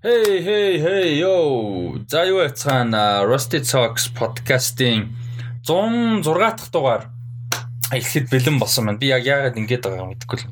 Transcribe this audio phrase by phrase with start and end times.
[0.00, 1.98] Hey hey hey yo.
[2.06, 2.94] За юу яцхан
[3.26, 5.10] Rusty Talks podcast-ийн
[5.66, 7.10] 106 дахь дугаар
[7.90, 9.02] эхлэхэд бэлэн болсон байна.
[9.02, 10.46] Би яг яагаад ингэж байгаа юм мэдэхгүй л.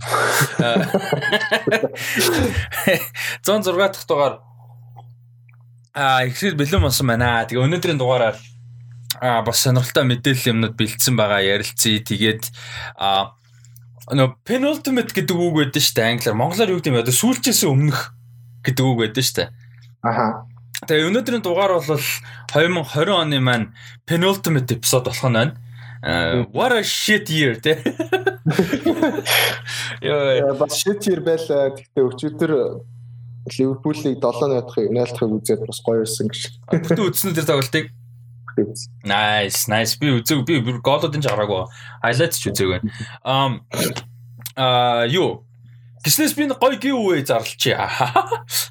[3.46, 4.42] 106 дахь дугаар
[5.94, 7.46] а эхлэхэд бэлэн болсон байна.
[7.46, 8.34] Тэгээ өнөөдрийн дугаараар
[9.22, 12.02] а бас сонирхолтой мэдээлэл юмнууд бэлдсэн байгаа ярилцъя.
[12.02, 12.50] Тэгээд
[12.98, 13.38] а
[14.10, 16.34] нөө penultimate гэдэг үг байдаг шүү дээ англиар.
[16.34, 17.14] Монголоор юу гэдэг юм бэ?
[17.14, 18.15] Сүүлчээс өмнөх
[18.66, 19.48] гэдэг үг байдаг шүү дээ.
[20.02, 20.26] Аха.
[20.84, 22.06] Тэгээ өнөөдрийн дугаар бол
[22.52, 23.72] 2020 оны маань
[24.04, 25.54] penultimate episode болох нь байна.
[26.04, 27.80] Uh, what a shit year те.
[30.02, 31.46] Яа, бас shit year байл.
[31.46, 32.52] Гэхдээ өчигдөр
[33.46, 36.42] Ливерпулийг 7-0-ыг найлтахыг үзээд бас гоё ирсэн гэж.
[36.66, 37.94] Бүтэн үзсэн дээр тоглолтыг.
[39.06, 39.94] Nice, nice.
[40.00, 41.64] Би үзег би голуудын ч хараагүй.
[42.02, 42.90] Highlights ч үзег байна.
[43.22, 43.62] Um
[44.56, 45.45] а юу
[46.06, 47.74] Гиснээс би гоё гів үе зарлчих.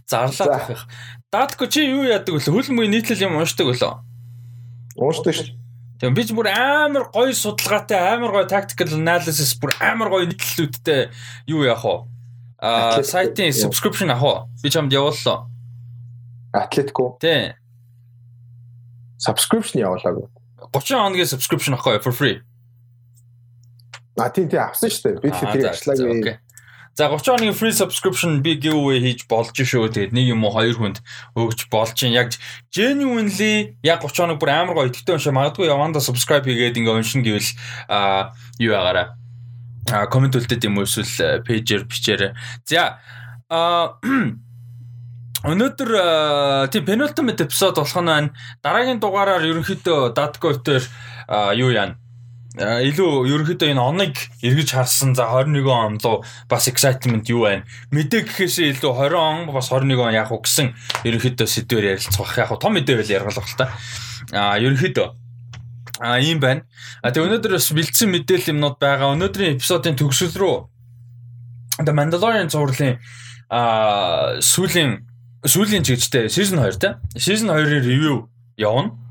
[0.07, 0.88] Зарлаа гэх.
[1.35, 2.39] Даадгүй чи юу яадаг вэ?
[2.39, 4.07] Хөлмөгийн нийтлэл юм уушдаг болоо.
[4.96, 5.51] Уушдаг шүү.
[5.99, 11.12] Тийм би ч бүр амар гоё судалгаатай, амар гоё tactical analysis бүр амар гоё нийтлэлүүдтэй
[11.51, 12.07] юу яах вэ?
[12.63, 14.48] Аа сайтын subscription авах?
[14.63, 15.52] Би чамд явууллаа.
[16.55, 17.20] Атлетико.
[17.20, 17.59] Тийм.
[19.20, 20.31] Subscription явуулаагүй.
[20.71, 22.40] 30 хоногийн subscription авах for free.
[24.15, 25.20] А тийм тийм авсан шүү дээ.
[25.20, 26.40] Би тэр ажиллаагүй.
[26.96, 29.91] За 30 хоногийн free subscription би giveaway хийж болж шүү.
[29.91, 31.04] Тэгээд нэг юм уу хоёр хүнд
[31.35, 32.32] өгч болж чинь яг
[32.71, 37.20] genuinely яг 30 хоног бүр амар гоё идэвхтэй уншаа магадгүй яванда subscribe хийгээд ингээ уншин
[37.20, 37.52] гэвэл
[37.91, 38.32] а
[38.63, 39.20] юу ягаараа
[39.91, 42.32] а комент үлдээд юм уу эсвэл пэйжээр бичээрэй.
[42.63, 43.04] За
[43.52, 43.99] а
[45.52, 45.91] өнөөдөр
[46.71, 48.32] тийм penultimate episode болох нь байна.
[48.63, 50.84] Дараагийн дугаараар ерөнхийдөө Dadgo-төр
[51.59, 51.99] юу яана
[52.55, 57.67] илүү ерөнхийдөө энэ оныг эргэж харсан за 21 он руу бас excitement юу байна?
[57.91, 60.71] Мэдээ гэхээсээ илүү 20 он бас 21 он яг уу гэсэн
[61.03, 63.75] ерөнхийдөө сэдвээр ярилцах яг том мэдээ байл яргалах л та.
[64.31, 65.07] А ерөнхийдөө.
[66.00, 66.63] А ийм байна.
[67.03, 69.12] А тэгээ өнөөдөр бас бэлдсэн мэдээлэл юмнууд байгаа.
[69.19, 70.56] Өнөөдрийн эпизодын төгсөл рүү
[71.84, 73.03] The Mandalorian зурлын
[73.51, 75.03] а сүүлийн
[75.44, 76.96] сүүлийн чигчтэй season 2 те.
[77.19, 79.05] Season 2-ын review явна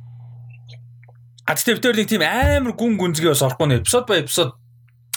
[1.45, 4.57] А тэгтээ нэг тийм амар гүн гүнзгий бас орохгүй нэг эпизод ба эпизод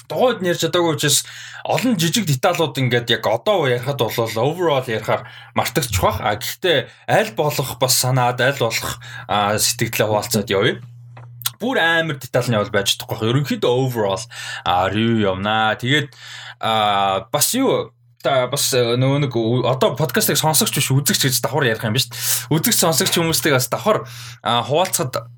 [0.07, 1.23] дугуйд нэрж чадаагүй учраас
[1.67, 6.19] олон жижиг деталууд ингээд яг одоо ярихад бол overall ярихаар мартагч бах.
[6.23, 10.79] А гэхдээ аль болох бас санаад аль болох сэтгэлдээ хуваалцаад явъя.
[11.59, 13.27] Бүр амар детал нь бол байж чадахгүй.
[13.27, 14.23] Ерөнхийдөө overall
[14.91, 15.75] review явнаа.
[15.75, 16.11] Тэгээд
[17.31, 17.91] бас юу
[18.23, 19.33] та бас нөгөө нэг
[19.67, 22.07] одоо подкастыг сонсогч биш үзэгч гэж давхар ярих юм биш.
[22.47, 24.07] Үзэгч сонсогч хүмүүстэйг бас давхар
[24.43, 25.36] хуваалцахад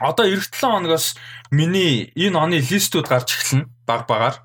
[0.00, 1.16] одоо эх 7 хоногоос
[1.50, 4.36] миний энэ оны листүүд гарч эхэлнэ баг багаар.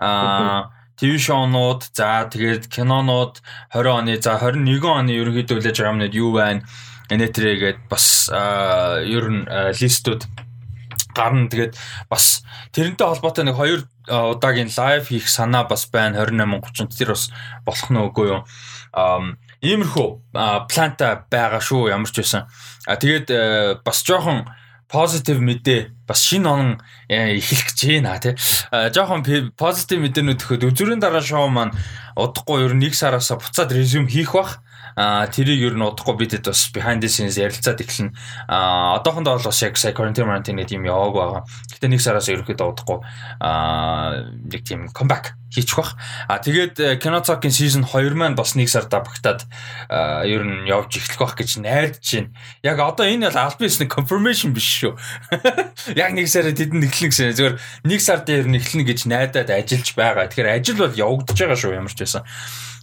[0.00, 3.44] Аа ТV шоунууд за тэгээд кинонууд
[3.76, 6.64] 20 оны за 21 оны ерөнхийдөө лэж байгаа юмнууд юу байна?
[7.12, 9.44] Энэтрээгээд бас ер нь
[9.76, 10.24] листүүд
[11.12, 11.76] гарна тэгээд
[12.08, 17.28] бас тэрнтэй холбоотой нэг хоёр удаагийн лайв хийх санаа бас байна 28 30 тэр бас
[17.64, 18.42] болох нь үгүй юу.
[19.60, 20.08] Иймэрхүү
[20.72, 22.48] планта байгаа шүү ямар ч байсан.
[22.88, 24.48] А тэгээд бас жоохон
[24.86, 26.78] positive мэдээ бас шинэ он
[27.10, 28.34] эхлэх гэж байна тий.
[28.70, 29.26] Жохон
[29.58, 31.74] positive мэдээнүүд өгөхөд үзүрийн дараа шоу маань
[32.14, 34.62] удахгүй ер нь нэг сараас буцаад resume хийх бах.
[34.96, 38.16] Тэрийг ер нь удахгүй бидэд бас behind the scenes ярилцаад эхэлнэ.
[38.48, 41.42] А одоохондоо бол бас яг сая quarantine quarantine гэдэг юм яваагүй байгаа.
[41.68, 43.04] Гэтэ нэг сараас ерөөхдөө удахгүй
[43.36, 46.00] а нэг тийм comeback хийчих бах.
[46.28, 49.44] А тэгээд Kinotok-ийн season 2 маань бас нэг сар давхтаад
[50.24, 52.32] ер нь явж эхлэх бах гэж найдаж байна.
[52.64, 54.96] Яг одоо энэ бол аль бис нэг confirmation биш шүү.
[55.92, 57.36] Яг нэг сараа тэдэнд эхлэн гэсэн.
[57.36, 60.28] Зөвхөн нэг сар дээр нь эхлэнэ гэж найдаад ажиллаж байгаа.
[60.28, 62.24] Тэгэхээр ажил бол явагдаж байгаа шүү ямар ч байсан.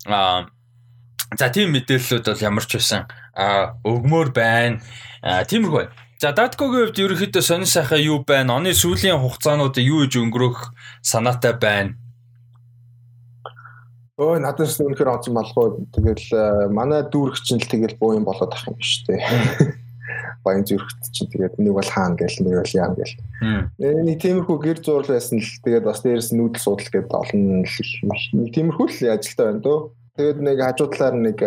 [0.06, 0.46] А
[1.40, 4.82] За тийм мэдээллүүд бол ямар ч байсан а өгмөр байна.
[5.24, 5.90] Тиймэрхүү.
[6.22, 8.56] За Datkогийн хувьд ерөнхийдөө сонир сайхан юу байна?
[8.56, 10.72] Оны сүүлийн хугацаанууд юу иж өнгөрөх
[11.02, 11.98] санаатай байна?
[14.16, 15.84] Өө надад ч үнэхээр онцон малгой.
[15.90, 19.20] Тэгэл манай дүүрэг чинь л тэгэл боо юм болоод ах юм биш үү?
[20.46, 23.16] Баян зүрхт чинь тэгээд нэг бол хаана гэл нэг бол яам гэл.
[23.82, 28.88] Нэг тиймэрхүү гэр зурл байсан л тэгээд бас дээрс нүүдэл судал гэдэг олон нэг тиймэрхүү
[28.92, 29.80] л ажилтаа байна дөө.
[30.14, 31.38] Тэгээд нэг хажуу талаар нэг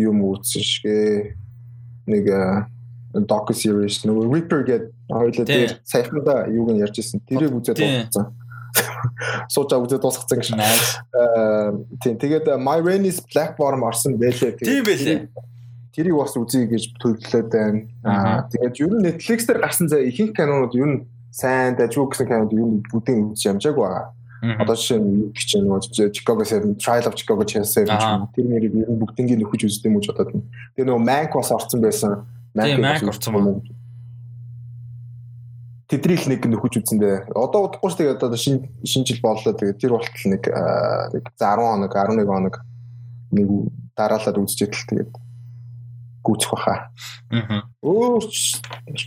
[0.00, 0.98] юм үүссэн шигэ
[2.08, 2.24] нэг
[3.12, 7.20] docu series нөгөө Reaper гэдэг хоёулаа дээр саяханда юуг нь ярьж ирсэн.
[7.28, 8.32] Тэрийг үзээд дууссан.
[9.52, 10.48] Суужаа үзээд дуусгацсан гэж.
[11.12, 11.72] Аа
[12.04, 14.56] тийм тэгээд My Rain is Black Bottom орсон байлээ.
[14.60, 15.28] Тийм байлээ.
[15.96, 17.80] Тэрийг бас үзье гэж төлөвлөлөөд байна.
[18.04, 20.98] Аа тэгээд ер нь Netflix дээр гарсан заа ихэнх кинонууд ер нь
[21.32, 24.06] сайн дажгүй гэсэн кинонууд ер нь бүгдийг үзэж ямжаагүй байгаа.
[24.42, 27.66] Одоо жишээ нь гэж нөгөө Chicago 7 Trial of Chicago 7
[28.34, 30.46] тэр нэрийг ер нь бүгднийг нөхөж үздэг юм уу бодоод.
[30.78, 32.22] Тэр нөгөө Mank бас орсон байсан.
[32.54, 33.62] Mank орсон байна.
[35.90, 37.34] Тэдрийг нэг нөхөж үзэндээ.
[37.34, 41.58] Одоо удахгүй шүү тэгээд одоо шинэ шинэ жил боллоо тэгээд тэр болтол нэг нэг 10
[41.58, 42.54] хоног 11 хоног
[43.32, 43.48] нэг
[43.98, 45.12] дараалаад үзчихэл тэгээд
[46.22, 46.92] гүцэх баха.
[47.32, 47.64] Аа.
[47.80, 48.28] Өөр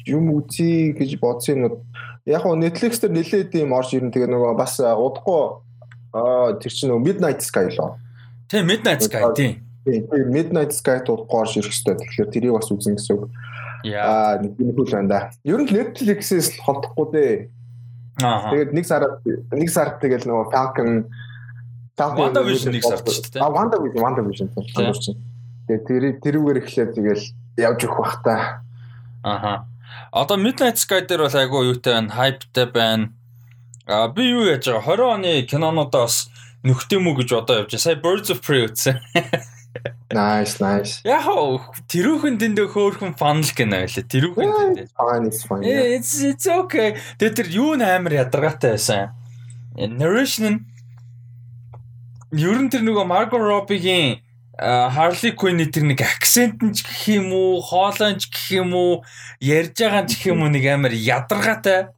[0.10, 1.76] юм үзье гэж бодсон юм.
[2.26, 5.42] Яг нь Netflix дээр нэлээд юм орж ирэн тэгээ нөгөө бас удахгүй
[6.14, 7.98] аа тэр чинь нөгөө Midnight Sky лөө.
[8.46, 9.54] Тийм Midnight Sky тийм.
[9.86, 11.98] Тийм Midnight Sky удахгүй орж ирэх хэрэгтэй.
[11.98, 13.32] Тэгэхээр тэрийг бас үзэн гэсэн үг.
[13.90, 15.20] Аа нэг юм хөл байна да.
[15.42, 17.34] Ер нь Netflix-ээс холдохгүй дээ.
[18.22, 18.54] Аа.
[18.54, 21.10] Тэгээд нэг сар нэг сар тэгэл нөгөө Falcon
[21.98, 23.42] Falcon WandaVision нэг сард шүү дээ.
[23.42, 25.18] Аа WandaVision WandaVision тийм.
[25.66, 27.24] Тэгээ тэр тэрүүгээр эхлээд тэгэл
[27.58, 28.36] явж өгөх бах та.
[29.26, 29.71] Аха.
[30.12, 33.12] Одоо Midnight Sky дээр бол айгүй юутай байна, хайптай байна.
[33.88, 36.28] А би юу яаж байгаа 20 оны кинонуудаас
[36.68, 37.80] нөхдөй мүү гэж одоо явж байгаа.
[37.80, 39.00] Сая Birds of Prey үзсэн.
[40.12, 41.00] Nice, nice.
[41.08, 41.24] Яг
[41.88, 44.04] тэрүүхэн дэндээ хөөхөн фанл гэнэ байлаа.
[44.12, 44.88] Тэрүүхэн дэндээ.
[45.00, 45.64] Fine, it's fine.
[45.64, 47.00] It's it's okay.
[47.16, 49.16] Тэр тэр юу н амар ядаргаатай байсан.
[49.80, 50.60] Narration нь
[52.36, 54.20] ер нь тэр нөгөө Margot Robbie-гийн
[54.62, 59.02] Harley Quinn-ий тэр нэг акцент нь ч гэх юм уу, хоолойч гэх юм уу,
[59.42, 61.90] ярьж байгаа ч гэх юм уу нэг амар ядаргаатай.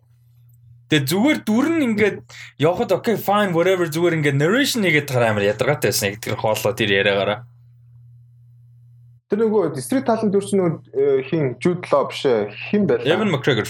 [0.87, 2.23] Тэгээ зүгээр дүр нь ингээд
[2.63, 6.71] явхад okay fine whatever зүгээр ингээд narration хийгээд тахаар амар ядаргаатай байсан яг тэр хоолой
[6.71, 7.43] тэр яриагаараа.
[9.27, 12.23] Тэр нөгөө Street Talent дүр чинь нөгөө хин Jude Law биш
[12.69, 13.11] хин байлаа.
[13.11, 13.67] Evan McGregor.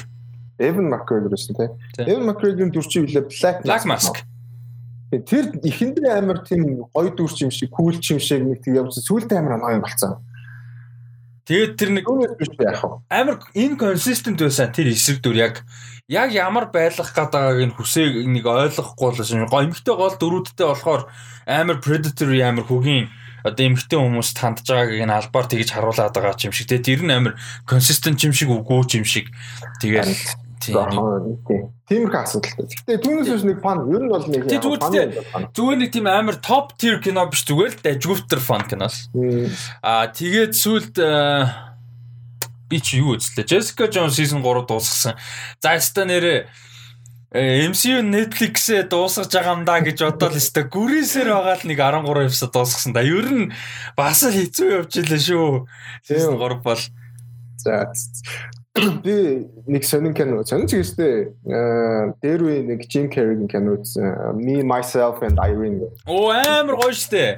[0.62, 1.72] Evan McGregor гэсэн тийм.
[1.98, 4.22] Evan McGregor-ийн дүр чинь Black Black Mask.
[5.22, 9.06] Тэр ихэндээ амар тийм гоё дүрч юм шиг, кул ч юм шиг нэг тийм явсан.
[9.06, 10.18] Сүүлдээ амар анаа юм болцсон.
[11.44, 12.06] Тэгээд тэр нэг
[13.12, 15.56] амар inconsistent байсан тэр эсрэг дүр яг
[16.08, 21.12] яг ямар байлгах гадаагааг нь хүсээ нэг ойлгохгүй л гоё эмхтэй гол дөрүүдтэй болохоор
[21.44, 23.12] амар predatory амар хөгийн
[23.44, 27.12] одоо эмхтэй хүмүүс тандж байгааг нь албаар тэгж харуулад байгаа юм шиг те тэр нь
[27.12, 27.36] амар
[27.68, 29.28] consistent юм шиг үгүй юм шиг
[29.84, 30.16] тэгээд
[31.90, 32.66] Тиймэрхүү асуудалтай.
[32.72, 37.04] Гэтэ түүнээс биш нэг фан ер нь бол нэг зүгээр нэг тийм амар топ тир
[37.04, 39.12] кино биш зүгээр л дажгүйтер фан киноос.
[39.84, 40.96] Аа тэгээд сүлд
[42.72, 43.46] би чи юу үзлээ?
[43.46, 45.20] Jessica Jones season 3 дуусгасан.
[45.60, 46.48] За яста нэрээ
[47.34, 52.30] MCU Netflix-ээ дуусгаж байгаа юм да гэж бодоод л өстой гүрээсээр байгаа л нэг 13
[52.30, 53.02] эпизод дуусгасан да.
[53.02, 53.52] Ер нь
[53.98, 55.66] бас хэцүү явж илээ шүү.
[56.06, 56.82] Season 3 бол
[57.64, 57.92] За
[58.74, 64.66] би нэг сонин кино сонин ч гэжтэй дээр үе нэг Jim Carrey-ийн кино үзсэн Me
[64.66, 65.94] Myself and Irene.
[66.10, 67.38] Оо амар гоё штэ.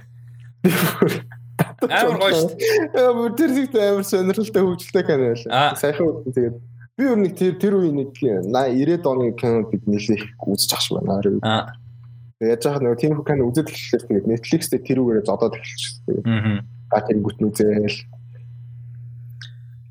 [1.92, 2.88] Амар гоё штэ.
[2.96, 5.76] Амар тэр зэгт амар сонирхолтой хөгжилтэй кино байлаа.
[5.76, 6.56] Сайхан үзсэн тэгээд
[6.96, 11.04] би өөр нэг тэр тэр үе нэг 90-ад оны кино бид нэлээх үзэж ах шиг
[11.04, 11.20] байна.
[11.44, 11.76] Аа.
[12.40, 16.24] Тэгээд яах нэг тийм кино үзэж эхлэхээр тэгээд Netflix дээр тэрүүгээрээ зодоод эхэлчихсэн.
[16.24, 16.64] Аа.
[16.96, 18.00] А тэр гүтэн үзээл.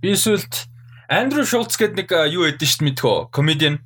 [0.01, 0.73] Би сүлд
[1.15, 3.19] Андрю Шулц гэдэг нэг юу эдэн шүү дээ мэдхөө.
[3.31, 3.79] Комедиан.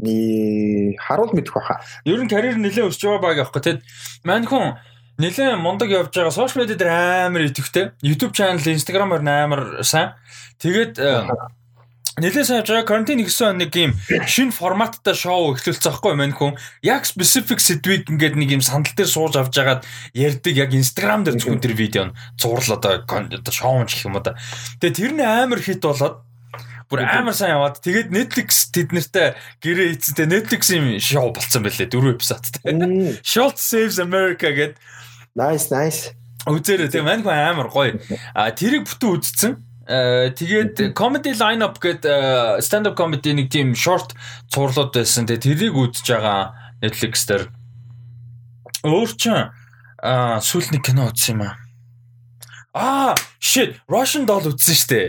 [0.00, 1.84] Ни харуул мэдэх баха.
[2.08, 3.80] Ер нь карьер нэлээд өсөж байгаа баг аахгүй тэгэд
[4.24, 4.80] мань хүн
[5.20, 6.92] нэлээд мундаг явж байгаа сошиал медиа дээр
[7.28, 7.92] амар идэвхтэй.
[8.00, 10.16] YouTube channel, Instagram-аар амар сайн.
[10.56, 10.96] Тэгээд
[12.20, 17.08] Нэлээд сайн жаа карантин ихсэн нэг юм шинэ форматтай шоу эхлүүлсэн байхгүй мань хүн яг
[17.08, 21.64] specific сэдвийг ингээд нэг юм сандал дээр сууж авч жагаад ярьдаг яг Instagram дээр зөвхөн
[21.64, 24.36] тэр видео нь зурлаа одоо одоо шоу гэх юм да.
[24.84, 26.20] Тэгээ тэр нь амар хит болоод
[26.92, 29.32] бүр амар сайн яваад тэгээд Netflix тэд нартай
[29.64, 32.60] гэрээ хийцтэй Netflix юм шоу болцсон байлээ дөрөв эпизодтэй.
[33.24, 34.76] Short Saves America гэдэг.
[35.32, 36.12] Nice nice.
[36.44, 37.96] Үзээрэй тийм мань хүн амар гоё.
[38.36, 44.14] А тэрийг бүтэн үзсэн тэгээд comedy lineup гэдэг stand up comedy нэг тийм short
[44.54, 45.26] цуурлууд байсан.
[45.26, 47.50] Тэгээд тэрийг үзэж байгаа Netflix дээр
[48.86, 49.50] өөр чинь
[50.02, 51.54] аа сүүл нэг кино үзсэн юм аа.
[52.74, 55.08] Аа shit Russian Doll үзсэн шүү дээ.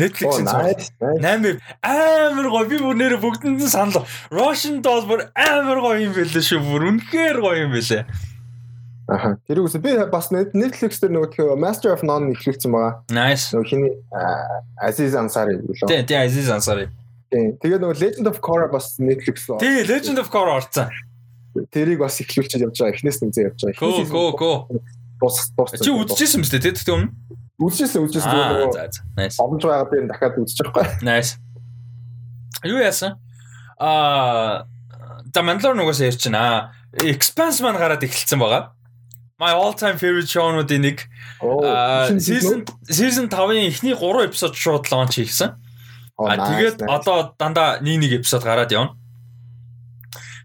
[0.00, 4.08] Netflix-ийн амар амар гоё би бүр нэрэ бүгдэнд нь санал.
[4.32, 6.64] Russian Doll бүр амар гоё юм байлээ шүү.
[6.64, 8.08] Бүр үнэхээр гоё юм байлээ.
[9.12, 9.36] Аха.
[9.48, 12.92] Тэр үгүйс би бас Netflix дээр нөгөө тхөө Master of None ихлүүлсэн байгаа.
[13.12, 13.52] Nice.
[13.52, 13.92] Нөгөө хиний
[14.80, 15.88] Aziz Ansari гэлөө.
[15.90, 16.86] Тий, тий Aziz Ansari.
[17.32, 17.52] Тий.
[17.60, 19.60] Тэгээд нөгөө Legend of Korra бас Netflix руу.
[19.60, 20.88] Тий, Legend of Korra орсон.
[21.74, 22.96] Тэрийг бас ихлүүлчихэж явж байгаа.
[22.96, 24.08] Эхнээс нь үзээ явж байгаа.
[24.08, 24.80] Go go go.
[25.20, 25.76] Бус бус.
[25.76, 27.12] Чи үзчихсэн юм шүү дээ, тэгтээ өмнө.
[27.60, 28.32] Үзчихсэн, үзчихсэн.
[28.32, 29.04] Аа, за за.
[29.18, 29.36] Nice.
[29.36, 31.04] Боломж байгаа дээр дахиад үзчих байхгүй.
[31.04, 31.36] Nice.
[32.64, 33.20] Юу яасан?
[33.76, 34.64] Аа,
[35.28, 36.72] The Mandalorian угаасаа ярьчихна.
[36.96, 38.72] Expanse маань гараад эхэлсэн байгаа
[39.42, 41.02] my all time favorite show-нуудын нэг
[42.22, 45.58] season season 5-ын эхний 3 эпизод шууд лонч хийсэн.
[46.22, 48.94] А тэгээд одоо дандаа нэг нэг эпизод гараад явна.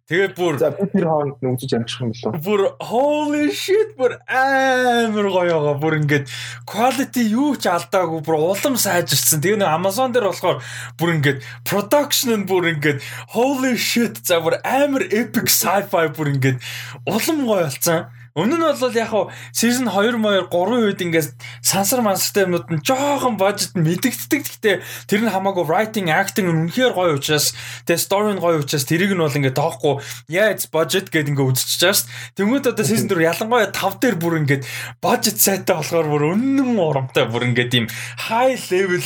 [0.08, 2.36] Тэгээд бүр за би тэр хооронд нүгжиж амжих юм болов.
[2.40, 5.76] Бүр holy shit бүр амар гоё байгаа.
[5.84, 6.32] Бүр ингээд
[6.64, 9.44] quality юу ч алдаагүй бүр улам сайжирсан.
[9.44, 10.64] Тэгээ нэг Amazon дээр болохоор
[10.96, 13.04] бүр ингээд production нь бүр ингээд
[13.36, 16.64] holy shit за бүр амар epic sci-fi бүр ингээд
[17.04, 18.08] улам гоё болсон.
[18.38, 21.34] Өмнө нь бол яг хуу season 2 моёр 3 үед ингээд
[21.66, 24.46] сансар мансартай юмнууд нь жоохон бажет мэдэгддэг.
[24.46, 24.76] Гэхдээ
[25.10, 27.58] тэр нь хамаагүй writing, acting нь үнэхээр гоё учраас
[27.90, 29.98] тэгээ story нь гоё учраас тэрийг нь бол ингээд тоохгүй
[30.30, 32.38] яа it's budget гэдэг ингээд үзчихэж байгаа шүү дээ.
[32.38, 34.64] Тэнгүүд одоо season 4 ялангуяа 5 дээр бүр ингээд
[35.02, 37.90] budget сайтай болохоор бүр үнэн урамтай бүр ингээд ийм
[38.30, 39.02] high level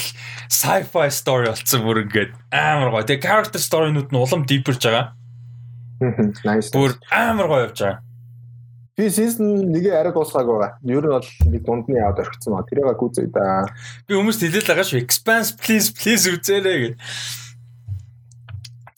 [0.52, 3.08] sci-fi story болсон бүр ингээд амар гоё.
[3.08, 5.16] Тэгээ character story-нууд нь улам deeperж байгаа.
[6.44, 6.76] Nice.
[6.76, 8.11] Бүр амар гоё явж байгаа.
[8.98, 10.78] Би season 1-ийг арай дуусгаагүй байгаа.
[10.84, 12.66] Ер нь бол нэг дундны яваад орхисон ба.
[12.68, 13.64] Тэрийг гүзээ да.
[14.04, 15.00] Би хүмүүст хэлээл байгаа шүү.
[15.00, 16.94] Expanse please please үзээрэй гэж.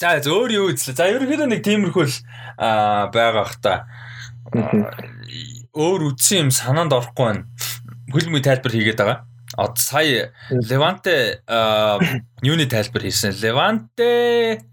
[0.01, 0.97] За зөөр юу үзлээ.
[0.97, 2.15] За ерөнхийдөө нэг тиймэрхүү л
[2.57, 3.85] байгаа бах та.
[5.77, 7.45] Өөр үтсэн юм санаанд орохгүй байна.
[8.09, 9.29] Хөлмөй тайлбар хийгээд байгаа.
[9.53, 11.45] Одоо сая Levante
[12.41, 13.38] юуны тайлбар хийсэн.
[13.38, 14.65] Levante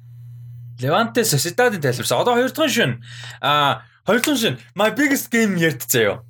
[0.81, 2.19] Levante Sociedad-ийн тайлбарсан.
[2.19, 3.05] Одоо хоёр дахь шин
[3.45, 6.25] а Хоёр дахь шин my biggest game ярьд заяо.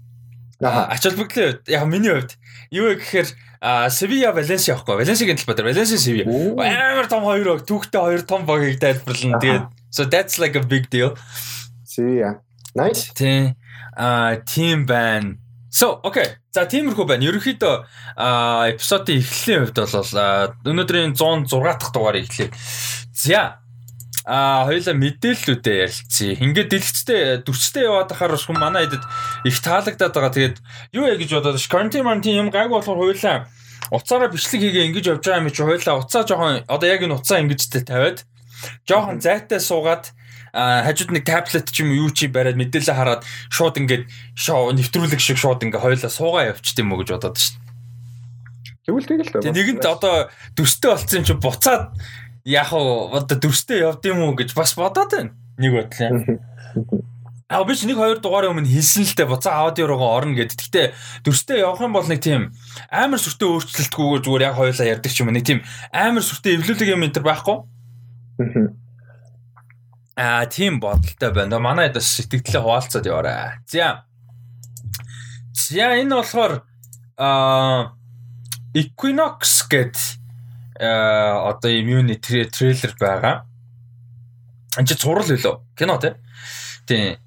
[0.60, 2.36] Аа ач холбогдлын хувьд яг миний хувьд
[2.70, 3.28] юу вэ гэхээр
[3.60, 4.96] Sevilla Valencia аахгүй.
[4.96, 6.24] Valencia-гийн талбай дээр Valencia Sevilla.
[6.56, 9.36] Амар том хоёр баг түүхтэй хоёр том багийг тайлбарлана.
[9.36, 11.12] Тэгээд so that's like a big deal.
[11.84, 12.40] Sevilla.
[12.74, 13.12] Nice.
[13.12, 13.54] Тэ
[13.96, 15.36] а team ban.
[15.68, 16.40] So okay.
[16.50, 17.22] За тиймэрхүү байна.
[17.28, 17.74] Ерөнхийдөө
[18.74, 22.50] эпизодын эхлэлийн хувьд бол өнөөдрийн 106 дахь дугаарыг эхлэе.
[23.12, 23.60] За
[24.28, 26.36] А хоёлаа мэдээллүүдээ ярилцъя.
[26.44, 29.04] Ингээд дэлгэцтэй дүрцтэй яваад ахаар хүн манай хэдэд
[29.48, 30.34] их таалагдаад байгаа.
[30.36, 30.56] Тэгээд
[30.92, 33.48] юу яа гэж бодоод карантин мантин юм гайг болохоор хоёлаа
[33.88, 37.40] уцаараа бичлэг хийгээ ингэж явж байгаа юм чи хоёлаа уцаа жоохон одоо яг энэ уцаа
[37.40, 38.28] ингэжтэй тавиад
[38.84, 40.12] жоохон зайтай суугаад
[40.52, 45.38] хажууд нэг таблет ч юм уу чи бариад мэдээлэл хараад шууд ингээд шоу нэвтрүүлэг шиг
[45.38, 47.54] шууд ингээ хоёлаа суугаа явчихд юм уу гэж бодоод шв.
[48.86, 49.54] Тэгвэл тэгэл л.
[49.54, 51.94] Нэгэнт одоо дүрстэй болцсон чи буцаад
[52.44, 55.34] яг одоо дүрстэй явд юм уу гэж бас бодоод байна.
[55.58, 56.40] Нэг бодлоо.
[57.50, 60.54] Аа биш нэг хоёр дугаараа өмнө хэлсэн л дээ буцаа аудио руугаа орно гэд.
[60.54, 60.94] Гэхдээ
[61.26, 62.54] дүрстэй явах юм бол нэг тийм
[62.94, 65.58] амар сүртэй өөрчлөлтгүйгээр зүгээр яг хоёулаа ярьдаг ч юм нэг тийм
[65.90, 67.58] амар сүртэй эвлүүлэг юм энэ байхгүй.
[70.14, 71.58] Аа тийм бодолтой байна.
[71.58, 73.58] Манай дэс сэтгэлдээ хуваалцаад яваарай.
[73.66, 74.06] За.
[75.50, 76.62] За энэ болохоор
[77.18, 77.98] аа
[78.78, 80.19] Equinox гэдэг
[80.80, 83.44] Э, одоо иммуни трейлер байгаа.
[84.78, 85.60] Энд чи зурал үлээ.
[85.76, 86.14] Кино тий.
[86.88, 87.18] Тийм.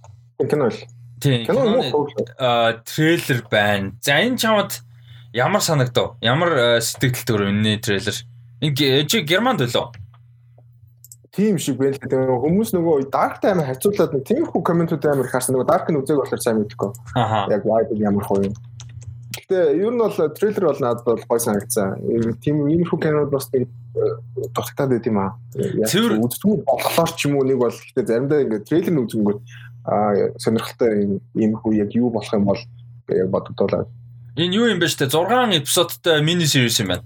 [0.50, 0.78] Кино л.
[1.22, 1.46] Тийм.
[1.46, 3.94] Кино трейлер байна.
[4.02, 4.82] За энэ чамд
[5.34, 6.18] ямар санагдав?
[6.20, 8.18] Ямар э, сэтгэл төр энэ трейлер?
[8.60, 10.02] Энэ чи германд үлээ.
[11.30, 12.34] Тийм шиг байна л дээ.
[12.34, 15.54] Хүмүүс нөгөө Dark Time хацуулаад нэг тиймэрхүү комментүүд амар харсан.
[15.54, 16.90] Нөгөө Dark-ын үзег болохоор сайн мэдгүй.
[17.54, 18.54] Яг vibe ямар хөө юм.
[19.34, 22.38] Гэтэ ер нь бол трейлер бол надад бол гой санагдсан.
[22.42, 25.34] Тийм иймэрхүү кинод бас нэг дутагтаад байт юм аа.
[25.58, 29.40] Яг үздэггүй болохоор ч юм уу нэг бол гэтэ заримдаа ингээд трейлер үзэнгүүт
[29.90, 32.62] аа сонирхолтой иймэрхүү яг юу болох юм бол
[33.10, 33.90] яг бодогдуулаад.
[34.38, 37.06] Энэ юу юм бэ штэ 6 эпизодтой мини series юм байна.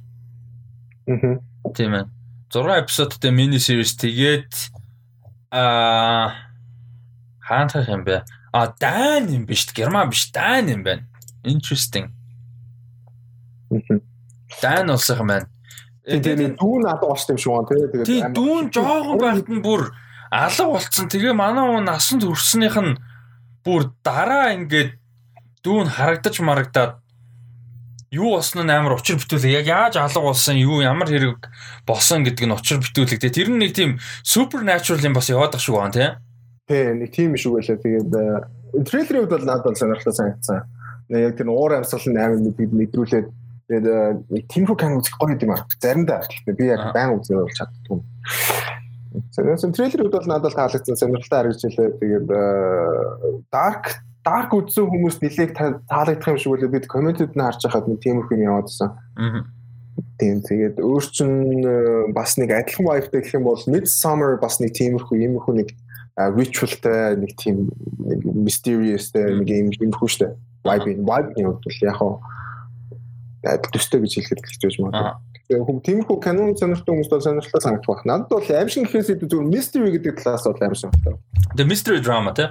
[1.07, 1.71] Аа.
[1.71, 2.05] Тийм ээ.
[2.51, 4.51] 6 эпизодтой мини series тэгээд
[5.51, 6.35] аа
[7.39, 8.23] хаантах юм бэ?
[8.51, 11.07] А дан юм биш герман биш дан юм байна.
[11.43, 12.11] Interesting.
[14.61, 15.47] Дан улсах юм байна.
[16.07, 17.87] Тэгээд дүүн алга болчихсон юм шиг байна тий.
[17.91, 19.91] Тэгээд тий дүүн жоохон байхад нь бүр
[20.31, 21.11] алга болцсон.
[21.11, 22.95] Тэгээ манай хүн насанд хүрснийх нь
[23.67, 24.95] бүр дараа ингээд
[25.67, 26.93] дүүн харагдаж марагдаад
[28.11, 31.51] юу болсон нь амар учир битүүлэг яг яаж алга болсон юу ямар хэрэг
[31.83, 35.75] болсон гэдэг нь учир битүүлэг те тэр нэг тийм supernatural юм бас яваад байгаа шүү
[35.75, 36.09] гоо тий
[36.71, 38.11] Тий нэг тийм шүү байлаа тэгээд
[38.87, 40.63] трейлерийн хувьд бол надад сонирхолтой санагдсан
[41.11, 43.27] яг тэр уур амьсгал нь амар мэдрүүлээд
[43.67, 45.67] Тэгээд нэг тиймэрхүү кино үзэх гоё юм аа.
[45.75, 47.99] Заримдаа гэхдээ би яг байн үзээ бол чаддгүй.
[49.35, 51.91] Тэрээс трейлерүүд бол надад таалагдсан сонирхолтой харагдчихлаа.
[51.99, 52.27] Тэгээд
[53.51, 55.51] dark dark үзсэн хүмүүс нэлээд
[55.91, 58.89] таалагдах юм шиг үлээ бид комментүүд нь харж байхад нэг тиймэрхүү юм яваадсан.
[59.19, 59.43] Аа.
[60.15, 61.31] Тийм тэгээд өөр чин
[62.15, 65.69] бас нэг адилхан vibe гэх юм бол Midsummer бас нэг тиймэрхүү иймэрхүү нэг
[66.15, 67.67] ritualтай нэг тийм
[67.99, 70.35] нэг mysteriousтэй нэг юм иймэрхүү штэ.
[70.63, 72.36] Vibe vibe нь бол яг хаа
[73.43, 75.37] адил төстэй гэж хэлэхэд хэлж байж магадгүй.
[75.47, 78.03] Тэгээ хүм тиймэрхүү канон сонирхтой хүмүүст бол сонирхолтой санагдах байх.
[78.03, 81.15] Надад бол аим шиг гэхээс илүү зөв mystery гэдэг талаас бол аим сонирхтой.
[81.55, 82.49] Тэгээ mystery drama тий.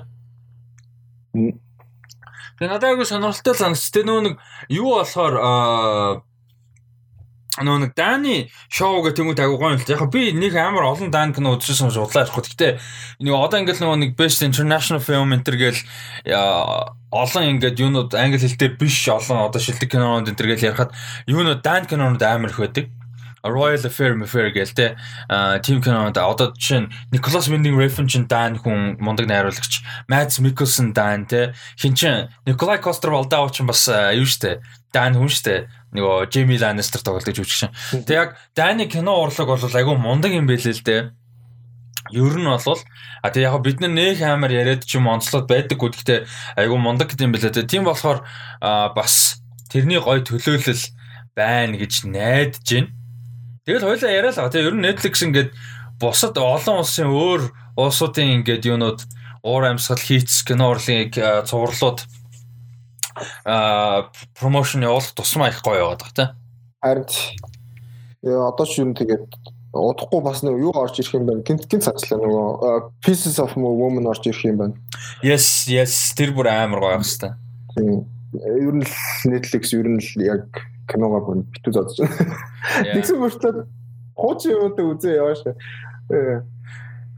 [2.57, 3.85] Тэгээ надад айгүй сонирхолтой санагч.
[3.93, 4.35] Тэгээ нөө нэг
[4.73, 5.35] юу болохоор
[7.63, 9.89] нөө нэг Дани шоу гэх уу агуу гоё юм л.
[9.89, 12.45] Яг би нэг амар олон Дан кино үзсэн юм судлаа ярихгүй.
[12.53, 12.69] Гэтэ
[13.25, 15.81] нэг одоо ингээл нөгөө нэг Best International Film Enter гээл
[17.17, 20.93] олон ингээд юунууд англи хэлтэй биш олон одоо шилдэг кинонууд энэ төр гээл ярахад
[21.25, 22.93] юунууд Дан кинонууд амар их байдаг.
[23.49, 24.97] Royal Affair Affair гээл те
[25.63, 30.93] тим кинонд одоо жишээ нь Nicholas Winding Refn чин дан хүн мундаг найруулагч Mads Mikkelsen
[30.93, 34.61] дан те хин чин Nikolai Coster-Waldau чин бас юу штэ
[34.93, 37.73] дан хүн штэ нөгөө Jamie Lannister тоглож жүжигчин.
[38.05, 41.03] Тэг яг даны кино урлаг бол айгүй мундаг юм байлээ л дээ.
[42.13, 42.81] Ер нь бол
[43.23, 46.27] а тэг яг бид нар нөх амар яриад ч юм онцлоод байдаг гэхдээ
[46.61, 47.65] айгүй мундаг гэдэм байлээ.
[47.67, 48.23] Тийм болохоор
[48.61, 49.41] бас
[49.73, 50.85] тэрний гой төлөөлөл
[51.35, 52.89] байна гэж найдаж байна.
[53.67, 54.47] Тэгэл хоёлаа яриалаа.
[54.47, 55.51] Тэгээ ер нь Netflix ингээд
[55.99, 57.43] бусад олон улсын өөр
[57.75, 59.03] улсуудын ингээд юунууд
[59.43, 61.99] уур амьсгал хийц кино урлыг цувралууд
[63.43, 66.31] а промошн явуулах тусмаа их гоё яваад байгаа тийм.
[66.79, 67.07] Харин
[68.23, 69.35] яа одоо ч юм тэгээд
[69.75, 71.43] удахгүй бас нэг юу орж ирэх юм байна.
[71.43, 74.75] Гинт гинт цацлаа нөгөө Pieces of Woman орж ирэх юм байна.
[75.27, 77.35] Yes, yes тэр бүр амар гоё хэвээр.
[77.75, 78.07] Тийм.
[78.47, 78.87] Ер нь
[79.27, 80.55] Netflix ер нь яг
[80.91, 82.39] киногоо бүр битүү зодж байна.
[82.95, 83.67] Тэгсэн мөртлөө
[84.17, 85.41] хуучин юмудаа үзээ явааш.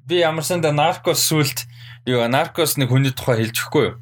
[0.09, 1.65] Би ямарсан да наркос сүлт
[2.09, 3.97] юу наркос нэг хүний тухай хэлж өгөхгүй юу?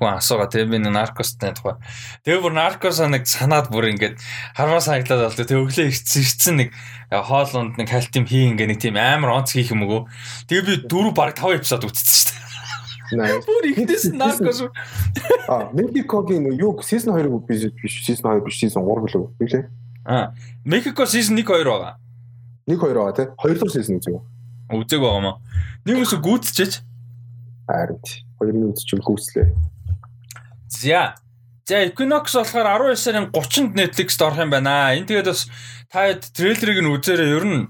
[0.00, 1.76] хүн асуугаа тийм би наркостай тухай.
[2.24, 4.16] Тэгээ бүр наркос нэг санаад бүр ингээд
[4.56, 5.44] харваа санагдлаад болтой.
[5.44, 6.68] Тэгээ өглөө ирсэн ирсэн нэг
[7.12, 10.08] хоолунд нэг хальтим хий ингээ нэг тийм амар онц хийх юм уу.
[10.48, 12.39] Тэгээ би дөрөв баг 5 эпизод үзсэн шүү дээ.
[13.46, 14.62] Бүр ихтэйс наркос.
[15.48, 19.26] А, Мексикогийн юу season 2-ыг биш биш season 2 биш season 3 гэлээ.
[19.38, 19.64] Билээ.
[20.06, 20.32] А,
[20.64, 21.96] Мексико season 1 2 байгаа.
[22.66, 23.26] 1 2 байгаа тий.
[23.36, 24.22] Хоёр дахь season үзег.
[24.70, 25.32] Үзег байгаа мó.
[25.84, 26.82] Нэг үс гүйцчээч.
[27.66, 27.98] Харин
[28.38, 29.48] хоёрын үзчихвэл гүйцлээ.
[30.70, 31.14] За.
[31.66, 34.94] За Equinox болохоор 19 сарын 30-нд Netflix-д орох юм байна.
[34.96, 35.46] Энэ тэгээд бас
[35.92, 37.30] та трейлерыг нь үзээрэй.
[37.36, 37.68] Ер нь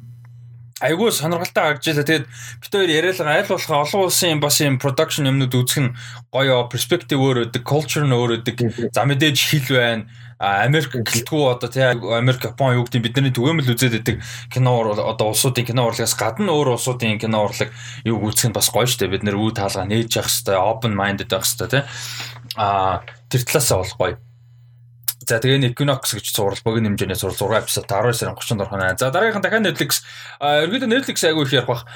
[0.81, 2.09] айгүй сонирхолтой харагдчихлаа.
[2.09, 5.95] Тэгээд бид хоёр яриалга айл болох олон улсын бас юм production юмнууд үзэх нь
[6.33, 8.57] гоё perspective өөр өдөг, culture нь өөр өдөг.
[8.93, 10.05] За мэдээж хэл байна.
[10.41, 15.69] Америк гэлтгүү одоо тий Америк Япон юу гэдэг бидний түгээмэл үзээд байдаг кино одоо улсуудын
[15.69, 17.69] кино урлагаас гадна өөр улсуудын кино урлаг
[18.09, 21.29] юу үзэх нь бас гоё штэ бид нэр үе таалга нээж явах хэвээр open minded
[21.29, 21.85] байх хэвээр тий
[22.57, 24.30] а тэр талаасаа бол гоё
[25.31, 28.99] За тэгээ Equinox гэж зурвал богино хэмжээний зурвал 6 эпизод 19 сарын 30-нд орох нь.
[28.99, 30.03] За дараагийнхан дахиад Netflix
[30.43, 31.87] ерөөдөө Netflix айгүй их ярих бах.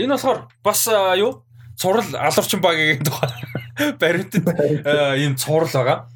[0.00, 0.88] Энэ болохоор бас
[1.20, 1.44] юу?
[1.76, 3.28] Цурал алуурчин багийн тухай
[4.00, 4.48] баримтад
[5.20, 6.08] ийм цурал байгаа.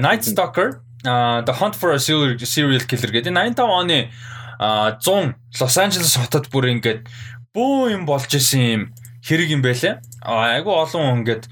[0.00, 4.08] Night Stalker, The Hunt for a Serial Killer гэдэг 85 оны
[4.56, 7.04] 100 Лос Анжелес хотод бүр ингээд
[7.52, 8.82] бөө юм болж исэн юм
[9.20, 10.00] хэрэг юм байлаа.
[10.24, 11.44] Айгүй олон хүн ингээд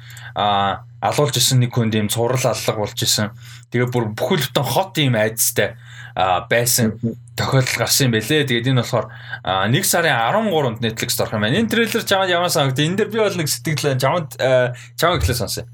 [1.02, 3.34] алуулж исэн нэг хүнд ийм цурал аллаг болж исэн.
[3.72, 5.80] Тэгээ бүр бүхэл бүтэн хот ийм айдастай
[6.14, 7.00] байсан
[7.36, 8.44] тохиолдол гарсан юм байлээ.
[8.44, 9.08] Тэгээд энэ болохоор
[9.48, 11.56] 1 сарын 13-нд Netflix орох юм байна.
[11.56, 12.78] Энэ трейлер чамд ямар санагд?
[12.78, 15.64] Энэ дэр би бол нэг сэтгэл чамд чамд ихлэ сонсон.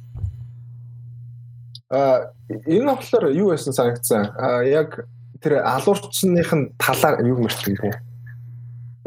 [1.91, 4.31] А энэ болохоор юу байсан санагдсан.
[4.39, 5.03] А яг
[5.43, 7.99] тэр алуурчных нь талаар юу мэрчлээ те.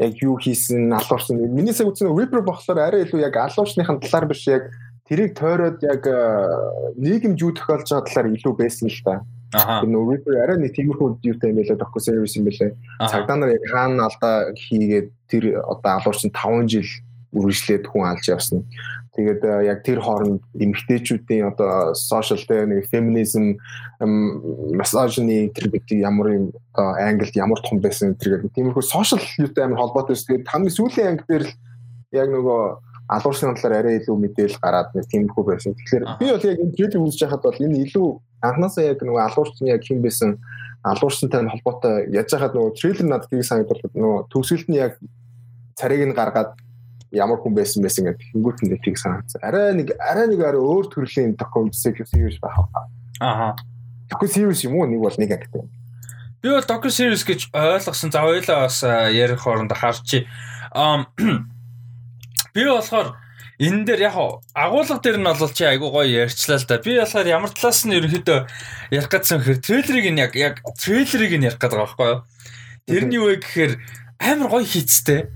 [0.04, 1.40] Яг юу хийсэн алуурчин.
[1.48, 4.68] Миний сая үзсэн Reaper болохоор арай илүү яг алуурчных нь талаар биш яг
[5.08, 6.02] тэрийг тойроод яг
[6.96, 9.14] нийгэм зүй тохиолж байгаа талаар илүү байсан л та.
[9.52, 9.84] Аа.
[9.84, 12.72] Энэ Reaper арай нэг тиймэрхүү юутай юм байлаа тоххой сервис юм байлаа.
[13.04, 16.88] Цагдаа нар яг хаана алдаа хийгээд тэр одоо алуурчин 5 жил
[17.36, 18.64] үргэлжлээд хүн алж явсан.
[19.12, 23.60] Тэгээд яг тэр хооронд эмэгтэйчүүдийн одоо social дээр нэг феминизм
[24.00, 29.84] массажны тэр гэдэг ямар юм англид ямар том байсан тэр гэдэг тиймэрхүү social юутай амар
[29.84, 30.28] холбоотой байсан.
[30.32, 31.52] Тэгээд хамгийн сүүлийн анги дээр л
[32.16, 32.60] яг нөгөө
[33.12, 35.76] алуурсны талаар арай илүү мэдээлэл гараад нэг тиймэрхүү байсан.
[35.76, 38.08] Тэгэхээр би бол яг энэ трейлер үзэж байхад бол энэ илүү
[38.42, 40.30] анханасаа яг нөгөө алуурсны яг хэн байсан
[40.82, 44.98] алуурсантай холбоотой яаж хаад нөгөө трейлер надад тийг санагдал нөгөө төгсгөлд нь яг
[45.78, 46.56] царийг нь гаргаад
[47.12, 49.40] ямар хүн байсан байсан гэдэг хингүүт нь тийг санагдсан.
[49.44, 52.88] Арай нэг арай нэг арай өөр төрлийн докюментари series байх аа.
[53.20, 53.48] Аха.
[54.10, 55.54] Доку series юм уу нэг бол нэг акт.
[56.42, 58.10] Би бол доку series гэж ойлгосон.
[58.10, 60.26] За хоёлаа бас ярих хоорондоо харчи.
[60.72, 61.06] Ам
[62.52, 63.16] Би болохоор
[63.60, 64.16] энэ дээр яг
[64.54, 66.78] агуулга дээр нь бол чи айгу гоё ярьчлаа л да.
[66.78, 68.38] Би болохоор ямар талаас нь ерөөхдөө
[68.92, 72.20] ярих гэсэн хэр трейлерыг нь яг яг трейлерыг нь ярих гэдэг байгаа байхгүй юу?
[72.88, 73.72] Тэрний үе гэхээр
[74.20, 75.30] амар гоё хийцтэй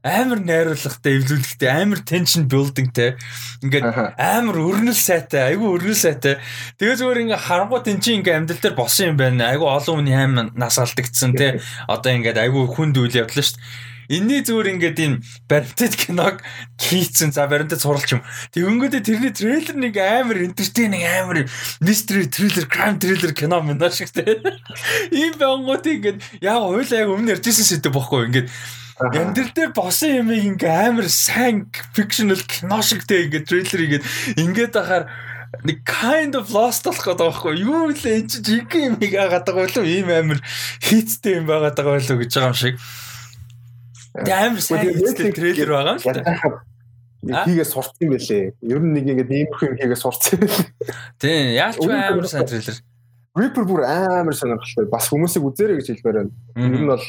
[0.00, 3.20] амар найруулгатай, эвлүүлэгтэй, амар tension buildingтэй.
[3.60, 6.40] Ингээд амар өрнөл сайтай, айгүй өрнөл сайтай.
[6.80, 9.52] Тэгээ зүгээр ингээ харангуут эн чинь ингээ амьдрал дээр босон юм байна.
[9.52, 11.60] Айгүй олон хүний хайм нас алдагдсан те.
[11.84, 16.42] Одоо ингээд айгүй хүнд үйл явдлаа шүү дээ энэний зүгээр ингээд энэ баримтат киног
[16.82, 18.26] хийцэн за баримтат суралч юм.
[18.50, 21.38] Тэг өнгөдөө тэрний трейлер нэг амар энтертейнинг амар
[21.78, 24.42] мистери триллер крайм триллер кино мөн шиг те.
[25.14, 28.50] Ийм бангууд ингээд яг хоёул яг өмнө ярьжсэн сэдв бохгүй ингээд
[29.00, 34.04] Яндэр дээр босон юм ингээ амар сайн fictional кино шигтэй ингээ трейлер игээд
[34.36, 35.08] ингээд ахаар
[35.64, 39.72] нэг kind of lost болох гэдэг байхгүй юу л энэ чи жиг юм яагаад байгаа
[39.72, 40.38] болов ийм амар
[40.84, 42.76] хийцтэй юм байгаа болов гэж байгаа юм шиг.
[44.14, 47.44] Тэгээ амар сайн трейлер байгаа юм шүү дээ.
[47.46, 48.44] хийгээ сурцсан байлээ.
[48.64, 50.40] Ер нь нэг ингэдэг иймэрхүү юм хийгээ сурцсан.
[51.20, 52.80] Тийм, яалч амар сайн трейлер.
[53.36, 54.88] Reaper бүр амар сонирхолтой.
[54.90, 56.32] Бас хүмүүсийг үзээрэй гэж хэлмээр байна.
[56.58, 57.04] Ер нь бол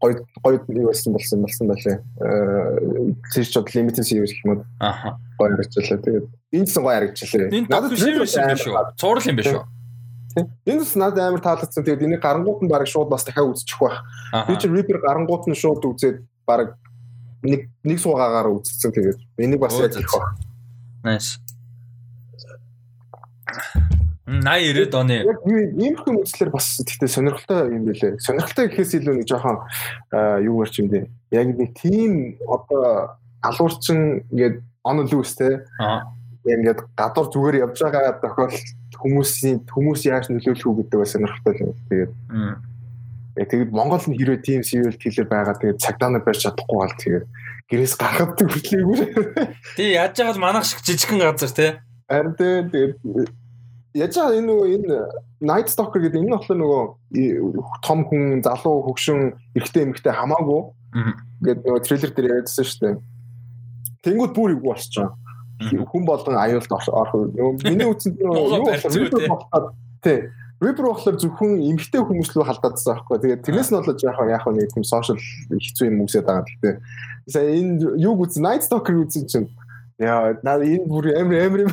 [0.00, 0.12] гой
[0.44, 1.96] гой юу байсан болсон болсон байлээ.
[2.20, 4.64] Э зэрч бод limited series гэх юм уу.
[4.80, 5.16] Аха.
[5.38, 6.00] Гой харагчлаа.
[6.04, 7.48] Тэгээд энд ч гой харагчлаа.
[7.70, 8.76] Надад series юм биш үү?
[9.00, 9.64] Цуврал юм биш үү?
[10.36, 11.84] Энд ч надад амар таалагдсан.
[11.84, 14.04] Тэгээд энийг гарангууд нь баг шууд бас дахиад үзчих байх.
[14.46, 16.78] Би чи Reaper гарангууд нь шууд үзээд баг
[17.42, 18.94] нэг нэг суугаагаар үзсэн.
[18.94, 20.38] Тэгээд энийг бас яг их баг.
[21.02, 21.42] Nice.
[24.30, 28.22] 80 90 оны яг иймэрхүү үзлэр бас тэгтээ сонирхолтой юм билээ.
[28.22, 29.58] Сонирхолтой гэхээс илүү нэг жоохон
[30.46, 31.10] юу гарч юм дээ.
[31.34, 35.66] Яг нэг тийм одоо алуурчин ингээд on loose те.
[35.82, 36.14] Аа.
[36.46, 41.72] Ингээд гадуур зүгээр явж байгаа тохиолдолд хүмүүсийн хүмүүс яаж нөлөөлөх үү гэдэг бас сонирхолтой юм.
[41.88, 42.12] Тэгээд
[43.38, 46.96] Яг тэгээд Монгол нь хэрвээ тийм serial killer байгаа тэгээд цагдаа нар барьж чадахгүй бол
[46.98, 47.24] тэгээд
[47.70, 48.98] гэрээс гарахад хүртлээгүй.
[49.78, 51.66] Тий яаж байгаа л манах шиг жижигхэн газар те.
[52.10, 53.30] Харин тэгээд
[53.94, 54.96] Яаж байгаа энэ нөгөө энэ
[55.42, 56.84] Night Stalker гэдэг энэ болохоор нөгөө
[57.82, 60.62] том хүн, залуу, хөгшин, эрэгтэй, эмэгтэй хамаагүй
[61.42, 62.94] гэдэг нөгөө трейлер дээр ярьдсан шүү дээ.
[64.06, 65.10] Тэнгүүд бүр юу болчих жоо.
[65.60, 67.12] Хүн болгон аюулд орох.
[67.68, 68.08] Миний нөгөө
[68.56, 70.30] юу болохоор тий.
[70.60, 73.20] Reaper болохоор зөвхөн эмэгтэй хүмүүс рүү халдаадсан байхгүй.
[73.20, 75.16] Тэгээд тэрнээс нь бол яг яг нэг тийм social
[75.48, 76.44] хэцүү юм үсээд байгаа.
[76.44, 76.74] Гэхдээ
[77.32, 79.48] сая энэ юу үз Night Stalker үзсэн чинь
[80.00, 81.72] Яа, наа энэ бүр амар юм.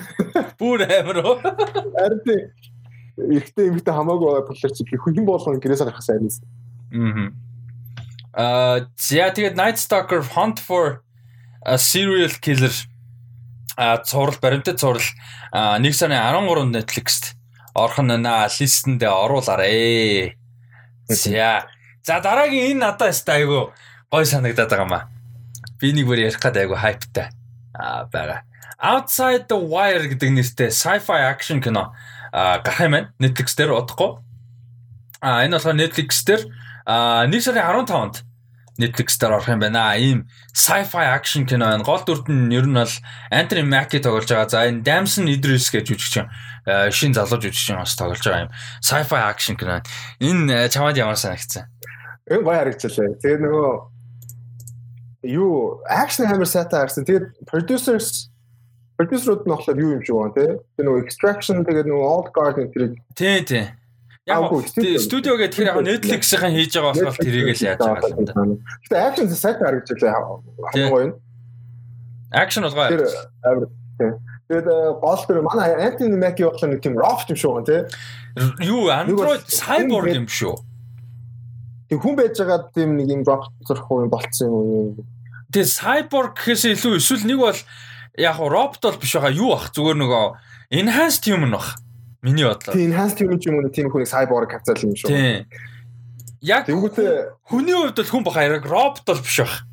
[0.60, 0.84] Бүр
[1.24, 1.40] уу?
[1.96, 2.44] Харин тийм.
[3.40, 6.28] Ихтэй эмхтэй хамаагүй байгаа болохоор чи хүн болгон гэрээс гарах сайн
[6.92, 7.32] юм.
[8.36, 11.04] Аа, за тэгээд Night Stalker Hunt for
[11.64, 12.72] a Serial Killer
[13.78, 15.06] цуврал баримтат цуврал
[15.54, 17.38] нэг сарын 13-нд Netflix-т
[17.78, 20.34] орох нь наа листэнд оруулаарэ.
[21.08, 21.70] За.
[22.02, 23.72] За дараагийн энэ надад өстэй айгу
[24.10, 25.04] гой санагдаад байгаа маа.
[25.78, 27.30] Би нэг бүр ярих гээд айгу хайптай
[27.78, 28.42] байгаа.
[28.82, 31.94] Outside the Wire гэдэг нэртэй sci-fi action кино
[32.34, 33.14] гарах юм байна.
[33.22, 34.18] Netflix дээр удахгүй.
[35.22, 36.50] А энэ болохоор Netflix дээр
[36.90, 38.27] 1 сарын 15-нд
[38.78, 39.98] Netflix дээр орох юм байна.
[39.98, 41.84] Ийм sci-fi action кино байна.
[41.84, 42.94] Гол дүрд нь ер нь бол
[43.34, 44.50] Anthony Mackie тоглож байгаа.
[44.50, 46.30] За энэ Damson Idris гэж жүжигчин
[46.94, 48.52] шин залуу жүжигчин бас тоглож байгаа юм.
[48.82, 49.82] Sci-fi action кино.
[50.22, 51.66] Энэ чамд ямар санагдсан?
[52.30, 53.18] Энэ гоё харагчлаа.
[53.24, 53.72] Тэгээ нөгөө
[55.34, 57.06] юу action hammer сайтай харсан.
[57.06, 58.30] Тэгээд producers
[58.98, 60.46] продюсерууд нь болохоор юу юм шиг байна те.
[60.78, 63.66] Тэр нөгөө extraction тэгээд нөгөө old guard энэ тий тий.
[64.28, 64.52] Яг
[65.00, 68.36] студио гэдэг тэр яг Netflix-ийн хийж байгаа болохоор тэрийг л яаж байгаа юм да.
[68.84, 70.14] Гэтэ action сайтай харагдчихлаа
[70.76, 71.16] хамгийн гоё нь.
[72.36, 72.90] Action бол гоё.
[72.92, 73.04] Тэр
[73.48, 73.66] амар
[73.98, 74.12] тий.
[74.52, 74.68] Тэгээд
[75.00, 77.82] гол тэр манай Anthony Mackie болохоор нэг тийм rough юм шүү гэн тий.
[78.68, 80.56] Юу Android cyborg юм шүү.
[81.88, 85.08] Тэг хүн байж байгаа тийм нэг юм rough зурх юм болцсон юм
[85.48, 87.60] Тэгээ cyborg гэхээс илүү эсвэл нэг бол
[88.20, 90.26] яг робот бол биш байгаа юу ах зүгээр нөгөө
[90.76, 91.80] enhanced human бах.
[92.28, 92.76] Миний бодлоор.
[92.76, 95.08] Тийм enhanced human юм уу тийм хүнийг cyborg хавцал юм шүү.
[95.08, 95.48] Тийм.
[96.44, 99.64] Яг хүний хувьд бол хүн баха яг робот бол биш бах.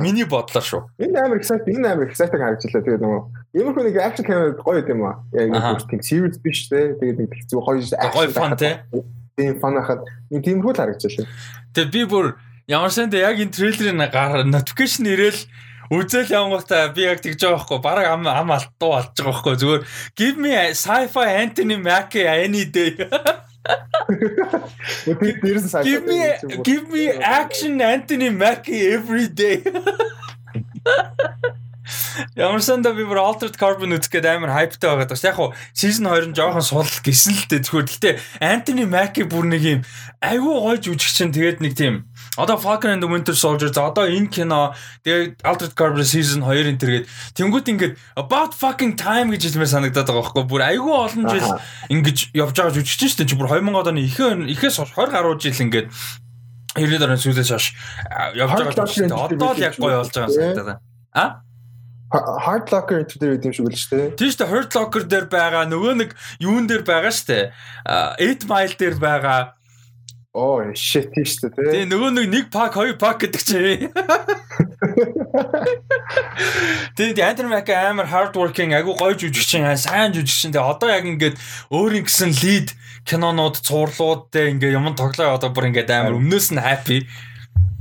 [0.00, 0.82] Миний бодлоор шүү.
[1.04, 2.82] Энэ амар exciting, энэ амар exciting харагдлаа.
[2.82, 3.20] Тэгээд нөгөө
[3.60, 5.20] ямар хүн нэг action camera гоё юм аа.
[5.36, 6.96] Яг тийм serious биш те.
[6.96, 7.84] Тэгээд нэг хэцүү гоё.
[8.16, 8.82] Гоё fun те.
[9.36, 10.08] Тийм fun хахад.
[10.32, 11.28] Нэг тиймэрхүү л харагдлаа.
[11.76, 12.26] Тэгээд би бүр
[12.68, 15.40] Ямар санд яг энэ трейлерын notification ирээл
[15.90, 19.54] үзэл явангуудаа би яг тэгж байгаа байхгүй бараг ам ам алтуу алж байгаа байхгүй.
[19.62, 19.82] Зүгээр
[20.16, 22.92] give me sci-fi Anthony Mackie any day.
[25.84, 26.20] Give me
[26.64, 29.60] give me action Anthony Mackie every day
[32.34, 35.26] Ямар санда би бүр Altered Carbon үзэх гээд амар хайптай байгаад байна.
[35.28, 37.62] Яг хуу season 2 нь жоохон сул гисэн л дээ.
[37.62, 39.80] Зүгээр гэхдээ Anthony Mackie бүр нэг юм
[40.18, 44.30] айгүй гойж үжигчин тэгээд нэг тийм одоо Falcon and the Winter Soldier за одоо энэ
[44.30, 44.74] кино
[45.06, 47.06] тэгээд Altered Carbon season 2 энэ төргээд
[47.38, 51.48] тэнгууд ингээд about fucking time гэж хэлмээр санагдаад байгаа байхгүй бүр айгүй олон жил
[51.92, 53.30] ингэж явж байгаа жүжигчин шүү дээ.
[53.30, 55.86] Чи бүр 2000 оны ихээ ихээс 20 гаруй жил ингээд
[56.78, 57.66] 90-ад оны сүүлээс хойш
[58.38, 60.80] явж байгаа одоо л яг гоё болж байгаа санагдаад байна.
[61.14, 61.47] А?
[62.08, 64.16] Hard Locker энэ дээр гэдэг юм шиг л шүү дээ.
[64.16, 64.52] Тийм шүү дээ.
[64.52, 67.44] Hard Locker дээр байгаа нөгөө нэг юун дээр байгаа шүү дээ.
[68.16, 69.52] 8 Mile дээр байгаа.
[70.32, 71.68] Оо shit тийш үү те.
[71.68, 73.92] Тэгээ нөгөө нэг нэг пак хоёр пак гэдэг чи.
[76.96, 80.52] Тэгээд Антер Мак амар hard working агуу гоё жүжигчин сайн жүжигчин.
[80.52, 81.36] Тэгээ одоо яг ингээд
[81.68, 82.72] өөрийн гэсэн лид
[83.04, 87.04] кинонууд цуурлуудтай ингээ юм тоглоо одоо бүр ингээд амар өмнөөс нь happy.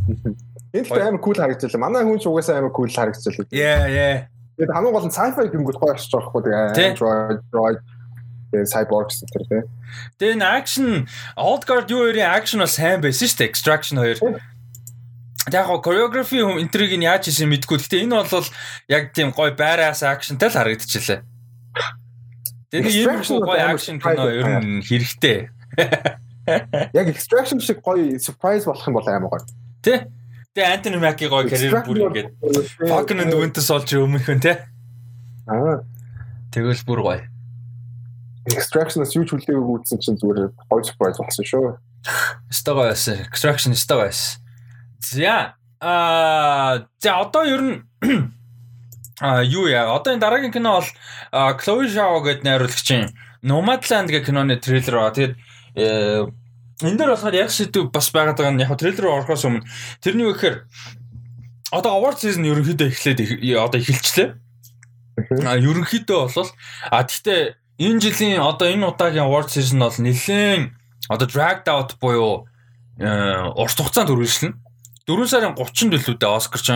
[0.74, 1.84] Энэ л амар cool харагдчихлаа.
[1.86, 3.48] Манай хүн ч угаасаа амар cool харагдчихлаа.
[3.52, 4.16] Yeah, yeah.
[4.58, 6.44] Тэгээд хамгийн гол нь sci-fi гингүүд гоё очиж байгаа хгүй
[6.90, 7.80] Android, Droid
[8.52, 9.66] тэгээ Cyborgs гэх тийм.
[10.18, 10.88] Тэгээ энэ action
[11.36, 13.52] Old Guard юу хоёрын action бол сайн байсан шүү дээ.
[13.52, 15.54] Extraction 2.
[15.54, 17.78] Яг го choreography юм энтриг нь яаж хийсэн мэдгүй.
[17.80, 18.48] Гэхдээ энэ бол
[18.88, 21.24] яг тийм гоё байраас actionтай л харагдчихлаа.
[22.72, 25.52] Тэгээ ийм гоё action кино ер нь хэрэгтэй.
[26.96, 29.44] Яг extraction шиг гоё surprise болох юм бол амар гоё.
[29.84, 30.08] Тэ?
[30.58, 32.34] Тэгээ Антони Маки гоё карьер бүр ингээд
[32.82, 34.66] fucking and Winter Soldier өмнөх нь тэ.
[35.46, 35.86] Аа.
[36.50, 37.22] Тэгвэл бүр гоё.
[38.50, 41.78] Extraction-аас юу ч хүлээгээгүй үзсэн чинь зүгээр гоё surprise болсон шүү.
[42.50, 43.22] Стага байсан.
[43.30, 44.42] Extraction стага байсан.
[44.98, 47.78] За а за одоо ер нь
[49.22, 50.90] а юу яа одоо энэ дараагийн кино бол
[51.62, 53.14] Chloe Zhao гэдэг найруулагчийн
[53.46, 55.34] Nomadland гэх киноны трейлер ба тэгээд
[55.78, 56.26] э,
[56.82, 59.66] энэ дээр болохоор яг шийдв бас байгаад байгаа нь яг трейлер орохоос өмнө
[60.02, 60.66] тэрний юу гэхээр
[61.74, 63.20] одоо award season ерөнхийдөө эхлээд
[63.58, 64.30] одоо эхэлчлээ.
[65.44, 66.50] А ерөнхийдөө бол
[66.94, 67.42] а гэхдээ
[67.82, 70.72] энэ жилийн одоо энэ удаагийн award season бол нэлээд
[71.10, 72.46] одоо dragged out буюу
[73.02, 73.08] э,
[73.58, 74.56] урт хугацаанд үргэлжлэнэ.
[75.08, 76.68] 4 сарын 30-нд билүү дээ Оскар ч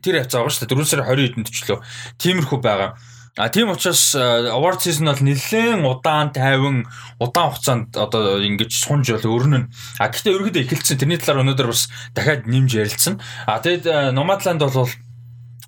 [0.00, 0.80] тэр явцаа байгаа шүү дээ.
[0.80, 1.78] 4 сарын 20-нд төчлөө.
[2.18, 2.96] Тиймэрхүү байгаа.
[3.38, 6.86] А тийм учраас award season бол нэлээд удаан тайван
[7.18, 9.70] удаан хугацаанд одоо ингэж сунж бол өрнөн.
[10.02, 10.98] А гэхдээ ерөөдөө эхэлсэн.
[10.98, 13.22] Тэрний талаар өнөөдөр бас дахиад нэмж ярилцсан.
[13.46, 14.90] А тэгэд Nomadland бол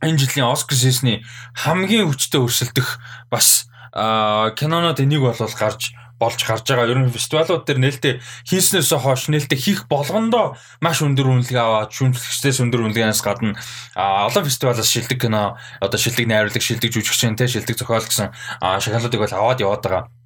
[0.02, 1.22] энэ жилийн Оскар season-ы
[1.54, 2.98] хамгийн хүчтэй өрсөлдөх
[3.30, 6.86] бас кинонод энийг бол гарч болж гарч байгаа.
[6.86, 8.14] Ер нь фестивалууд дээр нээлттэй
[8.46, 13.58] хийснээс хойш нээлттэй хийх болгондоо маш өндөр үнэлгээ аваад шүүмжлэгчдээс өндөр үнэлгээнээс гадна
[13.98, 18.30] олон фестивалаас шилдэг кино, одоо шилдэг найруулаг, шилдэг жүжигчин, тэ шилдэг зохиол гэсэн
[18.62, 20.21] шагналуудыг бол аваад яваад байгаа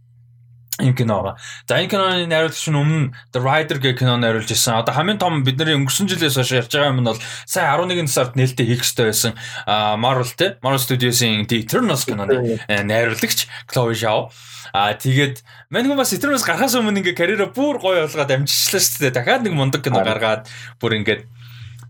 [0.81, 1.37] юм кино байгаа.
[1.69, 4.85] За энэ киноны найруулагч нь өмнө The Rider гэх кино найруулж ирсэн.
[4.85, 8.37] Одоо хамгийн том бидний өнгөрсөн жилээс хойш ярьж байгаа юм нь бол сая 11 сард
[8.37, 9.33] нээлттэй хийх ёстой байсан
[9.67, 14.29] Marvel те Marvel Studios-ийн The Eternals киноны э, найруулагч Chloe Zhao.
[14.77, 15.41] А тэгээд
[15.73, 19.17] мань хүмүүс Eternals гарахаас өмнө ингээ карьераа бүр гоё болгоод амжичлаа шүү дээ.
[19.17, 20.45] Дахиад нэг мундаг кино гаргаад
[20.77, 21.25] бүр ингээд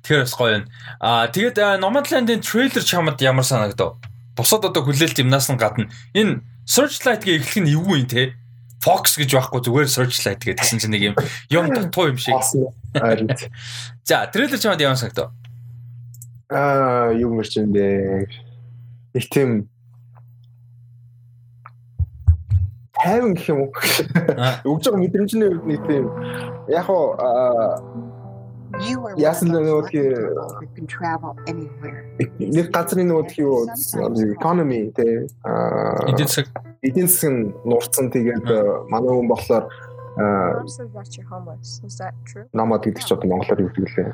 [0.07, 0.64] тэр бас гоё юм.
[1.03, 3.99] А тэгээд Nomadland-ийн трейлер чамд ямар санагдав?
[4.38, 8.22] Бусад одоо хүлээлт юмнаас нь гадна энэ Searchlight-гийн эхлэх нь эвгүй юм те
[8.87, 11.14] Fox гэж байхгүй зүгээр searchlight гэдгсэн чинь нэг юм
[11.51, 12.38] юм дутуу юм шиг.
[14.07, 15.35] За, трейлер чамд ямар санагдав?
[16.46, 18.31] Аа, юу мэрч юм бэ?
[19.18, 19.66] Их тийм
[22.94, 23.75] тайван гэх юм уу?
[24.70, 26.07] Өгж байгаа мэдрэмжний үед нэг тийм
[26.70, 27.18] яг уу
[29.17, 29.89] Яасан нөгөө
[32.39, 33.65] нэг газрын нөгөө юу
[34.37, 35.27] economy те
[36.11, 36.47] эдийн засаг.
[36.83, 38.47] эдийн нь нурцсан тэгээд
[38.93, 39.65] манай хүн болохоор
[42.53, 44.12] намад гэдэг чи одоо монголоор юу гэдэг лээ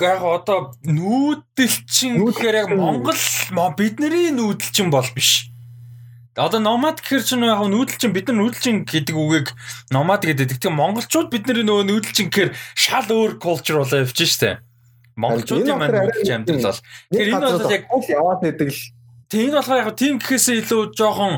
[0.00, 3.22] Яг одоо нүүдэлчин гэхээр яг Монгол
[3.78, 5.47] бидний нүүдэлчин бол биш.
[6.38, 9.48] Одоо номад гэхэр чинь яг нүүдэлчин бид нар нүүдэлчин гэдэг үгийг
[9.90, 10.54] номад гэдэг.
[10.54, 14.62] Тэгтээ монголчууд бидний нөгөө нүүдэлчин гэхэр шал өөр culture болоо явж штэ.
[15.18, 16.82] Монголчуудын маань нүүдэлчин амьдрал бол.
[17.10, 18.82] Тэгэхээр энэ бол яг яваад байдаг л.
[19.26, 21.34] Тэг энэ болохоор яг тийм гэхээсээ илүү жоохон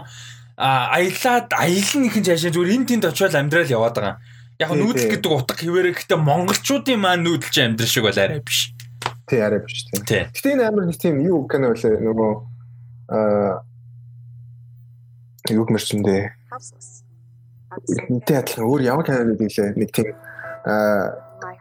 [0.60, 4.16] аялаад аялын ихэнх цаашаа зүгээр энэ тэнд очиод амьдрал яваад байгаа.
[4.60, 8.76] Яг нүүдэл гэдэг утга хിവэрэ гэхдээ монголчуудын маань нүүдэлчин амьдрал шиг бол арай биш.
[9.24, 10.28] Тий арай биш тий.
[10.28, 12.32] Гэтэ энэ амар нэг тийм юу кино үлээ нөгөө
[13.16, 13.64] аа
[15.58, 16.22] юу гэмэрчэндээ
[18.10, 18.66] Үнтэй адилхан.
[18.66, 20.10] Өөр ямар канал гэдэг лээ нэг тийм
[20.66, 21.14] аа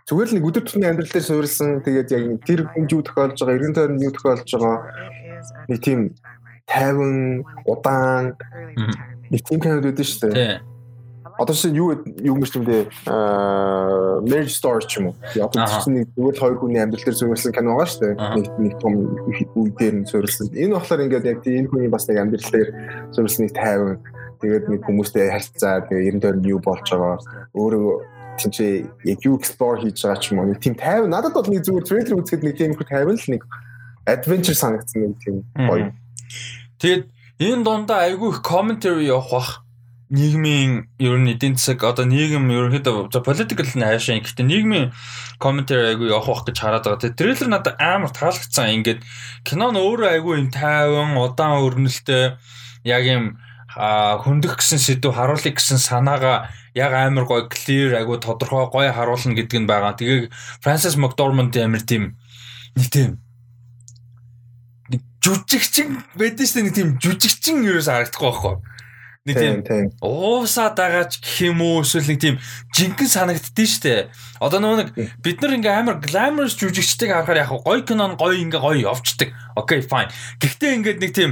[0.10, 1.69] зүгээр л нэг өдөр тутмын амьдрал дээр суурилсан.
[1.86, 4.78] Тэгээд яг тэр хүн юу тохиолж байгаа эргэн тойронд юу тохиолж байгаа.
[5.69, 5.99] Нэг тийм
[6.65, 8.25] тайван удаан
[9.30, 10.58] нэг тийм канал үүдэн шүү дээ.
[11.39, 15.15] Одоо чинь юу юу гэмэрч юм дээ аа marriage story ч юм уу.
[15.39, 18.15] Яг чинь зүгээр хоёр хүний амьдрал дээр суурилсан кино байгаа шүү дээ.
[18.36, 18.93] Нэг нэг том
[19.56, 20.52] үе дээр нь суурилсан.
[20.52, 22.69] Энэ болохоор ингээд яг энэ хүний бас нэг амьдрал дээр
[23.15, 23.97] суурилсан нэг тайван.
[24.43, 27.17] Тэгээд нэг хүмүүстэй харьцаа тэгээд ерөн тойронд юу болж байгаа.
[27.56, 27.88] Өөрөө
[28.36, 28.65] тийм чи
[29.08, 30.52] яг юу explore хийж байгаа ч юм уу?
[30.52, 31.08] Нэг тийм тайван.
[31.08, 33.47] Надад бол нэг зүгээр трейлер үзэхэд нэг тийм их тайван л нэг
[34.04, 35.95] adventure санагдсан нэг тийм гоё.
[36.84, 37.04] Тэгээд
[37.47, 39.52] энэ дундаа айгүй их commentary явах бах
[40.10, 44.88] нийгмийн ер нь эдийн засаг одоо нийгэм ерөнхийдөө за political нь хайшаа гэхдээ нийгмийн
[45.38, 47.02] commentary айгүй явах бах гэж хараад байгаа.
[47.06, 48.74] Тэгээ трейлер надад амар таалагдсан.
[48.82, 49.06] Ингээд
[49.45, 52.41] кино нь өөрөө айгүй юм тайван, удаан өрнөлттэй
[52.89, 53.38] яг юм
[53.69, 59.62] хөндөх гэсэн сэдв харуулъя гэсэн санаагаа яг амар гоё clear айгу тодорхой гоё харуулна гэдэг
[59.62, 59.93] нь байгаа.
[59.93, 60.34] Тэгээ
[60.65, 62.17] Francis McDormand амар тийм
[62.74, 63.22] нэг тийм
[65.22, 68.56] жүжигчин байдаг шүү дээ нэг тийм жүжигчин ерөөс харагдахгүй байхгүй.
[69.29, 72.35] Нэг тийм уусаад байгаа ч гэх юм уу эсвэл нэг тийм
[72.73, 74.01] жинхэнэ санагддээ дээ.
[74.41, 74.89] Одоо нөгөө нэг
[75.21, 79.29] бид нар ингээм амар glamorous жүжигчдийг харахаар яг гоё кинон гоё ингээ гоё явцдаг.
[79.53, 80.09] Окей fine.
[80.41, 81.31] Гэхдээ ингээд нэг тийм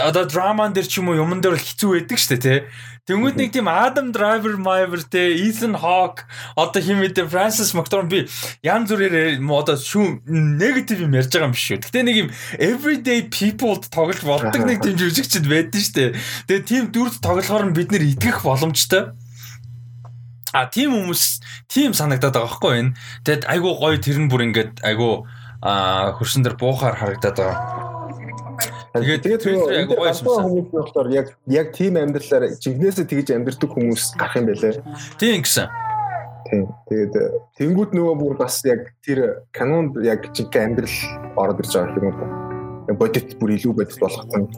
[0.00, 2.58] одоо драман дээр ч юм уу юмн дээр бол хэцүү байдаг дээ тий.
[3.02, 6.22] Тэнгүүд нэг тийм Adam Driver Myver те Ethan Hawke
[6.54, 8.20] одоо химэдэ Francis McDormand би
[8.62, 11.82] янз бүрээр одоо шүүм негатив юм ярьж байгаа юм биш үү.
[11.82, 12.28] Гэтэ нэг юм
[12.62, 16.14] everyday people тоглож болдог нэг тийм жүжигчд байдэн штэ.
[16.46, 19.10] Тэгээ тийм дүрд тоглохоор нь бид нэр итгэх боломжтой.
[20.54, 22.94] А тийм хүмүүс тийм санагдаад байгаа байхгүй энэ.
[23.26, 25.26] Тэгэд айгуу гоё тэр нь бүр ингээд айгуу
[25.58, 28.01] а хөрсөн дээр буухаар харагдаад байгаа.
[28.92, 34.36] Тэгээд тэгээд яг гоё хүмүүс болохоор яг яг тийм амьдралаар жигнэсээ тэгж амьдрдаг хүмүүс гарах
[34.36, 34.84] юм байлээ.
[35.16, 35.66] Тийм гэсэн.
[36.52, 36.68] Тийм.
[36.92, 37.24] Тэгээд э,
[37.56, 40.96] тэнгууд нөгөө бүр бас яг тэр канонд яг жиг амьдрал
[41.40, 42.42] ороод ирж байгаа юм уу?
[42.90, 44.48] бодит бүр илүү бодит болгосон.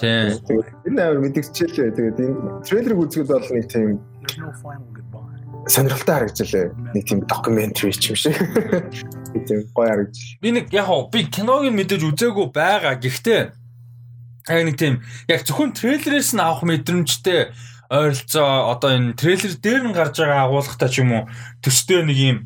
[0.00, 0.62] Тийм.
[0.88, 1.94] Энэ амар мэдгчээлээ.
[1.94, 4.00] Тэгээд энэ трейлерыг үзэхэд бол нэг тийм
[5.68, 6.66] сонирхолтой харагдчихлаа.
[6.94, 8.34] Нэг тийм докюментари ч юм шиг.
[9.46, 10.40] Тийм гоё харагдчих.
[10.40, 12.96] Би нэг яг би киног мэдээж үзээгүй байгаа.
[12.98, 13.63] Гэхдээ
[14.48, 17.52] яг нэг тийм яг зөвхөн трейлерээс нь авах мэдрэмжтэй
[17.88, 21.24] ойролцоо одоо энэ трейлер дээр нь гарч байгаа агуулгатай ч юм уу
[21.64, 22.38] төстэй нэг юм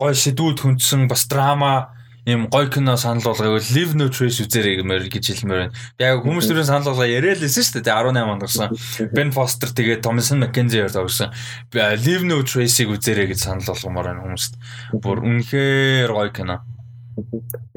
[0.00, 5.12] гой сэдвүүд хүндсэн бас драма юм гой кино санал болгоё Live No Trace үзээрэй гэмээр
[5.12, 5.76] гэж хэлмээр байна.
[6.00, 8.72] Яг хүмүүс түрүүн санал болгоо яриа л лсэн шүү дээ 18 онд гарсан.
[9.12, 11.36] Ben Foster тэгээд Thomason McKenzie тоглосон.
[11.76, 14.56] Live No Trace-ийг үзээрэй гэж санал болгомоор байна хүмүүст.
[15.04, 16.64] Бүр үнэхээр гой кино.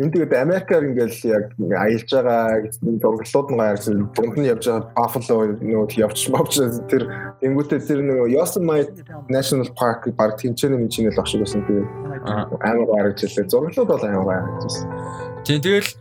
[0.02, 3.78] Энд тэгээд Америкаар ингээл яг аялж байгаа зурглууд нь яг
[4.18, 6.58] дунд нь явж байгаа Buffalo нөгөө явж мовч
[6.90, 7.04] тэр
[7.46, 11.90] тэнгуүтээ тэр нөгөө Yosemite National Park баг тэнцэнэ мэнчинэл ах шиг байсан тэгээд
[12.26, 13.46] амар гарагчлаа.
[13.46, 14.90] Зурглууд бол амар гарагчсан.
[15.46, 15.92] Тийм тэгэл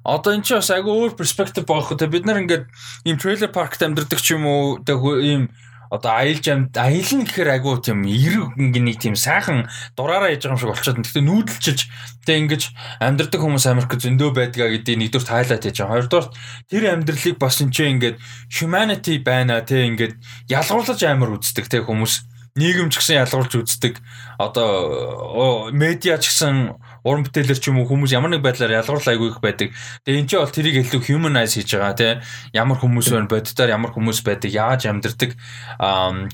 [0.00, 2.64] одоо эн чинь бас айгүй өөр перспектив байгаа хөө бид нар ингээд
[3.04, 4.80] ийм трейлер паркт амьдардаг ч юм уу
[5.20, 5.52] ийм
[5.90, 10.60] одоо аялж амд аялна гэхээр агуу тийм эрг нэг тийм сайхан дураараа яж байгаа юм
[10.60, 11.00] шиг болчиход.
[11.02, 11.80] Гэхдээ нүүдэлчилж
[12.26, 12.62] тэг ингэж
[13.00, 15.94] амьдрдаг хүмүүс Америк зөндөө байдгаа гэдгийг нэгдүгээр хайлайт хийж байгаа.
[15.94, 16.28] Хоёрдугаар
[16.70, 18.16] тэр амьдралыг бас энэ чинь ингээд
[18.50, 20.14] humanity байна тэг ингээд
[20.50, 22.14] ялгуурлаж амар үздэг тэг хүмүүс
[22.56, 24.00] нийгэм ч гэсэн ялгуулж үздэг.
[24.40, 29.30] Одоо медиа ч гэсэн уран бүтээлэр ч юм уу хүмүүс ямар нэг байдлаар ялгуурлаа айгүй
[29.30, 29.70] их байдаг.
[30.02, 32.12] Тэгээ эн чинь бол тэрийг илүү humanize хийж байгаа тий.
[32.50, 35.38] Ямар хүмүүс байна боддоор ямар хүмүүс байдаг, яаж амьдардаг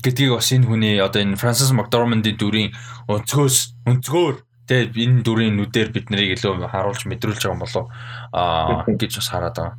[0.01, 2.73] гэдгийг бас энэ хүний одоо энэ Francis McDormand-ийн дүрийн
[3.05, 7.85] өнцгөөс өнцгөөр тэгээ энэ дүрийн нүдээр бид нарыг илүү харуулж мэдрүүлж байгаа юм болов
[8.33, 9.75] аа гэж бас хараад байгаа.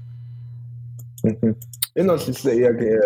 [1.97, 2.97] Энэ бол яг э,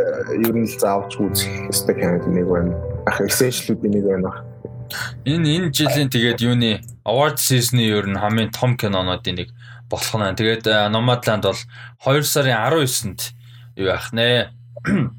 [0.43, 2.73] ер нь заавч үзэх ёстой кинод нэг байна.
[3.07, 4.33] Ах essential-үүдийн нэг байна.
[5.25, 9.49] Энэ энэ жилийн тэгээд юуны award season-ы ер нь хамгийн том кинонуудын нэг
[9.89, 10.37] болох нь.
[10.37, 11.61] Тэгээд э, Nomadland бол
[12.05, 13.21] 2 сарын 19-нд
[13.77, 14.53] юу яах нэ?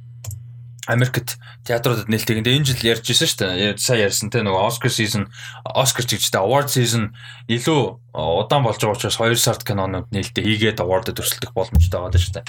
[0.90, 2.42] Америкт театруудад нээлттэй.
[2.42, 3.78] Энэ жил ярьж ирсэн шүү дээ.
[3.78, 5.30] Сайн ярьсан те нөгөө Oscar season,
[5.62, 7.14] Oscar ч гэжтэй award season
[7.46, 12.34] илүү удаан болж байгаа учраас 2 сард кинонууд нээлттэй хийгээд award төрсөлдөх боломжтой байгаа шүү
[12.42, 12.46] дээ.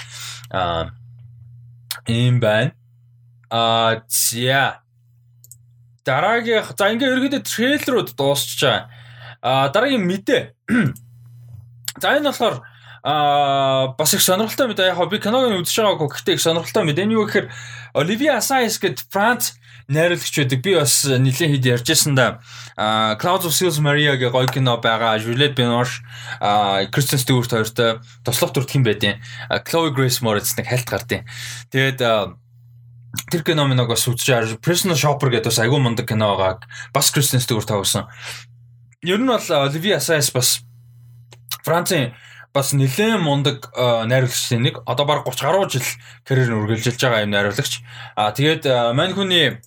[0.57, 0.89] Аа
[2.09, 2.73] ийм байна.
[3.53, 4.81] Аа зя
[6.05, 8.89] дараагийн за ингээ ерөөдөө трейлерууд дуусчихаа.
[9.41, 10.41] А дараагийн мэдээ.
[12.01, 12.61] За энэ болохоор
[13.03, 17.15] а бас их сонирхолтой мэдээ яг би киног үзэж байгаагүй гэхдээ их сонирхолтой мэдээ нь
[17.17, 17.49] юу гэхээр
[17.97, 19.57] Оливия Assayas гэд Франц
[19.89, 20.61] найруулагч байдаг.
[20.61, 22.39] Би бас нэлээд хэд ярьжсэн да.
[22.77, 25.17] А Clouds of Sils Maria гэх гоё кино байгаа.
[25.17, 26.05] Juliette Binoche,
[26.39, 29.19] а Kristen Stewart хоёртой туслах төртх юм байдیں۔
[29.65, 31.25] Chloe Grace Moretz нэг хальт гардیں۔
[31.73, 31.99] Тэгээд
[33.31, 36.63] тэр кино минь бас үзчихээр Prisoner Shopper гэдэг бас айгүй мундаг кино байгаа.
[36.93, 38.07] Бас Kristen Stewart тавсан.
[39.03, 40.63] Ер нь бол Olivia Assayas бас
[41.65, 42.13] Францын
[42.53, 45.87] бас нэлээд мундаг найруулагчдын нэг одоо баг 30 гаруй жил
[46.27, 47.83] карьер үргэлжилж байгаа юм найруулагч.
[48.15, 49.59] А тэгээд мань хүний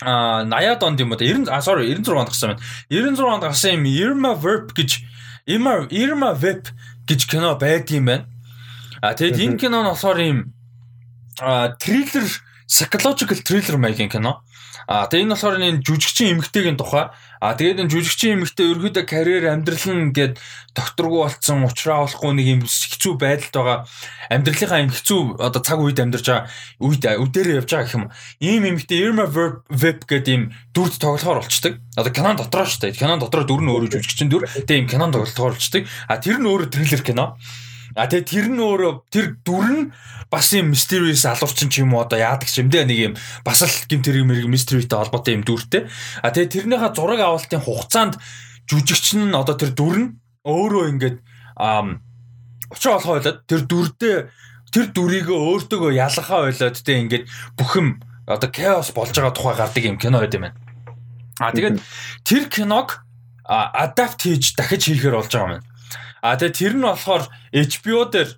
[0.00, 2.62] а 80-ад онд юм уу 90 а sorry 96 онд гарсан байна.
[2.88, 5.04] 96 онд гарсан юм Irma Verb гэж
[5.48, 6.68] Irma Irma Verb
[7.08, 8.26] гэж кино байдгийм байна.
[9.00, 10.52] А тэгэд энэ кино нь болохоор юм
[11.40, 12.28] а триллер
[12.66, 14.42] psychological thriller маягийн кино.
[14.86, 17.10] А тэгээ энэ болохоор энэ жүжигчин эмэгтэйгийн тухай.
[17.42, 20.38] А тэгээд энэ жүжигчин эмэгтэй ерөөдөө карьер амьдрал нь ингээд
[20.78, 23.78] докторгүй болцсон уучраа болохгүй нэг юм хэцүү байдалд байгаа.
[24.30, 26.46] Амьдралынхаа юм хэцүү одоо цаг үед амьдарч байгаа
[26.78, 28.06] үед үдээр явж байгаа гэх юм.
[28.38, 31.82] Ийм эмэгтэй Irma Web гэдэг ийм дүрд тоглохоор болчдөг.
[31.98, 32.98] Одоо кинон дотроо шүү дээ.
[32.98, 34.46] Кинон дотроо дүр нь өөрөө жүжигчин дүр.
[34.46, 35.90] Тэгээ ийм кинон тоглохоор болчдөг.
[36.06, 37.34] А тэр нь өөрөө триллер кино.
[37.96, 39.84] А тэгээ тэр нь өөрөө тэр дүр нь
[40.28, 43.64] бас юм mysterious алуурчин ч юм уу одоо яадаг ч юм дээ нэг юм бас
[43.64, 45.88] л гим тэр юм mysteryтэй холбоотой юм дүртэй.
[46.20, 48.20] А тэгээ тэрнийхээ зураг авалтын хугацаанд
[48.68, 50.08] жүжигч нь одоо тэр дүр нь
[50.44, 51.16] өөрөө ингээд
[51.56, 54.16] учир олгоо ойлоод тэр дүрдээ
[54.74, 57.24] тэр дүрийг өөртөөгөө ялгахаа ойлоод тэ ингээд
[57.56, 57.88] бүх юм
[58.26, 60.58] одоо chaos болж байгаа тухай гардаг юм кино байд юм байна.
[61.40, 61.80] А тэгээд
[62.26, 63.06] тэр киног
[63.46, 65.75] адапт хийж дахиж хийхээр болж байгаа юм байна.
[66.26, 67.22] А тэгээ тэр нь болохоор
[67.54, 68.30] HBO дээр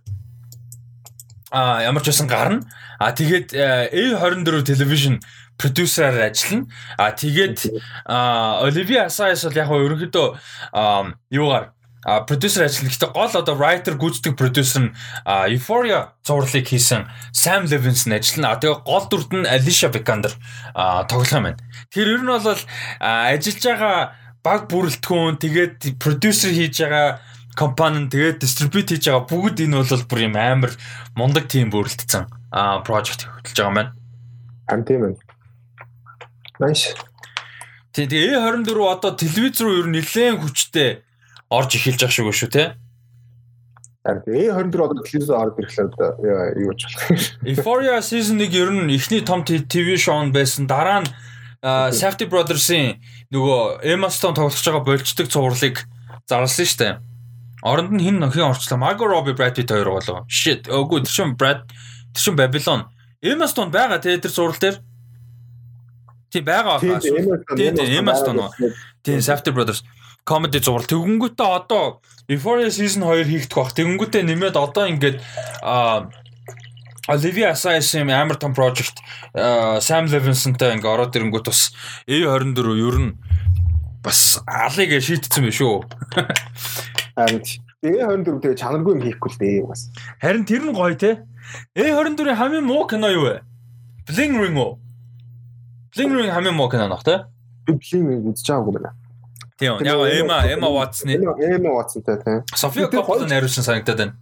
[1.50, 2.68] а ямар ч байсан гарна.
[3.00, 5.16] А тэгээд A24 television
[5.56, 6.68] продюсераар ажиллана.
[6.98, 7.58] А тэгээд
[8.04, 10.26] Оливия Асайс бол яг ерөнхийдөө
[11.32, 11.72] юугаар
[12.04, 12.92] а продюсер ажиллана.
[12.92, 18.60] Гэхдээ гол одоо writer гүйцэтгэх продюсер нь Euphoria зурлыг хийсэн Sam Levinson ажиллана.
[18.60, 20.36] Тэгээ гол дүрд нь Alicia Vikander
[21.08, 21.60] тоглох юм байна.
[21.90, 24.12] Тэр ер нь бол ажиллаж байгаа
[24.44, 27.18] баг бүрэлдэхүүн тэгээд продюсер хийж байгаа
[27.58, 30.72] компани нь тэгээд дистрибьют хийж байгаа бүгд энэ бол бүр юм амар
[31.18, 33.92] мундаг тим бүрэлдсэн а project хөтлөж байгаа байна.
[34.70, 35.14] Ам тийм ээ.
[36.62, 36.94] Nice.
[37.98, 41.02] Тэгээ A24 одоо телевиз руу ер нь нэлээд хүчтэй
[41.50, 42.64] орж эхэлж байгаа шүү шүү те.
[44.06, 47.10] Тэгээ A24 одоо телевиз орж ирэхлээр юу ч болох.
[47.42, 50.70] Euphoria season 1 ер нь эхний том TV шоу байсан.
[50.70, 51.10] Дараа нь
[51.90, 53.02] Safety Brothers-ийн
[53.34, 55.82] нөгөө Emma Stone тоглож байгаа болцдог цувралыг
[56.30, 56.94] зарласан шүү дээ.
[57.62, 58.78] Оронд нь хин нөхөн орчлоо.
[58.78, 60.26] Margot Robbie, Brad Pitt хоёр болоо.
[60.28, 60.68] Shit.
[60.70, 61.66] Үгүй тэр шин Brad
[62.14, 62.86] тэр шин Babylon.
[63.22, 64.78] Emma Stone байгаа те тэр зураг дээр.
[66.30, 66.78] Тийм байгаа.
[66.78, 68.46] Тийм Emma Stone.
[69.02, 69.82] Тийм Safety Brothers
[70.28, 70.86] comedy зураг.
[70.86, 73.72] Тэгэнгүүтээ одоо Euphoria season 2 хийгдэх бах.
[73.72, 75.18] Тэгэнгүүтээ нэмээд одоо ингээд
[75.64, 76.06] а
[77.08, 79.00] Olivia Assayas юм амар том project
[79.80, 81.72] Sam Levinson-тай ингээ ороод ирэнгүүт бас
[82.04, 83.12] A24 ер нь
[84.04, 85.88] бас алыг шийтсэн байх шүү.
[87.18, 87.42] Харин
[87.82, 89.90] A24 тэгээ чанаргүй юм хийхгүй л дээ бас.
[90.22, 91.26] Харин тэр нь гоё те.
[91.74, 93.42] A24-ийн хамгийн муу кино юу вэ?
[94.06, 94.78] Bling Ring уу?
[95.94, 97.26] Bling Ring хамгийн муу кино нөх те.
[97.66, 98.94] Bling Ring үзэж байгаагүй байна.
[99.58, 102.42] Тийм яг Эма Эма Ватсны Эма Ватсантай тийм.
[102.54, 104.14] София Коппола найруулсан санагдаад байна.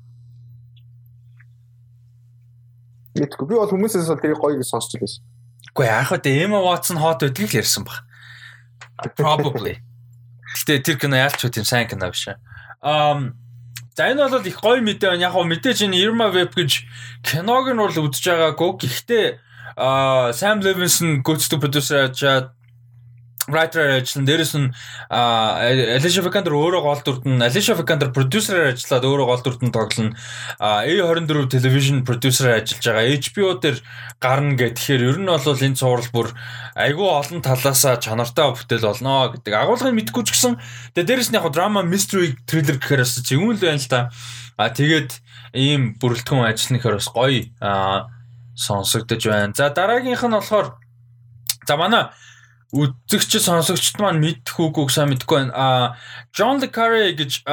[3.16, 5.20] Мэдгүй би бол хүмүүсээс бол тэрийг гоё гэж сонсч байсан.
[5.72, 6.32] Үгүй яах вэ?
[6.44, 8.04] Эма Ватсон хот гэдгийг л ярьсан баг.
[9.16, 9.80] Probably.
[10.56, 12.32] Гэтэ тэр кино яалч тийм сайн кино биш.
[12.82, 13.34] Um
[13.96, 15.24] За энэ бол их гоё мэдээ байна.
[15.24, 16.84] Яг гоо мэдээж энэ Irma Web гэж
[17.24, 18.70] киног нь бол үзэж байгаагүй.
[18.84, 19.26] Гэхдээ
[20.36, 22.55] Sam Levinson гүйцэтгэх продюсер ажаад
[23.48, 24.68] writer ажиллан дээрэс нь
[25.10, 30.16] Alicia Vikander өөрөө гол дүрд нь Alicia Vikander продюсераар ажиллаад өөрөө гол дүрд нь тоглоно.
[30.58, 33.06] A24 television producer ажиллаж байгаа.
[33.22, 33.78] HBO дээр
[34.18, 36.28] гарна гэх тэгэхээр ер нь бол энэ цуврал бүр
[36.74, 39.54] айгүй олон талаасаа чанартай бүтээл болно гэдэг.
[39.54, 40.58] Агуулгыг мэдгүй ч гэсэн
[40.98, 44.00] тэгээ дээрэс нь яг drama mystery thriller гэхээр бас зөвүүн л байна л да.
[44.58, 45.10] А тэгээд
[45.54, 47.46] ийм бүрэлдэхүүн ажиллахаар бас гоё
[48.56, 49.52] сонсогдож байна.
[49.54, 50.80] За дараагийнх нь болохоор
[51.68, 52.08] за манай
[52.74, 55.54] үзэгч сонсогчд маань мэдэх үгүйг сайн мэдэхгүй байна.
[55.54, 55.96] А
[56.58, 57.46] Le Carré гэж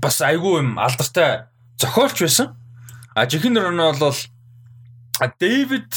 [0.00, 1.44] бас айгүй юм алдартай
[1.76, 2.56] зохиолч байсан.
[3.14, 4.16] А жихэнэр нь бол
[5.38, 5.92] David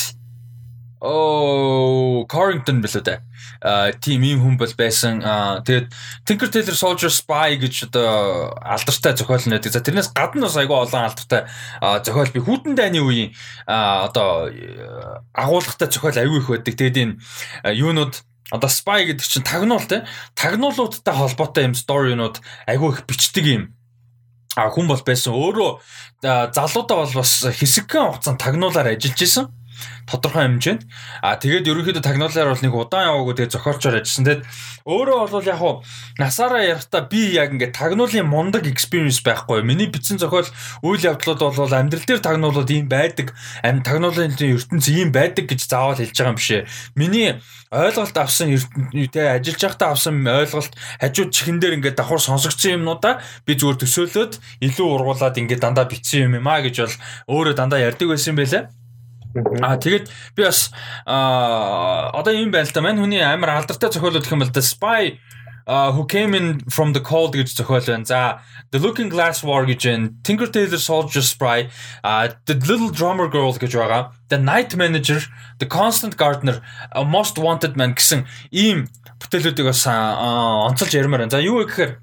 [1.00, 3.20] оо Carrington билүү дээ.
[3.62, 5.22] Тийм юм хүн бол байсан.
[5.66, 5.88] Тэгээд
[6.28, 9.72] Tinker Tailor Soldier Spy гэж одоо алдартай зохиол нэдэг.
[9.72, 11.47] За тэрнээс гадна бас айгүй олон алдартай
[12.03, 13.32] зохиол би хүүтэн дайны үеийн
[13.66, 14.51] одоо
[15.34, 16.74] агуулгатай зохиол айгүй их байдаг.
[16.76, 17.14] Тэгээд энэ
[17.74, 18.14] юунууд
[18.51, 20.06] одоо spy гэдэг чинь тагнуул те
[20.38, 23.64] тагнуулуудтай холбоотой юм сторинууд айгүй их бичдэг юм
[24.53, 25.82] а хүн бол байсан өөрөө
[26.53, 29.49] залуудаа бол бас хэсэгхэн хугацаанд тагнуулаар ажиллаж исэн
[30.09, 30.84] тодорхой хэмжээнд.
[31.21, 34.26] А тэгээд ерөнхийдөө тагнуулаар бол нэг удаан яваагүй тэгээд зохиолчоор ажилласан.
[34.26, 34.43] Тэгээд
[34.86, 35.73] өөрөө бол яг хуу
[36.21, 39.65] насаараа ярахтаа би яг ингээд тагнуулын мундаг experience байхгүй.
[39.65, 40.47] Миний бичсэн зохиол
[40.86, 43.34] үйл явдлууд бол амьдрал дээр тагнуулууд ийм байдаг.
[43.65, 46.67] Ам тагнуулын ертөнц ийм байдаг гэж заавал хэлж байгаа юм бишээ.
[46.93, 48.53] Миний ойлголт авсан
[49.11, 54.34] тэ ажиллаж байхдаа авсан ойлголт хажууд чихэн дээр ингээд давхар сонсогдсон юмнуудаа би зүгээр төсөөлөөд
[54.69, 56.95] илүү ургуулад ингээд дандаа бичсэн юм юм а гэж бол
[57.36, 58.63] өөрөө дандаа ярьдаг байсан юм байлаа.
[59.36, 60.72] Аа тэгээд би бас
[61.04, 64.64] аа одоо юм байна л та мань хүний амар алдартай зохиолууд гэх юм бол The
[64.64, 65.20] Spy
[65.68, 68.06] uh, who came in from the cold гэж зохиол байна.
[68.06, 68.40] За
[68.72, 70.10] The Looking Glass War гэж байна.
[70.24, 71.68] Tinker Tailor Soldier Spy,
[72.04, 74.14] uh, The Little Drummer Girl гэж байгаа.
[74.30, 75.20] The Night Manager,
[75.60, 76.62] The Constant Gardener,
[76.92, 78.88] A Most Wanted Man гэсэн ийм
[79.20, 81.36] бүтээлүүдийг бас онцолж ярмаар байна.
[81.36, 82.00] За юу гэхээр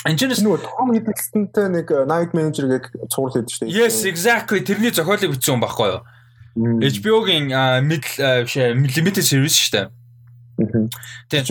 [0.00, 3.84] Энэчнээс нөгөө Том Hiddleston-тэй нэг Night Manager гэх цуврал хийдэг шүү дээ.
[3.84, 4.64] Yes, exactly.
[4.64, 6.00] Тэрний зохиолыг бичсэн хүн байхгүй юу?
[6.56, 7.50] HBO-гийн
[7.86, 9.86] middle limited series шүү дээ.
[11.30, 11.44] Тийм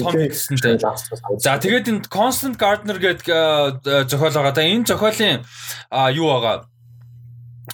[0.00, 0.78] Том Хиксэнтэй.
[1.38, 3.26] За тэгээд энэ Constant Gardener гэдэг
[4.10, 4.64] зохиол байгаа.
[4.64, 5.44] Энэ зохиолын
[6.16, 6.66] юу байгаа?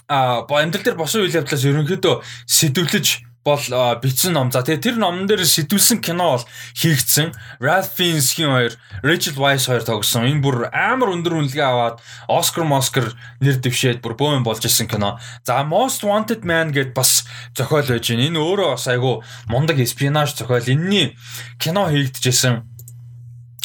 [0.09, 2.15] А амьдрал дээр босон үйл явдлаас ерөнхийдөө
[2.45, 3.07] сэдвлэж
[3.43, 3.59] бол
[3.99, 4.51] бичсэн ном.
[4.51, 6.45] За тэгээ тэр номн дээр сэтүүлсэн кино бол
[6.79, 7.35] хийгдсэн.
[7.59, 8.73] Ralph Fiennes-ийн хоёр,
[9.03, 10.31] Rachel Weisz хоёр тогсон.
[10.31, 11.99] Энэ бүр амар өндөр үнэлгээ аваад
[12.31, 13.11] Oscar Oscar
[13.43, 15.19] нэр дэвшээд бүр бөөн болж исэн кино.
[15.43, 18.31] За Most Wanted Man гэд бас зохиол байж байна.
[18.31, 20.63] Энэ өөрөө бас айгу мундаг espionage зохиол.
[20.63, 21.19] Энэний
[21.59, 22.72] кино хийгдэжсэн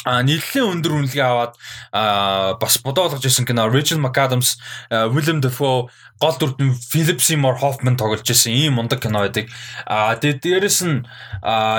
[0.07, 1.53] а нийлэн өндөр үнэлгээ аваад
[2.59, 4.55] бас бодоолгож исэн кино Rachel McAdams,
[4.87, 9.47] Willem Dafoe гол дүрд нь Philip Seymour Hoffman тоглож исэн ийм мундаг кино байдаг.
[9.87, 11.03] А тэгээд дээрэс нь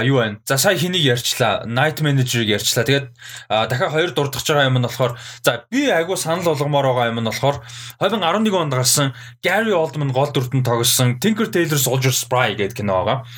[0.09, 0.41] юу вэ?
[0.49, 1.69] За сая хэнийг ярьчлаа?
[1.69, 2.89] Night Manager-ыг ярьчлаа.
[2.89, 3.07] Тэгээд
[3.49, 7.29] дахиад хоёр дурдах байгаа юм нь болохоор за би айгу санал болгомоор байгаа юм нь
[7.29, 7.61] болохоор
[8.01, 9.13] 2011 онд гарсан
[9.45, 13.29] Gary Oldman гол дүрд нь тоглосон Tinker Tailor Soldier Spy гэдэг кино байгаа.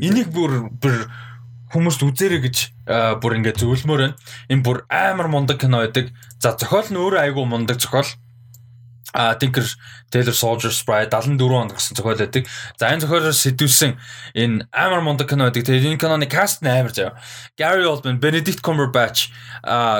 [0.00, 1.08] Энийг бүр бүр
[1.72, 2.56] хүмүүст үзээрэй гэж
[3.22, 4.16] бүр ингээд зөвлөмөр байна.
[4.52, 6.14] Энэ бүр амар мундаг кино байдаг.
[6.38, 8.06] За зохиол нь өөрөө айгүй мундаг зохиол.
[9.16, 9.64] А Tinker
[10.10, 12.46] Tailor Soldier Spy 74 онд гарсан зохиол байдаг.
[12.78, 13.98] За энэ зохиолоос сэдвүүлсэн
[14.38, 15.66] энэ амар мундаг кино байдаг.
[15.66, 17.18] Тэгээд энэ киноны каст нь амар заяа.
[17.58, 19.34] Gary Oldman, Benedict Cumberbatch,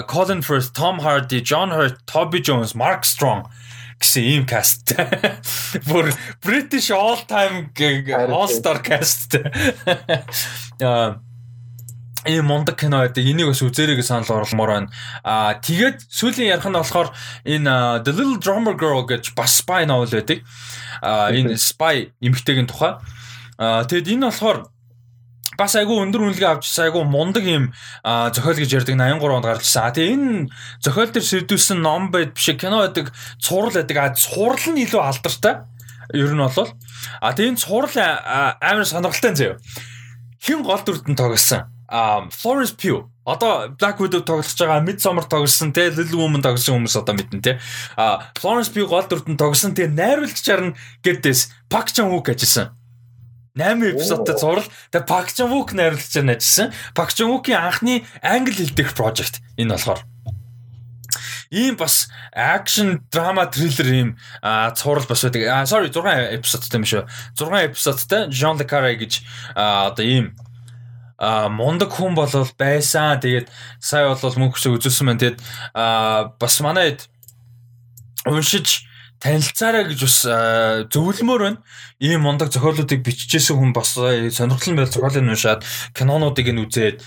[0.07, 3.51] Colin Firth, Tom Hardy, John Hurt, Toby Jones, Mark Strong
[3.97, 4.93] гэсэн ийм каст.
[5.89, 6.12] Бүр
[6.45, 7.73] British all time
[8.29, 9.41] all star cast.
[10.85, 11.26] Аа
[12.27, 13.24] ийм мундаг кино байдаг.
[13.24, 14.93] Энийг бас үзээрэй гэж санал оруулмаар байна.
[15.22, 17.14] Аа тэгээд сүүлийн ярих нь болохоор
[17.47, 20.43] энэ The Little Drummer Girl гэж бас spy novel байдаг.
[21.03, 22.99] Аа энэ spy эмэгтэйгийн тухай.
[23.59, 24.66] Аа тэгэд энэ болохоор
[25.57, 27.72] бас айгүй өндөр үнэлгээ авч айгүй мундаг юм
[28.05, 29.93] зохиол гэж ярьдаг 83 онд гарчсан.
[29.95, 30.51] Тэгээ энэ
[30.85, 33.97] зохиол төр сэдвүүлсэн ном байд биш кино байдаг, цуврал байдаг.
[33.97, 35.64] А цуврал нь илүү алдартай.
[36.12, 36.70] Ер нь бол
[37.22, 37.95] а тэгээ энэ цуврал
[38.61, 39.57] амар сонирхолтой заяа.
[40.43, 43.09] Хин гол дүрдэн тоглосон а Florence Pugh.
[43.26, 47.53] Одоо Black Widow тоглож байгаа Midsommar тоглосон те Little Woman тоглосон хүмүүс одоо мэднэ те
[47.97, 52.70] а Florence Pugh гол дүртэн тоглосон тэгээ найруулагч чарна гэдээс Park Chan Wook ажилласан.
[53.59, 56.70] 8 эпизодтай зурал тэгээ Park Chan Wook найруулагч чарна ажилласан.
[56.95, 59.43] Park Chan Wook-ийн анхны англи хэл дэх project.
[59.59, 60.07] Энэ болохоор.
[61.51, 64.18] Ийм бас акшн драма триллер ийм
[64.74, 65.66] цуврал бас байдаг.
[65.66, 67.07] Sorry 6 эпизодтай юм шүү.
[67.34, 69.22] 6 эпизодтай Jean Le Carré гэж
[69.55, 70.34] одоо ийм
[71.19, 73.21] а мундаг хүн болол байсан.
[73.21, 73.49] Тэгээд
[73.81, 75.21] сая бол мөнхсөө үзүүлсэн байна.
[75.21, 75.39] Тэгээд
[75.73, 76.97] а бас манай
[78.29, 78.85] уншиж
[79.21, 80.19] танилцаарай гэж бас
[80.93, 81.61] зөвлөмөр байна.
[82.01, 85.64] Ийм мундаг зохиолуудыг биччихсэн хүн бас сонирхол байл зохиолыг уншаад
[85.97, 87.01] кинонуудыг нь үзээд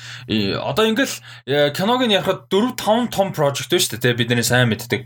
[0.57, 1.15] одоо ингээл
[1.77, 4.17] киног нь ярахад 4 5 том project байна шүү дээ.
[4.17, 5.05] Бидний сайн мэддэг.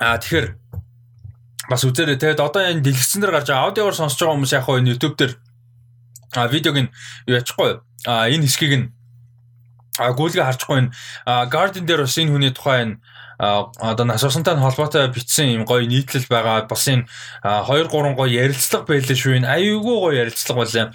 [0.00, 0.56] А тэгэхээр
[1.68, 2.16] бас үзээрэй.
[2.16, 5.32] Тэгээд одоо энэ дэлгэцэн дээр гарч байгаа аудиогоор сонсож байгаа хүмүүс яг хоо YouTube дээр
[6.32, 6.90] а видеог нь
[7.26, 7.80] юу ячихгүй?
[8.06, 8.86] А энэ хэсгийг нь
[9.98, 10.90] а гүйлгээ харчихгүй энэ
[11.52, 12.96] Guardian дээр бас энэ хүний тухай энэ
[13.38, 16.64] одоо насуусантай холбоотой бичсэн юм гоё нийтлэл байгаа.
[16.64, 17.04] Бас энэ
[17.44, 19.36] 2 3 гоё ярилцлага байлаа шүү.
[19.36, 20.86] Энэ аюугүй гоё ярилцлага байлаа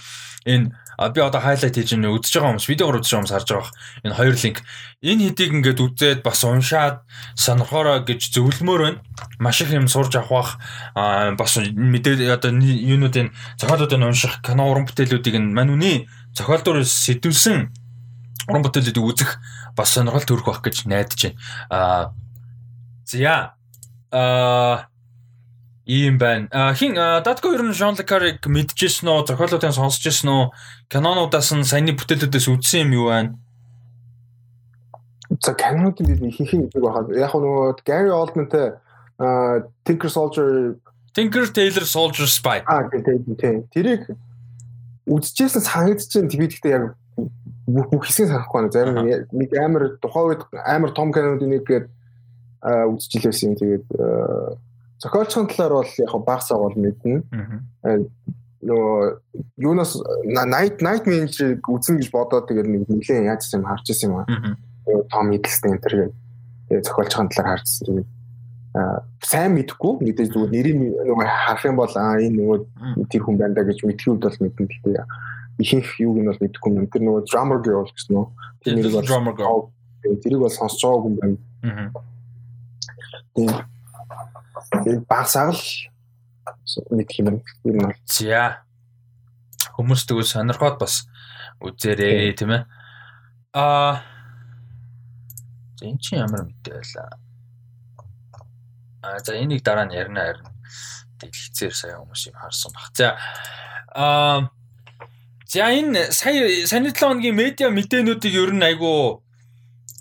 [0.45, 0.73] энэ
[1.09, 3.71] би одоо хайлайт хийж энэ үзэж байгаа хүмүүс видеогоор үзэж байгаа хүмүүс харж байгаа
[4.05, 4.57] энэ хоёр линк
[5.01, 6.95] энэ хэдийг ингээд үзээд бас уншаад
[7.33, 9.01] сонирхороо гэж зөвлөмөр байна.
[9.41, 10.61] Маш их юм сурж авах
[10.93, 16.05] бас мэдээ одоо юунуудын зохиолуудыг унших кино уран бүтээлүүдийг мань үний
[16.37, 17.73] зохиол дуур сэтүүлсэн
[18.45, 19.41] уран бүтээлүүдийг үзэх
[19.73, 22.13] бас сонирхол төрөх байх гэж найдаж байна.
[23.09, 23.55] За
[24.11, 24.90] а
[25.85, 26.47] ийм байна.
[26.51, 30.43] А хин Датко ер нь Жон Лекарыг мэдчихсэн нөө, зохиолуудыг сонсч ирсэн нөө,
[30.89, 33.35] кинонуудаас нь саяны бүтээлүүдээс үзсэн юм юу байна?
[35.39, 38.77] За кинонуудын би ихэнх нэг байхад яг нөгөө Gary Oldman-тэй
[39.85, 40.75] Tinker Soldier
[41.13, 42.61] Tinker Tailor Soldier Spy.
[42.67, 43.63] Аа тийм тийм.
[43.73, 44.11] Тэрийг
[45.07, 46.95] үзчихсэн санагдчихээн би гэхдээ яг
[47.67, 48.71] бүх хэсгийг санахгүй байна.
[48.71, 48.95] Зарим
[49.31, 51.87] нэг амар тухайн үед амар том кинонууд нэг гээд
[52.61, 53.55] үзчихлээсэн.
[53.59, 53.87] Тэгээд
[55.01, 57.25] Зохиолчхон талаар бол яг багсаа бол мэднэ.
[58.61, 58.97] Нөгөө
[59.57, 59.97] юунаас
[60.29, 64.29] night night manager-ыг үзнэ гэж бодоод тэгээд нэг нэлээд яаж юм харж ирсэн юм аа.
[65.09, 65.93] Том Hiddleston энэ төр
[66.69, 67.85] тэгээд зохиолчхон талаар харжсэн.
[67.89, 68.09] Тэгээд
[69.25, 70.77] сайн мэдхгүй мэдээж зүгээр нэрийг
[71.09, 74.69] нөгөө харах юм бол аа энэ нөгөө тэр хүн байна да гэж мэдхийд бол мэднэ
[74.69, 75.05] л дээ.
[75.57, 76.85] Ихэнх юуг нь бол мэдэхгүй юм.
[76.85, 78.29] Тэр нөгөө drummer girl гэсэн нөө.
[78.61, 79.61] Тэр нэрийг бол drummer girl.
[80.05, 81.37] Тэрийг бол сонсож байгаагүй юм байна.
[83.33, 83.49] Тийм
[84.71, 85.63] Тэгээд багсааг л
[86.95, 87.95] мэдх юм юм бол.
[88.05, 88.63] За.
[89.75, 91.05] Хүмүүс тэгвэл сонирхоод бас
[91.61, 92.63] үзээрэй тийм ээ.
[93.53, 94.01] Аа
[95.81, 97.09] энэ чи ямар мэдээ байлаа.
[99.01, 100.49] Аа за энийг дараа нь ярина харин
[101.19, 102.89] дэлгэцээр сая хүмүүс юм харсан баг.
[102.95, 103.17] За
[103.95, 104.49] аа
[105.51, 109.19] За энэ сая саяны 7 хоногийн медиа мэдээнүүдийг ер нь айгу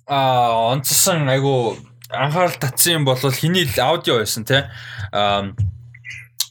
[0.06, 1.74] а онцсон айгу
[2.12, 4.62] анхаарал татсан юм бол хиний аудио байсан тий.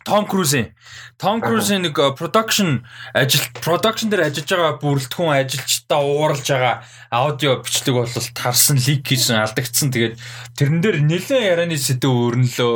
[0.06, 0.74] Том Крузийн
[1.20, 6.76] Том Крузийн нэг production ажил production дээр ажиллаж байгаа бүрэлдэхүүн ажилчдаа ууралж байгаа
[7.12, 9.92] аудио бичлэг бол тарсан лик хийсэн алдагдсан.
[9.92, 10.16] Тэгээд
[10.56, 12.76] тэрэн дээр нэлээд ярианы сэдв өрнөлөө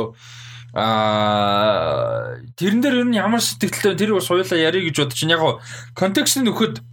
[0.76, 5.64] аа тэрэн дээр ер нь ямар сэтгэлтэй тэр бас хоёулаа ярих гэж бодож чинь яг
[5.96, 6.84] контекст нь нөхөд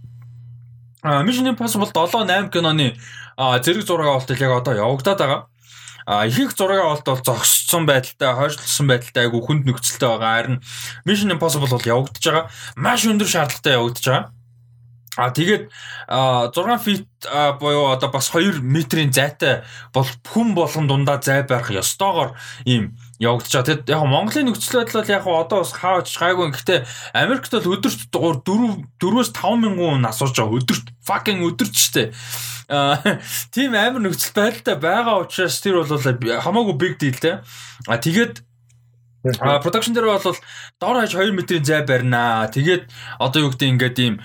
[1.04, 2.96] Mission Impossible 7 8 киноны
[3.36, 5.51] зэрэг зураг авалт яг одоо явагдаад байгаа.
[6.06, 10.36] А ихэнх зураг авалт бол зогссон байдалтай, хойшлсон байдалтай айгу хүнд нөхцөлтэй байгаа.
[10.36, 10.62] Харин
[11.06, 12.50] Mission Impossible бол явагдаж байгаа.
[12.76, 14.30] Маш өндөр шаардлагатай явагдаж байгаа.
[15.12, 15.68] А тэгээд
[16.08, 17.04] 6 фит
[17.60, 19.60] буюу одоо бас 2 метрийн зайтай
[19.92, 22.32] бол хүн болгон дундаа зай барих ёстойгоор
[22.64, 23.68] ийм явагдаж байгаа.
[23.70, 26.46] Тэгэд яг Монголын нөхцөл байдал бол яг одоо бас хаач гайгүй.
[26.50, 26.80] Гэхдээ
[27.14, 28.42] Америкт бол өдөрт 4
[28.98, 30.58] 4-өөс 5 мянган хүн асууж байгаа.
[30.58, 32.10] Өдөрт fucking өдөрт штэ.
[33.54, 36.02] тийм амар нөхцөл байдалтай байгаа учраас тэр бол
[36.42, 37.32] хамаагүй big deal те.
[37.86, 38.42] А тэгээд
[39.22, 40.34] А production дээр бол
[40.82, 42.50] дор хаяж 2 метрийн зай барина.
[42.50, 42.90] Тэгээд
[43.22, 44.18] одоо юу гэдэг ингээд ийм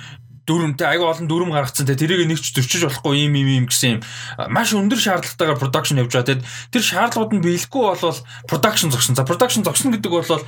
[0.47, 3.99] дүрмтэй аяга олон дүрм гаргацсан те тэрийг нэг ч зөрчиж болохгүй юм юм юм гэсэн
[3.99, 4.01] юм
[4.47, 6.39] маш өндөр шаардлагатайгаар production явж байгаа.
[6.39, 9.19] Тэгэд тэр шаардлагууд нь биелэхгүй болвол production зогсон.
[9.19, 10.41] За production зогсно гэдэг бол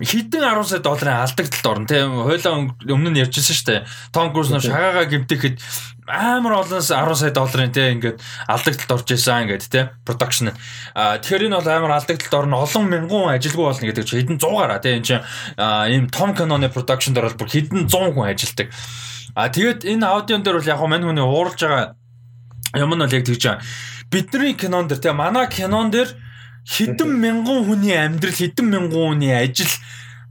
[0.00, 2.00] хэдэн 10 сая долларын алдагдлалд орно те.
[2.00, 3.80] Хойлоо өмнө нь ярьжсэн шүү дээ.
[4.16, 5.60] Том Круз нөр шагаагаа гимтэхэд
[6.08, 10.56] амар олон 10 сая долларын те ингээд алдагдлалд орж исэн ингээд те production.
[10.96, 14.56] А тэгэхээр энэ бол амар алдагдлалд орно олон мянган ажилгүй болно гэдэг чинь хэдэн 100
[14.56, 15.24] гараа те энэ чинь
[15.92, 18.72] ийм том киноны production бол бүр хэдэн 100 хүн ажилдаг.
[19.34, 21.96] А тэгээд энэ аудион дээр бол яг мань хүний ууралж байгаа
[22.76, 23.64] юм нь бол яг тэгж байгаа.
[24.10, 26.08] Бидний кинон дээр тэгээ манай кинон дээр
[26.68, 29.72] хэдэн мянган хүний амьдрал хэдэн мянган хүний ажил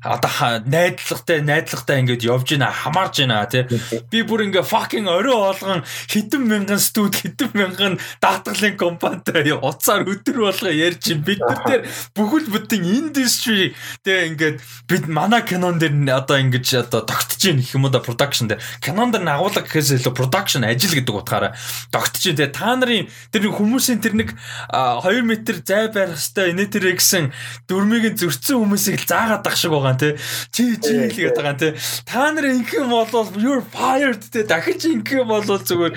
[0.03, 3.69] одоо найдлагатай найдлагатай ингээд явж байна хамаарж байна тий.
[4.09, 10.49] Би бүр ингээ fucking орой болгон хэдэн мянган студ хэдэн мянган даатгалын компанитай уцаар өдөр
[10.49, 11.81] болго ярьж байна бид нар дээр
[12.17, 14.57] бүхэл бүтэн индастри тий ингээд
[14.89, 18.61] бид манай кинон дээр одоо ингэж одоо тогтож байна гэх юм уу да production дээр.
[18.81, 21.53] Кинон дээр агуулга гэхээс илүү production ажил гэдэг утгаараа
[21.93, 24.33] тогтож байна тий та нарын тэр хүмүүсийн тэр нэг
[24.73, 25.29] 2 м
[25.61, 27.29] зай барих хэвээр энэ тэр гэсэн
[27.69, 30.13] дөрмийг зөрчсөн хүмүүсийг заагаад ах шиг байгаа байгаа тий.
[30.51, 31.71] Чи чи хэлгээд байгаа тий.
[32.07, 34.43] Та нар ингэм болвол you're fired тий.
[34.47, 35.93] Дахиж ингэм болвол зүгээр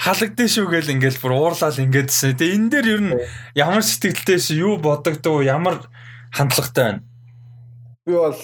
[0.00, 2.36] халагдсан шүү гэл ингээл бүр уурлал ингээдсэн.
[2.40, 3.12] Тэгээ энэ дээр ер нь
[3.54, 5.84] ямар сэтгэлтэйс юу бодогдов ямар
[6.32, 7.02] хандлагатай байна.
[8.04, 8.36] Би бол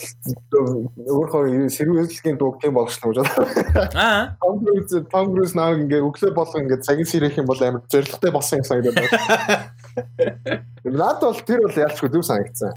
[1.05, 3.45] өөрийнхөө сэрүүлгийн дууг тийм болгоч гэж бодлоо.
[3.93, 4.33] Аа.
[4.41, 8.33] Том Круз Том Круз наа ингээ өглөө болгоо ингээ цагийн сэрэх юм бол амар зоригтой
[8.33, 9.69] болсон юм санагдаад байна.
[11.01, 12.73] Наад бол тэр бол ялчгүй зүг санагдсан.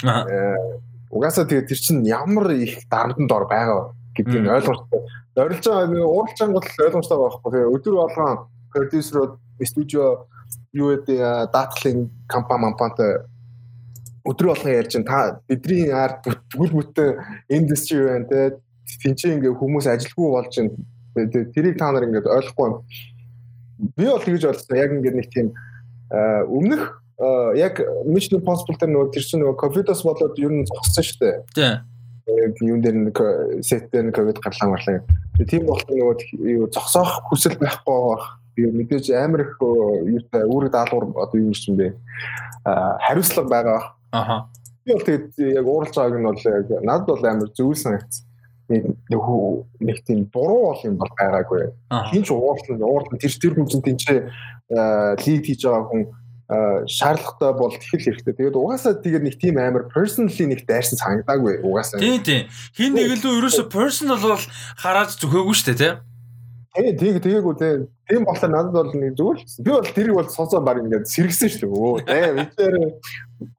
[1.14, 5.02] Угаасаа тэгээ тэр чинь ямар их дарамтанд ор байгаа гэдгийг ойлгомжтой.
[5.38, 7.50] Орилж байгаа байгаа гол ойлгомжтой байхгүй.
[7.54, 8.38] Тэгээ өдөр болгон
[8.74, 10.26] продюсерууд студио
[10.74, 13.12] юу гэдэг даатгалын компани компанитай
[14.26, 16.26] өдөр болгон ярьж та бидний ард
[16.58, 18.42] бүл бүтэн индастри байна те
[19.04, 21.46] тэнцээ ингээ хүмүүс ажилгүй болж байна.
[21.54, 22.70] Тэрийг та нар ингээд ойлгохгүй.
[23.98, 24.78] Би бол тэгж бодсон.
[24.78, 25.54] Яг ингээд нэг тийм
[26.10, 27.03] өмнөх
[27.58, 31.82] яг Mission Impossible дээр нөгөө тэр чинь нөгөө ковидос болоод ер нь зогссон шүү дээ.
[32.58, 33.18] Тийм юм дээр нэг
[33.62, 35.04] сет дээр ковид гарлаа марлаа.
[35.38, 38.40] Тийм болохоор нөгөө зогсоох хүсэл байхгүй байх.
[38.56, 41.94] Би мэдээж амар их юутай үүрэг даалгавар одоо юу юм бэ?
[42.64, 43.82] хариуцлага байгаа.
[44.12, 44.48] Аха.
[44.86, 48.26] Би бол тэгээд яг ууралж байгааг нь бол яг надад бол амар зөв санагдсан.
[48.70, 48.96] Нэг
[49.80, 51.74] нэг тийм буруу бол юм бол байгаагүй.
[52.12, 54.20] Хин ч уурлан уурлан тэр тэр хүн чинь тэнцээ
[55.24, 56.02] лид хийж байгаа хүн
[56.88, 58.34] шаардлагатай бол тэгэл хэрэгтэй.
[58.34, 62.00] Тэгээд угаасаа тэгээд нэг тийм амар personally нэг дайрсан санагдаагүй угаасаа.
[62.00, 62.50] Тийм тийм.
[62.76, 64.44] Хин нэг л ерөөсө personal бол
[64.78, 65.94] хараад зөвхөөгүй шүү дээ, тий.
[66.74, 67.74] Тийм тийм тэгээгүй тий.
[68.10, 69.46] Тийм болохоор надад бол нэг зүгээр л.
[69.62, 71.70] Би бол тэрийг бол сонсоо баг ингээд сэргсэн шүү дээ.
[71.70, 72.74] Өө тий мэдээр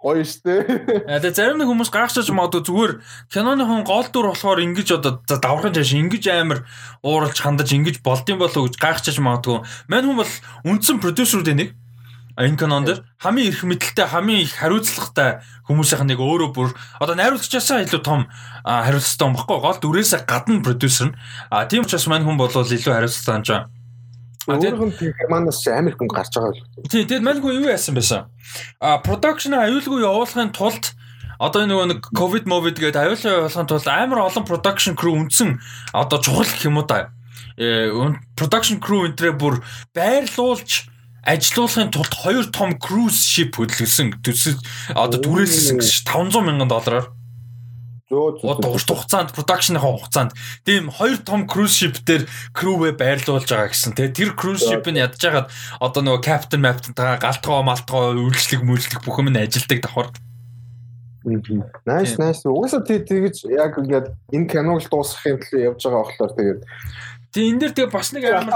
[0.03, 0.55] гоё штэ.
[1.23, 2.93] Тэгээ зарим нэг хүмүүс гайхчихж магадгүй зүгээр
[3.31, 6.67] киноны хон гол дүр болохоор ингэж одоо давхрын жааш ингэж амар
[7.07, 9.63] ууралж хандаж ингэж болдсон болоо гэж гайхчихж магадгүй.
[9.87, 10.33] Мань хүн бол
[10.67, 11.71] үндсэн продюсерүүд нэг
[12.35, 17.87] энэ канон дээр хамгийн их мэдлэлтэй хамгийн их хариуцлагатай хүмүүсийнх нэг өөрөө бүр одоо найруулагчаасаа
[17.87, 18.27] илүү том
[18.67, 21.17] хариуцлагатай юм баггүй гол дүрээсээ гадна продюсер нь
[21.51, 23.63] а тийм учраас мань хүн болвол илүү хариуцлагатай юм жаа
[24.45, 26.61] Өөрөөр нь Германаас амар хүн гарч байгаа л.
[26.85, 28.29] Тийм, тэгэд мань хүн юу яасан байсан?
[28.77, 30.93] А production аюулгүй явуулахын тулд
[31.41, 35.65] одоо нөгөө нэг ковид мовид гэдэг аюулгүй явуулахын тулд амар олон production crew үндсэн
[35.97, 37.09] одоо чухал гэх юм уу та.
[37.57, 37.89] Э
[38.37, 39.65] production crew энтрээ бүр
[39.97, 40.93] байрлуулж
[41.25, 44.61] ажилуулахын тулд хоёр том cruise ship хөдөлгөсөн төсөл
[44.95, 47.09] одоо түрээссэн 500 мянган доллараар.
[48.13, 50.33] Дуурч хугацаанд production-ийнхаа хугацаанд.
[50.69, 55.01] Тийм хоёр том cruise ship дээр crew-ээ байрлуулж байгаа гэсэн тий тэр cruise ship нь
[55.01, 55.49] ядж хагаад
[55.81, 60.13] одоо нөгөө captain maptain-тайгаа галтгоо малтгоо үйлчлэг мүйлчлэг бүх юм нь ажилдаг давхар.
[61.25, 62.45] Nice nice.
[62.45, 66.61] Угаасаа тэгж яг ингээд энэ киног дуусгахын төлөө явж байгаа болохоор тэгээд
[67.35, 68.55] Тэгээ энэ дээр тэгээ бас нэг амар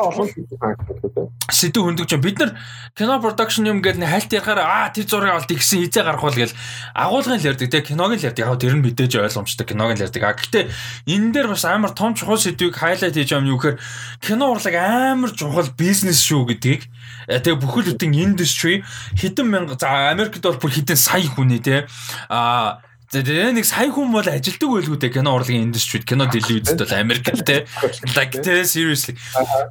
[1.50, 2.22] сэдв хөндөж байна.
[2.22, 2.50] Бид нар
[2.94, 6.54] кино production юм гээд хальт ярахаар аа тэр зургийг олд ихсэн хизээ гарах бол гээл
[6.94, 8.38] агуулгын л ярьдаг тэгээ киног л ярьдаг.
[8.38, 10.22] Яг тэр нь мэдээж ойлгомжтой киног л ярьдаг.
[10.22, 10.70] А гэхдээ
[11.10, 13.78] энэ дээр бас амар том чухал сэдвийг хайлайт хийж байгаа юм юу гэхээр
[14.22, 16.86] кино урлаг амар чухал бизнес шүү гэдгийг
[17.26, 18.86] э, тэгээ бүхэл бүтэн индастри
[19.18, 21.90] хэдэн мянга за Америкт бол бүр хэдэн сая хүний те
[22.30, 22.78] а
[23.08, 27.40] Тэгээ нэг сая хүн бол ажилдаг байлгүй дээ кино урлагийн индустрид кино телевизэд бол Америкт
[27.40, 27.64] те.
[28.16, 29.16] Like те seriously.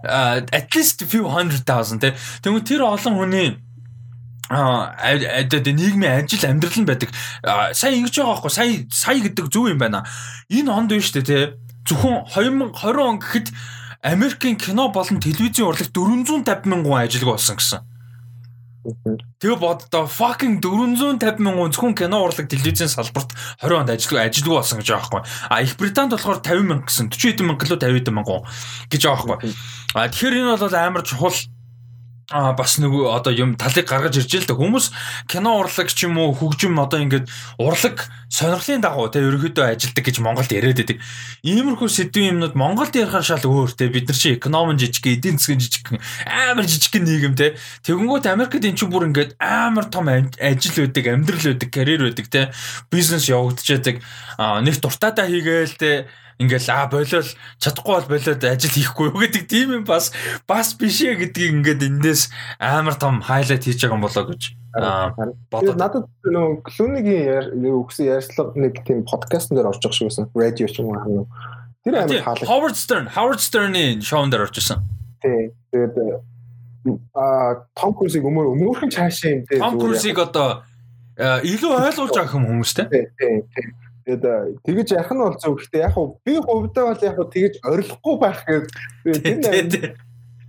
[0.02, 2.18] Uh, at least few hundred thousand те.
[2.42, 3.62] Тэгвэл тэр олон хүний
[4.50, 7.14] а одоо нийгмийн ажил амьдрал нь байдаг.
[7.78, 10.02] Сая ингэж байгаа байхгүй сая сая гэдэг зөв юм байна.
[10.50, 11.38] Энэ онд биш үү те
[11.86, 12.74] зөвхөн 2020
[13.06, 13.54] он гэхэд
[14.02, 17.97] Америкийн кино болон телевизийн урлаг 450 мянган хүн ажилгүй болсон гэсэн
[18.88, 24.80] Тэгээ боддоо fucking 450 мянган зөвхөн кино урлаг телевизийн салбарт 20 онд ажиллаг ажилгүй болсон
[24.80, 25.24] гэж байгаа байхгүй.
[25.52, 28.48] А Их Британд болохоор 50 мянга гэсэн 40 хэдэн мянга лөө 50 хэдэн мянган
[28.88, 29.52] гэж байгаа байхгүй.
[29.92, 31.36] А тэгэхээр энэ бол амар чухал
[32.28, 34.92] а бас нөгөө одоо юм талыг гаргаж ирж л да хүмүүс
[35.32, 40.20] кино урлаг ч юм уу хөгжим одоо ингээд урлаг сонирхлын дагуу те ерөөхдөө ажилдаг гэж
[40.20, 41.00] Монголд яриад байдаг.
[41.48, 45.64] Иймэрхүү сэдвийн юмнууд Монголд ярихаар шал өөр те бид нар чи экономи жижиг, эдийн засгийн
[45.64, 45.96] жижиг
[46.28, 47.56] амар жижиг нийгэм те.
[47.88, 52.52] Тэгэнгүүт Америкт эн чинь бүр ингээд амар том ажил байдаг, амьдрал байдаг, карьер байдаг те.
[52.92, 54.04] Бизнес явагдчихдаг.
[54.36, 59.22] Нэг дуртаадаа хийгээл те ингээл а болол чадахгүй бол болоод ажил хийхгүй юу?
[59.26, 60.14] гэдэг тийм юм бас
[60.46, 62.30] бас биш ээ гэдгийг ингээд эндээс
[62.62, 64.42] амар том хайлайт хийж байгаа юм болоо гэж
[65.50, 70.70] бодоод надад нөгөө Клүнигийн өгсөн ярьцлага нэг тийм подкастн дээр орж байгаа шүү гэсэн радио
[70.70, 71.26] ч юм уу
[71.82, 74.86] тэр амар хаалт Howard Stern Howard Stern-ийн шоунд орж исэн
[75.26, 76.22] тий тэгээд
[77.18, 80.62] а Том Крузиг өмөр өмөрхөн цаашаа юм тий Том Крузиг одоо
[81.18, 83.66] илүү ойлгуулж байгаа юм хүмүүстэй тий тий
[84.08, 85.60] Тэгээд тэгэж ярих нь бол зөв.
[85.60, 90.00] Гэхдээ яг хуу би хувьдаа бол яг хуу тэгэж орилохгүй байх гэдэг.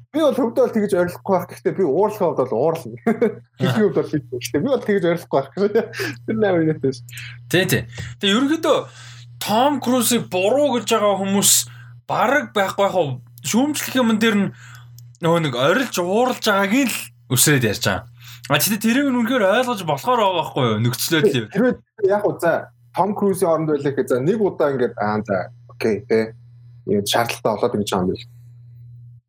[0.09, 1.49] Би бол хувьдаа бол тэгэж орилохгүй байх.
[1.51, 2.97] Гэхдээ би уурлахад бол уурлна.
[3.59, 4.07] Хийх юм бол.
[4.07, 5.91] Гэхдээ би бол тэгэж орилохгүй байх.
[6.25, 7.03] Тэр нээр үнэтэйс.
[7.51, 7.83] Тий, тий.
[8.23, 8.79] Тэгээ ерөнхийдөө
[9.43, 11.53] Том Крузыг буруу гэж байгаа хүмүүс
[12.09, 14.49] бараг байхгүй яг хуу шүүмжлэх юм дээр нь
[15.21, 16.97] нөгөө нэг орилж ууралж байгааг л
[17.35, 18.07] өсрээд ярьж байгаа.
[18.49, 20.79] А чи тэрийг үнэхээр ойлгож болохоор байгаа байхгүй юу?
[20.89, 21.53] Нөхцөлөд.
[21.53, 25.55] Тэр яг уу за Том Крузийн оронд байлаа гэхэд за нэг удаа ингээд аа за
[25.71, 26.35] окей тэ
[26.91, 28.27] ийм шаардлагатай болоод ингэж байгаа юм биш.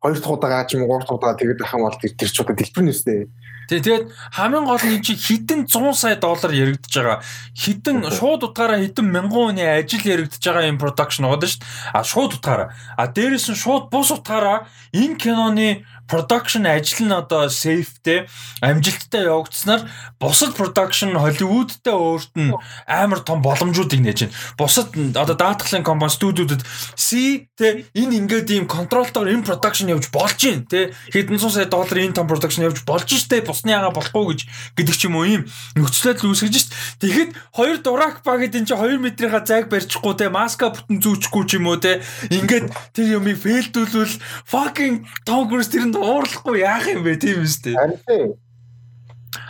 [0.02, 2.56] Хоёр дахь удаагаа ч юм уу гурав дахь удаагаа тэгээд ахын бол тэр ч удаа
[2.58, 3.30] дэлбэр нэстэй.
[3.70, 4.04] Тэг тэгээд
[4.34, 7.22] хамгийн гол нь чи хитэн 100 сая доллар яригдж байгаа.
[7.54, 11.94] Хитэн шууд утгаараа хитэн мянган хүний ажил яригдж байгаа юм production байгаа шүү дээ.
[11.94, 12.74] А шууд утгаараа.
[12.98, 18.26] А дээрэс нь шууд бус утгаараа энэ киноны production ажил нь одоо safeтэй
[18.60, 19.86] амжилттай явагдсанаар
[20.18, 22.52] бусад production Hollywoodтай өөрт нь
[22.90, 24.34] амар том боломжуудыг нээж байна.
[24.58, 26.66] Бусад одоо даатгалын компани студиудад
[26.98, 31.70] C тэ энэ ингээд ийм контролтоор энэ production явж болж байна тэ хэдэн зуун сая
[31.70, 34.40] доллар энэ том production явж болж штэ бусны яга болохгүй гэж
[34.74, 35.42] гэдэг ч юм уу ийм
[35.78, 36.74] нөхцөлөд үүсгэж шít.
[36.98, 41.50] Тэгэхэд хоёр дурак ба гэдэг чинь 2 метрийнхаа зайг барьчихгүй тэ маска бүтэн зүүчихгүй ч
[41.60, 42.02] юм уу тэ
[42.32, 44.16] ингээд тэр юмыг фейлдүүлвэл
[44.48, 47.76] fucking Tom Cruise тэрэнд уурлахгүй яах юм бэ тийм үстэй.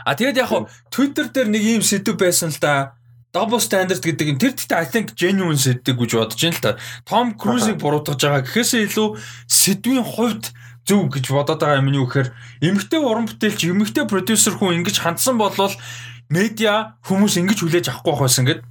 [0.05, 2.97] А тэгээд яг хуу Twitter дээр нэг ийм сэдв байсан л да.
[3.31, 6.73] Double standard гэдэг нь тэр гэхдээ I think genuine сэдв гэж бодож байна л да.
[7.07, 9.09] Tom Cruise-ийг буруутгаж байгаа гэхээсээ илүү
[9.47, 10.51] сэдвийн хувьд
[10.83, 12.35] зөв гэж бодоод байгаа юм юу гэхээр
[12.65, 15.75] эмэгтэй уран бүтээлч, эмэгтэй продюсер хүн ингэж хандсан болвол
[16.27, 18.70] медиа хүмүүс ингэж хүлээж авахгүй байх байсан гэдэг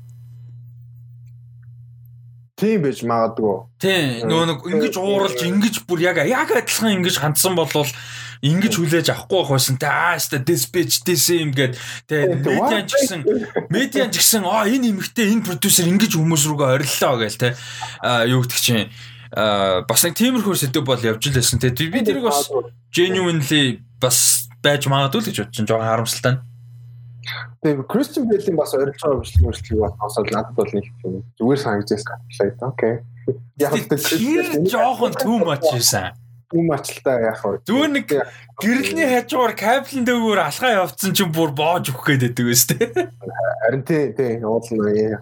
[2.60, 3.56] Тийм байж магадгүй.
[3.80, 7.88] Тийм нөгөө нэг ингэж ууралж ингэж бүр яг яг адилхан ингэж хандсан болвол
[8.44, 9.80] ингэж хүлээж авахгүй байх байсан.
[9.80, 10.68] Тэ аа ста this
[11.32, 13.22] юм гээд тэ медиан ч гэсэн
[13.72, 17.56] медиан ч гэсэн аа энэ эмэгтэй энэ продюсер ингэж хүмүүс рүүгээ ориллоо гээл тэ
[18.04, 18.92] аа юу гэдэг чинь
[19.36, 22.48] аа бас нэг тиймэрхүү сэдв бол явж лээсэн тэ би тэрийг бас
[22.92, 25.68] genuinely бас байж магадгүй л гэж бодчих.
[25.68, 26.44] Жоо харамсалтай.
[27.62, 32.72] Тэгээ Кристиан Бэйлийн бас байгаа бичлэг мөрчлөгийг бодсоо надад бол нэг юм зүгээр санагдаж байна.
[32.72, 32.96] Окей.
[33.60, 36.16] Яг л жоохон too much юусан.
[36.50, 37.62] Too much л та яг хөө.
[37.68, 38.08] Зүгээр нэг
[38.58, 42.74] гэрэлний хажуугаар кабелн дээгүүр алхаа явцсан чинь бүр боож өгөх гээд байдаг үст.
[42.74, 45.22] Харин тий тий уулна.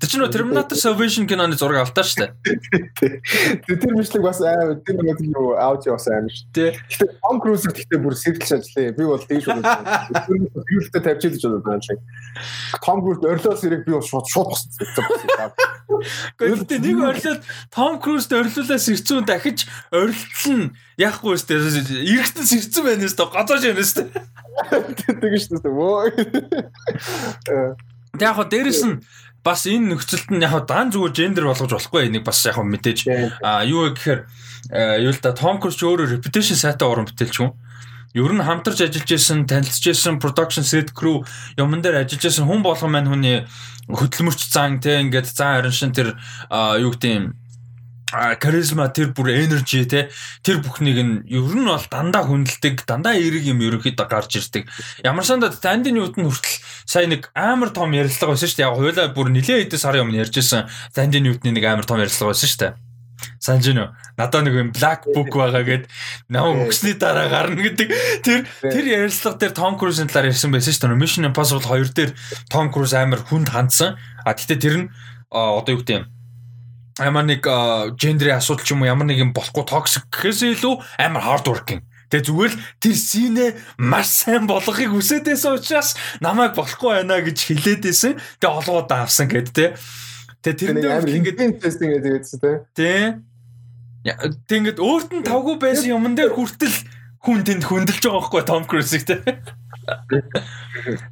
[0.00, 2.32] Тэр чинь Terminator Salvation киноны зураг автаа дээ.
[3.66, 6.72] Тэр мэтлэг бас аа тэр нэг юу аудио бас аим дээ.
[6.76, 8.92] Гэтэ Tom Cruise гэхдээ бүр сэргэлж ажиллая.
[8.92, 9.60] Би бол тийш үү.
[9.60, 11.98] Тэрүүртэй тавьчихлаж байна лээ.
[12.84, 15.04] Tom Cruise өрлөөс ирэх би бол шууд шууд босчихсон.
[16.36, 21.56] Гэхдээ нэг өрлөөд Tom Cruise-д өрлөөлөөс ирцүүн дахиж орилтол нь яахгүй өстэй.
[21.60, 23.26] Ирэхтэн сэрцэн байна өстэй.
[23.30, 24.06] Газаж байна өстэй.
[25.20, 25.74] Тэгэж шүү дээ.
[28.16, 29.00] Тэг яг хоо дээрэс нь
[29.46, 33.06] бас энэ нөхцөлд нь яг дан зүгээр гендер болгож болохгүй энийг бас яг мэдээж
[33.70, 34.20] юу гэхээр
[35.06, 37.54] юу л да Том Круз өөрөө reputation сайтай уран бүтээлч хүн.
[38.16, 41.22] Ер нь хамтарч ажиллаж исэн, танилцж исэн production set crew
[41.54, 43.46] юмн дээр ажиллаж исэн хүн болгон маань хүний
[43.86, 46.18] хөдөлмөрч зан те ингээд зан харин шин тэр
[46.82, 47.24] юу гэдэг юм
[48.06, 50.08] каризма тэр бүр энержи те.
[50.46, 54.70] Тэр бүхнийг нь ер нь бол дандаа хүндэлдэг дандаа эерэг юм ерөөхдөө гарч ирдэг.
[55.02, 58.66] Ямар санда танд нь юуд нь хүртэл сая нэг амар том ярилцлага байсан шүү дээ.
[58.70, 62.30] Яг хуйлаа бүр нилээ хэдэн сарын өмнө ярьжсэн танд нь юудны нэг амар том ярилцлага
[62.30, 62.74] байсан шүү дээ.
[63.40, 63.88] Санж гинөө
[64.20, 65.84] надад нэг юм black book байгаа гэд
[66.30, 67.88] намайг өгсний дараа гарна гэдэг.
[68.22, 71.00] Тэр тэр ярилцлага дээр Том Круз-ын талаар ярьсан байсан шүү дээ.
[71.00, 72.12] Mission Impossible 2 дээр
[72.52, 73.96] Том Круз амар хүнд хандсан.
[74.24, 74.86] А гэтээ тэр нь
[75.32, 76.15] одоо юу гэдэг юм
[77.00, 77.44] ямар нэг
[78.00, 81.82] гендрийн асуудал ч юм уу ямар нэг юм болохгүй токсик гэхээс илүү амар hard working.
[82.08, 83.46] Тэгээ зүгээр л тэр синэ
[83.82, 88.14] маш сайн болгохыг хүсэж байсан учраас намайг болохгүй байна гэж хэлээд байсан.
[88.40, 89.74] Тэгээ олгоод авсан гэд тэ.
[90.40, 92.54] Тэгээ тэрнээ амар ингээд тестинг гэдэг үстэй тэ.
[92.78, 94.14] Тэ.
[94.46, 96.76] Тэг ингээд өөрт нь тавгүй байсан юмн дээр хүртэл
[97.26, 99.18] хүн тэнд хөндлөж байгаа байхгүй Том Крузиг тэ.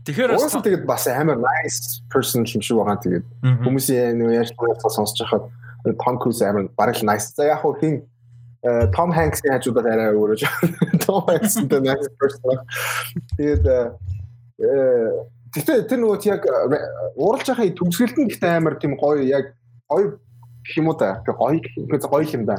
[0.06, 3.26] Тэгэхээр бас тэгээд бас амар nice person юм шиг байгаа тэгээд
[3.66, 5.50] хүмүүсийн нэг яаж сонсож байхад
[5.84, 7.34] Том Круз амар бараг л nice.
[7.36, 7.94] За яг хөө хин
[8.96, 10.40] Том Хэнксийн хажуудаар арай өөрөж
[11.04, 12.64] Том Хэнкстэй nice person.
[13.36, 13.64] Тэгээд
[15.54, 16.42] Гэтэ тэр нөгөө яг
[17.14, 19.54] ууралж байхын төгсгөлд нь гэхдээ амар тийм гоё яг
[19.86, 20.18] гоё
[20.66, 21.22] гэх юм уу та.
[21.22, 22.58] Гоё гоё юм да.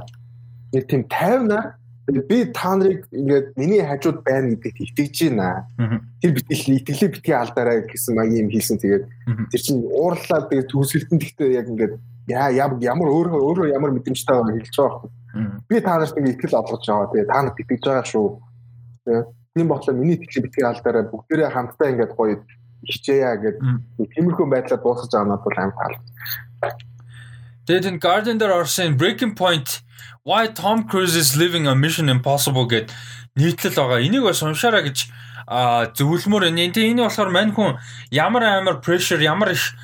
[0.71, 1.75] Нэг тийм тайвнаар
[2.07, 5.67] би та нарыг ингээд миний хажууд байна гэдэгт итгэж байна.
[6.21, 8.79] Тэр битэл итгэлээ битгий алдаарай гэсэн маягийн юм хийсэн.
[8.79, 9.03] Тэгээд
[9.51, 11.93] тэр чинь уурлаад тэгээд төгсгөлтөнд гэхдээ яг ингээд
[12.27, 15.11] яа ямар өөрөө өөрөө ямар мэдрэмжтэй байгааг хэлж байгаа байхгүй.
[15.69, 17.11] Би та нарт нэг итгэл олгож байгаа.
[17.11, 18.27] Тэгээ та нарт итгэж байгаа шүү.
[19.55, 22.35] Тийм болохоор миний итгэл битгий алдаараа бүгдээрээ хамтдаа ингээд гоё
[22.85, 26.13] хичээя гэдэг тиймэрхүү байдлаар дуусгаж байгаа надад бол амар таалагдсан.
[27.65, 29.81] Тэгээд энэ Guardian дээр орсон Breaking Point
[30.25, 32.89] Why Tom Cruise is living a mission impossible гэд
[33.37, 34.01] нийтлэл байгаа.
[34.01, 35.09] Энийг бас уншаараа гэж
[35.45, 36.49] зөвлөмөр.
[36.49, 37.77] Энэ энэ болохоор мань хүн
[38.09, 39.77] ямар амар pressure ямар их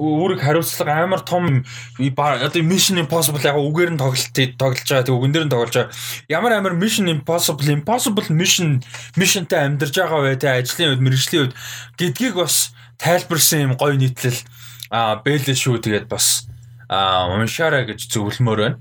[0.00, 1.64] үүрэг хариуцлага амар том
[2.00, 5.92] одоо mission impossible яг үгээр нь тоглолт тоглож байгаа тэг үгэн дээр нь тоглож байгаа.
[6.32, 8.80] Ямар амар mission impossible impossible mission
[9.20, 11.54] missionтай амьдарч байгаа бай тэ ажлын үед мэрэгжлийн үед
[12.00, 14.40] гэдгийг бас тайлбарсан юм гоё нийтлэл
[14.88, 16.48] а бэлээ шүү тэгээд бас
[16.88, 18.78] уншаарай гэж зөвлөмөр байна.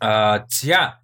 [0.00, 1.00] А за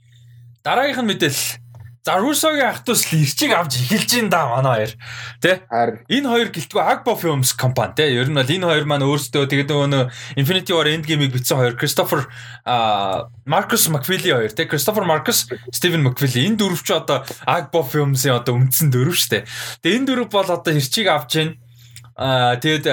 [0.64, 1.63] дараагийнх нь мэдээлэл
[2.04, 4.92] За Русогийн ах トゥ с ирчиг авч эхэлж ин да манай хоёр.
[5.40, 5.64] Тэ?
[6.12, 8.12] Энэ хоёр гэлтгүй Agbo Films компани тэ.
[8.12, 12.28] Ер нь бол энэ хоёр маань өөрсдөө тэгээд нөгөө Infinity War Endgame-ийг бичсэн хоёр Christopher
[12.68, 14.68] а Marcus McFeely хоёр тэ.
[14.68, 19.48] Christopher Marcus, Steven McFeely энэ дөрөв ч одоо Agbo Films-ийн одоо үндсэн дөрөв штэ.
[19.80, 21.56] Тэгээд энэ дөрөв бол одоо ирчиг авч ийн.
[22.20, 22.84] А тэгээд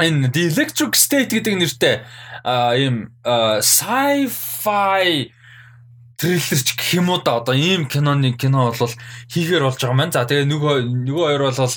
[0.00, 2.08] энэ The Electric State гэдэг нэртэй
[2.40, 3.12] а ийм
[3.60, 5.28] sci-fi
[6.22, 8.94] трейлерч гэх юм уу да одоо ийм киноны кино бол
[9.26, 10.14] хийхээр болж байгаа маань.
[10.14, 11.74] За тэгээ нөгөө нөгөө хоёр бол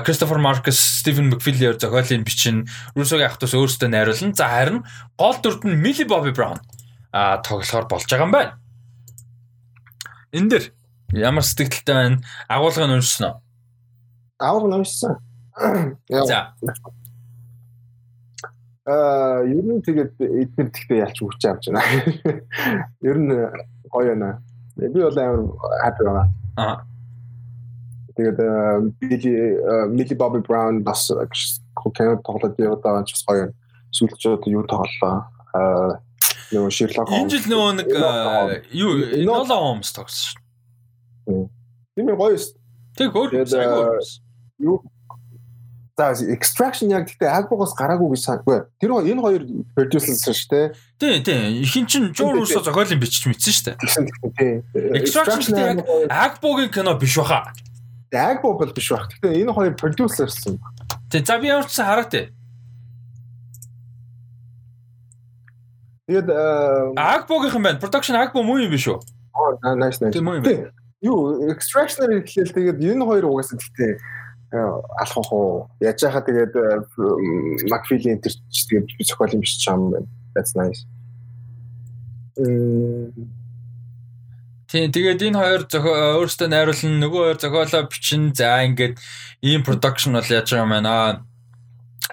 [0.00, 2.64] Кристофер Маркус, Стивен Макфилиор зохиолын бичин,
[2.96, 4.32] Русогийн ах トゥ с өөрсдөө найруулсан.
[4.32, 4.88] За харин
[5.20, 6.64] гол дүрд нь Милли Бобби Браун
[7.12, 8.56] а тоглохоор болж байгаа юм байна.
[10.32, 10.64] Энэ дэр
[11.12, 12.18] ямар сэтгэлтэй байна?
[12.48, 13.36] Агуулгыг нь уншсан уу?
[14.40, 15.20] Агуулгыг уншсан.
[16.08, 16.56] За.
[18.88, 21.84] Аа, ер нь тэгээд эдгээр тэгтээ ялч үгч авч байна.
[23.04, 23.30] Ер нь
[23.92, 24.42] гоё байна.
[24.76, 25.40] Би бол амар
[25.84, 26.24] happy байна.
[26.56, 26.76] Аа.
[28.16, 28.38] Тэгээд
[29.00, 29.34] Билли
[29.88, 33.52] Милли Бобби Браун бас кино тоглоод яваад ч бас гоё.
[33.92, 35.28] Сүүлд ч юу тоглолоо.
[35.52, 36.00] Аа
[36.52, 37.20] нөгөө Шерлок Холмс.
[37.22, 37.86] Энэ жил нөгөө нэг
[38.76, 38.92] юу
[39.24, 40.40] Нола Холмс тогсон
[41.26, 41.46] шүү.
[41.96, 42.56] Тийм гоё шүү.
[42.98, 43.30] Тэг өөр.
[44.60, 44.76] Юу
[45.96, 48.64] За extraction яг гэхдээ альбогоос гараагүй гэж санахгүй.
[48.80, 49.42] Тэр энэ хоёр
[49.76, 50.66] producer шүү дээ.
[50.96, 51.60] Тий, тий.
[51.60, 53.64] Ихэн чин Joe Russo зохиолын бичиж мэдсэн шүү
[54.40, 54.96] дээ.
[54.96, 57.52] Extraction яг Agbo-гийн кино биш баха.
[58.08, 59.04] Agbo бол биш бах.
[59.20, 60.56] Гэхдээ энэ хоёр producerсэн.
[61.12, 62.32] Тий, за би ямар ч хараа тий.
[66.08, 66.32] Тэгээд
[66.96, 67.80] Agbo-гийнх юм байна.
[67.84, 68.96] Production Agbo муу юм биш үү?
[69.60, 70.16] Аа, nice nice.
[70.16, 70.72] Тий, муу юм.
[71.04, 74.21] Юу, extraction-аар хэлээл тэгээд энэ хоёр угаасаа гэхдээ
[74.52, 75.68] алхах уу?
[75.80, 76.52] Яаж яхаа тэгээд
[77.72, 80.06] Macfili энэ ч тэгээд би зохиол юм биш чам байна.
[80.36, 80.84] That's nice.
[84.72, 88.96] Тийм тэгээд энэ хоёр өөрөөсөө найруулсан нөгөө хоёр зохиолоо бичин за ингээд
[89.44, 91.24] ийм production бол яаж байгаа юм байна.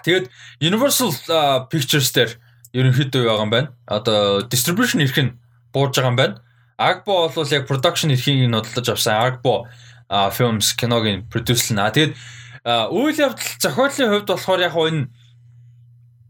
[0.04, 0.28] Тэгээд
[0.60, 1.12] Universal
[1.72, 2.36] Pictures дээр
[2.76, 3.72] ерөнхийдөө байгаа юм байна.
[3.88, 5.36] Одоо distribution эрх нь
[5.72, 6.36] бууж байгаа юм байна.
[6.76, 9.16] Agbo бол яг production эрхийг нь бодлож авсан.
[9.20, 9.64] Agbo
[10.10, 11.90] films киногийн producer-на.
[11.94, 12.18] Тэгээд
[12.90, 15.08] үйл явдал зохиолын хувьд болохоор яг энэ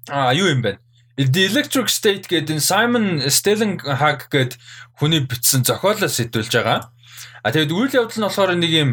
[0.08, 0.78] а юу юм бэ?
[1.16, 4.60] The Electric State гэдэг энэ Simon Stellenhag гэдэг
[5.00, 6.92] хүний бичсэн зохиолоо сэтүүлж байгаа.
[7.42, 8.90] А тэгээд үйл явдал нь болохоор нэг юм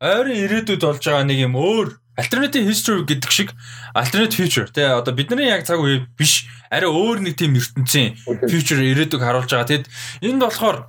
[0.00, 3.52] ойрын ирээдүйд болж байгаа нэг юм өөр alternative history гэдэг шиг
[3.94, 8.16] alternate future тий одоо бидний яг цаг үе биш арай өөр нэг тийм ертөнцийн
[8.48, 9.68] future ирээдүг харуулж байгаа.
[9.68, 9.86] Тэгэд
[10.24, 10.88] энд болохоор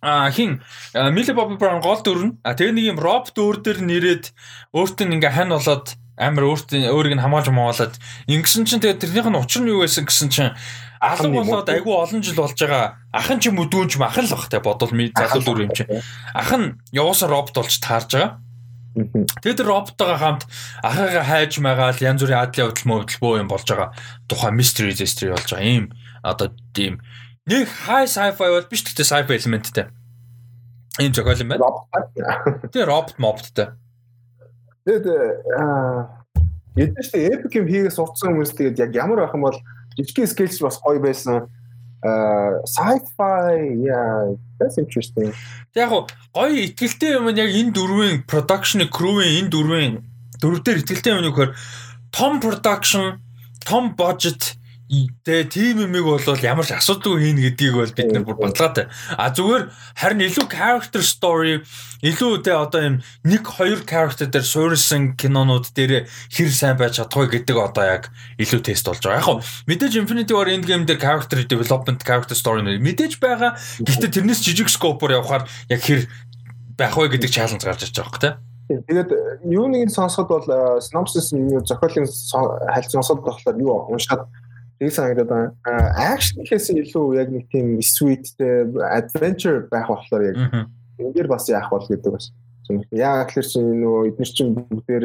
[0.00, 0.62] а хин?
[0.94, 4.24] Millie Bobby Brown гол дүр нь а тэгээ нэг юм робот өөр дээр нэрээд
[4.74, 7.94] өөртөө ингээ хань болоод амар өөртөө өөрийг нь хамгаалж магаалаад
[8.30, 10.54] ингэсэн чинь тэгээ тэрнийх нь учир нь юу байсан гэсэн чинь
[10.98, 12.98] алга болоод айгүй олон жил болж байгаа.
[13.14, 15.72] Ахын ч юм уу дүүн ч юм ахын л бах те бодвол залуу дүр юм
[15.74, 15.86] чи
[16.34, 18.42] ах нь явуусан робот болж таарж байгаа.
[18.98, 20.42] Тэгээд роботтойгоо хамт
[20.82, 23.94] ахыгаа хайж магаал янз бүрийн адлын явдал мөвдөл бөө юм болж байгаа.
[24.26, 25.70] Тухайн mystery mystery болж байгаа.
[25.70, 25.94] Ийм
[26.26, 26.98] одоо тийм
[27.48, 29.86] нэг high sci-fi бол биш гэхдээ sci-fi элементтэй.
[31.00, 31.66] Ийм зохиол юм байна.
[32.68, 33.72] Тэгээ робот мобттэй.
[34.84, 35.04] Тэгээд
[35.56, 36.18] аа
[36.78, 39.58] Эдгээр ч epic юм хийгээ сурцсан хүмүүс тэгээд яг ямар байх юм бол
[39.98, 41.50] жижиг скейлч бас гоё байсан
[42.06, 44.30] uh sci-fi yeah
[44.62, 45.34] that's interesting.
[45.74, 49.94] Яг гоё ихтгэлтэй юм яг энэ дөрвийн production crew-ийн энэ дөрвийн
[50.38, 51.58] дөрвдөр ихтгэлтэй юм нөхөр
[52.14, 53.18] том production,
[53.66, 54.54] том budget
[54.88, 58.88] Тэгээ тим юмыг бол ямар ч асуудалгүй хийнэ гэдгийг бол бид нар бүр баталгаатай.
[59.20, 59.68] А зүгээр
[60.00, 61.60] харин илүү character story,
[62.00, 67.28] илүү тэ одоо юм нэг хоёр character дээр суурилсан кинонууд дээр хэр сайн байж чадахгүй
[67.36, 68.08] гэдэг одоо яг
[68.40, 69.20] илүү тест болж байгаа.
[69.20, 73.60] Яг хөө мэдээж Infinity War Endgame дээр character development, character story мэдээж байгаа.
[73.84, 76.08] Гэхдээ тэрнээс жижиг scope-оор явхаар яг хэр
[76.80, 78.30] байх вэ гэдэг challenge гарч ирж байгаа хэрэг тэ.
[78.68, 79.10] Тэгээд
[79.48, 82.08] юу нэг сонсоход бол synopsis нь зохиолын
[82.72, 84.28] хальт сонсоход болохоор юу уншаад
[84.78, 85.58] Тэг санагдаад.
[85.66, 90.36] Акшн гэхээс илүү яг нэг тийм sweetтэй adventure байх болохоор яг
[90.98, 92.30] энэ бас яах бол гэдэг бас.
[92.94, 95.04] Яа гэхэлэр чинь нөгөө эдгээр чинь бүгдээр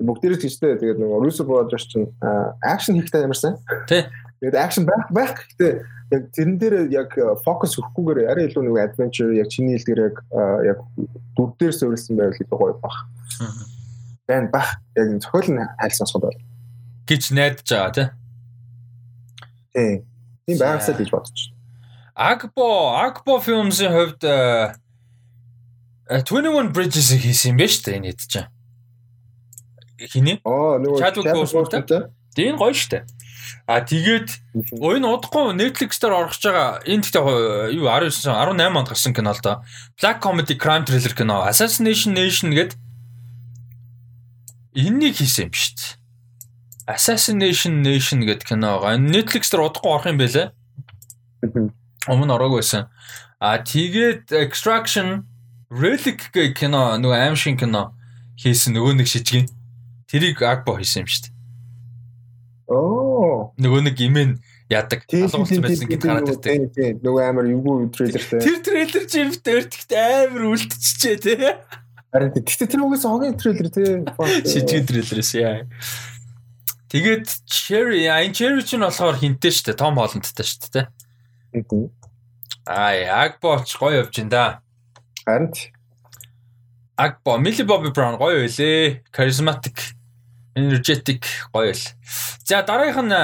[0.00, 2.08] бүгдээр тийштэй тэгээд нөгөө Russo Brothers чинь
[2.64, 3.60] акшн хийхтэй ямарсан.
[3.84, 4.08] Тий.
[4.40, 5.72] Тэгээд акшн байх байх гэхдээ
[6.16, 7.12] яг тэрэн дээр яг
[7.44, 10.16] фокус өгөхгүйгээр арай илүү нэг adventure яг чиний хэлдгээр яг
[10.64, 10.78] яг
[11.36, 12.96] дүр дээр суурилсан байвал илүү гоё баг.
[14.24, 16.48] Бэн бах яг зохиол нь хайлсан сонсоход байна.
[17.10, 18.06] гэж найдаж байгаа тий.
[19.74, 20.06] Тийм.
[20.46, 21.58] Тийм байгаасаа гэж бодож байна.
[22.20, 22.68] Agbo,
[23.00, 24.22] Agbo Films-ийн хувьд
[26.10, 28.48] 21 Bridges-ийг хийсэн юм байна шүү дээ энэ хэд чинь.
[30.10, 30.36] Хиний?
[30.42, 33.04] Аа нөгөө Chadwick Boseman тийм гоё шүү дээ.
[33.66, 34.28] А тэгээд
[34.74, 39.30] энэ удахгүй Netflix дээр орох гэж байгаа энэ гэхдээ юу 19 18 онд гарсан кино
[39.30, 39.62] л да.
[40.00, 42.74] Black Comedy Crime Thriller кино Assassination Nation гэдэг
[44.74, 45.99] энэнийг хийсэн юм шүү дээ.
[46.90, 48.98] Assassination Nation гэдэг кино байгаа.
[48.98, 50.52] Netflix дээр удахгүй орох юм байлаа.
[52.10, 52.90] Өмнө ороогүй байсан.
[53.40, 55.24] А тэгээд Extraction
[55.70, 57.94] Relic гэх кино нөгөө аим шин кино
[58.36, 59.46] хийсэн нөгөө нэг шижгэн.
[60.10, 61.34] Тэрийг Agbo хийсэн юм шүү дээ.
[62.70, 63.54] Оо.
[63.58, 64.38] Нөгөө нэг имэн
[64.70, 67.02] яадаг алуурсан байсан гэдэг хараад ирдэг.
[67.02, 68.40] Нөгөө амар юугүй трейлертэй.
[68.42, 71.54] Тэр трейлер жимт өртөгт амар үлдчихжээ тий.
[72.10, 74.02] Харин тэгтээ тэр үгээс хогийн трейлер тий.
[74.46, 75.66] Шижгэн трейлерээс яа.
[76.90, 80.82] Тэгээд Cherry энэ Cherry чинь болохоор хинтээ штэ Том Холландтай штэ тэ.
[82.66, 84.58] Аа Агбоч гоё явж ин да.
[85.22, 85.54] Харин
[86.98, 89.06] Агбо Millie Bobby Brown гоё байлээ.
[89.14, 89.94] Charismatic
[90.58, 91.22] energetic
[91.54, 91.84] гоё л.
[92.42, 93.14] За дараагийнх нь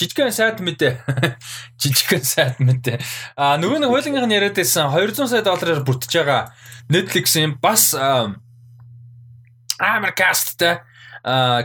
[0.00, 1.04] жижигхэн сайт мэдээ.
[1.80, 2.96] Жижигхэн сайт мэдээ.
[3.36, 6.56] А нөгөө нэг хуулингийнх нь яриад байсан 200 сая доллараар бүртэж байгаа
[6.88, 8.40] Netflix-ийн бас амар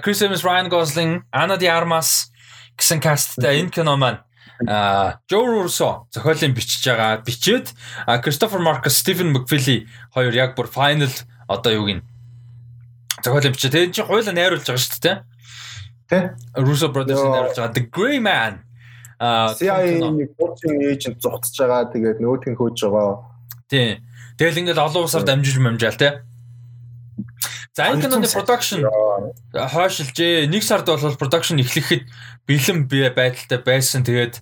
[0.01, 2.31] Chris Evans, Ryan Gosling, Ana de Armas
[2.75, 4.19] гэсэн касттай энэ кино маань
[4.67, 7.23] а Joe Russo зохиолын бичиж байгаа.
[7.23, 7.71] Бичээд
[8.23, 11.11] Christopher Marcus, Stephen McFeely хоёр яг бүр final
[11.47, 12.03] одоо юуг нь
[13.23, 13.71] зохиолын бичээ.
[13.71, 15.17] Тэгээд чи хойлоо найруулж байгаа шүү дээ.
[16.07, 16.19] Тэ?
[16.59, 17.75] Russo Brothers найруулж байгаа.
[17.75, 18.63] The Grey Man.
[19.19, 20.03] А CIA-ийн
[20.35, 21.91] fortune agent зугтж байгаа.
[21.91, 23.27] Тэгээд нь хөөж байгаа.
[23.67, 24.03] Тийм.
[24.39, 26.23] Тэгэл ингээд олон улсаар дамжиж мамжаал те.
[27.75, 28.87] За энэ киноны production
[29.51, 30.47] хойшилжээ.
[30.47, 32.07] Нэг сард бол production эхлэхэд
[32.47, 34.07] бэлэн байдалтай байсан.
[34.07, 34.39] Тэгээд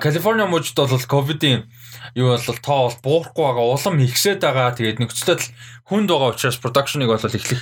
[0.00, 1.68] Калифорни мужид бол ковидын
[2.16, 4.72] юу бол тоо бол буурахгүй байгаа улам ихсээд байгаа.
[4.72, 5.42] Тэгээд нөхцөлөд
[5.84, 7.60] хүнд байгаа учраас production-ыг бол эхлэх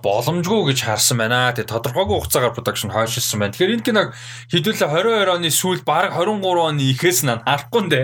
[0.00, 1.52] боломжгүй гэж харсан байна.
[1.52, 3.52] Тэгээд тодорхойгүй хугацаагаар production хойшилсан байна.
[3.52, 4.16] Тэгэхээр энэ киног
[4.48, 8.02] хэдүүлээ 22 оны сүүл баг 23 оны ихээс нь харахгүй нэ.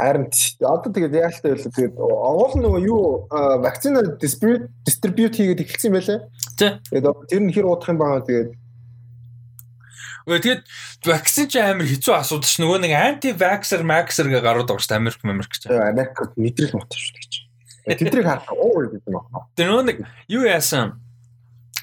[0.00, 0.32] Харин
[0.64, 3.28] одоо тэгээд яалтай байлаа тэгээд оол нөгөө юу
[3.60, 6.18] вакцина дистрибьют хийгээд эхэлсэн байлаа.
[6.56, 8.56] Тэгээд тэр нь хэр удах юм баа тэгээд
[10.24, 10.62] Гэхдээ тэгээд
[11.04, 14.92] вакцин ч амар хэцүү асуудал ш нөгөө нэг анти ваксер максер гэ гарууд байгаа ш
[14.92, 15.68] Америк Америк ч.
[15.68, 17.32] Америк мэдрэл мот ш гэж.
[17.88, 19.48] Тэдрийг харах оо гэдэг юм аа.
[19.56, 19.98] Тэр нөгөө нэг
[20.28, 21.00] юу яасан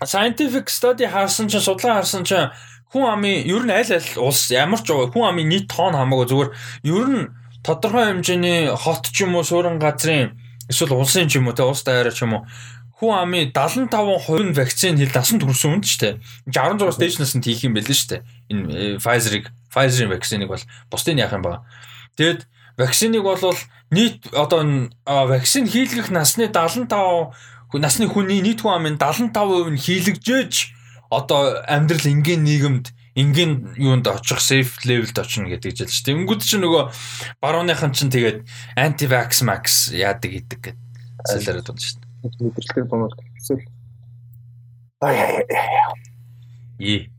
[0.06, 2.54] scientific study харсан чинь судлаа харсан чинь
[2.94, 6.50] хүн амын ер нь аль аль улс ямар ч хүн амын нийт тоон хамаагүй зүгээр
[6.86, 7.26] ер нь
[7.64, 10.38] тодорхой хэмжээний хот ч юм уу суурин газрын
[10.70, 12.44] эсвэл улсын ч юм уу те улс даяараа ч юм уу
[12.98, 16.18] хүн амын 75% нь вакцины хил дасан төрсөн үнд ч те
[16.50, 21.46] 16 стейжнаас нь хийх юм нь штэ энэ Pfizer-ыг Pfizer-ийн вакциныг бол бусдын яах юм
[21.46, 21.62] ба.
[22.18, 23.38] Тэгэд вакциныг бол
[23.94, 26.90] нийт одоо вакцин хийлгэх насны 75
[27.78, 30.54] насны хүний нийт хүн амын 75% нь хийлэгжээж
[31.14, 36.06] одоо амьдрал энгийн нийгэмд энгийн юунд очих safe level-д очно гэдэг жил шүү.
[36.06, 36.94] Тэнгүүд чинь нөгөө
[37.42, 38.46] барууныхан чинь тэгээд
[38.78, 40.76] anti vax max яадаг гэдэг гэдэг
[41.26, 41.98] сэлэрэг дун шүү.
[42.38, 43.58] Мэдрэлтэй дуунууд гэсэн.
[46.78, 47.10] Е.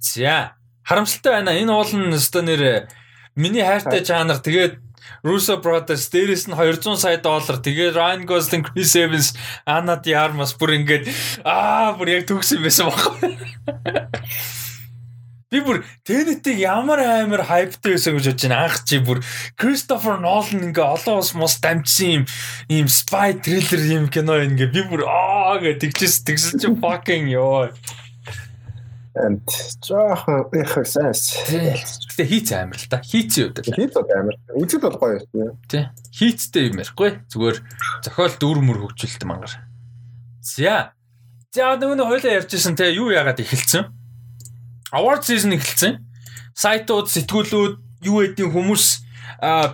[0.00, 1.56] За харамсалтай байна.
[1.56, 2.92] Энэ уулын өстө нэр
[3.32, 4.76] миний хайртай жанр тэгээд
[5.24, 10.56] Russo Brothers дээрэс нь 200 сая доллар тэгээ Ryan Gosling, Chris Evans, Anna de Armas
[10.56, 11.08] бүр ингээд
[11.44, 13.00] аа бүр яг төгсөн байсан баг.
[15.50, 18.58] Би бүр Tenet-ийг ямар амар хайптай байсан гэж бодож байна.
[18.70, 19.18] Анх чи бүр
[19.58, 22.24] Christopher Nolan ингээ олон ус мос дамжсан юм
[22.70, 27.74] ийм spy thriller юм кино ингээ би бүр аа гэж тэгчээс тэгсэн чи fucking ёо.
[29.18, 29.42] And
[29.82, 31.34] жоохон их сайс.
[31.50, 33.02] Гэтэ хийц амар л та.
[33.02, 33.74] Хийцэн үед л.
[33.74, 34.38] Хийц амар.
[34.54, 35.58] Үзэд бол гоё юм.
[35.66, 35.90] Тий.
[36.14, 37.26] Хийцтэй юм ярихгүй.
[37.26, 37.58] Зүгээр
[38.06, 39.58] зохиол дүүр мөр хөгжүүлэлт мангар.
[40.46, 40.94] За.
[41.50, 43.99] За нөгөө хойлоо ярьжсэн те юу яагаад эхэлсэн?
[44.92, 46.02] Award season эхэлсэн.
[46.54, 47.74] Сайтууд, сэтгүүлүүд,
[48.04, 49.10] юу гэдгийг хүмүүс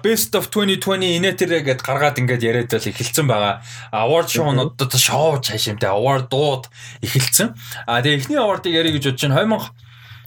[0.02, 3.62] best of 2020 инээ тэр гэд гаргаад ингээд яриад л эхэлсэн байгаа.
[3.90, 6.70] Award show-нуудад шоу цаашимтай award дууд
[7.02, 7.56] эхэлсэн.
[7.86, 9.72] А тэгээ эхний award-ыг ярих гэж бодож байна.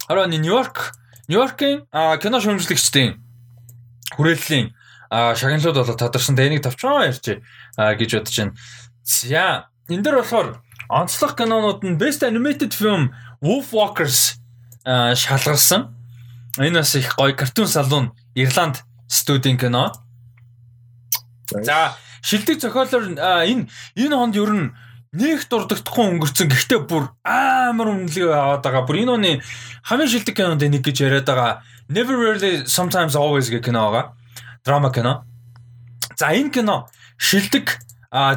[0.10, 0.78] 2020 оны Нью-Йорк
[1.30, 1.88] Нью-Йоркийн
[2.20, 3.22] кино шүүмжлэгчдийн
[4.18, 4.74] хүрээллийн
[5.14, 6.36] шагналууд болоо тодорсон.
[6.36, 7.40] Тэгээ энийг тавчхан ярьж
[7.78, 8.58] гэж бодож байна.
[9.06, 10.60] За энэ дэр болохоор
[10.90, 14.39] онцлог кинонууд нь Best Animated Film Wolf Walkers
[14.90, 15.94] шалгарсан.
[16.58, 19.94] Энэ бас их гоё картун салон Ирланд студийн кино.
[21.52, 23.14] За шилдэг зохиолоор
[23.46, 24.74] энэ энэ хонд ер нь
[25.14, 28.86] нэг дурддахгүй өнгөрцөн гэхдээ бүр амар үнэлгээ аваад байгаа.
[28.86, 29.32] Бүр энэ оны
[29.86, 31.62] хамгийн шилдэг кинонд нэг гэж яриад байгаа.
[31.90, 34.14] Never really sometimes always гэх кино байгаа.
[34.66, 35.26] Драма кино.
[36.18, 37.78] За энэ кино шилдэг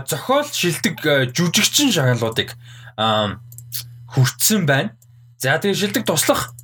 [0.08, 1.00] зохиол шилдэг
[1.36, 2.56] жүжигчин шагналуудыг
[4.12, 4.96] хүртсэн байна.
[5.42, 6.54] За тэгээ шилдэг туслах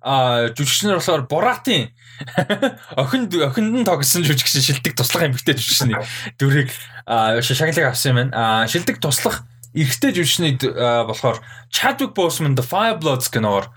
[0.00, 1.92] а жүжигчнэр болохоор Боратын
[3.00, 6.00] охин охинд нь тогсон жүжигчин шилдэг туслах эмэгтэй жүжигчний
[6.40, 6.72] дүрийг
[7.04, 8.64] шагналыг авсан юм байна.
[8.64, 9.44] А шилдэг туслах
[9.76, 13.68] эрэгтэй жүжигчний болохоор Chadwick Boseman The Fire Bloods гэнээр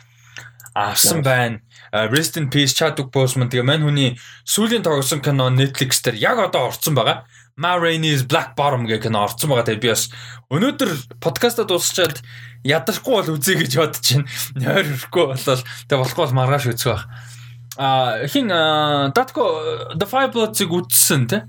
[0.75, 1.59] авсан байна.
[1.91, 4.15] Rest in Peace Chadwick Boseman тэгээ мань хүний
[4.47, 7.27] сүүлийн тогсон кино Netflix дээр яг одоо орсон байгаа.
[7.57, 9.65] Ma Rainey's Black Bottom гэх кино орсон байгаа.
[9.65, 10.13] Тэгээ би бас
[10.53, 12.21] өнөөдөр подкаста дуусчаад
[12.61, 14.29] ядархгүй бол үзье гэж бодож байна.
[14.61, 17.03] Нойр өрөхгүй болол тэгээ болохгүй бол маргааш үзэх байх.
[17.77, 18.53] А хин
[19.17, 19.43] Датко
[19.97, 21.41] The Five Bloods-ыг үзсэн тий?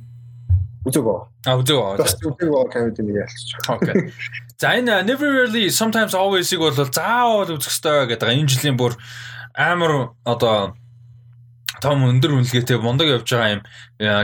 [0.88, 1.20] Үзээгөө.
[1.44, 2.00] А үзээгөө.
[2.00, 3.60] Үзээгөө комеди нэг ялчих.
[3.68, 4.12] Окей.
[4.56, 8.32] За энэ Never Really Sometimes Always-ыг бол заавал үзэх ёстой гэдэг.
[8.32, 8.96] Энэ жилийн бүр
[9.52, 10.72] амар одоо
[11.80, 13.62] том өндөр үнэлгээтэй мундаг явж байгаа юм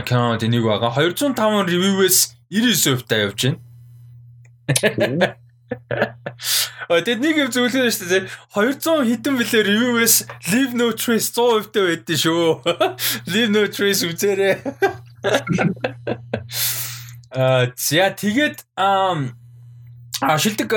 [0.05, 0.91] кинод энийг байгаа.
[0.95, 1.35] 205
[1.71, 5.35] ревювээс 99% та явж байна.
[6.87, 8.29] А тэгэд нэг юм зөвлөгөө шүү дээ.
[8.53, 10.15] 200 хэдэн билээ review-ээс
[10.53, 12.61] Leave No Trace 100% та байдсан шүү.
[13.33, 14.61] Leave No Trace үзээрэй.
[17.33, 20.69] А за тэгээд а шилдэг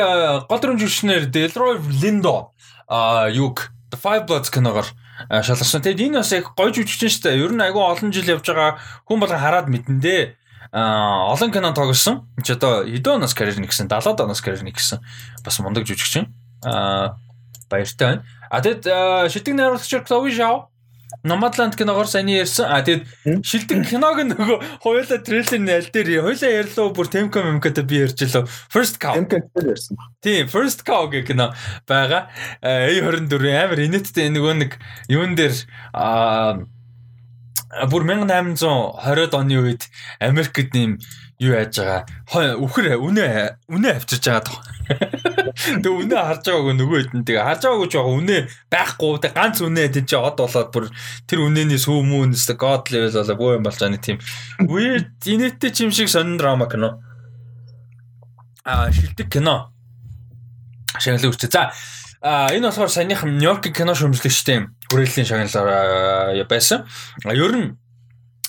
[0.48, 2.56] гол дүрм жүжигчнэр Delroy Lindo
[2.88, 4.88] а юг The Five Bloods киногоор
[5.26, 5.82] шалгарсан.
[5.82, 7.42] Тэгэд энэ бас яг гоё жүжигчин шүү дээ.
[7.42, 10.22] Ер нь айгүй олон жил явж байгаа хүн болгон хараад мэдэндээ
[10.72, 12.28] а олон кино тоглосон.
[12.44, 13.88] Чи одоо хэдэн оноос карьер нэгсэн?
[13.88, 15.00] 70-аад оноос карьер нэгсэн.
[15.44, 16.30] Бас мундаг жүжигчин.
[16.64, 17.16] а
[17.70, 18.24] баяртай байна.
[18.50, 18.84] А тэгэд
[19.32, 20.67] шидэг найруулагч Chloe Zhao
[21.24, 22.68] Nomadland киногоор сайн ярьсан.
[22.68, 27.84] А тэгээд шилдэг киног нөгөө хоёулаа трейлер нь аль дээр хоёулаа ярьлаа бүр Temco Memco-тэй
[27.88, 28.44] би ярьж лөө.
[28.68, 29.16] First Cow.
[30.20, 31.56] Тийм, First Cow гэх кино
[31.88, 32.28] байгаа.
[32.60, 34.76] A24 амар инээдтэй нөгөө нэг
[35.08, 35.56] юун дээр
[35.96, 36.60] а
[37.88, 39.88] бүр 1820-ад оны үед
[40.20, 41.00] Америкт нэм
[41.40, 44.60] юу яаж байгаа үхэр үнэ үнэ авчирж байгаа тох.
[45.54, 48.38] Тэг үнэ харж байгаагүй нөгөө хэд тэгээ харж байгаагүй ч байгаа үнэ
[48.72, 50.84] байхгүй тэг ганц үнэ тийм чи од болоод бүр
[51.28, 54.18] тэр үнэний сүү мөн өстө god level болоо бөө юм болж байгаа нэг тийм
[54.68, 57.00] weird инээдтэй чим шиг сонин драма кино.
[58.64, 59.72] Аа шилдэг кино.
[60.98, 61.52] Шагнал үрчээ.
[61.52, 61.72] За
[62.20, 66.82] А энэ болохоор саяхан Нью-Йоркийн кино шүүмжлэгчтэй хүрээллийн шагналаар байсан.
[67.30, 67.78] Ер нь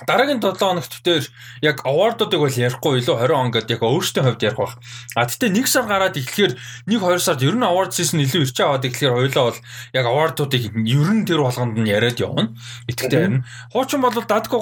[0.08, 1.26] дараагийн 7 хоногт дээр
[1.62, 4.76] яг awardуудыг бол ярихгүй илүү 20 он гэдэг яг өөрсдийн хувьд ярих бах.
[5.16, 6.54] А тэгтээ нэг сар гараад эхлэхээр
[6.88, 9.60] нэг 2 сард ер нь award season илүү ирч аваад эхлэхээр хоёлаа бол
[9.96, 12.56] яг awardуудыг ер нь тэр болгонд нь яриад явна.
[12.88, 14.58] Итгэвтэй харин хуучин бол Датко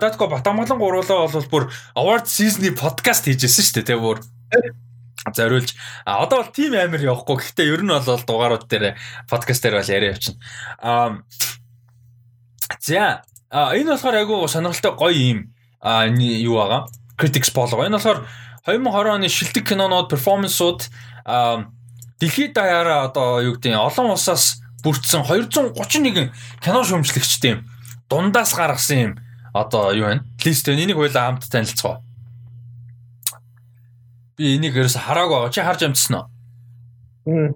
[0.00, 1.64] Датко Батамгалан гуруулаа бол бүр
[1.94, 4.18] award season-ы подкаст хийжсэн шүү дээ тэ бүр
[5.30, 8.98] зориулж а одоо бол тим амир явахгүй гэхдээ ер нь бол дугаарууд дээр
[9.30, 10.42] подкаст дээр бол яриа явчихна.
[10.82, 11.22] А
[12.80, 13.22] за
[13.52, 15.38] А энэ болохоор айгүй сонирхолтой гоё юм
[15.84, 16.88] а юу байгаа.
[17.20, 17.92] Critics poll байгаа.
[17.92, 18.24] Энэ болохоор
[18.64, 20.88] 2020 оны шилдэг кинонууд перформансууд
[21.28, 21.68] а
[22.16, 26.32] дэлхийд даяараа одоо юу гэдэг олон улсаас бүрдсэн 231
[26.64, 27.60] кино шүүмжлэгчтэй.
[28.08, 29.12] Дундаас гаргасан юм
[29.52, 30.24] одоо юу вэ?
[30.44, 30.80] Лист байна.
[30.88, 32.00] Энийг хоёлаа хамт танилцгаа.
[34.40, 35.52] Би энийг ерөөс хараагүй байгаа.
[35.52, 37.52] Чи харж амжсан уу?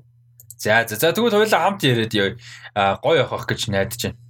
[0.61, 2.37] За за за тэгвэл хоёлаа хамт яриад.
[3.01, 4.26] Гоё явах гэж найдаж байна.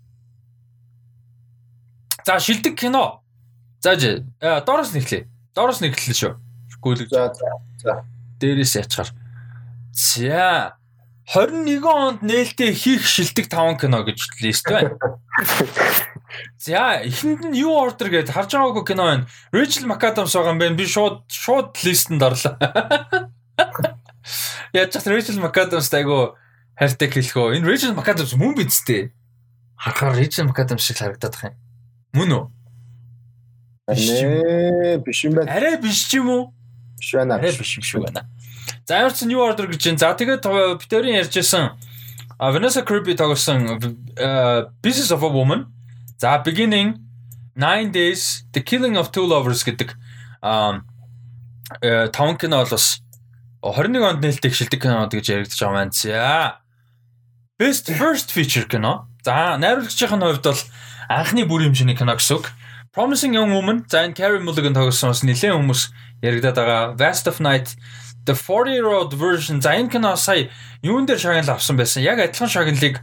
[2.26, 3.22] За шилдэг кино.
[3.78, 5.30] За доороос нэглээ.
[5.54, 6.34] Доороос нэглэлээ шүү.
[6.82, 7.14] Гүйлэг.
[7.14, 7.30] За
[7.78, 8.02] за.
[8.42, 9.14] Дээрээс ячаар.
[9.94, 10.74] За
[11.30, 14.98] 21 онд нээлттэй хийх шилдэг 5 кино гэж лист байна.
[16.58, 19.30] За эхэнд нь юу ордер гэдээ харж байгаагүй кино байна.
[19.54, 20.74] Rachel McAdams байгаа юм байна.
[20.74, 22.58] Би шууд шууд листэнд орлоо.
[24.74, 26.34] Яаж ч Rachel McAdams тайгу
[26.74, 27.62] хайртай хэлэхөө.
[27.62, 29.14] Энэ Rachel McAdams мөн бидтэй.
[29.78, 31.65] Харахаар Rachel McAdams шиг харагдаад байгаа юм.
[32.12, 32.44] Мөн үү?
[33.86, 35.50] Арай биш юм байна.
[35.52, 36.42] Арай биш ч юм уу?
[36.98, 37.38] Биш байна.
[37.38, 38.26] Арай биш юм шиг байна.
[38.86, 39.98] За ямар ч new order гэж байна.
[39.98, 40.42] За тэгээд
[40.82, 41.78] Питерийн ярьжсэн
[42.38, 43.78] Vanessa Kirby тоглосон
[44.82, 45.66] Pieces of a Woman.
[46.18, 46.98] За beginning
[47.54, 49.94] 9 days The Killing of Two Lovers гэдэг
[51.82, 53.00] э таван кино бол бас
[53.62, 55.90] 21 онд нээлттэй шилдэг кинод гэж яригдчих байгаа маань.
[55.90, 56.60] За
[57.58, 59.08] Best First Feature кино.
[59.24, 60.62] За найруулагчийн хувьд бол
[61.08, 62.50] анхны бүр хэмжээний кино гэсэн үг.
[62.96, 65.92] Promising Young Woman, за энэ Carey Mulligan тоглосон бас нэлээд хүмүүс
[66.24, 66.82] яригадаад байгаа.
[66.96, 67.76] Vast of Night,
[68.26, 69.60] The 40-year-old version.
[69.60, 70.50] За энэ кино сая
[70.82, 72.02] юун дээр шагнал авсан байсан.
[72.02, 72.98] Яг адилхан шагналыг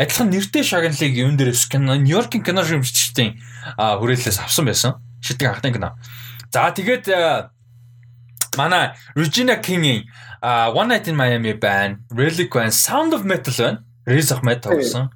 [0.00, 3.36] адилхан нэртэй шагналыг юун дээр кино Нью-Йоркийн кино шимжчдийн
[3.76, 4.96] хүрээлэлээс авсан байсан.
[5.20, 5.92] Шидэг анхны кино.
[6.48, 7.04] За тэгээд
[8.56, 10.08] манай Regina King-ийн
[10.40, 12.00] One Night in Miami байна.
[12.08, 12.72] Relic байна.
[12.72, 13.84] Sound of Metal байна.
[14.08, 15.12] Riz Ahmed тоглосон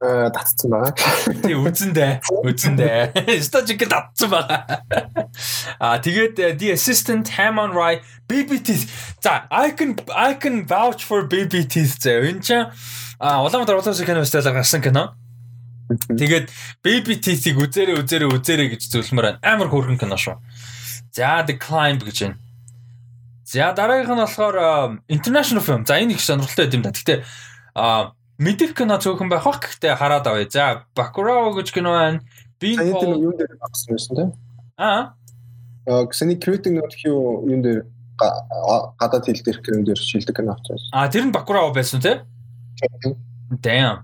[0.00, 0.92] татцсан байгаа.
[1.40, 3.40] Тий үзэндээ үзэндээ.
[3.40, 4.84] Стожик татцсан байгаа.
[5.80, 8.76] Аа тэгээд э, The Assistant Hammond Rye BBT.
[9.24, 12.28] За I can I can vouch for BBT зэ.
[12.28, 12.68] Энэ чинь
[13.18, 15.16] а Улаанбаатар улаан кино фестивалаар гарсан кино.
[15.88, 16.52] Тэгээд
[16.84, 19.40] BBT-ийг үзээрэй үзээрэй үзээрэй гэж зөвлөмөр байна.
[19.40, 20.36] Амар хөөрхөн кино шүү.
[21.16, 22.36] За The Climb гэж байна.
[23.48, 24.56] За дараагийнх нь болохоор
[25.08, 25.88] international film.
[25.88, 26.92] За энэ их сонирхолтой юм да.
[26.92, 27.24] Гэхдээ
[27.72, 30.48] а мэдэх кино цөөхөн байх бах гэхдээ хараад авъя.
[30.50, 32.20] За Bacurau гэж кино байна.
[32.60, 34.30] Би юу дээр багсан байсан тийм.
[34.76, 35.14] Аа.
[35.86, 37.86] Гэсний creating note хүү юм дээр
[38.18, 40.90] гадаад хэл дээрх юм дээр шилдэг кино авчихсан.
[40.92, 42.24] Аа тэр нь Bacurau байсан тийм.
[43.62, 44.02] Damn.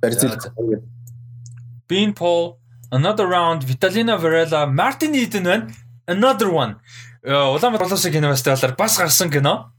[1.88, 2.56] Bean Paul,
[2.90, 5.66] Another Round, Vitalina Varela, Martin Eden байна.
[6.06, 6.76] Another one.
[7.24, 9.72] Улаанбаатар улсын кино фестивалаар бас гарсан кино.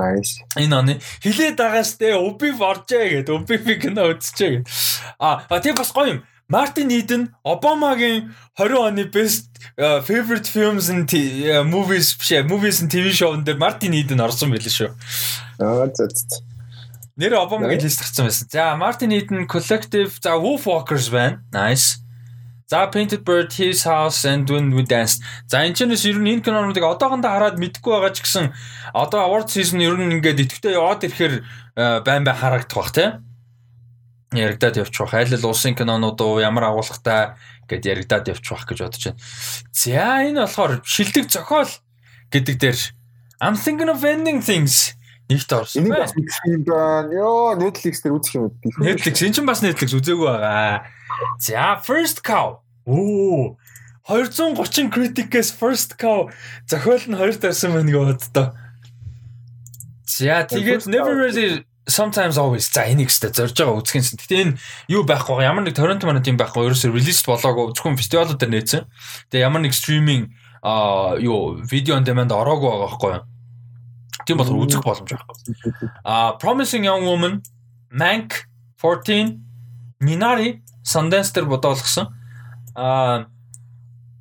[0.00, 0.40] Nice.
[0.56, 4.68] Энэ оны хилээд байгаас тэ Убив оржээ гэд Убив кино үзчихээ гэд.
[5.20, 6.20] А тийм бас гоё юм.
[6.48, 9.46] Мартин Иден Обамагийн 20 оны best
[9.78, 14.50] uh, favorite films and uh, movies биш movies and TV show-н дээр Мартин Иден орсон
[14.50, 14.90] байлээ шүү.
[15.62, 16.42] Аа за за.
[17.20, 18.48] Нэр Обамагийн лист гарсан байсан.
[18.50, 21.44] За Мартин Иден Collective за Wolf Walkers байна.
[21.52, 22.02] Nice.
[22.70, 25.18] За Painted Bird, His House and When We Danced.
[25.50, 28.54] За энэ ч нэс ер нь энэ кинонуудыг одоохондоо хараад мэдгүй байгаа ч гэсэн
[28.94, 33.10] одоо award season ер нь ингээд идэвхтэй яваад ирэхээр э, байн байн харагдах бах тий.
[34.38, 35.18] Яригдаад явчих бах.
[35.18, 37.34] Айл ал улсын кинонууд уу ямар агуулгатай
[37.66, 39.22] гэд яригдаад явчих бах гэж бодож байна.
[39.74, 41.74] За энэ болохоор шилдэг зохиол
[42.30, 42.78] гэдэг дээр
[43.42, 44.94] I'm thinking of ending things
[45.30, 45.86] Нэгт орсон.
[45.86, 47.14] Энийг бас үзсэн байна.
[47.14, 48.82] Йоо, Netflix дээр үзэх юм уу?
[48.82, 50.82] Netflix энэ ч бас Netflix үзээгүй байгаа.
[51.38, 52.58] За, First Cow.
[52.90, 53.54] Оо.
[54.10, 56.34] 230 critic-ээс First Cow
[56.66, 58.46] зохиол нь хоёр тарсан байна гэж боддоо.
[60.10, 64.18] За, тэгээд Never Really sometimes always за энийг өстө зорж байгаа үзхэнсэн.
[64.18, 64.58] Гэтэ энэ
[64.90, 68.82] юу байхгүй ямар нэг Toronto манад юм байхгүй ерөөсөө release болоогүй зөвхөн фестивалууд дээр нээсэн.
[69.30, 73.29] Тэгээ ямар нэг стриминг а юу видео on demand ороогүй байгаа байхгүй?
[74.30, 75.90] Тийм болохоор үзэх боломж байхгүй.
[76.06, 77.42] А Promising Young Woman,
[77.90, 78.46] Mank
[78.78, 79.42] 14,
[79.98, 82.14] Minari Sundance дээр бодоолгосон.
[82.78, 83.26] А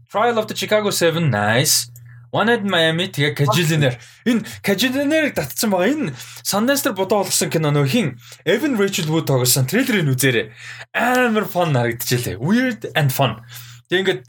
[0.10, 1.94] Trial of the Chicago 7 nice.
[2.34, 4.02] Wanted Miami тэгээ Cajillionaire.
[4.26, 5.94] Энэ Cajillionaire-ыг татсан байгаа.
[5.94, 8.18] Энэ Sundance дээр бодоо болгосон кино нөх хин
[8.50, 10.50] Evan Rachel Wood тоглосон трейлерыг үзээрэй.
[10.98, 12.42] Амар fun харагдчихлээ.
[12.42, 13.46] Weird and fun.
[13.94, 14.22] Тэгээ ингээд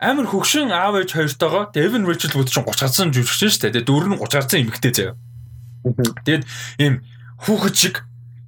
[0.00, 3.84] амар хөгшин аав ээж хоёртойгоо Evan Rachel Wood чинь 30 гарсан жүжигчин шүү дээ.
[3.84, 5.14] Тэгээ дөрөв нь 30 гарсан эмэгтэй заяа.
[6.24, 6.44] Тэгээд
[6.80, 6.94] ийм
[7.44, 7.96] хүүхэд шиг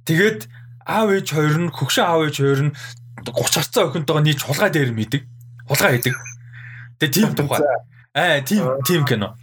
[0.09, 0.49] тэгээд
[0.89, 2.75] аав ээж хоёр нь хөгшин аав ээж хоёр нь
[3.21, 5.21] 30 гарсан охинтойгоо нийт хулгай дээр мэддэг.
[5.69, 6.13] Хулгай хийдэг.
[6.97, 7.61] Тэгээ тийм тухай.
[8.17, 9.37] Аа тийм тийм кино.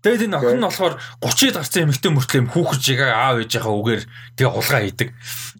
[0.00, 4.02] Тэгээд энэ охин нь болохоор 30-д гарсан эмэгтэй мөртлөө хүүхэд шиг аав ээжийнхаа үгээр
[4.40, 5.08] тэгээ хулгай хийдэг.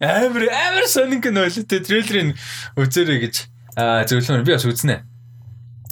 [0.00, 2.40] Амар амар сонин кино л тэ трейлерыг
[2.80, 3.34] үзээрэй гэж
[3.76, 5.09] аа зөвлөмөр би бас үзнэ.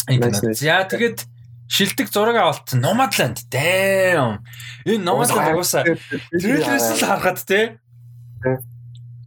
[0.08, 1.28] За тэгээд
[1.68, 3.44] шилдэг зураг авалтсан Nomadland.
[3.52, 4.40] Damn.
[4.88, 7.78] Энэ Nomadland агуулсаа трейлерээс л харахад те.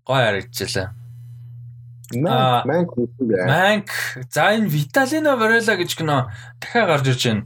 [0.05, 0.97] Гой харагдчихлаа.
[2.17, 3.89] Манк Манк
[4.33, 7.45] за энэ Vitalina Varela гэж кино дахиад гарч ирж байна.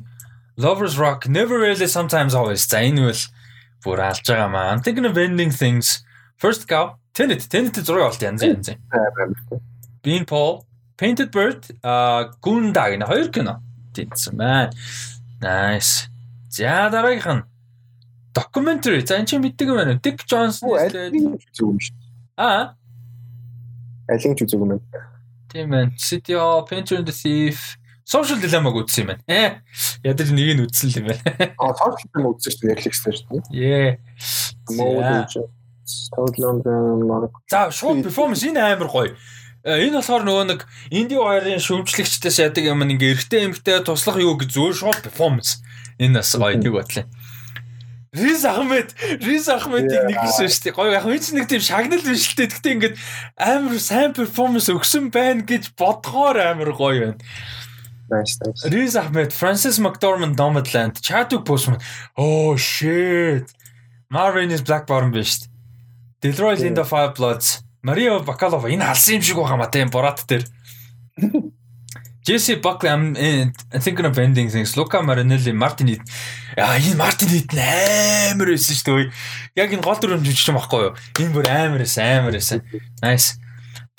[0.57, 2.63] Lovers Rock Never Really Sometimes Always.
[2.65, 3.21] За энэ бол
[3.83, 4.71] бүр алж байгаа маа.
[4.73, 6.01] I'm thinking of ending things.
[6.39, 8.73] First Cow Tenet Tenet зураг авалт янз янз.
[10.01, 10.64] Bean Paul
[10.97, 13.61] Painted Bird а Gunda гэнэ хоёр кино
[13.93, 14.71] тэнцсэн байна.
[15.41, 16.07] Nice.
[16.49, 17.43] За дараагийнх нь
[18.33, 19.05] documentary.
[19.05, 19.99] За энэ чи мэддэг юм байна.
[19.99, 20.71] Dick Johnson
[21.53, 21.95] зүг юм шүү.
[22.37, 22.75] Аа
[24.07, 24.83] алин ч үзег юм байна.
[25.51, 25.91] Тийм байна.
[25.97, 29.23] City of Painter and the Thief, Social Dilemma-г үзсэн юм байна.
[29.27, 29.59] Э
[30.03, 31.23] ядаж нэг нь үзсэн юм байна.
[31.61, 33.43] Аа Social Dilemma үзсэн шүү дээ Netflix дээр шүү дээ.
[33.51, 33.91] Яа.
[34.75, 35.35] Мод
[35.85, 39.15] Total За short performance энэ амар гоё.
[39.65, 40.61] Энэ болохоор нөгөө нэг
[40.93, 45.65] инди хоёрын шүүмжлэгчдээс яадаг юм ингээ эргэтэй эмгтэй туслах юу гэж зөв short performance.
[45.97, 47.09] Энэ бас гоё нэг бодлоо.
[48.13, 48.93] Риз Ахмед,
[49.25, 50.77] Риз Ахмедийг нэг гэсэн шүү дээ.
[50.77, 52.47] Гоё яг энэ нэг тийм шагнал биш л дээ.
[52.53, 52.95] Гэхдээ ингээд
[53.41, 57.23] амар сайн перформанс өгсөн байна гэж бодгоор амар гоё байна.
[58.69, 61.81] Риз Ахмед, Francis McDormand, Nomadland, Chadwick Boseman.
[62.15, 63.49] Oh shit.
[64.13, 65.49] Marvin is Black Bottom биш.
[66.21, 70.43] Delroy Linda Five Bloods, Maria Bakalova энэ алсан юм шиг байгаа маа тийм Борат дээр.
[72.25, 74.75] Jesse Buckley I'm thinking of ending things.
[74.75, 76.05] Luca Marinelli, Martin Eden.
[76.57, 77.61] Яа, энэ Martin Eden
[78.33, 79.11] амар байсан шүү дээ.
[79.61, 80.93] Яг энэ гол дүрм жүжигч юм баггүй юу?
[81.21, 82.65] Энэ бүр амар байсан, амар байсан.
[83.05, 83.37] Nice.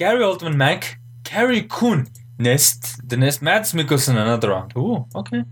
[0.02, 2.10] Gary Oldman Mac, Carrie Coon,
[2.42, 4.74] Nest, The Nest, Mads Mikkelsen another round.
[4.74, 5.46] Ooh, okay.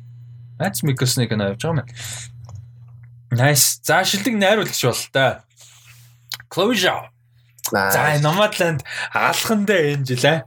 [0.58, 1.88] Mads Mikkelsen-ыг нэ явж байгаа юм.
[3.38, 3.78] Nice.
[3.86, 5.46] За шилдэг найруулагч бол та.
[6.50, 7.13] Zhao.
[7.70, 10.44] За Nomadland алхандаа энэ жил аа.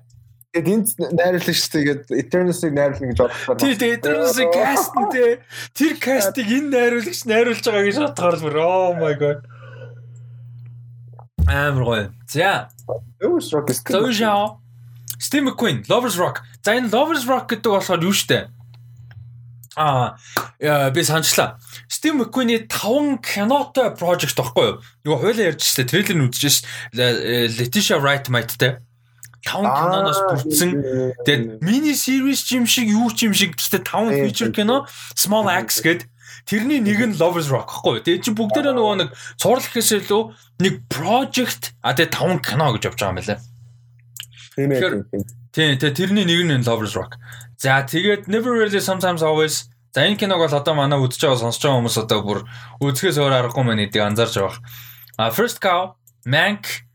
[0.54, 0.88] Тэгээд энд
[1.18, 3.58] найруулагч тэгээд Eternals-ыг найруулна гэж бодсон.
[3.58, 5.32] Тий, тэгээд Eternals-ыг каст нь тий.
[5.74, 9.40] Тэр кастыг энэ найруулагч найруулж байгаа гэж бодохоор л oh my god.
[11.48, 12.06] Амар гоё.
[12.30, 12.70] За.
[13.22, 13.70] Lovers Rock.
[15.20, 16.46] Steve McQueen, Lovers Rock.
[16.62, 18.50] За энэ Lovers Rock гэдэг болохоор юу штэ?
[19.78, 20.18] Аа,
[20.90, 21.62] би санчлаа.
[21.86, 24.82] Steve McQueen-ий 5 кинотой project байхгүй юу?
[25.06, 26.66] Нөгөө хойлоо ярьж штэ, трейлер нь үзчихсэн.
[26.98, 28.82] Letitia Wright Might-тэй.
[29.46, 30.72] 5 киноноос бүрдсэн.
[31.24, 35.86] Тэгээд мини series юм шиг юу ч юм шиг гэхдээ 5 feature кино Small Axe
[35.86, 36.10] гэдэг
[36.50, 38.02] тэрний нэг нь Lovers Rock гэхгүй.
[38.02, 40.22] Тэгээд чи бүгдээрээ нөгөө нэг цуурлах гэсээ илүү
[40.66, 43.38] нэг project а тэгээд 5 кино гэж явж байгаа юм байна.
[44.58, 44.82] Тийм ээ.
[45.54, 47.22] Тийм тэгээд тэрний нэг нь Lovers Rock.
[47.58, 51.64] За тэгээд Never Really Sometimes Always За энэ киног бол одоо манай үзэж байгаа сонсож
[51.64, 52.40] байгаа хүмүүс одоо бүр
[52.86, 54.62] үзэхээс өөр аргагүй мэн гэдгийг анзаарч байгаа.
[55.18, 56.86] А First Cow, Mank,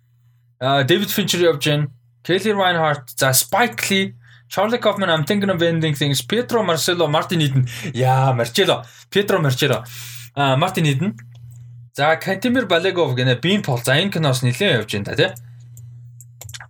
[0.63, 1.91] David Fincher явж байна.
[2.23, 4.15] Kelly Reinhardt, за Spike Lee,
[4.47, 7.67] Charlie Kaufman, I'm thinking of ending things, Pietro Marcello, Martin Eden.
[7.93, 9.83] Яа, Marcello, Pietro Marcello.
[10.37, 11.19] А Martin Eden.
[11.95, 13.83] За Кантимир Балегов гэнэ Bean Paul.
[13.83, 15.31] За энэ киноос нэлээд явж байна та тий.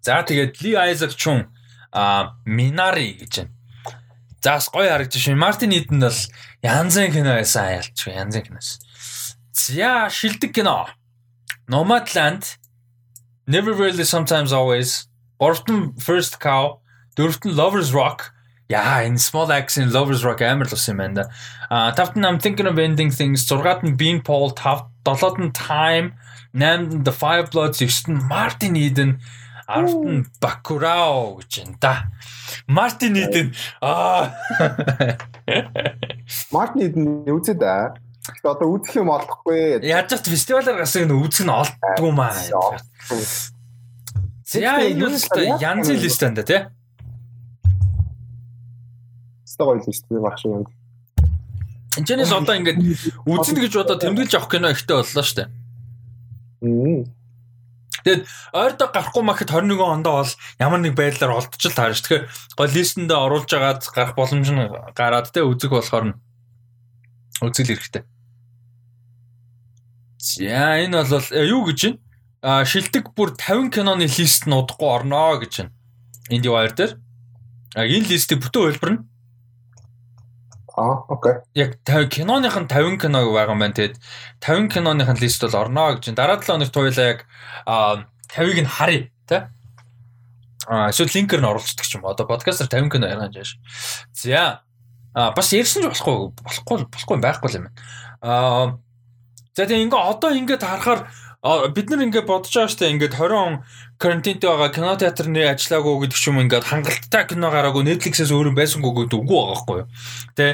[0.01, 1.45] За тэгээд Lee Isaac Chung
[1.93, 3.62] а Minari гэж байна.
[4.43, 5.41] За бас гоё харагдаж байна.
[5.41, 6.19] Мартин Eden бол
[6.63, 8.79] янзын кино байсан айлч янзын киноос.
[9.55, 10.89] За шилдэг кино.
[11.71, 12.59] Nomadland,
[13.47, 15.07] Never Really Sometimes Always
[15.39, 16.83] Гуравт нь First Cow,
[17.15, 18.35] дөрөвт нь Lovers Rock.
[18.71, 21.25] Яа, энэ Small Axe in Lovers Rock амар л ус юм байна да.
[21.71, 23.47] А тавт нь I'm thinking of ending things.
[23.47, 26.15] Зургаад нь Bean Paul, тав 7-д нь Time,
[26.55, 29.11] 8-д нь The Five Bloods, 9-д нь Martin Eden,
[29.73, 31.95] 10-д нь Bacurau гэж байна да.
[32.69, 33.49] Martin Eden
[33.81, 34.37] аа
[36.53, 37.97] Martin Eden үзээд аа.
[38.45, 39.83] Одоо үзэх юм олохгүй.
[39.83, 42.37] Яаж ч фестивалаар гасан нь үзэх нь олдгүй маа.
[44.47, 46.61] За энэ нь янзын лист энэ тий.
[49.49, 50.65] Стогой лист байх шиг юм.
[51.99, 52.79] Энэчнээс одоо ингээд
[53.29, 55.49] үзэн гэж бодоод тэмдэглэж авах кино ихтэй боллоо шүү дээ.
[58.05, 62.03] Тэгэд ойрдоо гарахгүй махад 21 ондоо бол ямар нэг байдлаар олдчих таарш.
[62.03, 64.63] Тэгэхээр гол листэндээ оруулж агаад гарах боломж нь
[64.95, 66.19] гараад те үзэг болохоор нь
[67.43, 68.03] үзэл хэрэгтэй.
[70.19, 71.99] За энэ бол э, юу гэж байна?
[72.43, 75.75] А шилдэг бүр 50 киноны лист нь удахгүй орно гэж байна.
[76.31, 76.93] Инди Wire дээр.
[77.75, 79.12] А энэ листийг бүтэн хөлбөрнө
[80.77, 81.45] Аа, окей.
[81.55, 83.77] Яг 50 киноных нь 50 киног байгаа байна.
[83.77, 84.01] Тэгээд
[84.41, 86.17] 50 киноных нь лист бол орно гэж.
[86.17, 87.21] Дараа 7 хоногт хоёлаа яг
[87.67, 89.53] 50-ыг нь харъя, тэ?
[90.67, 92.09] Аа, эсвэл линкээр нь оруулцдаг ч юм.
[92.09, 93.61] Одоо подкастер 50 кино ярих гэж.
[94.17, 94.65] За.
[95.13, 97.77] Аа, бас ярьсан ч болохгүй, болохгүй, болохгүй байхгүй юм байна.
[98.25, 98.81] Аа,
[99.53, 101.13] за тийм ингээ одоо ингээд харахаар
[101.75, 103.55] бид нар ингээд бодож байгаа штэ ингээд 20 он
[104.03, 109.07] карантинтэй байгаа кино театрны ажиллаагүй гэдэг ч юм ингээд хангалттай кино гараагүй Netflix-ээс өөр байсангүй
[109.07, 109.89] гэдэг үгүй байгаа байхгүй юу.
[110.35, 110.47] Тэ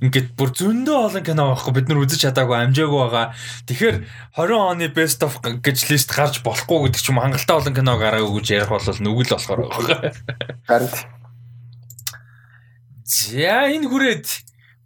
[0.00, 3.26] ингээд бүр зөндөө олон кино байхгүй бид нар үзэж чадаагүй амжаагүй байгаа.
[3.68, 3.96] Тэгэхээр
[4.40, 8.32] 20 оны best of гэж лист гарч болохгүй гэдэг ч юм хангалттай олон кино гараагүй
[8.40, 9.98] гэж ярих бол нүгэл болохоор байгаа.
[10.64, 10.90] Харин
[13.04, 14.26] За энэ хүрээд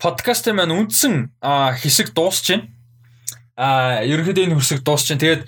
[0.03, 2.67] подкастын маань үндсэн хэсэг дуусч байна
[3.59, 5.19] а ерөнхийдөө энэ хэсэг дуусчин.
[5.19, 5.43] Тэгээд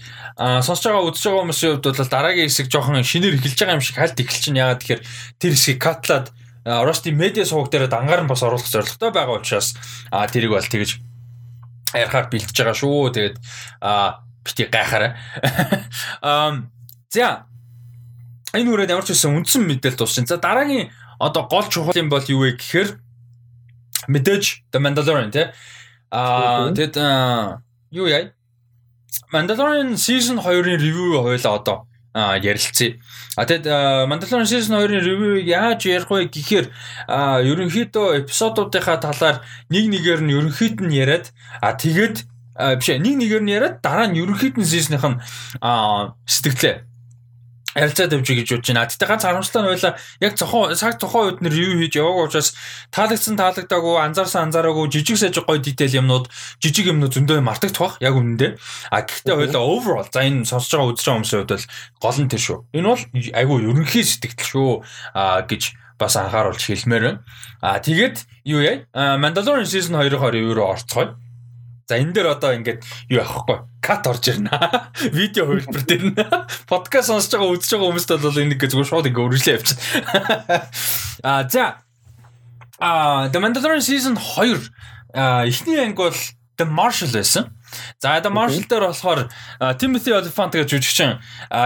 [0.66, 3.96] сонсож байгаа үзэж байгаа хүмүүсийн хувьд бол дараагийн хэсэг жоохон шинээр эхэлж байгаа юм шиг
[4.02, 5.02] хальт эхэлж чинь яагаад тэгэхээр
[5.38, 6.26] тэр хэсгийг катлаад
[6.66, 9.78] Rusty Media суваг дээр дангаар нь бас оруулах зорилготой байгаа учраас
[10.10, 10.98] а тэрийг бол тэгэж
[11.94, 13.14] ярихаар бэлтэж байгаа шүү.
[13.14, 13.36] Тэгээд
[13.78, 15.14] а бити гайхаарай.
[16.26, 16.74] Ам
[17.14, 17.46] за
[18.58, 20.26] энэ үрээд ямар ч байсан үндсэн мэдээлэл дуусчин.
[20.26, 20.90] За дараагийн
[21.22, 22.98] одоо гол чухал юм бол юу вэ гэхээр
[24.10, 25.46] мэдээж The Mandalorian тий.
[26.10, 26.98] А тэгэд
[27.90, 28.30] юу яа?
[29.32, 32.98] Mandalorian season 2-ын review хоёлаа одоо ярилцъя.
[33.36, 33.66] А тэгэд
[34.10, 36.66] Mandalorian season 2-ын review яаж ярих вэ гэхээр
[37.46, 41.30] ерөнхийдөө эпизодуудынхаа талаар нэг нэгээр нь ерөнхийд нь яриад
[41.62, 42.26] а тэгээд
[42.78, 45.18] биш нэг нэгээр нь яриад дараа нь ерөнхийд нь season-ийнх нь
[46.26, 46.89] сэтгэлээ
[47.76, 48.86] ярилцаад явж гэж бодож байна.
[48.90, 49.90] Тэгтээ ганц харамсалтай нь байла
[50.20, 52.50] яг цохон цаг цохон үед нэр юу хийж яваагүй учраас
[52.90, 56.26] таалагдсан таалагдаагүй анзаарсан анзаараагүй жижиг сажиг гоё дитэйл юмнууд
[56.58, 58.58] жижиг юмнууд зөндөө мартагдах бах яг үнэндээ.
[58.90, 61.66] А гэхдээ хоёлаа overall за энэ сонсож байгаа үзэж байгаа хүмүүсийн хувьд бол
[62.02, 62.58] гол нь тэр шүү.
[62.74, 63.02] Энэ бол
[63.38, 64.70] айгүй ерөнхий сэтгэл шүү
[65.14, 65.62] а гэж
[66.00, 67.20] бас анхааруулж хэлмээр байна.
[67.60, 68.88] А тэгээд юу яа?
[69.20, 71.14] Mandalorian season 2-ын 22 руу орцгоё.
[71.90, 74.46] За энэ дээр одоо ингээд юу явахгүй кат орж ирнэ.
[75.10, 76.18] Видео хөлбөр дээр нь
[76.70, 80.70] подкаст сонсож байгаа үзэж байгаа хүмүүст бол энийг зүгээр шууд ингээд үргэлжлээ явчихна.
[81.26, 81.82] А за
[82.78, 84.70] а The Mandalorian season 2
[85.50, 86.14] эхний анги бол
[86.54, 87.58] The Marshal байсан.
[87.98, 89.26] За The Marshal дээр болохоор
[89.82, 91.18] Timothy Olyphant гэж жүжигчин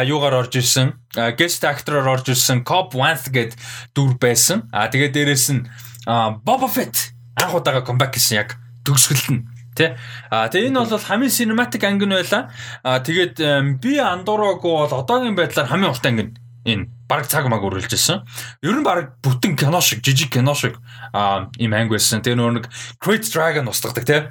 [0.08, 0.96] юугаар орж ирсэн.
[1.36, 3.60] Guest actor-оор орж ирсэн Cobb Vanth гэд
[3.92, 4.72] дүр байсан.
[4.72, 5.68] А тэгээ дээрэс нь
[6.08, 8.56] Boba Fett анх удаага comeback хийсэн яг
[8.88, 9.98] төгсгөл нь Тэ.
[10.30, 12.50] А тэгээ энэ бол хамгийн cinematic анги нь байла.
[12.86, 13.42] А тэгээд
[13.82, 16.30] би андуураагүй бол одоогийн байдлаар хамгийн урт анги
[16.64, 18.24] энэ баг цаг маг үргэлж ирсэн.
[18.62, 20.78] Ер нь баг бүтэн кино шиг, жижиг кино шиг
[21.12, 22.22] а ийм анги байсан.
[22.22, 22.66] Тэгээ нөр нэг
[23.02, 24.22] Great Dragon устгадаг тий.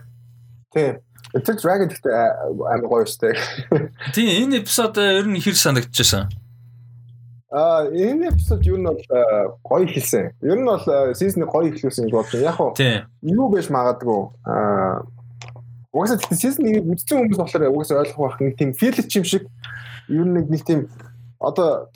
[0.74, 0.98] Тий.
[1.36, 2.16] Great Dragon гэхдээ
[2.74, 3.38] амар гоё өстэй.
[4.16, 6.32] Тий, энэ эпизод ер нь хэр санагдчихсан.
[7.54, 8.98] А энэ эпизод юу нь бол
[9.62, 10.34] гоё хэлсэн.
[10.42, 10.82] Ер нь бол
[11.14, 12.42] сизны гоё эхлүүлсэн гэж байна.
[12.42, 12.58] Яг
[13.22, 14.22] нь юу байж магадгүй.
[14.50, 15.06] А
[15.94, 19.44] Угаасаа тэгтээ season 1-ийг үзсэн хүмүүс болохоор угаасаа ойлгох байх нэг тийм филч юм шиг
[20.10, 20.90] ер нь нэг тийм
[21.38, 21.94] одоо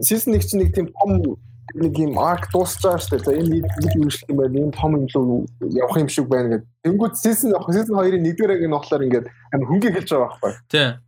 [0.00, 1.36] season 1 чинь нэг тийм том
[1.76, 3.24] нэг юм арк дуусч байгаа шүү дээ.
[3.28, 4.56] За энэ нэг юм шиг юм байна.
[4.56, 5.44] Энэ том юм лөө
[5.76, 6.68] явах юм шиг байна гэдэг.
[6.88, 10.52] Тэнгүүд season season 2-ийн нэгдүгээр яг нь болохоор ингээд амар хөнгө хэлж байгаа байхгүй.
[10.72, 11.05] Тийм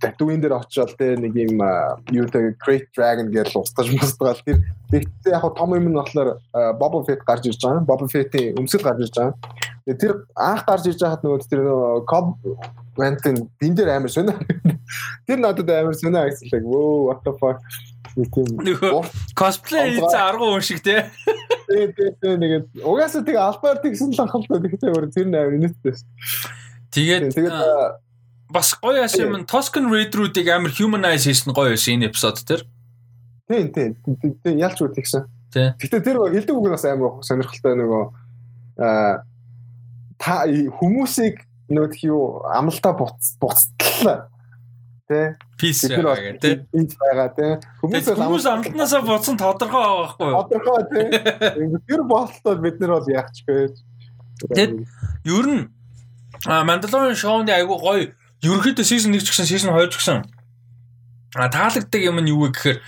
[0.00, 1.60] татуин дээр очиод те нэг юм
[2.12, 4.60] юу те Great Dragon гэж устгаж мустгаал тэр
[4.90, 6.38] тэгтээ яг том юм нь болохоор
[6.80, 7.84] Boba Fett гарч ирж байгаа.
[7.84, 9.34] Boba Fett-ийн өмсөл гарч ирж байгаа.
[10.00, 11.62] Тэр анх гарч ирж байхад нөгөө тэр
[12.08, 12.38] Cobb
[12.96, 14.38] Vanth-ын бин дээр амар сонио.
[15.26, 16.62] Тэр надад амар сонио гэсэн лэг.
[16.62, 17.58] Вөө what the fuck.
[19.34, 21.10] Cosplay хийж аргу хүн шиг те.
[21.66, 25.94] Тэгээ тэгээ нэгэд угаасаа тэг албаар тэгсэн л анхалтай тэгтээ өөр тэр амар инээдтэй.
[26.94, 27.58] Тэгээд тэгээд
[28.54, 32.62] бас гоё яасан юм Toscan Raid-руудыг амар humanize хийсэн гоё байсан энэ эпизод төр.
[33.50, 33.98] Тийм тийм.
[34.46, 35.26] Ялч үү тэгсэн.
[35.54, 38.04] Гэтэ тэр хэлдэг үг нь бас амар сонирхолтой нөгөө
[38.78, 39.26] аа
[40.18, 44.30] та хүмүүсийг нөгөө юу амлалтаа буц буцтлаа.
[45.04, 45.36] Тэ.
[45.60, 46.64] Peace байгаа тэ.
[46.72, 47.60] Peace байгаа тэ.
[47.82, 50.36] Хүмүүс амлтнаасаа буцсан тодорхой байгаа байхгүй юу?
[50.48, 51.02] Тодорхой тэ.
[51.90, 53.74] Тэр болтол бид нар бол яах ч гэж.
[54.48, 54.72] Тэгэд
[55.28, 55.64] ер нь
[56.44, 58.12] Mandalorian шоуны айгу гоё
[58.44, 60.18] ерөнхийдөө season 1 ч гэсэн season 2 ч гэсэн
[61.34, 62.78] а таалагддаг юм нь юу вэ гэхээр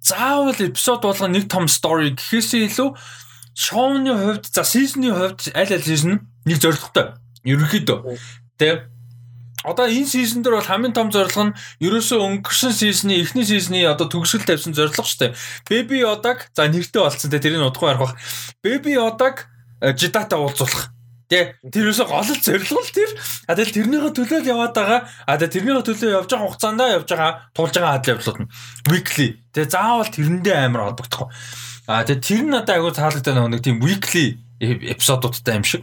[0.00, 2.88] заавал эпизод болгоо нэг том story гэхээсээ илүү
[3.52, 7.18] шоуны хувьд за season-ы хувьд аль аль season нэг зорилготой.
[7.42, 8.16] Ерөнхийдөө.
[8.60, 8.88] Тэ
[9.66, 14.06] Одоо энэ сизон дээр бол хамгийн том зорилго нь ерөөсөө өнгөрсөн сизны эхний сизны одоо
[14.06, 15.34] төгсгөл тавьсан зорилго шүү дээ.
[15.66, 18.14] Baby Yoda-г за нэртэй болцсон те тэрийг удахгүй ярих бах.
[18.62, 19.50] Baby Yoda-г
[19.82, 20.94] Jedi-тай уулзуулах.
[21.26, 23.10] Тэ тэр юусоо гол зорилго л тэр.
[23.50, 25.00] А тэгэл тэрнийхээ төлөө л яваад байгаа.
[25.26, 28.50] А тэгээ тэрнийхээ төлөө явж байгаа хугацаанд явж байгаа тулж байгаа хадл явдлууд нь
[28.86, 29.28] weekly.
[29.50, 31.28] Тэгээ заавал тэрэндээ амар холбогдохгүй.
[31.90, 35.82] А тэгээ тэр нь надад айгүй таалагдсан нэг тийм weekly эпизодуудтай юм шиг.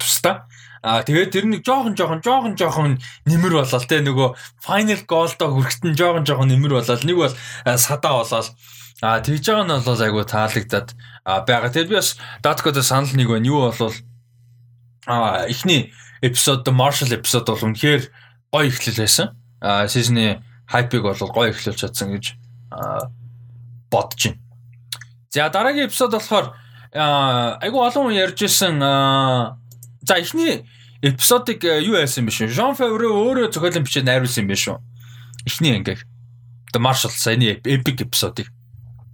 [0.00, 0.48] Тусдаа.
[0.80, 2.96] А тэгээд тэр нэг жоохон жоохон жоохон жоохон
[3.28, 4.28] нэмэр болол те нөгөө
[4.64, 7.34] final goal-доо хүрэхтэн жоохон жоохон нэмэр болол нэг бол
[7.76, 8.48] садаа болол
[9.04, 10.88] а тэгж байгаа нь бол айгүй таалагдаад
[11.44, 11.68] байгаа.
[11.68, 13.44] Тэгээд би бас Datkod санал нэг байна.
[13.44, 13.92] Юу болвол
[15.06, 18.02] а эхний эпизод Marshall эпизод бол үнэхээр
[18.52, 19.36] гоё ихлэл байсан.
[19.60, 22.34] А сизны хайпыг бол гоё ихлүүлж чадсан гэж
[23.90, 24.40] бодож байна.
[25.30, 26.52] За дараагийн эпизод болохоор
[26.92, 28.80] айгүй олон хүн ярьж исэн
[30.02, 30.66] За эхний
[31.02, 32.48] эпизодыг юу яасан бэ шүү?
[32.48, 34.76] Жон Фавре өөрөө зохиолын бичээд найруулсан юм байна шүү.
[35.46, 36.04] Эхний ангиг.
[36.72, 38.48] The Marshall саяны epic эпизодыг.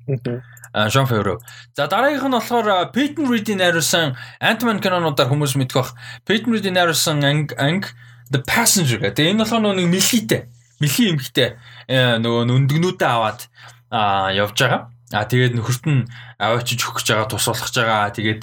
[0.07, 1.41] Аа Жон Фавре.
[1.73, 4.13] За дараагийнх нь болохоор Peyton Reed-ийн найруулсан
[4.45, 5.97] Ant-Man кинонуудаар хүмүүс мэдэх бах.
[6.29, 7.97] Peyton Reed-ийн найруулсан анги анги
[8.29, 9.33] The Passenger гэдэг.
[9.33, 10.53] Энэ болохоор нэг мэлхийтэй.
[10.77, 11.57] Мэлхий эмхтэй
[11.89, 13.49] нөгөө нүндгнүүдээ аваад
[13.89, 14.93] аа явж байгаа.
[15.17, 16.05] А тэгээд нөхөрт нь
[16.37, 18.13] аваачиж өгч байгаа, тусуулах гэж байгаа.
[18.13, 18.43] Тэгээд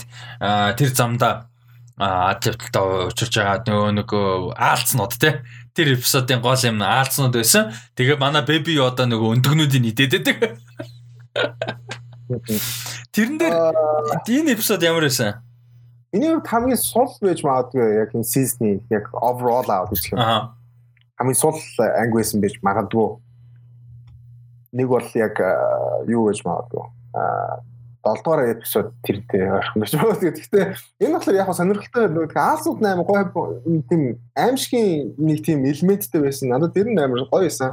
[0.74, 1.54] тэр замдаа
[2.02, 5.46] атлеттай учирч байгаа нөгөө нөгөө аалцнууд те
[5.78, 7.70] тэр эпизодын гол юм аалцнууд байсан.
[7.94, 10.58] Тэгээ манай беби одоо нөгөө өндөгнүүдийн идээд байдаг.
[13.14, 13.56] Тэрэн дээр
[14.28, 15.44] энэ эпизод ямар байсан?
[16.14, 20.20] Миний хувьд хамгийн сул байж магадгүй яг энэ сизний яг overall out гэх юм.
[20.20, 20.54] Аа.
[21.20, 23.20] Хамгийн сул анги байсан байж магадгүй.
[24.74, 25.36] Нэг бол яг
[26.08, 26.86] юу байж магадгүй.
[27.14, 27.62] Аа
[28.04, 30.20] 7 дугаар эпизод тэртэй орох гэж байна.
[30.20, 30.76] Гэхдээ
[31.08, 36.52] энэ болохоор яг сонирхолтой нэг Аалсууд 8 гоё тийм аимшигын нэг тийм элементтэй байсан.
[36.52, 37.72] Надад тэр нь амар гоё байсан.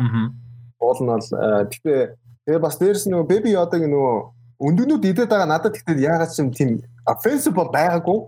[0.79, 1.27] Уул нь бол
[1.67, 2.01] гэхдээ
[2.47, 6.51] тэгээ бас дээрэс нөгөө Baby Yoda-г нөгөө өндөгнүүд идээд байгаа надад гэхдээ яагаад ч юм
[6.53, 6.71] тийм
[7.09, 8.19] offensive бол байгаагүй.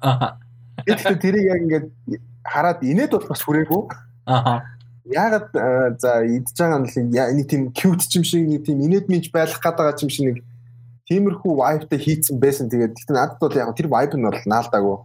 [0.00, 0.40] Аа.
[0.88, 1.86] Гэхдээ тэрийг яг ингээд
[2.48, 3.82] хараад инээд бол бас хүрээгүй.
[4.26, 4.64] Аа.
[5.04, 5.48] Яагаад
[6.00, 9.92] за идж байгаа нь нэг тийм cute ч юм шиг нэг тийм инээд минж байгаа
[9.92, 10.38] ч юм шиг нэг
[11.12, 12.72] тиймэрхүү vibe-тай хийцэн байсан.
[12.72, 14.96] Тэгээд тэгтээ надад бол яг тэр vibe нь бол наалдаагүй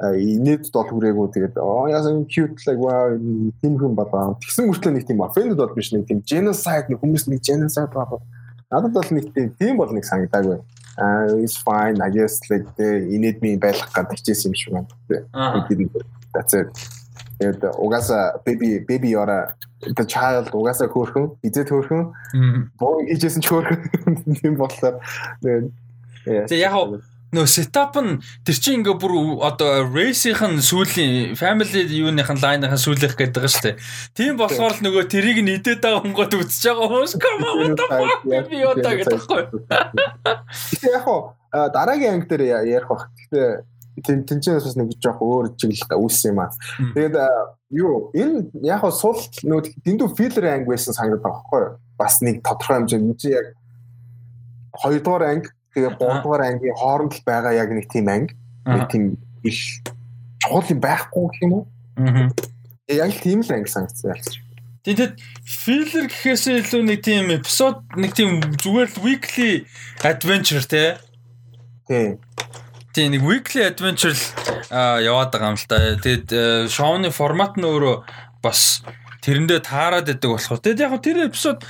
[0.00, 3.12] инээд дол хүрээгүй тэгээд оо яасан cute like wow
[3.60, 4.40] тийм хүн болоо.
[4.40, 8.24] Тэгсэн мөртлөө нэг тийм offended бол биш нэг тийм genocide нэг хүмүүс нэг genocide болоо.
[8.70, 10.62] Надад бол нэг тийм бол нэг санагдаагүй.
[11.00, 14.88] Аа is fine I guess like инээд ми байлгах гэдэг чийсэн юм шиг байна.
[16.34, 16.70] That's it.
[17.40, 22.04] Тэгээд угаасаа baby baby яра the child угаасаа хөөрхөн, эзэд хөөрхөн.
[22.78, 23.80] Боо ижсэн ч хөөрхөн
[24.46, 25.00] юм болохоор
[25.42, 26.72] тэгээд яг
[27.30, 33.14] нөө сетап нь тэр чинь ингээ бүр одоо race-ийн сүүлийн family юуных нь line-ийн сүүлийнх
[33.14, 33.76] гэдэг байгаа шүү дээ.
[34.18, 37.74] Тийм болохоор л нөгөө тэрийг нь идээд байгаа хөнгөд үзэж байгаа хүмүүс come on what
[37.78, 38.20] the fuck
[38.50, 39.42] би одоо гэдэг байхгүй.
[40.90, 43.06] Яг хоо дараагийн анги дээр ярих бах.
[43.14, 43.62] Гэтэ
[44.02, 46.50] тэн тэнцээс бас нэг жоох өөр чиглэл үүссэн юм аа.
[46.94, 47.14] Тэгээд
[47.78, 51.78] юу энэ яг нь сул нөө дэндүү филлер анги байсан санагдаад байгаа байхгүй юу?
[51.94, 53.46] Бас нэг тодорхой хэмжээнд энэ чинь яг
[54.74, 58.34] хоёрдугаар анги тэгээ гуравдугаар ангийн хооронд л байгаа яг нэг тийм анги.
[58.66, 59.04] Нэг тийм
[59.42, 59.58] их
[60.42, 61.64] чухал юм байхгүй гэх юм уу?
[61.96, 62.30] Аа.
[62.88, 64.40] Яг л тийм л анги санагдсан ялч.
[64.80, 65.14] Тэгээд
[65.44, 69.68] филлер гэхээсээ илүү нэг тийм эпизод нэг тийм зүгээр л weekly
[70.00, 70.96] adventure те.
[71.84, 72.16] Тийм.
[72.96, 74.16] Тийм нэг weekly adventure
[74.72, 76.00] яваад байгаа юм л та.
[76.00, 78.08] Тэгэд э, шоуны формат нь өөрөө
[78.40, 78.80] бас
[79.20, 80.64] тэрэндээ таарад байдаг болохоор.
[80.64, 81.60] Тэгэд яг тэр эпизод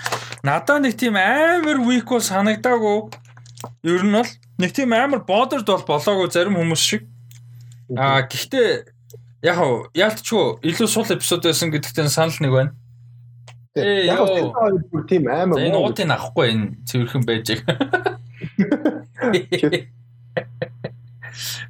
[0.47, 3.11] надаа нэг тийм амар week бол санагдаагүй.
[3.85, 7.05] Ер нь бол нэг тийм амар bothered бол болоогүй зарим хүмүүс шиг.
[7.93, 8.69] Аа гэхдээ
[9.45, 9.59] яг
[9.97, 12.73] яалтчгүй илүү сул эпизод байсан гэдэгт санал нэг байна.
[13.77, 14.25] Ээ яг
[14.91, 17.49] бүр тийм амар энэ уутын авахгүй энэ цэвэрхэн байж.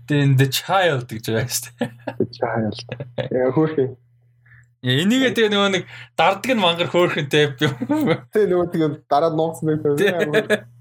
[0.07, 1.91] Den the child гэж байгаа шүү дээ.
[2.19, 2.79] The child.
[3.35, 3.99] Яа хөөрхөн.
[4.81, 5.85] Энийгээ тэгээ нөгөө нэг
[6.17, 7.53] дарддаг нь мангар хөөрхөнтэй.
[7.59, 10.80] Тэ нөгөө тэгээ дараа нууц нэг тэгээ.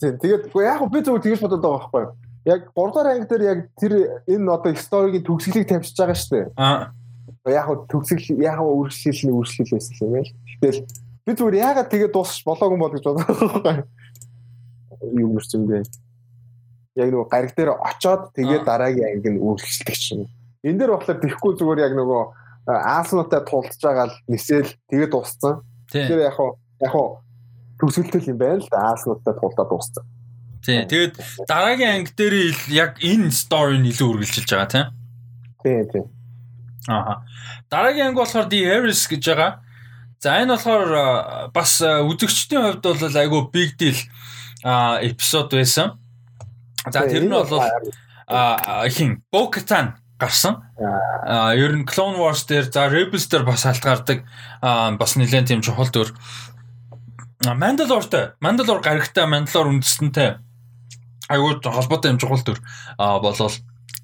[0.00, 2.04] Тэгээд яг би зөвхөн тэгж бодоод байгаа байхгүй.
[2.46, 3.92] яг 3 дугаар анги дээр яг тэр
[4.28, 6.46] энэ одоо сторигийн төгсгөлийг тавьчихж байгаа шүү дээ.
[6.56, 6.92] Аа.
[7.50, 10.32] Яг төгсгөл яг үргэлжлэл нь үргэлжлэл байсан юм байл.
[10.62, 10.80] Гэтэл
[11.26, 13.82] би зүгээр яагаад тэгээ дуусч болоогүй бол гэж бодлоо.
[15.16, 15.82] Юу мөрсөн бэ?
[17.00, 20.30] Яг нөгөө гариг дээр очоод тэгээ дараагийн анги нь үргэлжлэх чинь.
[20.62, 22.22] Энд дээр болохоор тэхгүй зүгээр яг нөгөө
[22.66, 25.66] ааснуудаа тулдж байгаа л нисэл тэгээ дууссан.
[25.90, 26.38] Тэгэхээр яг
[26.78, 26.94] яг
[27.80, 30.04] төгсгөлтэй юм байна л да ааснуудаа тулдаад дууссан.
[30.64, 30.82] Тий.
[30.88, 31.14] Тэгээд
[31.46, 32.34] дараагийн анги дээр
[32.72, 34.86] яг энэ story-г илүү үргэлжилж байгаа тийм.
[35.62, 36.04] Тий, тий.
[36.88, 37.22] Аа.
[37.70, 39.50] Дараагийн анги болохоор The Harris гэж байгаа.
[40.18, 40.90] За энэ болохоор
[41.52, 43.98] бас үзэгчдийн хувьд бол айгүй big deal
[44.64, 46.00] а эпизод байсан.
[46.90, 47.46] За тэр нь бол
[48.26, 50.64] а хин Bo-Katan гарсан.
[50.80, 54.24] А ер нь Clone Wars дээр за Rebels дээр бас халтгаардаг
[54.98, 56.10] бас нэлээд тийм чухал дөр.
[57.54, 60.40] Mandalore-тай, Mandalore гарагтай, Mandalore үндэстэнтэй
[61.28, 62.60] айгуу холбоотой юм чухал төр
[62.98, 63.52] а болол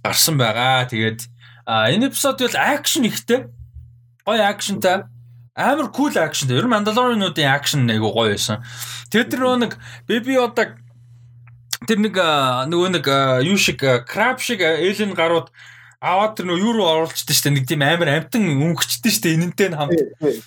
[0.02, 0.86] гарсан байгаа.
[0.90, 1.27] Тэгээд
[1.66, 3.47] энэ эпизод бол акшн ихтэй.
[4.27, 5.06] Гоё акшнтай.
[5.55, 6.59] Амар кул акшнтай.
[6.59, 8.62] Ер нь Mandalorian-уудын акшн айгуу гоё байсан.
[9.10, 9.78] Тэр тэр нэг
[10.09, 10.74] Baby Yoda
[11.86, 13.06] тэр нэг нөгөө нэг
[13.47, 15.51] юу шиг краб шиг alien гарууд
[16.03, 17.55] аваад тэр нөгөө юу руу оруулчихсан шүү дээ.
[17.55, 19.37] Нэг тийм амар амтан өнгөчдөн шүү дээ.
[19.39, 19.95] Энэнтэй нь хамт.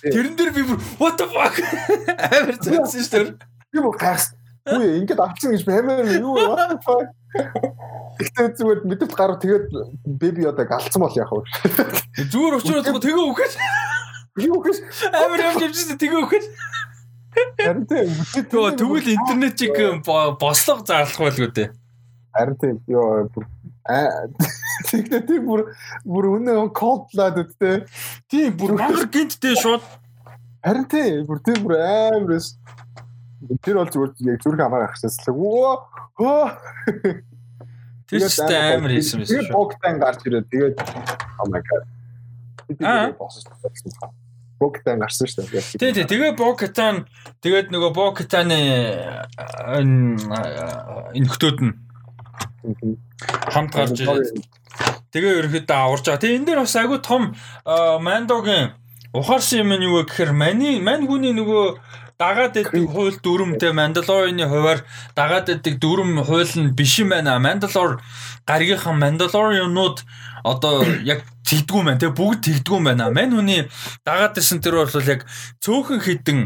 [0.04, 0.62] Тэрэн дээр би
[1.00, 1.56] what the fuck
[2.36, 3.40] амар зэнсэн шүү дээ.
[3.72, 4.36] Би бүр гайхсан.
[4.66, 7.08] Үгүй ингээд авцсан гэж баймаар юу вэ?
[8.18, 9.64] Тэгтээ зүгээр мэдвч гарав тэгээд
[10.04, 11.46] беби одоо галцсан бол яах вэ?
[12.26, 13.52] Зүгээр өчрөө тэгээ үхэж.
[14.42, 14.76] Юу үхэж?
[15.14, 16.44] Амар юм хэмжсэн тэгээ үхэж.
[17.36, 18.10] Харин тийм
[18.50, 21.68] тэгвэл интернетийг бослого зарлах байлгүй дээ.
[22.34, 23.30] Харин тийм ёо
[24.86, 25.60] тэгтээ тийм бүр
[26.06, 27.84] бүр үнэ кодлаад үттэй.
[28.30, 29.82] Тийм бүр мангар гинттэй шууд.
[30.62, 32.56] Харин тийм бүр тийм бүр амарс
[33.62, 35.34] Тэр бол зүгээр яг зүрх гарчихсан.
[35.36, 35.72] Өө
[36.16, 36.44] хөө.
[38.08, 39.52] Тэр ч амар хийсэн байсан шүү.
[39.52, 40.74] Богтан гарч ирээд тэгээд
[41.36, 41.84] oh my god.
[42.80, 43.12] Аа.
[44.56, 45.64] Богтан гарсан шүү дээ.
[45.76, 46.06] Тий, тий.
[46.08, 47.04] Тэгээ Богтан
[47.44, 48.60] тэгээд нөгөө Богтаны
[49.76, 51.74] энэ хтүүд нь
[53.24, 54.36] хамт гарч ирээд
[55.12, 56.20] тэгээ ерөөхдөө аварж байгаа.
[56.20, 57.22] Тэгээ энэ дээр бас айгүй том
[57.64, 58.76] Мандогийн
[59.16, 61.64] ухаарсан юм нь юу вэ гэхээр мани мань хүний нөгөө
[62.20, 64.80] дагаад байдаг хууль дүрмтэй Mandalorian-ы хуваар
[65.16, 67.40] дагаад байдаг дүрм хууль нь биш юм байна.
[67.40, 68.00] Mandalore
[68.44, 70.04] гаргийнхан Mandalorian-ууд
[70.44, 73.08] одоо яг тэгдгүү мэн те бүгд тэгдгүү байна.
[73.12, 73.68] Мань хүний
[74.04, 75.24] дагаад байсан тэр бол яг
[75.64, 76.40] цөөхөн хідэн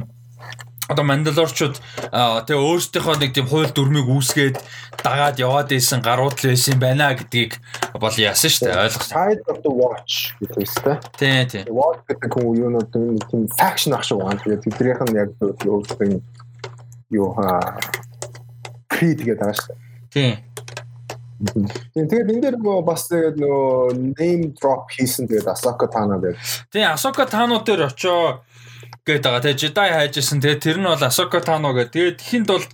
[0.91, 1.79] одоо мандалорчууд
[2.11, 4.59] тэгээ өөрсдийнхөө нэг тийм хууль дүрмийг үүсгээд
[5.07, 7.63] дагаад яваад исэн гарууд л байсан байна гэдгийг
[7.95, 9.15] бол яасан шүү дээ ойлгосон.
[9.15, 10.97] Side of the watch гэдэг үстэй.
[11.15, 11.63] Тий, тий.
[11.71, 14.43] Watch гэдэг хүн юунууд нэг тийм faction ах шиг байна.
[14.43, 16.19] Тэгээд тэднийх нь яг өөрсдөө
[17.15, 17.79] юу хаа
[18.91, 19.79] creed гэдэг дээ.
[20.11, 20.33] Тий.
[21.95, 26.37] Тэгээд энэ дээр нөгөө бас тэгээд нөгөө name drop хийсэн тэгээд Asaka Tano гэдэг.
[26.69, 28.45] Тий, Asaka Tano дээр очоо
[29.07, 29.43] гээд байгаа.
[29.43, 30.41] Тэгээ Jedi хайжсэн.
[30.41, 31.91] Тэгээ тэр нь бол Ahsoka Tano гэдэг.
[31.91, 32.67] Тэгээд хинт бол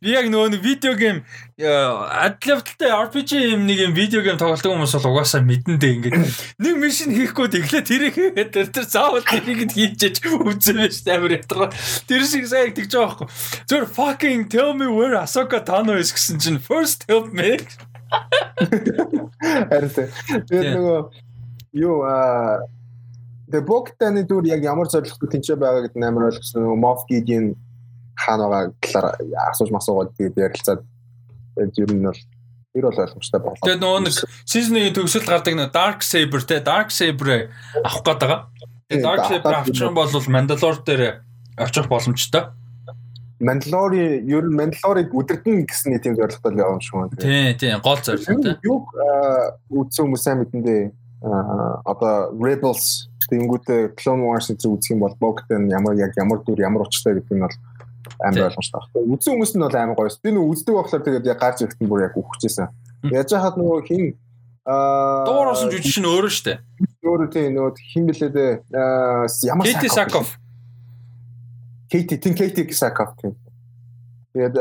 [0.00, 1.24] би яг нөгөө видео гейм
[1.62, 6.16] адлавталтай RPG юм нэг юм видео гейм тоглодог хүмүүс бол угаасаа мэдэн дээ ингээд
[6.58, 11.70] нэг мишин хийхгүй тэглээ тэрийг хийгээд тэр тэр заавал тэрийг хийчихэж үзэн байж амар ятгаа.
[12.08, 13.28] Тэр шиг сайн тэгж байгаа байхгүй.
[13.68, 17.62] Зөв fucking tell me where Ahsoka Tano is гэсэн чинь first help me.
[19.72, 20.08] Арилаа.
[20.48, 21.00] Тэгээд нөгөө
[21.80, 22.64] юу аа
[23.52, 26.72] Тэгээ Богтаны дүр яг ямар зорилготой тэнцээ байгаа гэдэг нь амар ойлгосон.
[26.80, 27.52] Моф Гигийн
[28.16, 29.20] хаанаага талаар
[29.52, 30.80] асууж масуугаад тэгээд ярилцаад
[31.60, 32.16] ер нь бол
[32.72, 33.60] ер бол ойлгомжтой болоо.
[33.60, 34.14] Тэгээд нөгөө нэг
[34.48, 37.52] season-ийн төгсөлд гардаг нэг Dark Saber те Dark Saber
[37.84, 38.40] авах гээд байгаа.
[38.88, 41.02] Тэгээд Dark Saber авчих бол Mandalore дээр
[41.60, 42.56] очих боломжтой.
[43.36, 47.20] Mandalore ер нь Mandalore-ыг үдирдэн гэсэн нийтийн зорилготой явна шүү.
[47.20, 48.56] Тий, тий, гол зорилго те.
[48.64, 48.88] Юу
[49.68, 50.82] үдсэн хүмүүс сайн мэдэндээ
[51.84, 57.18] одоо Rebels Тэнгүүтээ Clone Wars-ыг үзэх юм бол Bo-Katan ямар яг ямар дүр ямар учиртай
[57.20, 57.56] гэдэг нь бол
[58.22, 59.14] амар ойлгомжтой байна.
[59.14, 60.10] Үзсэн хүмүүс нь бол амар гоё.
[60.22, 62.68] Би нөө үздэг болохоор тэгээд яг гарч ирэхэд бүр яг үхчихсэн.
[63.10, 64.02] Яаж хаад нөгөө хин
[64.66, 66.58] аа дуурсан жүжигч нь өөрөө штэ.
[67.02, 68.52] Өөрөө тийм нөгөө хин блээ дээ.
[69.50, 70.38] Ямар Katie Sackhoff.
[71.90, 73.34] Katie Tin Katie Sackhoff тийм.
[74.34, 74.56] Тэгээд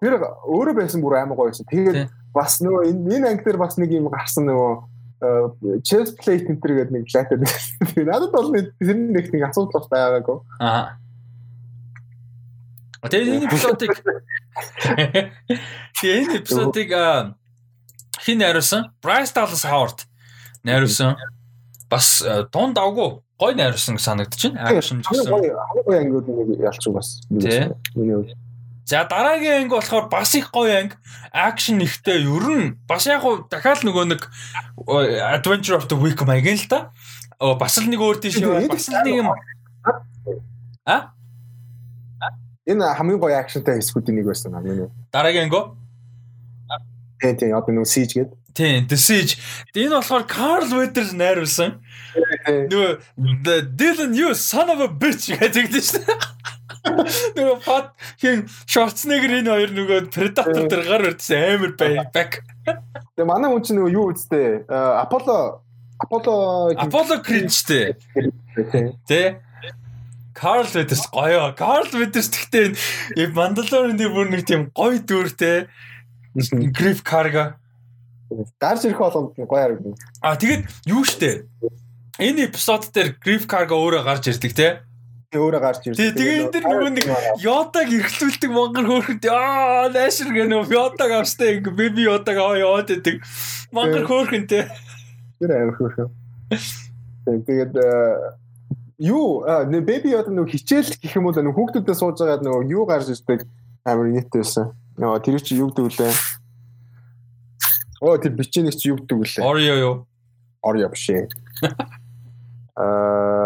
[0.00, 1.68] тэр өөрөө байсан бүр амар гоё байсан.
[1.68, 4.89] Тэгээд бас нөгөө энэ анги дээр бас нэг юм гарсан нөгөө
[5.84, 7.44] chest plate энэ төр гэдэг нэг лайтад.
[7.92, 10.38] Тэгээ надад бол тэр нэг нэг асуудал байгаагүй.
[10.60, 10.96] Аа.
[13.04, 13.92] Тэгээ энэ эпизодыг
[16.00, 16.88] Тэгээ энэ эпизодыг
[18.20, 18.92] хин найруулсан?
[19.04, 20.08] Bryce Dallas Howard
[20.64, 21.16] найруулсан.
[21.92, 24.24] Бас дунд авгүй гой найруулсан байна.
[24.24, 25.32] Акшн гэсэн.
[25.84, 27.20] Гой ангиуд нэг ялч бас.
[27.30, 28.36] Миний
[28.90, 30.94] За дараагийн анги болохоор бас их гоё анги.
[31.30, 34.26] Акшн ихтэй ер нь бас яг уу дахиад нөгөө нэг
[35.30, 36.90] Adventure of the Week маяг л та.
[37.38, 38.66] Оо бас л нэг өөр тийш яваа.
[38.66, 39.30] Бас л нэг юм.
[40.90, 41.14] А?
[42.66, 44.90] Энэ хамгийн гоё акшнтай хэсгүүдийн нэг байсан аа миний.
[45.14, 45.62] Дараагийн анги.
[47.22, 48.34] Тийм тийм одоо нөгөө Siege гэдэг.
[48.58, 49.38] Тийм, The Siege.
[49.78, 51.78] Энэ болохоор Carl Weathers найруулсан.
[52.66, 52.90] Нөгөө
[53.78, 56.58] Dylan you son of a bitch гэдэг чинь шүү дээ.
[57.36, 61.72] Нөгөө фат хин Schwarzenegger энэ хоёр нөгөө Predator дээр гар өрдсөн амар
[62.14, 62.40] back.
[62.66, 64.64] Тэгээ манай хүн чинь нөгөө юу үстэй?
[64.70, 65.38] Apollo
[66.00, 66.34] Apollo
[66.80, 67.96] Apollo Creed штэ.
[69.04, 69.40] Тэ.
[70.32, 71.52] Carl Weathers гоё.
[71.58, 75.68] Carl Weathers гэхдээ Mandalorian-ийн бүр нэг тийм гоё дүртэй.
[76.72, 77.60] Griff Carga
[78.60, 79.96] гарч ирэх болгонд гоё харагдана.
[80.22, 81.46] А тэгээд юу штэ?
[82.20, 84.68] Энэ эпизод дээр Griff Carga өөрөө гарч ирдэг те.
[85.30, 86.18] Өөрөө гарч ирдэг.
[86.18, 87.06] Тэгээ энэ дэр нөгөө нэг
[87.38, 93.22] Yoda-г эргэлүүлдэг мангар хөөрхөнд аа наашир гэнэ Yoda-г австай ингээ baby Yoda-г аваа яваад идэг.
[93.70, 94.66] Мангар хөөрхөн те.
[95.38, 96.10] Тэр амар хөөрхөн.
[97.46, 97.78] Тэгээд
[99.06, 102.82] юу нэ baby Yoda нөгөө хичээл гэх юм уу нөгөө хүүхдүүдэд сууж байгаа нөгөө юу
[102.90, 103.46] гарч ирдэг
[103.86, 104.66] амар нийтээсэн.
[104.98, 106.14] Нөгөө тэр чи юу гэдэг үлээ
[108.02, 109.46] Оо тэр бичээнийг чи юу гэдэг вүлээ?
[109.46, 109.94] Oreo юу?
[110.66, 111.30] Oreo биш ээ.
[112.80, 113.39] Аа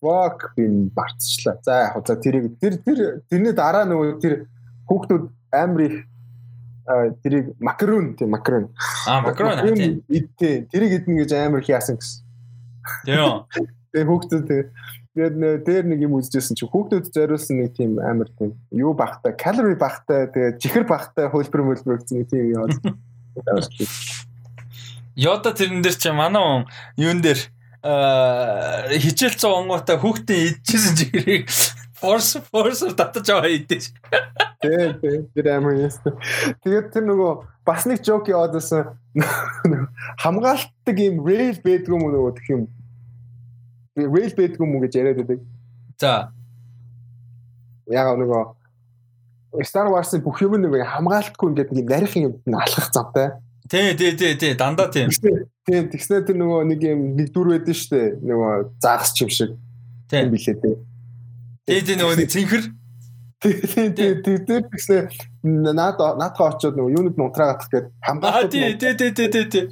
[0.00, 1.58] fuck бин барцчлаа.
[1.62, 4.34] За яг за тэрийг тэр тэр тэрний дараа нөгөө тэр
[4.88, 5.96] хүүхдүүд амар их
[7.22, 8.70] тэрийг макарон тийм макарон.
[9.06, 10.02] Аа макарон тийм.
[10.72, 12.24] Тэрийг идэнэ гэж амар их яасан гэсэн.
[13.04, 13.44] Тийм.
[13.90, 14.48] Тэгээ хүүхдүүд
[15.10, 19.74] Тэгээд дээр нэг юм үзчихсэн чи хүүхдүүд зориулсан нэг тийм амар тийм юу багтай, калори
[19.74, 22.78] багтай, тэгээд чихэр багтай хөлбөр мөлбөр гэсэн нэг тийм яваад.
[25.18, 26.62] Йода тэрэн дээр чи манай
[26.94, 27.42] юун дээр
[27.80, 31.48] хичээл цаа онгоотой хүүхдийн идчихсэн чигрийг
[32.00, 33.92] force force татаж аваа идэж.
[34.60, 35.92] Тэ тэ тэр амар юм.
[36.64, 37.32] Тэгээд тэр нөгөө
[37.64, 38.96] бас нэг жок яваадсан
[40.20, 42.62] хамгаалтдаг юм rail байдгүй юм нөгөө гэх юм
[43.96, 45.40] rail байдгүй юм гэж яриад байдаг.
[46.00, 46.32] За.
[47.88, 53.36] Яг нөгөө Star Wars-ын бүх юм нэг хамгаалтгүй ингээд нэг нарийн юм алхах замтай.
[53.70, 55.10] Тий, тий, тий, тий, дандаа тийм.
[55.14, 58.18] Тий, тэгснээр тэр нөгөө нэг юм нэг дүр байдэн штэ.
[58.18, 59.54] Нөгөө заагс чим шиг.
[60.10, 60.74] Тийм билээ тий.
[61.70, 62.64] Тий, тий нөгөө нэг цэнхэр.
[63.38, 65.06] Тий, тий, тий, тий, тэгснээр
[65.70, 68.50] наад наадхаа очиод нөгөө юунууд нутраагаах гээд хамгаалт.
[68.50, 69.64] Аа, тий, тий, тий, тий, тий.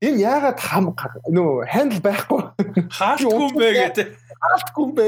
[0.00, 0.96] Энэ яагаад хам
[1.28, 2.40] нөө хандл байхгүй
[2.96, 4.08] хаалтгүй юм бэ гэдэг.
[4.40, 5.06] Хаалтгүй юм бэ.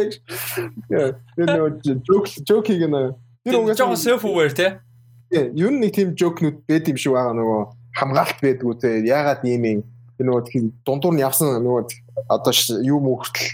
[1.41, 3.17] Нөө жок жокийг нэ.
[3.49, 4.85] Тэр угаасаа self aware те.
[5.33, 8.91] Юу нэг тийм жокнууд байд юм шиг байгаа нөгөө хамгаалт байдгүй те.
[9.07, 9.81] Яагаад ийм юм
[10.21, 11.81] нөгөө дундуур нь явсан нөгөө
[12.29, 12.53] одоо
[12.85, 13.51] юу мө хүртэл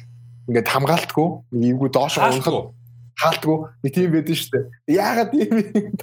[0.51, 2.75] ингээд хамгаалтгүй нэг эвгүй доош унахад
[3.17, 4.65] хаалтгүй нэг тийм байдэн шүү дээ.
[4.99, 5.55] Яагаад ийм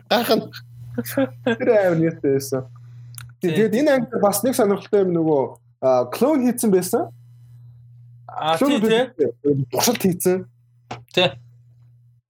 [0.10, 0.42] гайхан
[1.46, 2.64] тэр аав нийтэйсэн.
[3.44, 5.42] Тэгээд энэ анги бас нэг сонирхолтой юм нөгөө
[6.16, 7.12] клон хийцэн байсан.
[8.28, 9.04] А тий тий.
[9.72, 10.48] Туршилт хийцэн.
[11.14, 11.30] Тий.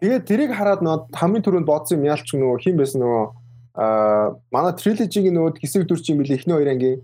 [0.02, 3.24] Тэгээд тэрийг хараад нөгөө хамгийн түрүүнд бодсон юм яалч нөгөө хин байсан нөгөө
[3.74, 7.00] а манай трилежигийн нөгөө хэсэг дүр чинь билээ эхний хоёр ангийн.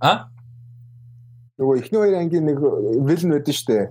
[0.00, 0.30] А?
[1.58, 2.58] Нөгөө эхний хоёр ангийн нэг
[3.02, 3.86] вилн байдсан шүү дээ.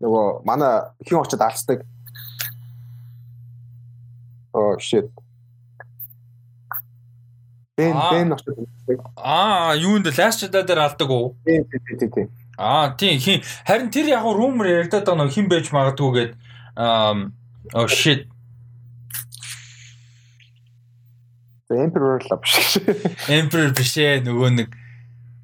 [0.00, 1.84] Нөгөө манай хин очоод алцдаг.
[4.54, 5.10] Oh shit.
[7.76, 8.56] Бен бен очоод.
[9.16, 11.36] Аа, юунд Jedi дээр алдаг уу?
[11.44, 12.28] Тийм тийм тийм тийм.
[12.56, 16.32] Аа, тийм хин харин тэр яг rumor яригадаад байгаа нөх хин байж магадгүй гээд
[16.76, 17.34] um
[17.74, 18.30] oh shit.
[21.80, 22.78] Emperor л биш.
[23.28, 24.68] Emperor биш ээ нөгөө нэг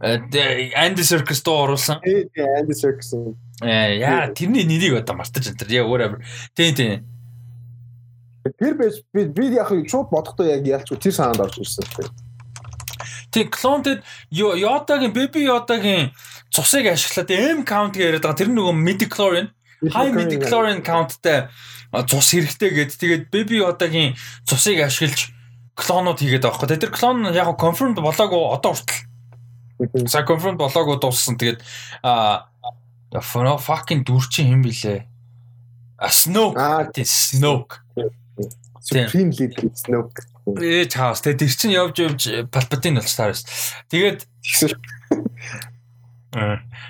[0.01, 2.01] Andy Serkis дуу оруулсан.
[2.05, 3.13] Тийм Andy Serkis.
[3.61, 6.21] Э яа тэрний нэрийг одоо мартаж энэ яа өөр
[6.57, 7.05] тийм тийм
[8.41, 12.09] Тэр байж би би яг шууд бодохдоо яг ялч тэр санаанд орж ирсэн.
[13.31, 14.01] Тэг клонтэд
[14.33, 16.17] Yoda-гийн Baby Yoda-гийн
[16.49, 18.41] цусыг ашиглаад M count яриад байгаа.
[18.41, 19.53] Тэр нөгөө midichlorian
[19.93, 21.53] high midichlorian countтай
[22.09, 22.97] цус хэрэгтэй гэд.
[22.97, 24.17] Тэгээд Baby Yoda-гийн
[24.49, 25.37] цусыг ашиглаж
[25.81, 26.79] клонууд хийгээд байгаа байхгүй.
[26.79, 30.09] Тэр клон яг confirmed болоогүй одоо хүртэл.
[30.13, 31.41] За confirmed болоогүй дууссан.
[31.41, 31.65] Тэгээд
[32.05, 32.47] а
[33.17, 35.09] fucking дүрчин хэм блэ?
[35.97, 36.61] А Snoke.
[36.93, 37.81] Тийм Snoke.
[38.81, 40.25] Supreme Leader Snoke.
[40.47, 43.45] Ээ чаас тэгээ тэр чинь явж явж Palpatine болж таарс.
[43.93, 44.29] Тэгээд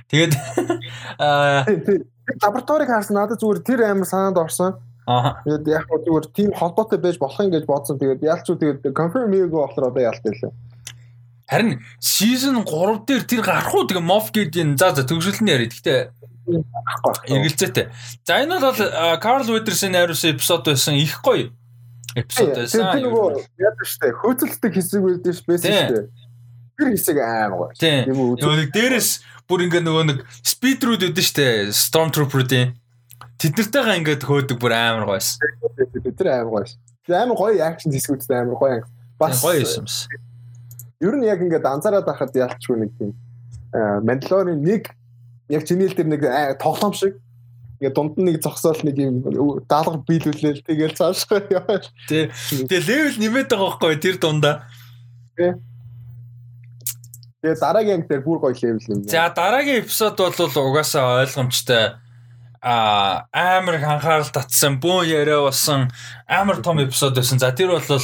[0.09, 0.33] Тэгээд
[1.19, 1.65] аа
[2.45, 4.77] лабораторийг харсан надад зүгээр тэр амар санаанд орсон.
[5.11, 5.43] Аа.
[5.43, 7.99] Тэгээд яг гоо зүгээр тийм холбоотой байж болох юм гэж бодсон.
[7.99, 10.53] Тэгээд яалч уу тэгээд confirm хийгээгүй болохоор одоо яалт байлаа.
[11.51, 15.67] Харин season 3 дээр тэр гарах уу тэгээ Moff Gideon за за төгсөлтний яриа.
[15.67, 15.99] Гэхдээ
[16.51, 17.91] Эргэлзээтэй.
[18.27, 18.79] За энэ бол
[19.21, 21.51] Карл Ведерсийн найруулсан эпизод байсан их гоё
[22.15, 22.91] эпизод байсан.
[22.95, 23.29] Тэр нөгөө
[23.61, 26.09] яадаг штэ хөөцөлдөг хэсэг үлдэн ш байсан штэ.
[26.79, 27.71] Тэр хэсэг аим гоё.
[27.79, 28.11] Тийм.
[28.11, 29.09] Нөгөө нэг дээрэс
[29.47, 32.80] бүр ингээ нөгөө нэг спидрүүд үүдэн штэ Stormtrooper-ийн
[33.41, 35.41] Тэд нартайгаа ингээд хөөдөг бүр амар гойс.
[35.81, 36.77] Тэр амар гойс.
[37.09, 38.85] Амар гоё акшн хэсгүүдтэй амар гоё.
[39.17, 40.21] Бас гоё юм шээ.
[41.01, 43.17] Ер нь яг ингээд анзаараад байхад ялчгүй нэг тийм
[43.73, 44.91] Mandalorian нэг
[45.49, 46.23] яг чинийл дээр нэг
[46.59, 47.17] тоглоом шиг
[47.79, 49.23] ингээ дунд нь нэг зогсоол нэг юм
[49.71, 51.81] даалга биелүүлээл тэгэл цаашгаа яваа.
[52.11, 52.29] Тий.
[52.67, 54.67] Тэгээ левел нэмээд байгаа байхгүй тэр дундаа.
[55.39, 55.55] Тий.
[57.41, 59.01] Тэгээ дараагийн анги дээр бүр гоё левел юм.
[59.07, 61.97] За дараагийн эпизод бол угаасаа ойлгомжтой
[62.63, 65.89] а амар анхаарал татсан бүүн яриа болсон
[66.29, 67.39] амар том эпизод байсан.
[67.39, 68.03] За тэр бол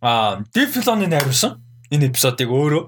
[0.00, 1.58] а Дефилоны найруулсан
[1.90, 2.84] энэ эпизодыг өөрөө.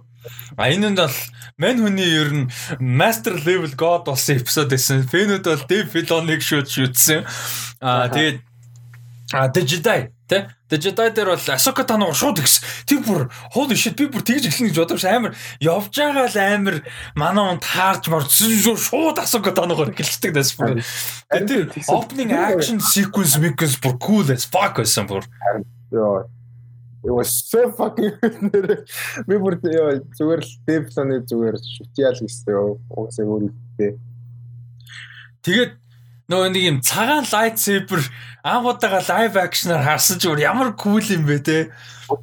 [0.56, 1.16] А энэ нь бол
[1.58, 5.02] мань хүний ер нь master level god болсон эпизод байсан.
[5.08, 7.26] Фэнүүд бол Дефилоныг шууд шүтсэн.
[7.80, 8.49] А тэгээд
[9.32, 10.46] а The Jedi Тэ?
[10.70, 12.62] Тэгээ Jedi дээр бол Ahsoka танаа шууд ихс.
[12.86, 16.76] Тэр бүр хоол ишэд би бүр тэгж эхлэн гэж бодож амар явж байгаа л амар
[17.18, 20.78] манай он таарч мар шууд Ahsoka танаагаар эхэлчихдэг дэс бүр.
[21.34, 25.26] Тэр opening action sequence sequence бүр cool as fuck байсан бүр.
[25.90, 26.30] Йоо.
[27.02, 28.14] It was so fucking
[29.26, 29.58] би бүр
[30.14, 32.54] зүгээр л Devlon-ы зүгээр шүтяал гэсэн.
[32.94, 33.92] Уусаа өөрөлдөө.
[35.42, 35.79] Тэгээд
[36.30, 38.06] нөгөө нэг юм цагаан лайтсейбер
[38.46, 41.74] анхудаага лайв акшнаар харсан ч ямар кул юм бэ те.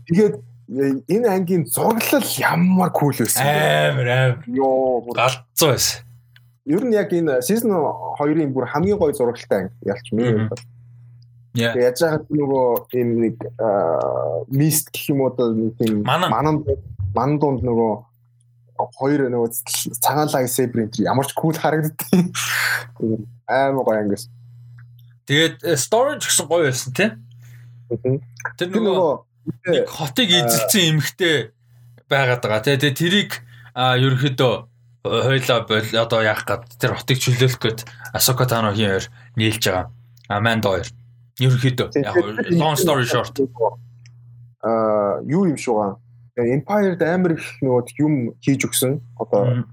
[0.08, 0.40] Тэгээд
[1.12, 3.44] энэ ангийн зураглал ямар кул байсан.
[3.44, 4.44] Амар амар.
[4.48, 6.08] Йоо галзуу байсан.
[6.64, 10.64] Ер нь яг энэ season 2-ын бүр хамгийн гоё зурагтай анги ялч бол.
[11.60, 11.76] Яа.
[11.76, 13.36] Яаж яагаад нөгөө энэ нэг
[14.48, 16.64] мист гэх юм уу тийм манан
[17.12, 18.07] манан дунд нөгөө
[18.78, 19.50] хоёр нөгөө
[20.00, 22.32] цагаан лаг сейбер энэ ямар ч кул харагддаг.
[23.50, 24.30] Аймаг гоё ангис.
[25.28, 27.10] Тэгээд storage гэсэн гоё байсан тий.
[28.58, 31.52] Тэр нөгөө хотыг эзэлсэн эмхтэй
[32.08, 32.78] байгаад байгаа тий.
[32.78, 33.32] Тэгээд тэрийг
[33.76, 34.54] ерөөхдөө
[35.04, 37.80] хойлоо бол одоо яах гээд тэр хотыг чөлөөлөх гээд
[38.14, 39.06] Асока Таногийн хоёр
[39.36, 39.86] нийлж байгаа.
[40.30, 40.88] Аманд хоёр.
[41.40, 42.16] Ерөөхдөө яг
[42.56, 43.36] long story short.
[44.64, 46.00] Аа юу юм шугаа
[46.38, 48.14] Empire-д амар их нөгөө юм
[48.46, 49.02] хийж өгсөн.
[49.18, 49.66] Одоо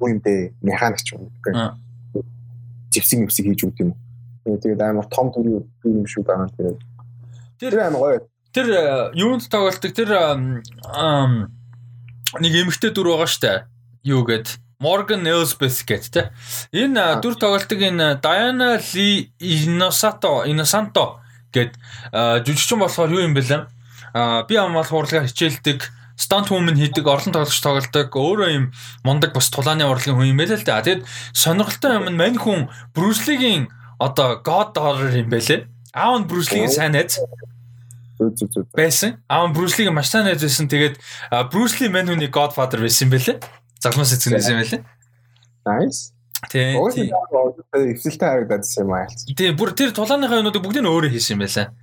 [0.00, 0.52] юу юм бэ?
[0.60, 1.32] Механикч юм.
[2.92, 3.90] Живсэг мөвсэг хийж өгд юм.
[4.44, 6.80] Тэгээд амар том төрлийн юм шүү байгаа тэгээд.
[7.56, 8.20] Тэр амар гоё.
[8.52, 8.68] Тэр
[9.16, 10.12] юунд тоглолтог тэр
[12.36, 13.64] нэг эмэгтэй дүр байгаа штэ.
[14.04, 16.22] Юу гээд Morgan Elsbeth гэт те.
[16.76, 21.24] Энэ дүр тоглолтог энэ Diana Lee Innocento Innocento
[21.56, 21.72] гэд
[22.44, 23.62] жүжигчин болохоор юу юм бэ лээ?
[23.64, 23.73] а
[24.14, 25.82] би амал хуурлагаар хичээлдэг
[26.16, 28.66] stunt woman хийдэг орлон тоглогч тоглодог өөрөө юм
[29.02, 30.78] мундаг бас тулааны урлагийн хүн юм байл л да.
[30.78, 31.02] Тэгэд
[31.34, 33.66] сонирхолтой юм нь мань хүн Lee-гийн
[33.98, 35.66] одоо God horror юм байлээ.
[35.90, 37.18] Аав нь Lee-гийн сайн найз
[38.70, 39.18] байсан.
[39.26, 40.70] Аав нь Lee-гийн маш сайн найз байсан.
[40.70, 41.02] Тэгээд
[41.50, 43.42] Lee мань хүний Godfather байсан юм байлээ.
[43.82, 44.82] Загнуус эцэгнээс юм байлээ.
[45.66, 46.14] Nice.
[46.46, 46.78] Тийм.
[47.74, 49.10] Эвсэлтэй харагдаад юм аа.
[49.10, 49.58] Тийм.
[49.58, 51.74] Бүр тэр тулааныхаа юмнуудыг бүгдийг нь өөрөө хийсэн юм байлаа.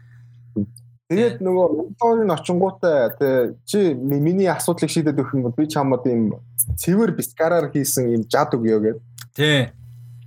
[1.12, 6.40] Тэгээд нөгөө монторын очингуутай тэг чи миний асуудлыг шийдээд өгөх юм бол би чамд ийм
[6.80, 9.00] цэвэр бискараар хийсэн ийм жад өгөө гэд.
[9.36, 9.68] Тий.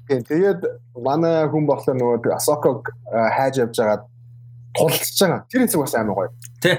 [0.05, 0.61] Тэгээд
[1.01, 4.05] манай хүн болохоор нөгөө Асоког хайж явж байгаад
[4.77, 5.41] тулж байгаа.
[5.49, 6.31] Тэр хэсэг бас амар гоё.
[6.61, 6.77] Тий.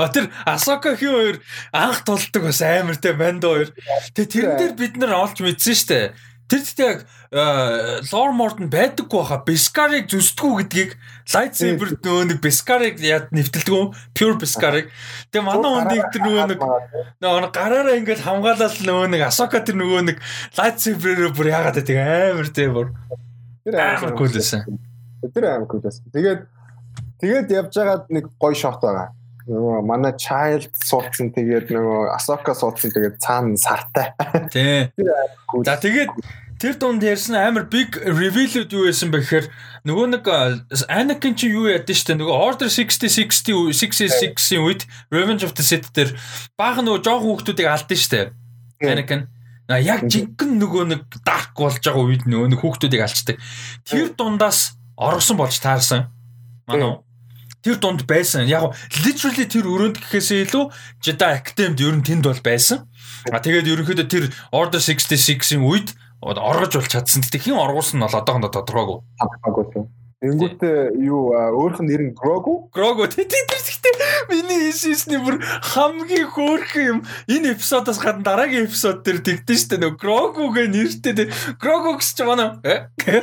[0.00, 1.36] А тэр Асока хин хоёр
[1.76, 3.68] анх тулдаг бас амар те банд хоёр.
[4.16, 6.16] Тэгээ тэрэн дээр бид нар олж мэдсэн штэ.
[6.48, 7.00] Тэр гэхдээ яг
[7.32, 10.92] Lore Morton байдаггүй хаа Beskar-ыг зүсдэггүй гэдгийг
[11.34, 14.90] lightsaber нөгөө нэг Beskar-ыг яд нэвтэлдэг pure Beskar-ыг.
[15.34, 16.60] Тэгээ манай хүнийг тэр нөгөө нэг
[17.22, 20.16] нөгөө гараараа ингээд хамгаалал нөгөө нэг Ahsoka тэр нөгөө нэг
[20.54, 22.88] lightsaber-ээр бүр яагаад гэдэг амар тийм бүр.
[23.66, 24.78] Тэр амар байсан.
[25.26, 26.04] Тэр амар байсан.
[26.14, 26.40] Тэгээд
[27.18, 29.10] тэгээд явж байгаа нэг гоё shot байгаа
[29.46, 34.10] нөгөө манай child суудсан тэгээд нөгөө Асока суудсан тэгээд цаана сартай.
[34.50, 34.90] Тий.
[35.62, 36.10] За тэгээд
[36.56, 39.46] тэр дунд ярьсан амар big reveal-үүд юу байсан бэ гэхээр
[39.84, 40.24] нөгөө нэг
[40.88, 45.92] Anakin чи юу яд нь штэ нөгөө Order 6060 66-ийн үед Revenge of the Sith
[45.92, 46.16] дээр
[46.56, 48.20] баах нөгөө жоох хүүхдүүдийг алдсан штэ.
[48.80, 49.28] Anakin
[49.66, 53.42] А яг жинхэнэ нөгөө нэг dark болж байгаа үед нөгөө нэг хүүхдүүдийг алчдаг.
[53.82, 56.06] Тэр дундаас оргосон болж таарсан.
[56.70, 57.02] Манай
[57.66, 58.46] тэр дунд байсан.
[58.46, 60.70] Яг literally тэр өрөөнд гэхээсээ илүү
[61.02, 62.86] Jedi Academy-д ер нь тэнд бол байсан.
[63.34, 67.22] А тэгээд ерөнхийдөө тэр Order 66-ийн үед оргож бол чадсан.
[67.22, 68.98] Тэгтээ хэн оргуулсан нь бол одоохондоо тодорхойгүй.
[69.20, 69.84] Тодорхойгүй.
[70.16, 72.72] Тэнгүүтээ юу өөрх нь нэр нь Grogu?
[72.72, 73.76] Grogu тэр тэгтээ
[74.32, 76.98] миний хийсний бүр хамгийн хөөрхөн юм.
[77.28, 81.28] Энэ эпизодоос гадна дараагийн эпизод дээр тэгдэж штэ нөө Grogu гэ нэртэй
[81.60, 82.56] Grogu гэж ч манай.
[82.96, 83.22] Тэ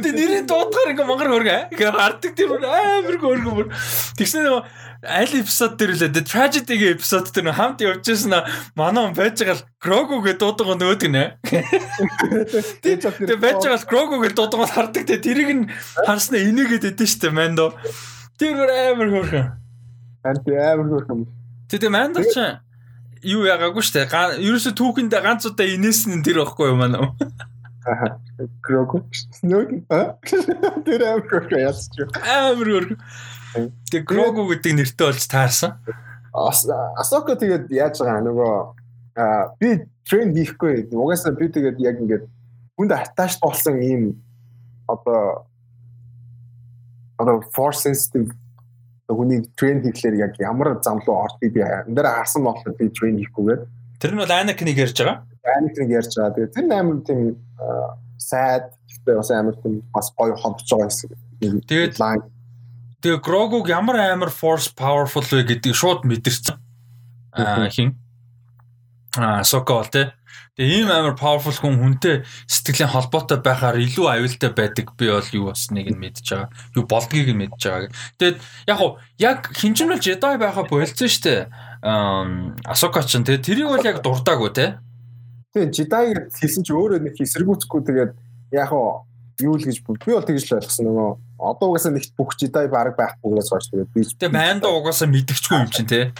[0.00, 1.60] нэрийн дуудахаар ингээ мангар хөргөө.
[1.76, 3.68] Ингээ хардаг тэр амар хөөрхөн бүр.
[4.16, 4.62] Тэгснэ нөгөө
[5.02, 8.46] аль эпизод дээр лээ the tragedy-гийн эпизод дээр хамт явж байсан
[8.78, 11.42] манай хүн байж байгаа л Grogu гэдэг дуудаг нөөд гинэ.
[12.86, 15.66] Тэгээ байж байгаа л Grogu гэдэг дуудаг хардаг те тэрийг нь
[16.06, 17.74] харснаа инээгээд өгдөн штэ мандо.
[18.38, 19.46] Тэр амар хөөрхөн.
[20.22, 21.26] Ант амар хөөрхөн.
[21.66, 22.38] Тэгээ мандо ч
[23.26, 24.06] юу ягаагүй штэ.
[24.38, 27.10] Ерөөсө түүхэндээ ганц удаа инээсэн нь тэр байхгүй юу манай.
[28.62, 29.02] Grogu.
[29.42, 29.82] Нөөд.
[30.86, 32.06] Тэр амар хөөрхөн ясч.
[32.22, 33.02] Амар хөөрхөн.
[33.52, 35.76] Тэгээ Грогу гэдэг нэртэй болж таарсан.
[36.32, 38.54] Асока тэгээд яаж байгаа нөгөө
[39.60, 39.68] би
[40.08, 40.88] трейн хийхгүй.
[40.92, 42.24] Угаасаа би тэгээд яг ингээд
[42.78, 44.02] хүнд аташ болсон ийм
[44.88, 45.46] одоо
[47.20, 48.32] одоо force sensitive
[49.12, 53.20] хүний трейн хийхлээр яг ямар зам руу ордгийг би энэ дээр харсан болохоор би трейн
[53.20, 53.60] хийхгүйгээр
[54.02, 55.22] Тэр нь бол Anakin-ыг ярьж байгаа.
[55.46, 56.34] Anakin-ыг ярьж байгаа.
[56.34, 57.38] Тэгээд тэр амар тийм
[58.18, 60.90] sad гэхдээ бас амар тийм бас гоё хомдож байгаа
[61.38, 61.62] юм.
[61.62, 62.02] Тэгээд
[63.02, 66.54] Тэгээ Грогуг ямар амар force powerful вэ гэдгийг шууд мэдэрсэн.
[67.34, 67.98] Аа хин.
[69.18, 70.14] Аа Соко бол тэ.
[70.54, 75.50] Тэгээ ийм амар powerful хүн хүнтэй сэтгэлийн холбоотой байхаар илүү аюултай байдаг би бол юу
[75.50, 76.54] басныг нь мэдж байгаа.
[76.78, 77.90] Юу болдгийг нь мэдж байгаа.
[78.22, 78.38] Тэгээд
[78.70, 81.50] яг хуу яг хинжинэл Jedi байхаа болцсон дээ.
[81.82, 84.78] Аа Асока ч тэ тэрийг бол яг дурдаагүй тэ.
[85.58, 86.06] Тэгээ Jedi
[86.38, 88.12] хэлсэн чи өөрөө нэг эсэргүүцэхгүй тэгээд
[88.54, 91.10] яг хуу юу л гэж би бол тэгж л ойлгосон нөгөө
[91.40, 95.70] одоо угаасаа нэгт бүх жидай баг байхгүйгээс хойш тэгээд би Тэгээ манда угаасаа мэдчихгүй юм
[95.72, 96.12] чинь те.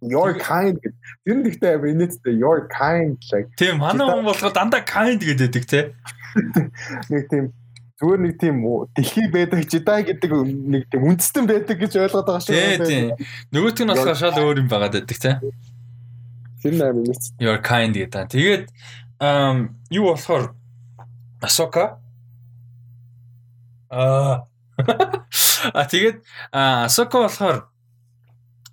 [0.00, 5.20] Your kind тэр нь гэхдээ инээдтэй your kind like Тийм манай хүн болохоо дандаа kind
[5.20, 5.92] гэдэг те.
[7.12, 7.52] Нэг тийм
[8.00, 8.56] зүгээр нэг тийм
[8.96, 12.88] дэлхий байдаг жидай гэдэг нэг тийм үндэстэн байдаг гэж ойлгоод байгаа шүү.
[12.88, 13.12] Тийм.
[13.52, 15.36] Нөгөөт нь болохоор шал өөр юм байгаад байдаг те.
[16.64, 17.36] Тэр нэр инээц.
[17.36, 18.32] Your kind гэдэг.
[18.32, 18.64] Тэгээд
[19.92, 20.56] юу болохоор
[21.40, 21.98] Асока
[23.90, 24.46] Аа.
[25.74, 27.68] А тэгээд Асока болохоор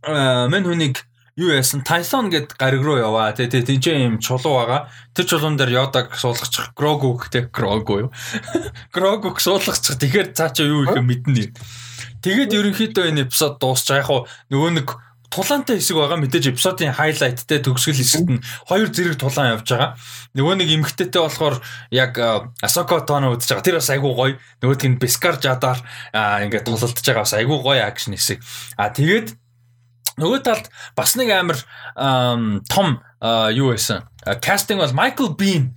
[0.07, 1.03] мэн хүнийг
[1.37, 3.33] юу яасан Тайсон гэд гариг руу яваа.
[3.35, 4.89] Тэгээ тэнцээ юм чулуу байгаа.
[5.13, 8.11] Тэр чулуун дээр Йодаг суулгачих Грогу гэх Грогу юу.
[8.95, 10.01] Грогу суулгачих.
[10.01, 11.53] Тэгэхээр цаачаа юу их мэднэ.
[12.25, 14.01] Тэгээд ерөнхийдөө энэ эпизод дуусчих.
[14.01, 14.09] Яг
[14.49, 14.87] нөгөө нэг
[15.29, 19.99] тулаантай хэсэг байгаа мэдээж эпизодын хайлайттай төгсгөл хэсэгт нь хоёр зэрэг тулаан явж байгаа.
[20.33, 21.59] Нөгөө нэг эмгтээтэй болохоор
[21.91, 22.15] яг
[22.63, 23.67] Асоко Тоно үзэж байгаа.
[23.67, 24.35] Тэр бас айгүй гоё.
[24.63, 25.83] Нөгөөдг нь Бескар Жадар
[26.15, 28.39] ингээд тулалдж байгаа бас айгүй гоё акшн хэсэг.
[28.79, 29.35] А тэгээд
[30.15, 31.59] нөгөө талд бас нэг амар
[32.71, 33.03] том
[33.51, 34.07] юу байсан.
[34.23, 35.75] Кастинг бол Michael Bean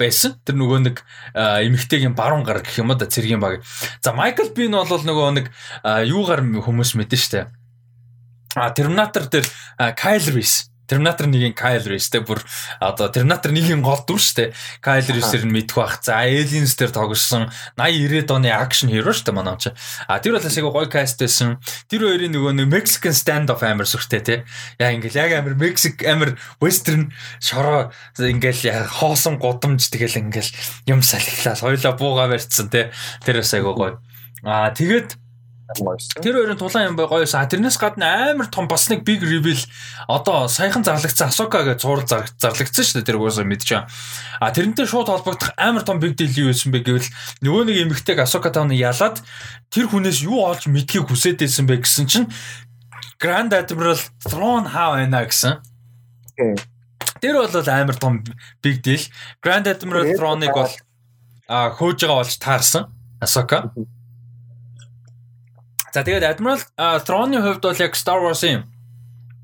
[0.00, 0.40] байсан.
[0.48, 0.96] Тэр нөгөө нэг
[1.36, 3.60] эмэгтэйгийн баруун гар гэх юм да цэргийн баг.
[4.00, 5.46] За Michael Bean бол нөгөө нэг
[6.08, 7.57] юугаар хүмүүс мэдэн штэ
[8.58, 9.46] А Terminator дээр
[9.94, 12.40] Kyle Reese Terminator 1-ийн Kyle Reese тэ бүр
[12.80, 14.56] одоо Terminator 1-ийн гол дүр штэ.
[14.80, 16.00] Kyle Reese-ээр нь мэдэх бах.
[16.00, 19.68] За Aliens дээр тогссон 80 90-ад оны акшн хиро штэ манай ч.
[20.08, 21.60] А тэр бол асайг гоё каст байсан.
[21.92, 24.48] Тэр хоёрын нөгөө нэг Mexican stand-off амар сүртэй тэ.
[24.80, 30.56] Яа ингээл яг амар Мексик амар western шороо ингээл хоосон гудамж тэгэл ингээл
[30.88, 31.52] юм салхилаа.
[31.52, 32.96] Хоёлаа бууга барьцсан тэ.
[33.28, 34.00] Тэр асайг гоё.
[34.40, 35.27] А тэгээд
[35.68, 37.44] Тэр хоёрын тулаан юм бай гоёсан.
[37.44, 39.60] Тэрнээс гадна амар том бас нэг big reveal
[40.08, 43.12] одоо саяхан зарлагдсан Асока гэж зураг зарлагдсан шүү дээ.
[43.12, 43.84] Тэр мэдж байгаа.
[44.40, 47.12] А тэрнтэй шууд холбогдох амар том big deal юу байсан бэ гэвэл
[47.44, 49.20] нөгөө нэг эмэгтэйг Асока тааны ялаад
[49.68, 52.32] тэр хүнээс юу олж мэдхийг хүсээд байсан бэ гэсэн чинь
[53.20, 55.60] Grand Admiral Thrawn хаа байна гэсэн.
[57.20, 58.24] Тэр бол амар том
[58.64, 59.04] big deal.
[59.44, 60.72] Grand Admiral Thrawn-ыг бол
[61.76, 62.88] хөөж байгаа болж таарсан
[63.20, 63.74] Асока.
[65.92, 66.60] За тэгээд Admiral
[67.04, 68.68] Throne-ы хувьд бол яг Star Wars-ын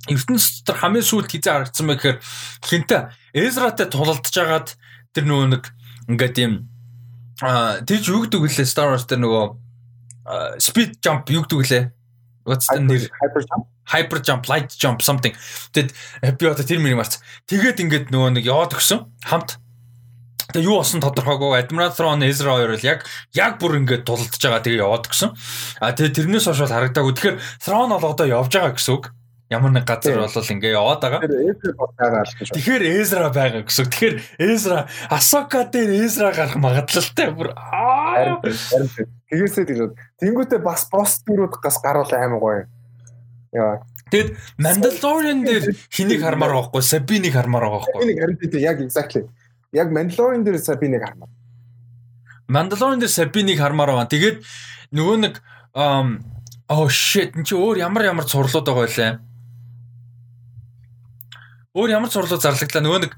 [0.09, 2.19] ертөнцийн дотор хамгийн сүүлд хизээ харагдсан байх гэхээр
[2.61, 2.99] хинтэ
[3.33, 4.77] Ezra-тай тулалдж агаад
[5.17, 5.65] тэр нөгөө нэг
[6.13, 6.55] ингээд юм
[7.89, 9.45] тэр ч юу гэдэг вүлээ Star Wars дээр нөгөө
[10.61, 11.85] speed jump юу гэдэг вүлээ
[12.45, 13.65] What's the нэр hyper jump?
[13.89, 15.33] Hyper jump light jump something.
[15.73, 15.97] Тэгэд
[16.37, 19.57] би одоо тэр мэрийг марц тэгээд ингээд нөгөө нэг яваад өгсөн хамт
[20.53, 24.61] Тэгээ юу болсон тодорхойгүй Admiral Thrawn Ezra хоёр л яг яг бүр ингээд тулалдж байгаа
[24.61, 25.33] тэгээ яваад гисэн.
[25.81, 27.15] А тэгээ тэрнээс хойш харагдаагүй.
[27.17, 29.09] Тэгэхээр Thrawn бол одоо явж байгаа гэсэн үг.
[29.49, 31.21] Ямар нэг газар бол ингээ яваад байгаа.
[31.25, 33.89] Тэгэхээр Ezra байгаа гэсэн.
[33.89, 34.17] Тэгэхээр
[34.53, 37.57] Ezra Ahsoka дээр Ezra гарах магадлалтай бүр.
[39.33, 42.65] Тэгээсээ тэгээд тэнгуүтээ бас босс дөрүүд гас гаруул аймаг гоё.
[43.57, 43.81] Яа.
[44.13, 48.01] Тэгэд Mandalorian дээр хэнийг хармаар байгаа байхгүй, Sabine-ийг хармаар байгаа байхгүй.
[48.05, 49.25] Sabine-ийг харин яг exactly
[49.75, 51.31] яг Mandalorian дээр би нэг хармаар.
[52.49, 54.13] Mandalorian дээр Sabine-ийг хармаар байгаа.
[54.13, 54.37] Тэгээд
[54.95, 55.35] нөгөө нэг
[55.75, 59.13] oh shit энэ чи өөр ямар ямар цурлууд байгаа байлаа.
[61.75, 63.13] Өөр ямар цурлууд зарлагдлаа нөгөө нэг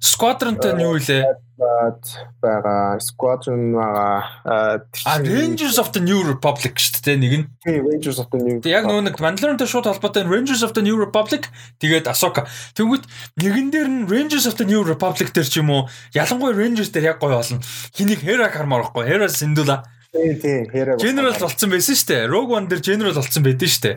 [0.00, 1.24] Squadron-тэй нь юу вэ?
[1.56, 4.84] байгаа Squadron байгаа
[5.24, 7.44] Rangers of the New Republic шүү дээ нэг нь.
[7.64, 8.60] Тийм Rangers of the New.
[8.68, 11.48] Яг нөгөө нэг Mandalorian-тай шууд холбоотой Rangers of the New Republic
[11.80, 12.44] тэгээд Ahsoka.
[12.76, 13.08] Тэгвэл
[13.40, 17.16] нэгэн дээр нь Rangers of the New Republic дээр ч юм уу ялангуяа Rangers дээр
[17.16, 17.64] яг гоё болно.
[17.96, 19.08] Хэнийг Hera хармаар байхгүй.
[19.08, 19.80] Hera Syndulla.
[20.12, 21.00] Тийм тийм Hera.
[21.00, 22.28] General болсон байсан шүү дээ.
[22.28, 23.96] Rogue One дээр General болсон байдэн шүү дээ.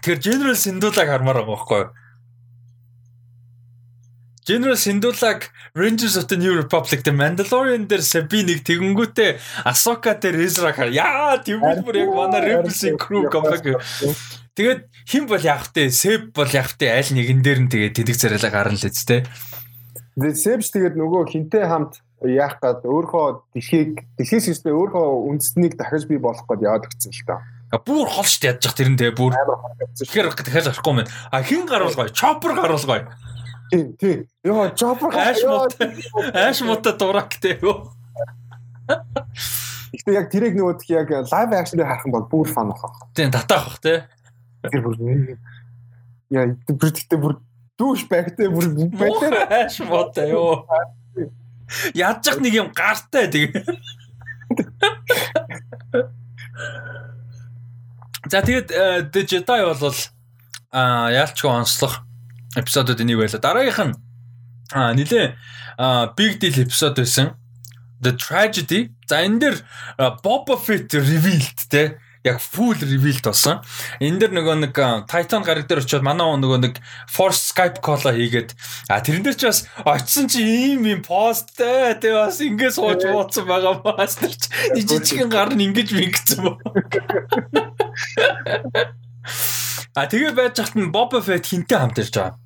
[0.00, 2.07] Тэгэхээр General Syndulla-г хармаар байгаа байхгүй юу?
[4.48, 9.36] General Syndulla-г Rangers of the New Republic The Mandalorian дээр Sabine-ыг тэгэнгүүтээ
[9.68, 13.76] Ahsoka дээр Ezra хар яа тэгвэл бүр яг манай Rebels-ийн crew comeback.
[14.56, 18.16] Тэгээд хэн бол явах те Seb бол явах те аль нэгэн дээр нь тэгээд тэдэг
[18.16, 19.28] царайлаа гарна л үсттэй.
[20.16, 26.08] Тэгээд Sebs тэгээд нөгөө хинтэй хамт яах гад өөрөө дэлхийг дэлхийн систем өөрөө үндэснийг дахиж
[26.08, 27.44] бий болох гээд яваад гисэн л та.
[27.84, 29.36] Бүр хол штт ядж тэр нь те бүр.
[29.92, 31.08] Тэгэхээр дахиад гарахгүй мэн.
[31.28, 33.04] А хин гаруулгай, Chopper гаруулгай.
[33.70, 34.26] Тийм тийм.
[34.44, 35.76] Йоо, жопер ааш мут.
[36.32, 37.92] Ааш мутаа дурактэй юу.
[39.92, 43.08] Гэтэ яг тэрийг нөгөөх яг лайв акшн дээр харах юм бол бүр фан бах.
[43.12, 44.00] Тийм, татаах бах тий.
[44.72, 44.96] Тэр бүр
[46.32, 47.36] яа, бүр тэгтээ бүр
[47.76, 49.44] дүүш байгтай бүр байлаа.
[49.48, 50.64] Ааш мутаа юу.
[51.92, 53.52] Яаж нэг юм гартай тэг.
[58.28, 59.96] За тэгээд э, Jedi бол
[60.72, 62.07] а яалчгүй онцлох
[62.56, 63.42] эпизодууд энийг байлаа.
[63.42, 63.94] Дараагийнх нь
[64.72, 65.36] аа нилээ
[66.16, 67.36] big deal эпизод байсан.
[68.00, 68.94] The Tragedy.
[69.08, 69.56] За энэ дээр
[70.22, 73.60] Boba Fett revealed те яг full revealed болсон.
[74.00, 74.74] Энэ дэр нөгөө нэг
[75.10, 76.74] Titan гараг дээр очиод манай нөгөө нэг
[77.08, 78.54] Force Skype call хийгээд
[78.90, 83.46] а тэрэн дээр ч бас очисон чи ийм ийм посттэй тэг бас ингэ сууж бууцсан
[83.46, 86.58] байгаа мастер ч жижигхэн гар нь ингэж мингцэн ба.
[89.94, 92.36] А тэгээ байж хат нь Boba Fett хинтээ хамт ирж байгаа.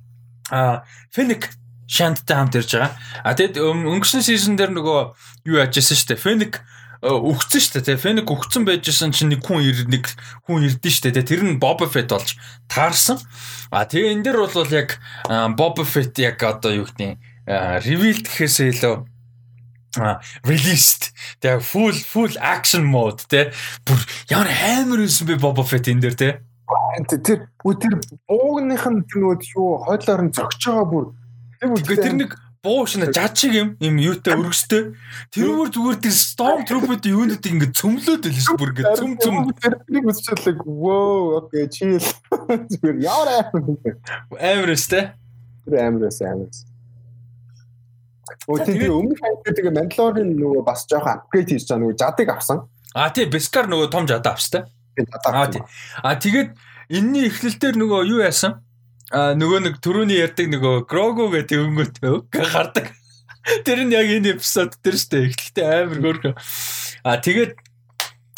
[0.51, 0.83] А
[1.13, 1.53] Fennec
[1.87, 2.97] Shantтай хамт ирж байгаа.
[3.23, 4.99] А тэгэд өнгөрсөн сизон дээр нөгөө
[5.45, 6.23] юу яажсэн шүү дээ.
[6.23, 6.53] Fennec
[7.03, 7.99] өгцөн шүү дээ.
[7.99, 10.07] Fennec өгцөн байжсэн чинь нэг хүн ир нэг
[10.47, 11.27] хүн ирдэн шүү дээ.
[11.27, 12.39] Тэр нь Boba Fett болж
[12.71, 13.19] таарсан.
[13.69, 14.97] А тэгээ энэ дэр бол яг
[15.59, 17.19] Boba Fett яг одоо юу гэдэг
[17.83, 18.95] revealed гэхээсээ илүү
[20.47, 23.53] released тэг full full action mode тэ
[23.85, 23.99] бүр
[24.31, 26.29] ямар амар юмсэн бэ Boba Fett энэ дэр тэ
[27.07, 27.19] тэр
[27.79, 27.93] тэр
[28.27, 31.05] буугных нь нөгөө юу хойдлоор нь зөгч байгаа бүр.
[31.59, 32.31] Тэр нэг
[32.63, 34.95] буу шинэ жад шиг юм юм юутай өргөстэй.
[35.35, 39.35] Тэрүүгээр зүгээр тэр storm trooper-д юунууд ингэ цөмлөөд л шүү бүр ингэ цөм цөм.
[39.59, 42.07] тэрнийг үзчихлээ воо окей chill.
[42.71, 43.03] Зүгээр
[44.39, 45.11] амарс те
[45.67, 46.59] тэр амарс амарс
[48.47, 52.57] Өө тийм өмнөх тэгээ Mandalorian нөгөө бас жоохон апгрейд хийж байгаа нөгөө жадыг авсан.
[52.95, 54.71] А тий Beskar нөгөө том жад авсан
[55.49, 55.61] тий.
[56.03, 56.49] А тэгээд
[56.89, 58.61] энэний эхлэлтэр нөгөө юу яасан?
[59.13, 61.95] А нөгөө нэг түрүүний ярьдаг нөгөө Grogu гэдэг өнгөт
[62.33, 62.93] гардаг.
[63.67, 66.35] Тэр нь яг энэ эпизод тэр штэ эхлэлтэй амар хөөрхөн.
[67.03, 67.59] А тэгээд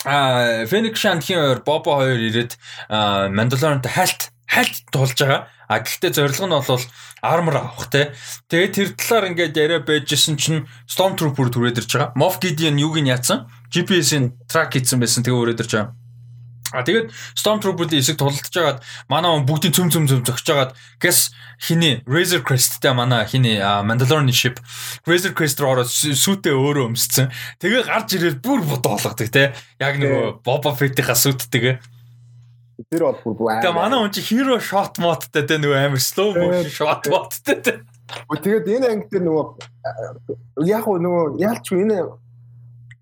[0.06, 2.58] а Phoenix Shan-хийн хоёр Bobo хоёр ирээд
[2.90, 5.50] Mandalorian-тай хальт хальт тулж байгаа.
[5.68, 6.84] А гэхдээ зорилго нь бол
[7.22, 8.14] армор авах те.
[8.50, 12.14] Тэгээд тэр талаар ингээд яриа байжсэн чинь Stormtrooper түрээд ирж байгаа.
[12.14, 13.50] Moff Gideon юуг нь яатсан?
[13.74, 16.05] GPS-ийн track хийсэн байсан тэгээ өрөөд ирж байгаа.
[16.74, 21.20] А тэгээд Stormtrooper-ийн эсэг тулалдж байгаад манай хүн бүгдийн цөм цөм цөм зогсож байгаад гэс
[21.62, 24.58] хиний Razor Crest-тэй манай хиний Mandalorian ship
[25.06, 27.30] Razor Crest руу ороод сүтээ өөрөө өмсцэн.
[27.62, 29.54] Тэгээ гарч ирээд бүр бодоолгодог те.
[29.78, 31.78] Яг нөгөө Boba Fett-ийн сүттэйгээ.
[32.90, 33.62] Тэр бол бүр.
[33.62, 37.72] Тэгээ манай хүн чи hero shot modтай те нөгөө амар slow motion shot modтай те.
[38.28, 42.25] Тэгээд энэ анги дээр нөгөө яг нөгөө яалч энэ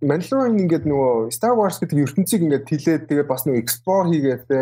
[0.03, 4.61] Mandalorian ингээд нөгөө Star Wars гэдэг ертөнцийг ингээд тэлээд тэгээ бас нөгөө explore хийгээд те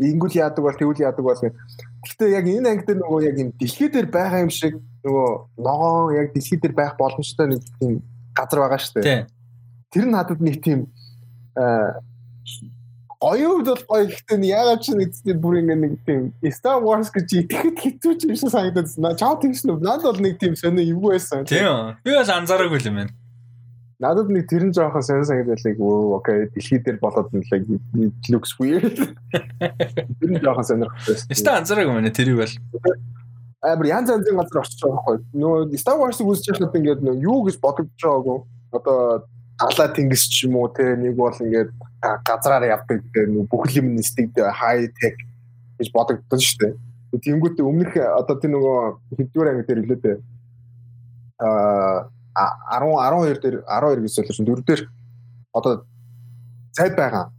[0.00, 3.88] ингүүл яадаг бол тэгвэл яадаг бол гэхдээ яг энэ анги дээр нөгөө яг энэ дэлхий
[3.92, 4.74] дээр байгаа юм шиг
[5.04, 5.28] нөгөө
[5.60, 8.02] ногоон яг дэлхий дээр байх боломжтой нэг тийм
[8.34, 9.26] газар байгаа шүү дээ.
[9.92, 10.88] Тэр нь надад нэг тийм
[13.22, 16.20] гоё үед бол гоё гэхдээ яагаад ч нэг тийм бүр ингэ нэг тийм
[16.50, 19.20] Star Wars гэж итгэхэд хэцүү ч юм шиг санагдаад байна.
[19.20, 21.46] Чаа тэгш нү надад бол нэг тийм сонио юу байсан.
[21.46, 21.94] Тийм.
[22.02, 23.14] Би бас анзаараагүй юм байна.
[24.02, 27.66] Надад нэг тэр нь жоохон сонир санагдал like оо окей дэлхий дээр болоод like
[28.26, 28.98] looks weird.
[30.18, 31.22] Тэр нь жоохон сонирхолтой.
[31.30, 32.54] Яста анзаараагүй мэнэ тэрийг бол.
[33.62, 35.16] Амар янз янзын газар байгаа байхгүй.
[35.38, 38.38] Нөгөө Star Wars-ыг үзэж байхад ингээд юу гэж бодогдож байгаагүй.
[38.74, 38.98] Одоо
[39.54, 41.70] талаа тэнгис ч юм уу те нэг бол ингээд
[42.26, 45.14] газраар явдаг нөгөө бүхэл юм нэстэг high tech
[45.78, 46.74] гэж бодогдсон шүү дээ.
[47.22, 48.78] Тэнгүүтээ өмнөх одоо тэр нөгөө
[49.14, 50.18] хэдвэр анги дээр хэлээ дээ.
[51.38, 54.82] Аа 10 12 дээр 12 гэсэн л чинь дөрөв дээр
[55.52, 55.84] одоо
[56.72, 57.32] цай байгаа.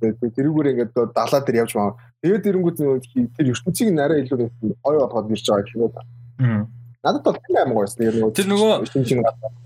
[0.00, 1.98] Тэгээд тэрүүгээр ингээд далаа дээр явж байгаа.
[2.22, 2.78] Тэгээд ирэнгүүт
[3.34, 4.50] тэр ертөнцийг нарай илүү
[4.82, 6.66] гоё болгоод ирж байгаа гэх юм уу.
[7.02, 7.98] Надад бол тийм амар гоёс.
[7.98, 8.86] Тэр нөгөө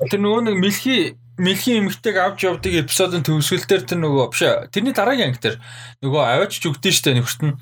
[0.09, 0.97] тэр нөгөө нэг мэлхи
[1.37, 4.41] мэлхи эмгтэйг авч явдаг эпизодын төгсгөл дээр тэр нөгөө биш
[4.73, 5.57] тэрний дараагийн анги дээр
[6.01, 7.61] нөгөө аваач зүгдэн штэ нөхөрт нь.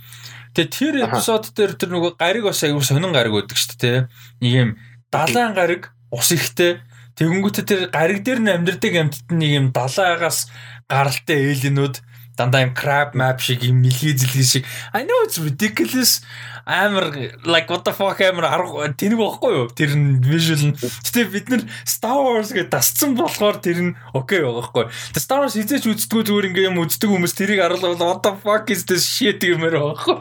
[0.55, 3.99] Тэгээ тэр эпизод дээр тэр нөгөө гариг бас аягүй сонин гариг өгдөг штэ тий.
[4.39, 4.71] Нэг юм
[5.11, 6.79] далайн гариг ус ихтэй.
[7.19, 10.51] Тэгэнгүүтээ тэр гариг дээр нь амьдэрдэг амьтад нэг юм далаагаас
[10.87, 12.03] гаралтай ээлинүүд
[12.37, 14.65] дандаа юм crab map шиг юм мэлхий зэлхий шиг.
[14.93, 16.23] I know it's ridiculous.
[16.67, 17.15] Амар
[17.45, 19.67] like what the fuck амар арга тэнэг байхгүй юу?
[19.71, 20.75] Тэр нь visual нь.
[20.75, 24.85] Гэтээ бид нар Star Wars гэж дасцсан болохоор тэр нь окей байгаа байхгүй.
[25.15, 28.83] Тэр Star Wars хизээч үздэггүй зүгээр ингээм үздэг хүмүүс тэрийг харуулвал what the fuck is
[28.91, 30.19] this shit гэмээр байгаа байхгүй.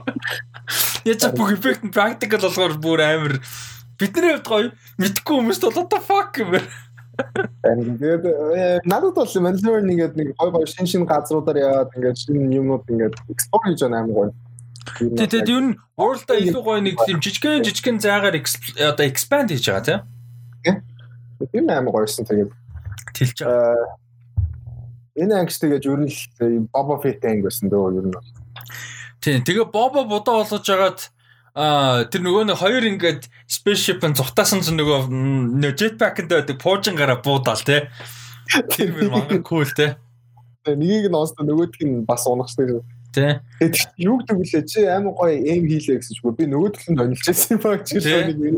[1.09, 3.33] Яж бүх effect practical болохоор бүр амар
[3.99, 4.67] бидний хувьд гоё
[5.01, 6.65] мэдхгүй хүмүүст бол what the fuck гэмээр
[7.13, 12.49] Тэгээд э, надад бол Mandalorian ингээд нэг гой гой шин шин газруудаар яваад ингээд шин
[12.49, 14.31] юмнууд ингээд explore хийж байгаа амар гоё.
[14.97, 19.85] Тэгээд ер нь world-а илүү гоё нэг тийм жижигхэн жижигхэн зайгаар одоо expand хийж байгаа
[19.85, 20.81] тийм.
[21.53, 22.49] Тийм амар гоёсэн тэгээд
[23.13, 23.77] тэлж байгаа.
[25.13, 26.09] Э, энэ ангич тэгээд ер нь
[26.73, 28.17] Boba Fett анги байсан дөө ер нь.
[29.21, 29.45] Тийм.
[29.45, 30.99] Тэгээ Boba будаа болгож агаад
[31.53, 37.61] Аа тэр нөгөө нэг хоёр ингээд spaceship-ын зугтаасан ч нөгөө jetpack-д байдаг пуужин гараа буудаал
[37.61, 37.93] те.
[38.73, 39.93] Тэр мөр мангар cool те.
[40.65, 42.81] Нэгийг нь онцтой нөгөөдг нь бас унахстай.
[43.13, 43.45] Тэ.
[43.61, 47.61] Тэгээд юу гэдэг вүлээ чи амар гоё эм хийлээ гэсэн чгүй би нөгөөдг нь онилчихсан
[47.61, 48.57] баг чи нэг юм.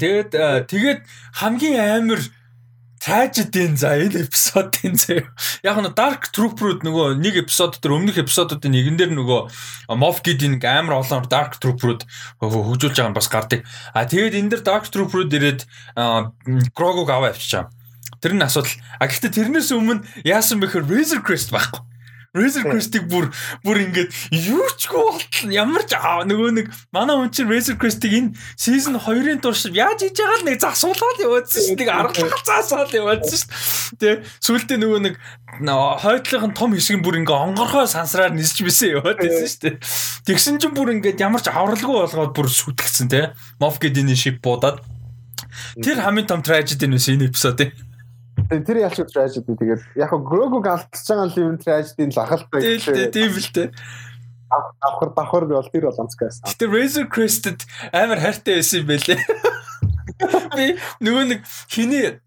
[0.00, 0.32] Тэгээд
[0.72, 1.00] тэгээд
[1.36, 2.20] хамгийн амар
[3.04, 5.28] трагедийн за энэ эпизодын заяа.
[5.60, 10.56] Яг нь Dark Trooper-ууд нөгөө нэг эпизод дээр өмнөх эпизодуудын нэгэн дээр нөгөө Moff Gideon
[10.56, 12.08] нэг амар олон Dark Trooper-ууд
[12.40, 13.60] хөгжүүлж байгаа нь бас гардаг.
[13.92, 15.68] А тэгээд энэ дээр Dark Trooper-ууд ирээд
[16.72, 17.68] Grogu-г аваа авчичаа.
[18.24, 18.72] Тэр нь асуудал.
[18.96, 21.84] А гэхдээ тэрнээс өмнө яасан бэхээр Razor Crest байхгүй.
[22.34, 23.30] Razor Crest-ийг бүр
[23.62, 28.30] бүр ингээд юу ч болтол ямар ч нөгөө нэг манай хүн чинь Razor Crest-ийг энэ
[28.58, 31.94] season 2-ын турш яаж хийж байгаа л нэг засуулаад яваадсан шүү дээ.
[31.94, 34.14] Арга заасаал яваадсан шүү дээ.
[34.42, 35.14] Сүүлдээ нөгөө нэг
[35.62, 39.74] хойдлогын том хэсэг нь бүр ингээ онгорхой сансраар нисч бисэн яваад байсан шүү дээ.
[40.26, 43.30] Тэгсэн чинь бүр ингээд ямар ч авралгүй болгоод бүр сүтгцэн те.
[43.62, 44.82] Moff Gideon-ийн ship буудаад
[45.82, 47.70] Тэр хамгийн том tragedy нь энэ эпизод ээ.
[48.50, 53.32] Тэр ялч tragedy тэгээд яг го Грогог алдчихж байгаа юм tragedy нь лахалтай гэх тийм
[53.32, 53.68] л дээ.
[54.80, 56.44] Давхар давхар бол тэр бол онцгойсэн.
[56.44, 59.20] Гэтэ Razor Crested амар хайртай байсан юм байлээ.
[60.56, 60.66] Би
[61.00, 61.40] нөгөө нэг
[61.72, 62.20] хиний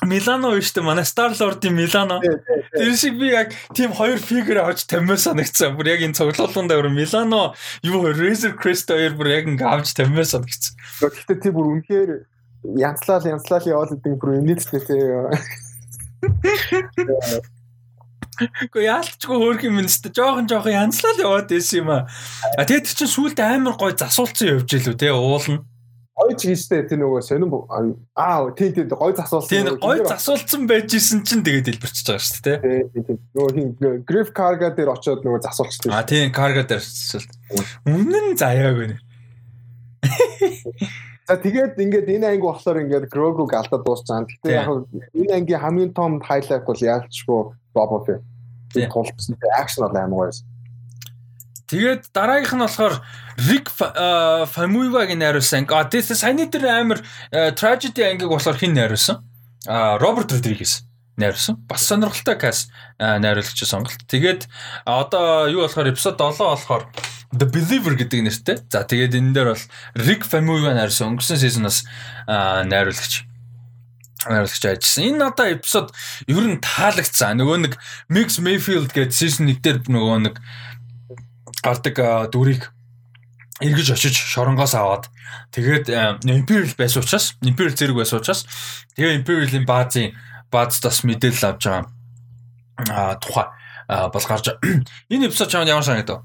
[0.00, 2.20] Милано биш үү манай Star Lord-ийн Милано.
[2.72, 5.76] Тэр шиг би яг тийм хоёр фигюр авч тамиар санагцсан.
[5.76, 7.52] Бүр яг энэ цуглуулганд өөр Милано
[7.84, 10.72] юу Razor Crest хоёр бүр яг ингэ авч тамиар санагцсан.
[11.04, 12.10] Гэхдээ тийм бүр үнэхээр
[12.64, 15.00] янзлал янзлал яваад идэг бүр үнэтэй тий.
[18.40, 22.08] Гэхдээ яалтчгүй хөөх юм нэстэ жоохон жоохон янзлал яваад байсан юм аа.
[22.56, 25.64] А тэгээд чи сүулт амар гой засуулсан явж илүү тий уулна.
[26.16, 27.48] Гой ч хийжтэй тэр нөгөө сонин
[28.16, 29.48] аа тий тий гой засуулсан.
[29.48, 33.04] Тий гой засуулсан байж исэн чинь тэгээд дэлбэрчиж байгаа шүү дээ тий.
[33.08, 35.92] Тий нөгөө хин Griff Carga дээр очиод нөгөө засуулчихсан.
[35.92, 36.84] А тий Carga дээр
[37.88, 38.96] үнэн заяагүй нэ.
[41.30, 44.26] За тэгээд ингээд энэ анги болохоор ингээд Grogu-г алдаад дууссан.
[44.26, 44.66] Гэхдээ яг
[45.14, 48.26] энэ ангийн хамгийн том хайлайт бол яалчгүй Boba Fett.
[48.74, 50.42] Тэгээд тулцсан акшн бол амар гоё.
[51.70, 52.94] Тэгээд дараагийнх нь болохоор
[53.46, 55.70] Rick Famuyiwa-гийн найруулсан.
[55.70, 56.98] А тэгээд саяны дээр амар
[57.30, 59.22] tragedy ангиг болохоор хин найруулсан?
[59.70, 60.82] А Роберт Родригес
[61.14, 61.62] найруулсан.
[61.70, 64.02] Бас сонирхолтой каст найруулагч сонголт.
[64.10, 64.50] Тэгээд
[64.82, 66.90] одоо юу болохоор эпизод 7 болохоор
[67.30, 68.56] The Believer гэдэг нэртэй.
[68.66, 71.86] За тэгээд энэ дээр бол Rick Famuyiwa найруулсан өнгөрсөн сезоноос
[72.26, 73.30] найруулагч
[74.26, 75.04] найруулагч ажилласан.
[75.06, 75.94] Энэ одоо эпизод
[76.26, 77.38] ер нь таалагдсан.
[77.38, 77.74] Нөгөө нэг
[78.10, 80.34] Mix Mayfield гэдэг season 1 дээр нөгөө нэг
[81.62, 81.96] гардаг
[82.34, 82.74] дүрийг
[83.60, 85.06] эргэж очиж шоронгоос аваад
[85.52, 85.92] тэгээд
[86.24, 88.48] Imperial байсан учраас Imperial зэрэг байсан учраас
[88.96, 90.16] тэгээ Imperial-ийн баазын
[90.48, 93.46] баазтаас мэдээлэл авч байгаа тухай
[93.88, 94.56] бол гарч
[95.12, 96.24] энэ эпизод чамд ямар санагдав?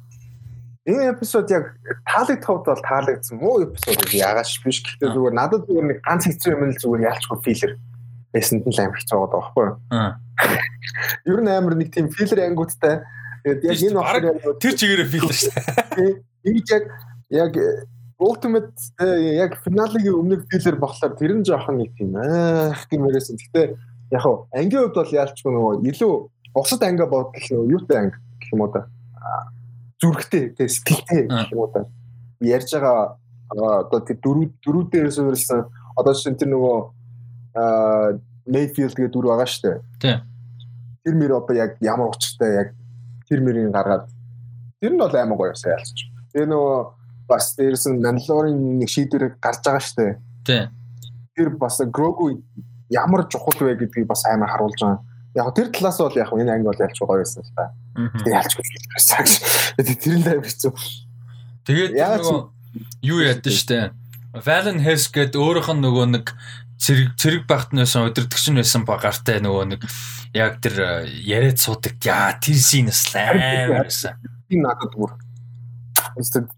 [0.85, 1.73] Энэ эпизод яг
[2.05, 3.41] таалагдах хувьд бол таалагдсан.
[3.41, 4.85] Муу эпизод яагаад биш.
[4.85, 7.73] Гэхдээ зүгээр надад зүгээр нэг ганц хэцүү юм л зүгээр яалчгүй филлер
[8.29, 9.75] байсанд нь амар хэцүү байгаа байхгүй юу?
[11.33, 13.01] Ер нь амар нэг тийм филлер ангуудтай.
[13.41, 16.13] Тэгээд яг энэ болохоор тэр чигээрээ филлер шүү дээ.
[16.53, 16.85] Ингэж яг
[17.33, 17.53] яг
[18.21, 23.41] ultimate э, яг финалийн өмнөх филлер болохоор тэр нь жоохон нэг тийм аах гэмээрсэн.
[23.41, 23.65] Гэхдээ
[24.13, 26.13] яг хав ангийн хувьд бол яалчгүй нөгөө илүү
[26.53, 28.85] бусад ангиа бодол нөгөө юутай анги гэх юм уу да
[30.05, 31.89] зүрхтэй тэгээ сэтгэлтэй гэх юм уу та
[32.41, 33.17] ярьж байгаа
[33.49, 35.61] одоо тэр дөрөв дөрөв дээрээс өөрсөн
[35.97, 36.77] одоо чинь тэр нөгөө
[37.55, 39.77] аа Mayfield гэдэг дүр байгаа шүү дээ.
[41.01, 42.69] Тэр мөр одоо яг ямар учиртай яг
[43.25, 44.05] тэр мөрийг гаргаад
[44.81, 46.05] тэр нь бол аймаг гоё сайлч.
[46.29, 46.77] Тэр нөгөө
[47.25, 50.13] бас дээрс нь Mandalorian нэг шийдвэр гарч байгаа шүү дээ.
[51.33, 52.37] Тэр бас Grogu
[52.89, 55.01] ямар чухал вэ гэдгийг бас амар харуулж байгаа.
[55.35, 57.75] Яг тэр талаас бол яг энэ анги бол ялч гоё байсан л та.
[58.23, 59.27] Ялч байсан.
[59.75, 60.71] Тэр нь амар хэцүү.
[61.67, 62.39] Тэгээд нөгөө
[63.03, 63.79] юу ядсан штэ.
[64.31, 66.25] Valen Hess гээд өөрийнх нь нөгөө нэг
[66.79, 69.81] цэрэг цэрэг багт нэсэн өдөртөгч нь байсан ба гартай нөгөө нэг
[70.31, 71.99] яг тэр яриад суудаг.
[72.03, 74.15] Яа тэр синэс амар байсан.
[74.47, 75.15] Тийм надад бүр.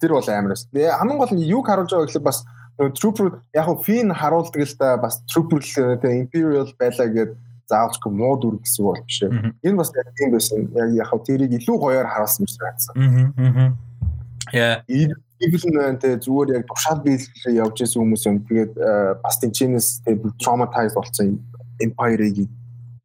[0.01, 0.69] Тэр бол амар байсан.
[0.73, 2.45] Хамгийн гол нь юг харуулж байгаа гэхэл бас
[2.77, 8.57] Trooper яг Finn харуулдаг л да бас Trooper л Imperial байлаа гэдэг заавч муу дүр
[8.63, 9.19] гэсэн үг бол биш.
[9.63, 10.67] Энэ бас яг тийм байсан.
[10.75, 12.93] Яг яг тэрийг илүү гоёор харуулсан юм шиг байсан.
[12.95, 13.71] Аа.
[14.51, 14.83] Яа.
[15.37, 18.37] Evelyn тэ зүгээр яг тушаал биелэлээ явж исэн хүмүүс юм.
[18.49, 18.73] Тэгээд
[19.21, 21.37] бас тэнчэнээс тэ traumatized болсон
[21.77, 22.49] Empire-ийг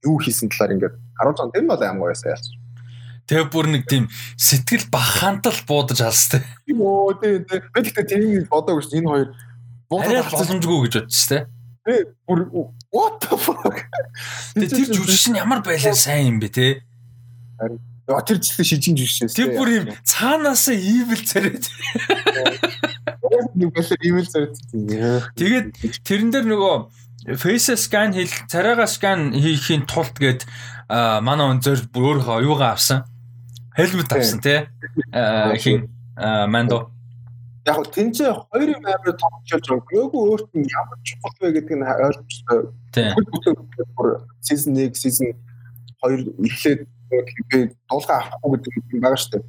[0.06, 1.52] юу хийсэн талаар ингээд харуулж байгаа.
[1.52, 2.46] Тэр нь бол амар гоёсаа ялч.
[3.28, 4.08] Тэгээ бүр нэг тийм
[4.40, 6.40] сэтгэл бахантал буудаж алстай.
[6.66, 7.44] Йоо тий.
[7.44, 8.96] Би тэгтээ тийм бодоагүй ш.
[8.96, 9.28] Энэ хоёр
[9.92, 11.42] буудаж боломжгүй гэж бодчих тий.
[11.82, 12.46] Тий бүр
[12.94, 13.82] what the fuck.
[14.54, 16.72] Тэгээ тэр жүжигч нь ямар байлаа сайн юм бэ тий.
[17.58, 19.34] Харин тэр жилийн шижин жишээс.
[19.34, 21.66] Тэр бүр юм цаанаас evil царайд.
[23.58, 24.54] Нэг байлаа evil царайд.
[25.34, 25.66] Тэгээд
[26.06, 30.46] тэрэн дээр нөгөө face scan хэл царайгаа скан хийхийн тулд гээд
[30.86, 33.02] манай он зөр бүр өөрийнхөө юугаа авсан.
[33.74, 34.70] Helmet авсан тий.
[35.58, 35.90] Хин
[36.46, 36.91] мандо.
[37.66, 39.86] Яг нь тэн чи хоёр юм амар томчилж байгаа.
[39.86, 41.86] Гөөгүй өөрт нь ямар чухал вэ гэдгийг нь.
[42.90, 43.14] Тийм.
[43.96, 44.08] Бүр
[44.42, 45.30] season 1, season
[46.02, 46.80] 2 эхлээд
[47.50, 49.44] би дуулга авахгүй гэдэг юм байгаа шүү дээ.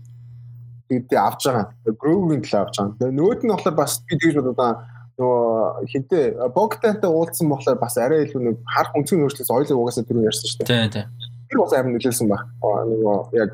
[0.94, 1.66] Тэгээд авч байгаа.
[2.02, 2.96] Groove-ийн төлөө авч байгаа.
[3.02, 4.72] Тэгээд нөгөөд нь болохоор бас би тэгж бодоо
[5.18, 10.26] нөгөө хинтээ Богтантай уулзсан болохоор бас арай илүү нэг харах өнцгийн өөрчлөлт ойлог угаасаа түрүү
[10.30, 10.70] ярьсан шүү дээ.
[10.70, 11.06] Тийм тийм.
[11.50, 12.42] Тэр бас амар нөлөөлсөн баг.
[12.62, 13.52] Нөгөө яг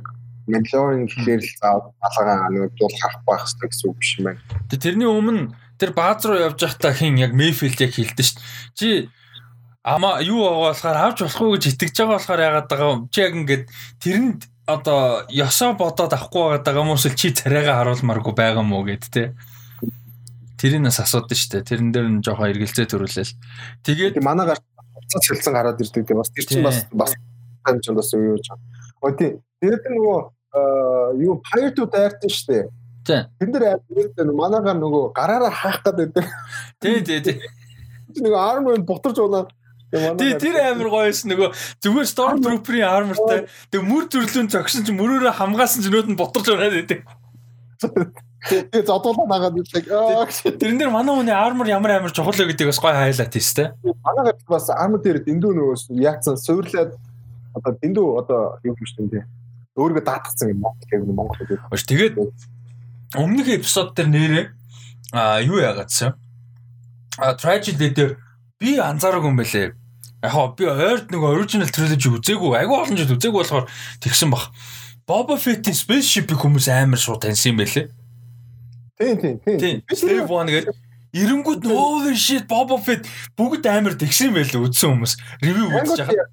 [0.49, 4.41] Mandalorian гэхээр л заа балгаа нөгөө дуулах авах байх хэрэгтэй гэсэн үг биш юм байна.
[4.69, 5.43] Тэгээд тэрний өмнө
[5.79, 8.75] тэр бааз руу явж байхдаа хин яг Mayfield яг хэлдэж шүү дээ.
[8.75, 8.89] Чи
[9.83, 13.01] Ама юу байгаа болохоор авч болохгүй гэж итгэж байгаа болохоор яагаад байгаа юм.
[13.09, 13.63] Чи яг ингээд
[14.03, 19.33] тэрэнд одоо ёсоо бодоод авахгүй байгаа юм уу чи царайгаа харуулмааргүй байгаа мó гэд те.
[20.59, 21.63] Тэрнээс асуудаг штэ.
[21.63, 23.33] Тэрэн дээр нь жоохон эргэлзээ төрүүлээл.
[23.87, 24.63] Тэгээд манай гарт
[24.99, 26.13] уцаа цэлсэн гараад ирдэг те.
[26.13, 27.15] Бас тэр чинь бас бас
[27.63, 28.59] тань ч бас юу яаж.
[28.99, 29.31] Өө тий.
[29.63, 30.17] Тэгээд нөгөө
[31.19, 32.69] юу Fire to Dart штэ.
[33.05, 33.21] Тий.
[33.39, 36.25] Тэн дээр манайгаар нөгөө гараараа хаах гэдэг.
[36.81, 37.37] Тий, тий, тий.
[38.19, 39.47] Нөгөө armor бутарч унаа
[39.89, 41.49] Тий тэр амар гоёс нөгөө
[41.81, 46.77] зүгээр Stormtrooper-ийн armorтай тэг мөр төрлөөн зогсон чинь мөрөөрөө хамгаалсан ч нөөд нь бутарч ороод
[46.77, 47.01] идэв.
[47.81, 49.89] Тэгээ зодуулаа нагаад идэг.
[50.61, 53.73] Тэрэн дээр манай хүний armor ямар амар чухал вэ гэдгийг бас гоё хайлайт хийс тэ.
[53.81, 56.93] Манайгаар бас armor дээр дэндүү нөгөө яатсан суурлаад
[57.57, 59.09] одоо дэндүү одоо юу юм шүү
[59.79, 61.59] Өөргөө даатгсан юм Монгол гэх Монгол гэдэг.
[61.71, 62.15] Ш тэгээд
[63.15, 64.45] өмнөх эпизод дээр нэрээ
[65.15, 66.19] а юу яагаадсан.
[67.17, 68.19] А tragedy дээр
[68.59, 69.71] би анзаараагүй юм байлээ.
[70.19, 72.59] Яг хоо би ойрд нэг original trilogy үзээгүй.
[72.59, 73.65] Айгүй олон жил үзээгүй болохоор
[74.03, 74.51] тэгсэн бах.
[75.07, 77.87] Boba Fett-ийн spaceship-ийг хүмүүс амар шууд таньсан юм байлээ.
[78.99, 79.77] Тийм тийм тийм.
[79.87, 80.75] Slave One гэдэг
[81.09, 85.13] Эрэнгүүд holy shit Boba Fett бүгд амар тэгсэн байлээ үзсэн хүмүүс.
[85.41, 86.27] Ревю үзэж байгаа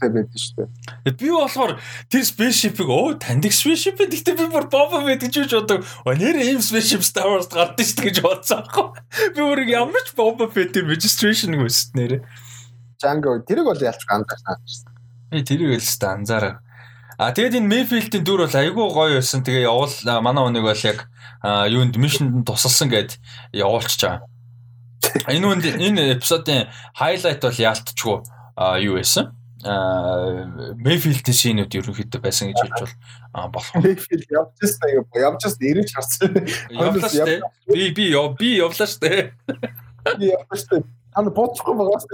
[0.00, 0.64] байдаг шүү
[1.04, 1.16] дээ.
[1.18, 1.76] Би болохоор
[2.08, 5.84] тэр spaceship-ийг оо таньдаг spaceship гэхдээ би бүр Boba Fett гэж үж бодог.
[6.08, 8.88] Нэр ийм spaceship Star Wars гардаг шүү гэж бодсон аахгүй.
[9.36, 12.24] Би бүр ямар ч Boba Fett-ийн registration гүйс нэрэ.
[12.96, 14.92] Django тэрийг бол ялч ганцаарсан.
[15.28, 16.64] Би тэрийг л өстой анзаараа.
[17.18, 19.42] А тэгээд энэ Mayfield-ийн дүр бол айгүй гоё байсан.
[19.42, 19.90] Тэгээ явал
[20.22, 21.10] манай хүнийг бол яг
[21.66, 23.18] юунд мишнд тусалсан гэд
[23.58, 24.22] явуулчихж байгаа.
[25.26, 28.16] Энэ үнд энэ эпизодын хайлайт бол яалтчгүй
[28.86, 29.34] юу байсан?
[30.78, 33.74] Mayfield-ийн шинүүд ерөнхийдөө байсан гэж хэлж бол болох.
[33.82, 35.04] Mayfield явчихсан юм.
[35.10, 36.30] Явчихсан ирэж харсан.
[36.70, 37.10] Явлаа
[37.66, 39.34] би би би явлаа штэ.
[40.22, 40.86] Би явлаа штэ.
[41.18, 42.06] Ана боцохгүй байгаас.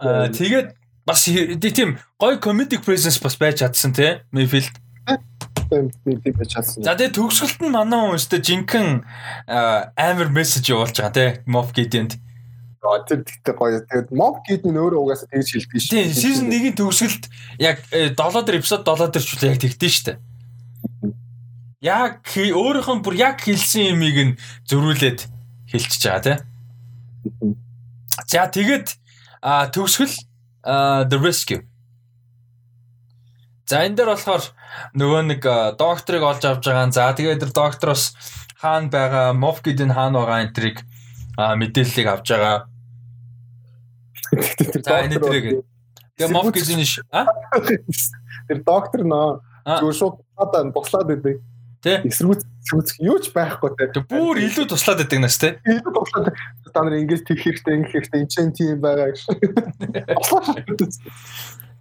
[0.00, 0.77] Аа тэгээд
[1.08, 4.76] бас тийм гоё comedic presence бас байж чадсан тий Mayfield.
[5.68, 9.04] За тэгээ төгсгөлт нь манай хүн өстэй жинхэнэ
[9.96, 12.20] амар мессеж явуулж байгаа тий Moff Gideon-д.
[13.08, 13.80] Тэр тэгтээ гоё.
[13.84, 15.92] Тэгээд Moff Gideon өөрөө угаасаа тэгж хэлдэг шүү.
[15.92, 17.24] Тийм season 1-ийн төгсгөлт
[17.60, 20.12] яг 7 дэх эпизод 7 дэх ч яг тэгдэж штэ.
[21.84, 25.20] Яг өөрийнх нь бүр яг хэлсэн юмыг нь зөрүүлээд
[25.72, 26.36] хэлчихэж байгаа тий.
[28.24, 28.88] За тэгээд
[29.72, 30.16] төгсгөл
[31.08, 31.64] the rescue.
[33.68, 34.44] За энэ дээр болохоор
[34.96, 35.42] нөгөө нэг
[35.76, 36.88] докторыг олж авч байгаа.
[36.92, 38.16] За тэгээд тэр доктороос
[38.56, 40.84] хаана байгаа, Moff Gideon хаана байгаа энтрийг
[41.36, 42.64] мэдээллийг авч байгаа.
[44.84, 45.64] За энэ тэрэг.
[46.16, 47.04] Тэгээ гэж нь ш.
[48.48, 49.28] Тэр доктор нөө
[49.68, 51.36] зүгээр шууд одоо буслаад идэв.
[51.78, 52.02] Тэ?
[52.10, 54.02] Эсрүүц эсрүүц юу ч байхгүй те.
[54.10, 55.62] Бүр илүү туслаад байдаг нас те.
[55.62, 56.34] Илүү туслаад
[56.74, 59.22] та нар ингэж тех хэрэгтэй ингэ хэрэгтэй энэ чинь тийм байгаа гэж.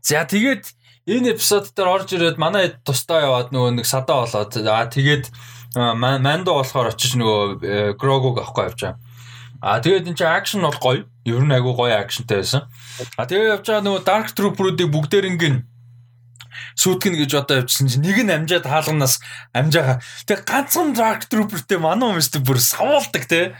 [0.06, 0.64] За тэгээд
[1.10, 5.34] энэ эпизод дээр орж ирээд манай тусдаа яваад нөгөө нэг садаа болоод аа тэгээд
[5.76, 9.02] мандо болохоор очиж нөгөө грогог авахгүй явж байгаа.
[9.60, 11.10] А тэгээд энэ чинь акшн бол гоё.
[11.26, 12.70] Ер нь айгүй гоё акшнтай байсан.
[13.18, 15.66] А тэгээд явж байгаа нөгөө Dark Trooper-уудыг бүгдээр ингэн
[16.76, 19.20] сүйтгэн гэж одоо явжсан чинь нэг нь амжаад хаалганаас
[19.54, 20.02] амжаага.
[20.26, 23.56] Тэгээ ганцхан Dark Trooper-тэй манай хүмүүстэй бүр савуулдаг те.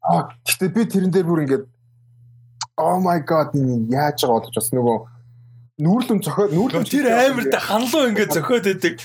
[0.00, 1.64] А гэтээ би тэрэн дээр бүр ингээд
[2.80, 3.52] Oh my god
[3.92, 4.98] яаж байгаа болж бас нөгөө
[5.84, 8.96] нүүрлэн зөхөө нүүрлэн тэр амиртай ханлуу ингээд зөхөөд байдаг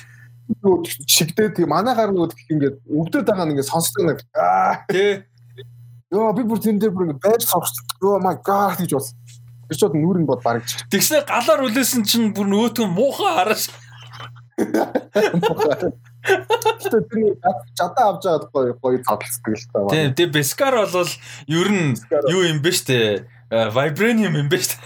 [1.12, 5.28] чигдээ тийм манай гар нөгөө ингээд өвдөд байгаа нэг сонсдог нэг аа тий
[6.14, 7.82] Йоо би бүр тэн дээр бүр ингэ байж сонсч.
[8.00, 9.12] Oh my god гэж бас.
[9.66, 10.62] Тэр чод нүүр нь бод бараг.
[10.94, 13.74] Тэгснэ галаар үлээсэн чинь бүр нөгөөтгөн муухай хараш.
[16.86, 17.42] Тэр тэр
[17.74, 19.90] жадаа авч байгаа гоё гоё задлцдаг л та.
[19.90, 21.10] Тийм, тийм Бескар бол
[21.50, 21.98] ер нь
[22.30, 23.26] юу юм бэ штэ?
[23.50, 24.78] Vibranium юм бэ штэ?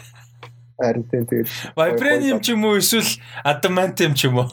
[0.80, 4.50] Харин тийм тэгээд Vibranium ч юм уу эсвэл Adamantium ч юм уу?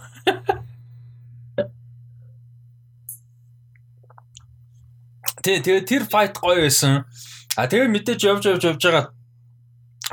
[5.46, 7.06] Тий, тэгээ тэр fight гоё байсан.
[7.54, 9.15] А тэгээ мэдээж явж явж явж байгаа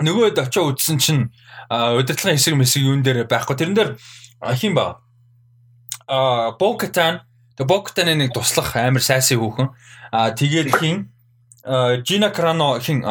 [0.01, 1.29] нөгөөд очиж үзсэн чинь
[1.69, 3.55] удирдлагын хэсэг мэсэг юун дээр байхгүй.
[3.57, 3.89] Тэрэн дээр
[4.57, 5.03] хин ба.
[6.07, 7.21] А Бокатан
[7.57, 9.69] тэгээ Бокатаны нэг туслах амар сайсын хүүхэн.
[10.11, 11.13] А тэгээд хин
[11.63, 13.01] Жина Крано хин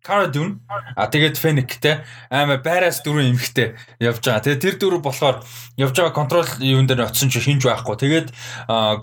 [0.00, 0.62] Кара Дун
[0.96, 2.00] а тэгээд Фениктэй
[2.30, 4.40] аймаа байраас дөрөв эмхтэй явж байгаа.
[4.40, 5.44] Тэгээд тэр дөрөв болохоор
[5.76, 8.00] явж байгаа контрол юун дээр очсон чинь хинж байхгүй.
[8.00, 8.28] Тэгээд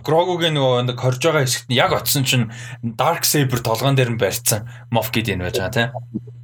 [0.02, 2.50] Грогогийн нөгөө хорж байгаа хэсэгт яг очсон чинь
[2.82, 6.43] Dark Saber толгоон дээр нь барьцсан Moff Gideon байж байгаа тийм.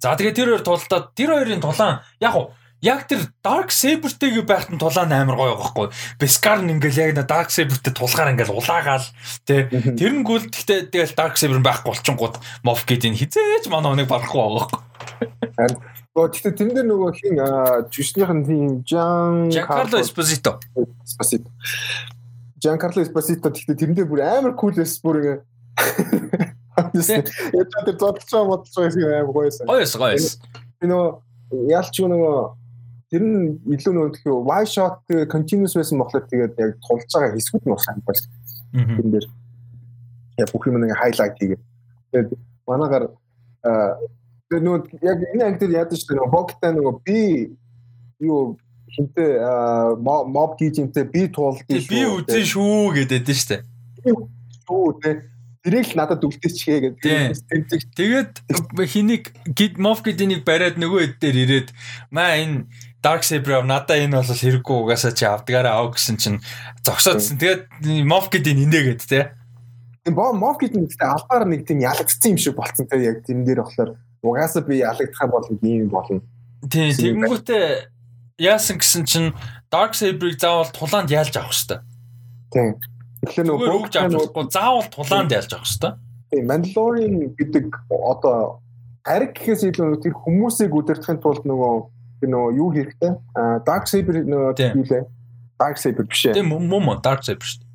[0.00, 4.72] За тэгээд тэр хоёр тулдаад тэр хоёрын тулаан яг уу яг тэр Dark Saber-тэйг байхад
[4.72, 5.92] нь тулаан амар гоё байхгүй.
[6.16, 9.04] Beskar нь ингээл яг Dark Saber-тэй тулгаар ингээл улаагаал
[9.44, 9.68] тий.
[9.68, 14.40] Тэр нь гүйл гэхдээ тэгэл Dark Saber байхгүй болчингууд Moff Gideon хизээч манай өнөг барахгүй
[14.40, 15.80] байгаа байхгүй.
[16.16, 17.36] Гоо гэхдээ тэрэн дээр нөгөө хин
[17.92, 20.56] жүшнийхэн тийм Жан Carlo Esposito.
[21.04, 21.52] Esposito.
[22.58, 26.56] Жан Карло Esposito гэхдээ тэрэн дээр бүр амар кул эс бүр ингээ
[27.54, 29.66] Яг тэр зодчоо модчоо юм амар гоёсэн.
[29.66, 30.38] Гоёс гоёс.
[30.80, 31.08] Би нөгөө
[31.70, 32.36] яалч нөгөө
[33.10, 35.02] тэр нь илүү нөгөө тхий wide shot
[35.32, 38.30] continuous байсан болохоор тэгээд яг тулж байгаа хэсгүүд нь бас хампаа шүү.
[38.70, 39.26] Тэр дээр
[40.38, 41.62] яг бүх юм нэг highlight хийгээд
[42.14, 42.28] тэгээд
[42.70, 43.04] манаагаар
[44.46, 47.20] тэр нөгөө яг энэ анги дээр яадаг шүү нөгөө боктай нөгөө би
[48.22, 48.54] юу
[48.94, 49.30] хинтээ
[49.98, 51.90] моб гизэмтэй би туулдаг шүү.
[51.90, 53.58] Би үзэн шүү гэдэг шүү.
[54.66, 55.14] Шүү тий
[55.60, 57.92] Тэрийг л надад үлдээчихээ гэдэг.
[57.92, 58.32] Тэгээд
[58.80, 61.68] хэнийг гид моф гэдгийг бариад нөгөө хэд дээр ирээд
[62.08, 62.64] маа энэ
[63.04, 66.40] Dark Saber надаа энэ бол хэрэггүй угаасаа чи авдгаараа ав гэсэн чинь
[66.84, 67.40] зогсоодсэн.
[67.40, 67.62] Тэгээд
[68.04, 69.32] Moff Gideon инээгээд те.
[70.04, 73.44] Тийм боо Moff Gideon гэдэг албаар нэг тийм ялагдсан юм шиг болцсон те яг тийм
[73.44, 76.20] дээр болохоор угаасаа би ялагдах юм бол ийм болно.
[76.68, 77.64] Тийм тэгэнгүүтээ
[78.36, 79.32] яасан гэсэн чинь
[79.72, 81.80] Dark Saber-ыг заавал тулаанд яалж авах хэрэгтэй.
[82.52, 82.76] Тийм.
[83.20, 85.92] Тэгэхээр нөгөө бүгд авахгүй заавал тулаанд яалж авах хэрэгтэй.
[86.30, 88.62] Тийм Mandalorian гэдэг одоо
[89.04, 91.74] хариг гэхээс илүү тэр хүмүүсийг удирдахын тулд нөгөө
[92.24, 93.12] нөгөө юу хэрэгтэй?
[93.36, 95.04] А Dark Saber нөгөө юу лээ?
[95.60, 96.36] Dark Saber биш ээ.
[96.38, 97.68] Тийм мөн мөн Dark Saber шүү дээ.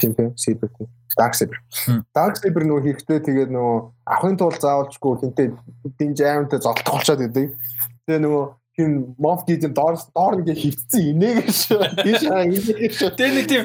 [0.00, 0.88] Тийм тийм Saber тийм.
[1.18, 1.58] Dark Saber.
[2.14, 3.76] Dark Saber нөгөө хэрэгтэй тэгээд нөгөө
[4.08, 5.48] авахын тулд заавалчгүй хинтээ
[5.98, 7.54] дин жаймтай золтох болчиход идэв.
[8.08, 11.60] Тэгээ нөгөө хин моф гэдэг доор доор ингээ хөвцсөн инээгээш
[12.00, 13.64] тийш хаа инээгээш тэгээ нэг тийм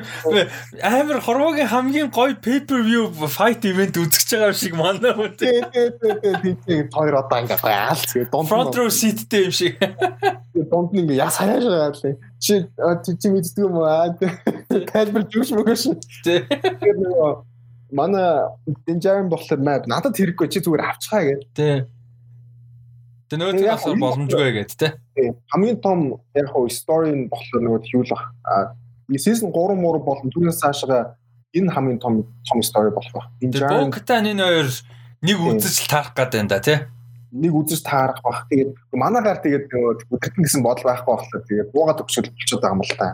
[0.83, 6.55] амар хорвогийн хамгийн гоё pay-per view fight event үзэж байгаа шиг манай хүн тий тий
[6.67, 8.03] тий хоёр одоо ингээ гаал
[8.35, 9.79] дунд front row seat-тэй юм шиг.
[10.67, 12.03] Дунд ингээ яс хаяаш байгаа л
[12.43, 12.67] чи
[13.15, 14.11] чи мэддэг юм аа?
[14.91, 17.31] Тайлбар жүш мөгөш нөгөө
[17.95, 18.43] манай
[18.83, 21.87] динжаан болохоор надад хэрэггүй чи зүгээр авчихаа гэдэг тий
[23.27, 24.95] Тэ нөгөө тэр асар боломжгүй гэд тэ.
[25.51, 28.31] Хамгийн том яг хоо story нь болохоор нөгөө юу л баг.
[28.47, 28.71] А
[29.19, 31.19] season 3 муур болон түүнээс цаашаа
[31.51, 33.27] энэ хамгийн том том story болох баг.
[33.43, 34.69] Энэ Бокатан энэ хоёр
[35.27, 36.79] нэг үзэж таарах гэдэг юм да тий.
[37.35, 38.47] Нэг үзэж таарах баг.
[38.47, 42.83] Тэгээд манаагаар тэгээд нөгөө өдөртөн гэсэн бодол байхгүй болохоор тэгээд буугаад өгчөл болчиход байгаа юм
[42.87, 43.09] л та.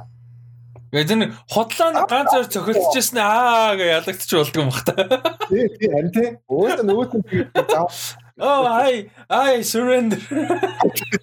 [0.94, 4.94] Тэгээд энэ хотлоо ганц зөр цохилчихсэн аа гэж ялагдчих болдго юм бах та.
[5.50, 6.30] Тий, тий, харин тий.
[6.46, 7.26] Өөдөө нөгөөт нь
[7.66, 10.18] заав Oh, I I surrender.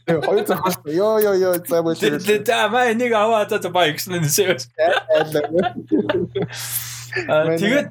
[0.06, 2.46] Хоёр захаас ёо ёо ёо шүү.
[2.46, 4.54] Тэ маа нэг аваа та баа гэсэн нь шээ.
[7.58, 7.88] Тэгээд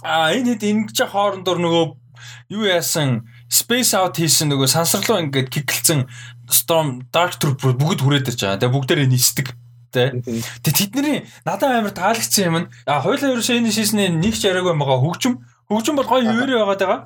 [0.00, 1.84] а энэ хэд ингэж хоорондор нөгөө
[2.56, 6.08] юу яасан Space Out хийсэн нөгөө сансарлуу ингээд киклцэн
[6.48, 8.60] Storm Dark Trooper бүгд хүрээд ирж байгаа.
[8.60, 9.52] Тэгээ бүгдээрээ нисдэг.
[9.92, 12.56] Тэгээ тэдний надад амар таалагдсан юм.
[12.88, 15.44] А хоёлаа ерөөсөө энэ шийснээ нэг ч яриаг байгаа хөгжим.
[15.68, 16.98] Хөгжим бол гоё юурэ байгаа даа.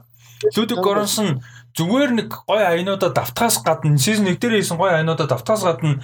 [0.57, 1.43] Ludwig Göransson
[1.75, 6.03] зүгээр нэг гоё аянуудаа давтахаас гадна season 1 дээр хийсэн гоё аянуудаа давтахаас гадна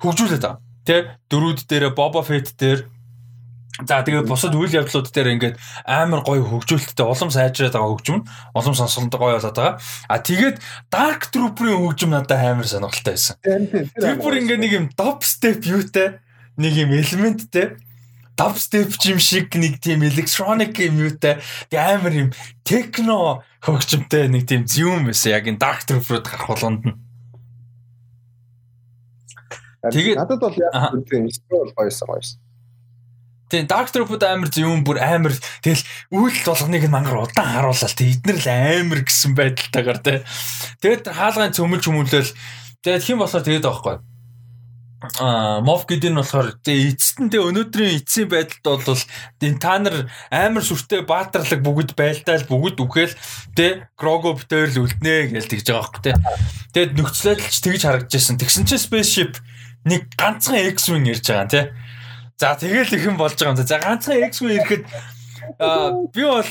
[0.00, 0.60] хөгжүүлээд байгаа.
[0.84, 0.96] Тэ
[1.28, 2.88] дөрүүд дээр Boba Fett дээр
[3.86, 5.56] За тэгээд бусад үйл явдлууд дээр ингээд
[5.86, 9.78] амар гоё хөгжүүлэлттэй улам сайжраад байгаа хөгжим нь улам сонсголонтой гоё болоод байгаа.
[10.10, 10.56] А тэгээд
[10.90, 13.38] Dark Trooper-ийн хөгжим надад амар сонирхолтой байсан.
[13.38, 16.18] Тэр бүр ингээд нэг юм dub step юутай
[16.58, 17.78] нэг юм элементтэй
[18.58, 21.42] step юм шиг нэг тийм electronic юм юутай
[21.74, 22.30] амар юм
[22.62, 26.96] techno хөгжимтэй нэг тийм зүүн байсан яг энэ Dark Trooper-д гарах болгонд нь.
[29.90, 30.74] Тэгээд надад бол яг
[31.10, 32.38] тийм стил гоёсэн гоёсэн.
[33.48, 35.32] Тийм Dark Troop-д амар зөвөн бүр амар
[35.64, 35.80] тэгэл
[36.12, 37.88] үйлдэл болгоныг нь мангар удаан харууллаа.
[37.96, 38.48] Тэг эднэр л
[38.84, 40.18] амар гэсэн байдалтайгаар тий.
[40.84, 42.32] Тэгээд хаалгын цөмөлж хүмүүлэл
[42.84, 43.96] тэгээд хэн болохоор тэгээд байхгүй.
[44.98, 49.02] Аа Moff Gideon болохоор тэгээ эцэстэнтэй өнөөдрийн эцсийн байдалд бол
[49.46, 53.14] энэ та нар амар сүртэй баатарлаг бүгд байлдаал бүгд үхэл
[53.54, 56.18] тэ Grogu битээр л үлднэ гэж тэгж байгаа байхгүй тэ.
[56.74, 58.42] Тэгээд нөхцөлөд ч тэгж харагдажсэн.
[58.42, 59.38] Тэгсэн чинь spaceship
[59.86, 61.64] нэг ганцхан X-wing ирж байгаа тий
[62.38, 63.66] За тэгэл их юм болж байгаа юм.
[63.66, 64.82] За ганцхан X-Men ирэхэд
[66.14, 66.46] би бол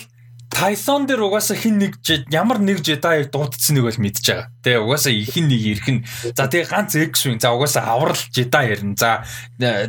[0.58, 2.02] Tyson дээр угаасаа хин нэг
[2.34, 4.50] ямар нэг Jedi дуудсан нэг бол мэдж байгаа.
[4.66, 6.02] Тэгээ угаасаа их нэг ирэх нь.
[6.34, 7.38] За тэгээ ганц X-Wing.
[7.38, 8.98] За угаасаа аврал Jedi ярина.
[8.98, 9.22] За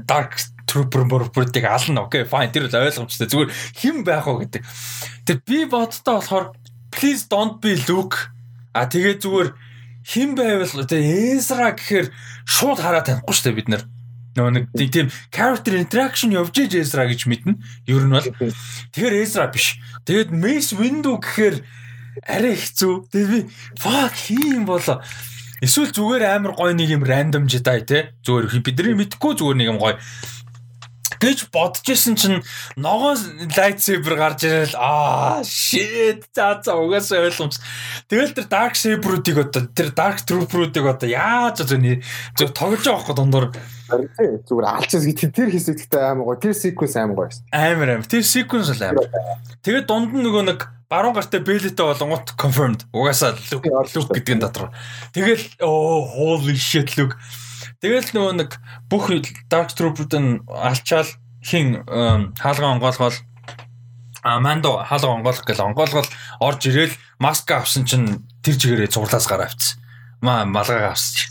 [0.04, 0.36] Dark
[0.68, 2.04] Trooper мөрпөрдийг ална.
[2.04, 2.52] Окей, fine.
[2.52, 3.32] Тэр л ойлгомжтой.
[3.32, 3.50] Зүгээр
[3.80, 4.62] хэн байх вэ гэдэг.
[5.24, 6.52] Тэр би бодтоо болохоор
[6.92, 8.28] please don't be Luke.
[8.76, 9.48] А тэгээ зүгээр
[10.04, 12.12] хэн байвал тэгээ Ezra гэхээр
[12.44, 13.84] шууд хараад танихгүй шүү дээ бид нар.
[14.38, 17.58] Нөгөө нэг тийм character interaction явж ээж Ezra гэж мэднэ.
[17.90, 18.28] Ер нь бол
[18.94, 19.80] тэгэхээр Ezra биш.
[20.08, 21.60] Тэгээд Mace Windu гэхээр
[22.24, 23.12] арай хэцүү.
[23.12, 23.40] Тэгээд би
[23.76, 25.04] fuck хийм болоо.
[25.60, 28.16] Эсвэл зүгээр амар гоё нэг юм random Jedi те.
[28.24, 30.00] Зүгээр бидний мэдхгүй зүгээр нэг юм гоё
[31.18, 32.38] гэж бодож исэн чинь
[32.78, 33.18] ногоон
[33.52, 37.58] lightsaber гарч ирэл аа shit за за угаасаа ойлгомж.
[38.06, 41.78] Тэгэл тэр dark saber-уудыг одоо тэр dark trooper-уудыг одоо яаж одоо
[42.38, 43.46] зөв тоглож байгаа байхгүй дундуур
[43.88, 47.44] зүгээр алчаас гэж тэр хэсэгтээ амар гоё тэр sequence амар гоё байсан.
[47.52, 49.08] Амар амар тэр sequence л амар.
[49.64, 50.60] Тэгээд дунд нь нөгөө нэг
[50.92, 54.72] баруун гартаа бэлэтэ болонгот confirmed угаасаа look look гэдэг нь дотор.
[55.16, 57.16] Тэгэл оо holy shit look
[57.78, 58.50] Тэгэл нөгөө нэг
[58.90, 59.06] бүх
[59.46, 61.06] Dark Trooper-д алчаал
[61.46, 61.86] хин
[62.34, 63.14] хаалгаа онгоолгоол
[64.26, 66.08] а мандо хаалга онгоолгох гэл онгоолгол
[66.42, 69.78] орж ирээл маска авсан чинь тэр чигээрээ зурлаас гараа авчихсан.
[70.18, 71.30] Маа малгайгаа авсан.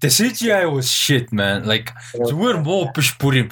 [0.00, 1.68] The CGI was shit man.
[1.68, 3.48] Like зүгээр муу биш бүр юм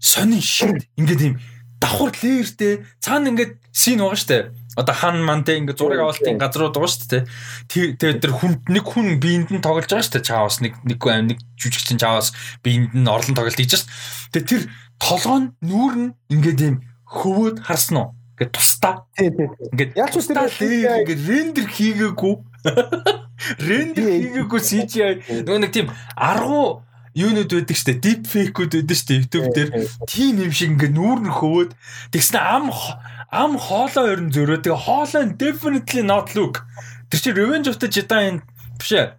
[0.00, 0.88] сонин shit.
[0.96, 1.34] Ингээд юм
[1.80, 4.38] давхар леертэй цаана ингээд син байгаа штэ
[4.76, 7.24] одоо хан мантэй ингээ зураг авалтын газрууд байгаа шүү дээ.
[7.98, 10.28] Тэгээ тэр хүн нэг хүн биеинд нь тоглож байгаа шүү дээ.
[10.30, 12.30] Чаавас нэг нэг нэг жүжигчин чаавас
[12.62, 14.44] биеинд нь орлон тоглолт хийж шүү дээ.
[14.46, 14.62] Тэгээ тэр
[15.02, 18.08] толгоо нь нүүр нь ингээд юм хөвөөд харсан уу?
[18.38, 18.94] Ингээд тустаа.
[19.18, 20.48] Ингээд яаж ч тэр
[21.02, 22.34] ингээд рендер хийгээгүй.
[23.66, 25.12] Рендер хийгээгүй CGI
[25.46, 26.84] нөгөө нэг тийм аргу
[27.16, 29.70] юунууд байдаг штэ deep fake-үүд байдаг штэ YouTube дээр
[30.06, 31.70] тийм юм шиг ингээ нүүр нь хөвөөд
[32.14, 32.70] тэгснэ ам
[33.30, 34.62] ам хоолоо ер нь зөрөө.
[34.62, 36.66] Тэгээ хоолоо definitely not look.
[37.10, 38.42] Тэр чинь Revenge of the Jedi
[38.78, 39.14] биш ээ.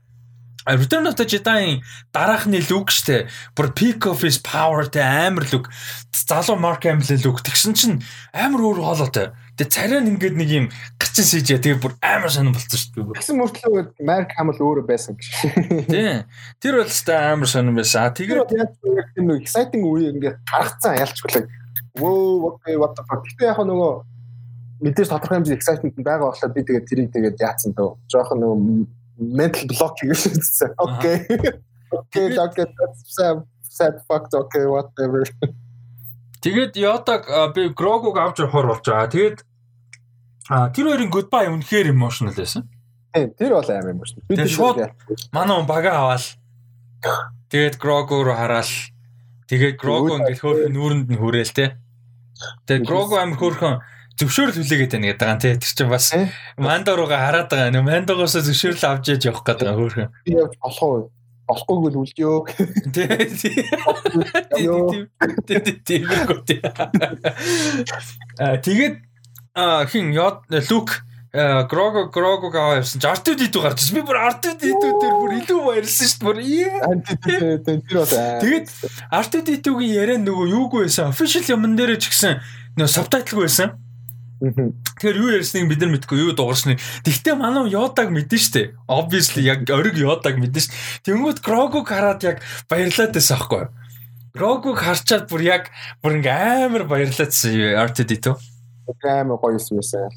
[0.68, 1.80] Return of the Jedi
[2.12, 3.32] дараахны лүг штэ.
[3.56, 5.72] Бүр peak of his power тэ амар лүг.
[6.12, 7.44] Залуу Mark Hamill лүг.
[7.44, 8.04] Тэгсэн чинь
[8.36, 9.32] амар өөр хоолойтой.
[9.60, 10.66] Тэгээ царай нь ингээд нэг юм
[10.98, 13.18] гарчин сийж тэгээ бүр амар сонирн болчихсон шүү дээ.
[13.20, 15.28] Тэгсэн мөртлөө Mark Hamill өөрөө байсан гэж.
[15.92, 16.24] Тий.
[16.64, 18.14] Тэр бол өстой амар сонирн байсан.
[18.16, 18.72] Тэгээд яг
[19.14, 21.48] тийм нэг exciting үе ингээд гаргацсан ялчгүй
[22.00, 23.20] Whoa okay what the fuck.
[23.28, 23.92] Гэтэ яг нөгөө
[24.80, 28.00] мэдээж тодорхой хэмжээ excitement байгаа болохоор би тэгээд тэрийг тэгээд яатсан дөө.
[28.08, 28.58] Жохон нөгөө
[29.36, 30.72] mental block гэж хэлсэн.
[30.80, 31.18] Okay.
[31.92, 35.24] Okay, okay, that's sad, sad fucked okay whatever.
[36.42, 37.24] Тэгээд Yodag
[37.54, 39.14] би Grogu-г авч явахаар болж байгаа.
[39.14, 39.38] Тэгээд
[40.74, 42.66] тэр хоёрын goodbye үнэхээр emotional байсан.
[43.14, 44.26] Тийм, тэр бол амар emotional.
[44.26, 44.78] Би шууд
[45.30, 46.26] манай бага аваад
[47.54, 48.70] тэгээд Grogu руу хараад
[49.46, 51.78] тэгээд Grogu ингээд хөөх нүүрэнд нь хүрээл те.
[52.66, 53.78] Тэгээ Грого амир хөөрхөн
[54.18, 55.54] зөвшөөрөл хүлээгээд байна гэдэг байгаа тий.
[55.62, 56.10] Тэр чинь бас
[56.58, 57.86] Мандо руугаа хараад байгаа.
[57.86, 60.10] Мандогоос зөвшөөрөл авч яж явах гэдэг хөөрхөн.
[60.26, 61.12] Би явж болох уу?
[61.50, 62.28] Болохгүйг л үлдээ.
[62.92, 63.08] Тий.
[66.46, 66.60] Тий.
[68.66, 68.96] Тэгээд
[69.92, 70.08] хин
[70.70, 70.90] Люк
[71.32, 73.00] Грого Грого гаа явсан.
[73.00, 73.96] R2 D2 гарч ирсэн.
[73.96, 76.28] Би бүр R2 D2 дээр бүр илүү баярлсан шүү дээ.
[76.28, 76.38] Бүр
[78.44, 78.68] Тэгээд
[79.16, 81.08] R2 D2-гийн яриа нөгөө юугүй байсан.
[81.16, 82.44] Official юмн дээр ч гэсэн
[82.76, 83.80] нөгөө subtitle байсан.
[84.42, 86.82] Тэгэхээр юу ярьсныг бид нар мэдгүй юу дуурсныг.
[87.06, 88.74] Тэгтээ манай Йодаг мэдэн штэ.
[88.90, 90.74] Obviously яг ориг Йодаг мэдэн штэ.
[91.06, 93.74] Тэнгүүд Грогуг хараад яг баярлаад байсан аахгүй юу?
[94.34, 95.70] Грогуг харчаад бүр яг
[96.02, 98.34] бүр ингээ амар баярлаадсан RTD2.
[99.06, 100.10] Амар гоё юм байсан.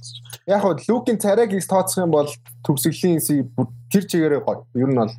[0.48, 2.30] Яг хөө Лукийн царайг их тооцох юм бол
[2.64, 3.20] төгсгөлийн
[3.92, 4.64] тэр чигээрээ гоё.
[4.72, 5.12] Ер нь бол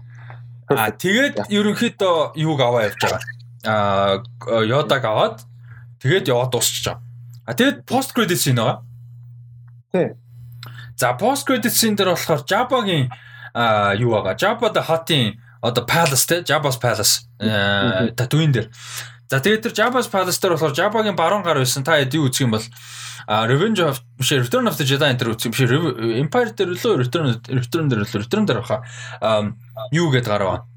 [0.66, 3.22] А тэгээд ерөнхийдөө юуг аваа явж байгаа.
[3.70, 5.38] А Йодаг аваад
[6.02, 6.98] тэгээд яваад дуусчих жаа.
[7.46, 8.82] А тэгээд пост credit scene байгаа.
[9.96, 10.12] Тий.
[11.00, 13.08] За post credit scene дээр болохоор Jabba-гийн
[14.04, 14.36] юу байгаа.
[14.36, 18.68] Jabba the Hutt-ийн одоо Palace те Jabba's Palace Tatooine дээр.
[19.32, 21.88] За тэгээд тэр Jabba's Palace дээр болохоор Jabba-гийн баруун гар байсан.
[21.88, 22.68] Та хэд юу үзэх юм бол
[23.26, 27.40] Revenge of биш Return of the Jedi энэ үзэх юм биш Empire дээр лөө Return
[27.48, 28.84] Return дээр лөө Return дээр баха
[29.96, 30.68] юу гэдэг гараа.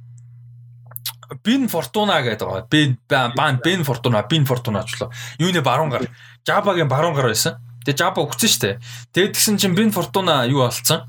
[1.44, 2.66] Бин Фортуна гэдэг байгаа.
[2.70, 2.98] Бин
[3.36, 5.10] бан Бин Фортуна, Бин Фортуначлаа.
[5.38, 6.08] Юуны баруун гар.
[6.46, 7.60] Жабагийн баруун гар байсан.
[7.88, 8.76] Тэгээ Жаба өгсөн шүү дээ.
[9.16, 11.08] Тэгээд тэгсэн чинь Бин Фортуна юу болцсон?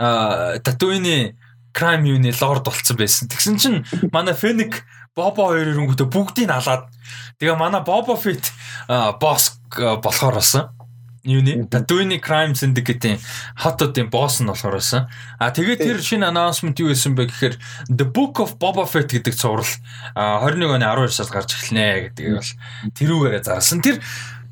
[0.00, 1.36] Аа Татуины
[1.76, 3.28] crime юуны лорд болцсон байсан.
[3.28, 6.88] Тэгсэн чинь манай Феник Бобо хоёр ирэнгүүтээ бүгдийг алаад
[7.36, 8.48] тэгээ манай Бобо Фит
[9.20, 10.72] босс болохоор болсон
[11.26, 13.18] юуны Tatooine Crime Syndicate-ийн
[13.58, 15.10] хотодын босс нь болохоор байсан.
[15.38, 17.54] А тэгээд тэр шинэ announcement юу байсан бэ гэхээр
[17.90, 19.66] The Book of Boba Fett гэдэг цуврал
[20.14, 22.50] 21 оны 12 сард гарч эхэлнэ гэдэг бол
[22.94, 23.82] тэрүүгээрээ зарласан.
[23.82, 23.98] Тэр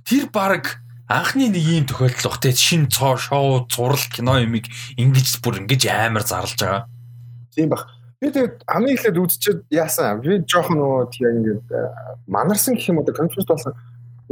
[0.02, 5.40] тэр баг анхны нэг ийм тохиолдол бах те шинэ цоо шоу зурал кино юмыг ингэж
[5.44, 6.88] бүр ингэж амар зарлж байгаа.
[7.54, 7.88] Тийм бах.
[8.20, 10.20] Би тэгээд хамгийн эхлээд үзчихээд яасан.
[10.24, 11.64] Би жоохон нөгөө тийм ингээд
[12.26, 13.08] манарсан гэх юм уу?
[13.12, 13.76] Конфьюз болсон.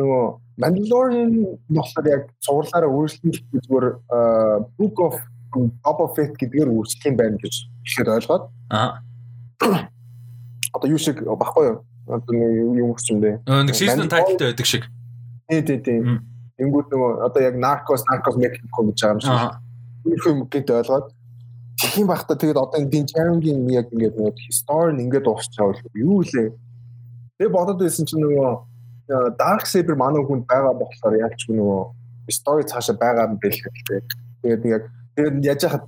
[0.01, 0.23] Нөгөө
[0.62, 1.32] Mandalorian
[1.69, 3.86] болохоор яг цувралаараа өөрчлөлт зүгээр
[4.81, 5.16] Book of
[5.53, 7.55] Boba Fett гэдгээр үүсэх юм байна гэж
[7.85, 8.49] ихэд ойлгоод.
[8.73, 9.05] Аа
[10.73, 11.78] одоо юу шиг баггүй юу?
[12.09, 14.89] Одоо юу юм бэ нэг season title байдаг шиг.
[15.49, 16.01] Тий тий тий
[16.61, 21.07] Ингүүт нөгөө одоо яг Narcos Narcos Mexico гэж байгаа юм шиг их юм гээд ойлгоод
[21.81, 26.51] тийм багтаа тэгээд одоо энэ Jeremy-гийн яг ингээд нөгөө story ингээд дуусчихаа бол юу лээ
[27.43, 32.62] Тэгээ бодоод байсан чинь нөгөө Dark Saber манай хүнд байгаа болохоор яг ч нөгөө story
[32.70, 34.01] цаашаа байгаа юм бэл хэрэгтэй.
[34.47, 34.83] Тэгээд яг
[35.19, 35.85] тэгээд яаж яхад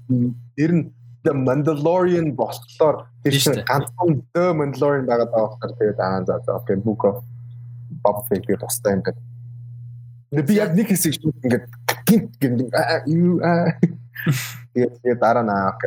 [0.58, 0.84] ер нь
[1.22, 6.74] The Mandalorian болохоор тэр чинь ганцхан The Mandalorian байгаа болохоор тэгээд аа за за окей
[6.74, 7.22] Book of
[8.02, 9.23] Boba Fett гэдэг тустай юм гэдэг.
[10.42, 11.64] Би яг нэг хэсэг шүү ингээд
[12.08, 12.60] гинт гинт
[13.06, 13.78] юу аа
[14.74, 15.78] тэгээд дараа наа.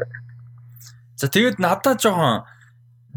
[1.19, 2.47] За тэгээд надад жоохон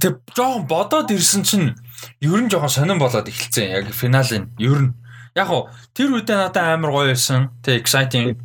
[0.01, 1.77] тэг жоохон бодоод ирсэн чинь
[2.25, 3.85] ер нь жоохон сонирн болоод эхэлсэн.
[3.85, 4.95] Яг финалын ер нь
[5.37, 7.55] яг хуу тэр үедээ надад амар гоё байсан.
[7.63, 8.41] Тэг exciting.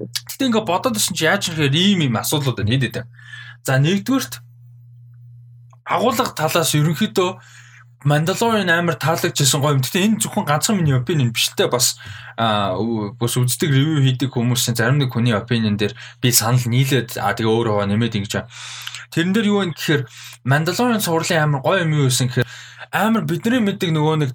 [0.00, 3.02] Гэтэ ингээ бодоод ирсэн чи яаж нэхэр ийм ийм асуудлууд байна хэд хэдэ.
[3.66, 4.40] За нэгдүгürt
[5.84, 7.30] агуулга талаас ерөнхийдөө
[8.04, 9.82] Mandalorian амар таалагдчихсан гоё юм.
[9.82, 11.96] Гэтэ энэ зөвхөн ганцхан миний opinion биш тэ бас
[12.36, 12.76] аа
[13.16, 17.48] бас үздэг ревю хийдэг хүмүүсийн зарим нэг хүний opinion дээр би санал нийлээд аа тэгээ
[17.48, 18.32] өөрөө нэмээд ингэж
[19.08, 20.02] Тэрэн дээр юу вэ гэхээр
[20.44, 22.48] Mandalorian сурлын амар гоё юм юу байсан гэхээр
[22.92, 24.30] амар бидний мэддэг нөгөө нэг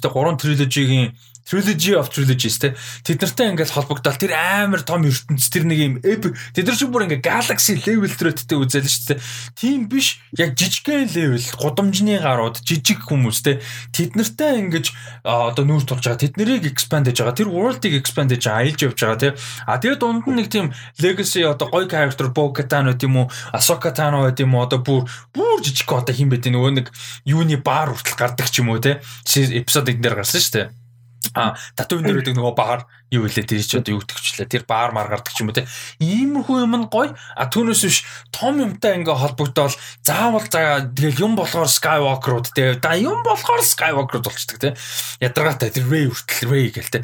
[0.00, 1.12] те гурван триложигийн
[1.44, 2.72] Trilogy of Trilogies те
[3.04, 7.04] тэд нартай ингээд холбогдоод тэр амар том ертөнц тэр нэг юм тэд нар шиг бүр
[7.04, 9.20] ингээд galaxy level төрөттэй үзэл шүү дээ.
[9.52, 13.60] Тийм биш яг жижигхэн level гудамжны гарууд жижиг хүмүүс те
[13.92, 14.88] тэд нартай ингээд
[15.24, 18.98] одоо нүүр тулж байгаа тэд нарыг expand хийж байгаа тэр world-ыг expand хийж аялж явж
[19.04, 19.28] байгаа те
[19.68, 23.30] а тэгээд дунд нь нэг тийм legacy одоо гоё character Bo Katan гэдэг юм уу?
[23.52, 24.64] Ahsoka Tano гэдэг юм уу?
[24.64, 25.04] Одоо бүр
[25.34, 26.86] бүр жижиг одоо хин байд нөгөө нэг
[27.28, 30.83] юуны баар хүртэл гардаг ч юм уу те эпизод эднэр гарсан шүү дээ
[31.32, 33.32] А татуун дээр үүдэг нөгөө баар юу вэ?
[33.48, 35.64] Тэр чи одоо юу гэдэгчлээ тэр баар мар гардаг ч юм уу те?
[36.02, 37.16] Иймэрхүү юм нь гоё.
[37.34, 42.76] А түүнээс биш том юмтай ингээ холбогдоод заавал за тэгэл юм болохоор Skywalker-ууд те.
[42.76, 44.76] Да юм болохоор Skywalker-ууд болчдөг те.
[45.24, 47.00] Ядаргаатай тэр Rey хүртэл Rey гэл те.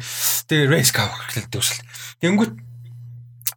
[0.51, 1.81] Тэгээ Rey Skywalker гэл төсөл
[2.21, 2.53] тэнгүүт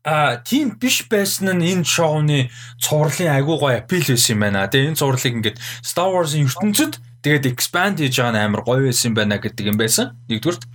[0.04, 4.68] а тийм биш байсан нь энэ шоуны цувралын айгуу гоё апил байсан юм байна.
[4.68, 9.08] Тэгээ энэ цувралыг ингээд Star Wars-ын ертөнцид Тэгээд expand хийж байгаа нь амар гоё байсан
[9.08, 10.12] юм байна гэдэг юм байсан.
[10.28, 10.68] Нэгдүгürt.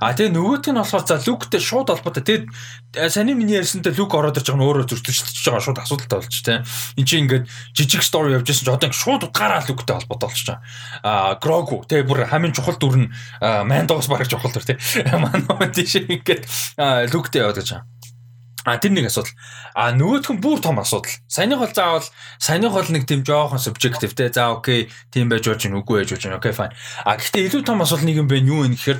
[0.00, 2.24] А тэгээ нөгөөт нь болохоор за Luke-тэй шууд холбоотой.
[2.24, 2.44] Тэгээд
[3.12, 6.64] саний миний ярьсантай Luke ороод ирж байгаа нь өөрөө зөрчилдөж байгаа шууд асуудалтай болж тээ.
[6.96, 7.44] Энд чинь ингээд
[7.76, 10.58] жижиг story явж байсан ч одоо шууд утгаараа Luke-тэй холбоотой болж байгаа.
[11.04, 13.12] А Grogu тэгээ бүр хамгийн чухал дүр нь
[13.44, 14.80] Mando-гоос бараг чухал дүр тээ.
[15.20, 16.48] Манай тийш ингээд
[17.12, 17.84] Luke-тэй яваад байгаа.
[18.64, 19.32] А тэр нэг асуудал.
[19.72, 21.08] А нөгөөх нь бүр том асуудал.
[21.28, 22.04] Саяных бол заавал
[22.36, 24.28] саяных бол нэг тийм жоохон subjective те.
[24.28, 26.36] За окей, тийм байж болж байна, үгүй байж болж байна.
[26.36, 26.74] Окей, fine.
[27.08, 28.98] А гэхдээ илүү том асуудал нэг юм бэ юу вэ гэхээр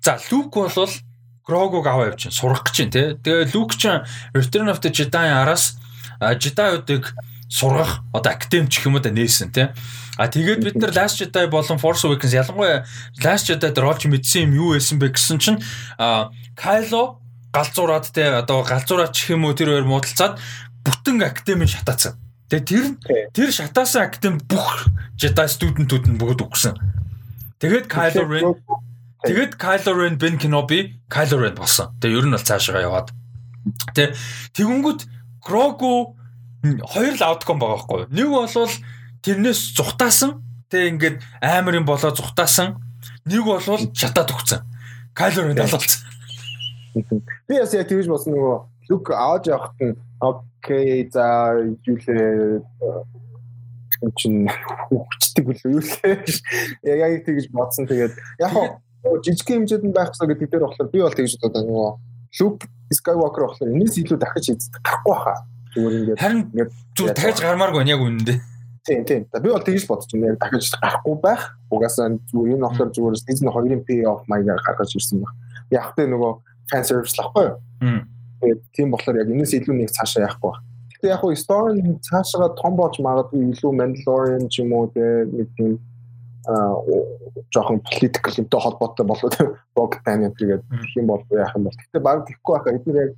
[0.00, 0.92] за Luke бол
[1.44, 2.36] Grogu-г аваа явж байна.
[2.40, 3.02] Сурах гэж байна те.
[3.20, 3.84] Тэгээ Luke ч
[4.32, 5.76] Return of the Jedi-араас
[6.16, 7.12] Jedi-уудыг
[7.48, 9.68] сургах одоо академич юм да нээсэн тий.
[10.16, 12.86] А тэгээд бид нар Last Jedi болон Force Awakens ялангуяа
[13.20, 15.60] Last Jedi дээр олж мэдсэн юм юу байсан бэ гэсэн чинь
[16.56, 17.20] Kylo
[17.56, 20.36] галзуураад тий одоо галзуураад ч юм уу тэр хоёр муудалцаад
[20.84, 22.20] бүтэн академийн шатаацсан.
[22.52, 22.84] Тэгээд тэр
[23.32, 26.76] тэр шатаасан академид бүх Jedi студентүүд нь бүгд өгсөн.
[27.56, 28.52] Тэгээд Kylo Ren
[29.24, 31.96] тэгээд Kylo Ren Ben Kenobi Kylo Ren болсон.
[32.04, 33.08] Тэгээд ер нь бол цаашаа яваад.
[33.96, 34.12] Тэ
[34.52, 35.08] тэгэнгүүт
[35.40, 36.14] Grogu
[36.62, 38.10] хоёр л аутком байгаа байхгүй юу?
[38.10, 38.74] Нэг бол
[39.22, 40.42] тэрнээс зүхтаасан.
[40.66, 42.82] Тэг ингээд аамарын болоо зүхтаасан.
[43.26, 43.62] Нэг бол
[43.94, 44.62] шатаад өгцөн.
[45.14, 45.54] Кайлор
[47.00, 47.26] нь.
[47.48, 48.56] Би бас яг тэгж болсон нөгөө
[48.88, 51.26] лүк ааж явахт нь окей за
[51.84, 52.62] юулээ
[54.16, 54.48] чин
[54.88, 56.24] хүчдэг үлээ юу лээ.
[56.84, 57.88] Яг яг тэгж бодсон.
[57.88, 58.80] Тэгээд яг хоо
[59.24, 61.90] жижиг хэмжээнд байх хэрэгтэй гэдэг дээр болохоор би бол тэгж бодоод нөгөө
[62.40, 65.38] лүк Skywalker болохоор энэс илүү дахиж хийх гарахгүй хаа
[65.74, 66.42] зүгээр ингээд харин
[66.94, 68.38] зүгээр дахиж гармааргүй яг үнэндээ.
[68.86, 69.22] Тийм тийм.
[69.26, 70.38] Би бол тэгж бодож байна.
[70.38, 71.42] Дахиж гарахгүй байх.
[71.74, 75.34] Угаасаа зүгээр энэ болохоор зүгээр season 2-ын pay off маягаар гаргаж ирсэн баг.
[75.74, 76.32] Яг тэ нөгөө
[76.70, 77.58] fan service лахгүй юу?
[78.40, 80.62] Тэгээд тийм болохоор яг энэс илүү нэг цаашаа яахгүй баг.
[80.96, 85.48] Гэтэ яг хуу story цаашаа том болж магадгүй илүү Mandalorian ч юм уу те нэг
[85.56, 85.78] тийм
[86.46, 86.78] а
[87.50, 89.34] жоохон political юмтай холбоотой болоод
[89.76, 90.62] бог тань гэдэг
[90.96, 91.74] юм бол яах юм бол.
[91.74, 93.12] Гэтэ баг тэгэхгүй байхаа эдгээр яг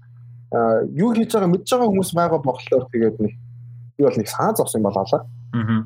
[0.96, 3.32] юу хийж байгаа мэдж байгаа хүмүүс байгаа болохоор тэгээд нэг
[3.98, 5.04] би бол нэг санаа зовсон юм болоо.
[5.52, 5.84] Аа.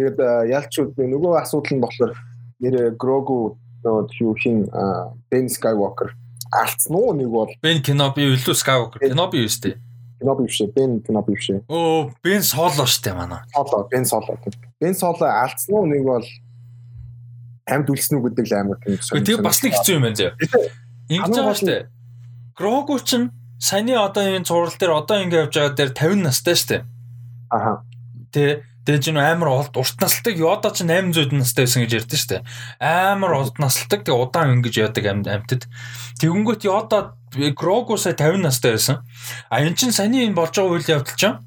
[0.00, 2.12] Тэгээд ялчуд нөгөө асуудал нь болохоор
[2.60, 4.64] нэр Грогу юу хин
[5.28, 6.16] Бен Скайвокер
[6.50, 7.14] алдсан уу?
[7.14, 9.78] Нэг бол Бен Кеноби илүү Скайвокер Кеноби юу сте
[10.20, 14.38] Кеноби биш Бен Кеноби биш Оо Бен Соло штэ манай Соло Бен Соло.
[14.80, 15.86] Бен Соло алдсан уу?
[15.86, 16.26] Нэг бол
[17.70, 20.32] амьд үлсэн үү гэдэг л амар тийм Тэгээ бас нэг хэцүү юм байна зөө.
[21.10, 21.76] Ингэж байгаа штэ.
[22.58, 26.82] Грогу чинь саяны одоо энэ зураг дээр одоо ингэ явж байгаа дээр 50 настай дээ.
[27.50, 27.84] Аха.
[28.34, 32.42] Тэ Тэгэж энэ амар урт урт насалдаг Йода ч 800 настай байсан гэж ярьдэн дээ.
[32.80, 35.62] Амар урт насалдаг тэг удаан ингэж яадаг амьд амьтад.
[36.16, 39.04] Тэгэнгүүт Йода Грогу сая 50 настай байсан.
[39.52, 41.38] А эн чин саяны энэ болж байгаа үйл явдал чинь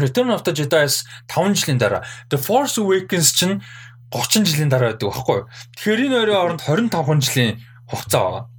[0.00, 3.62] Return of the Jedi-с 5 жилийн дараа The Force Awakens чинь
[4.10, 5.40] 30 жилийн дараа байдаг байхгүй?
[5.78, 8.53] Тэгэхээр энэ хоёрын хооронд 25 жилийн хугацаа байгаа.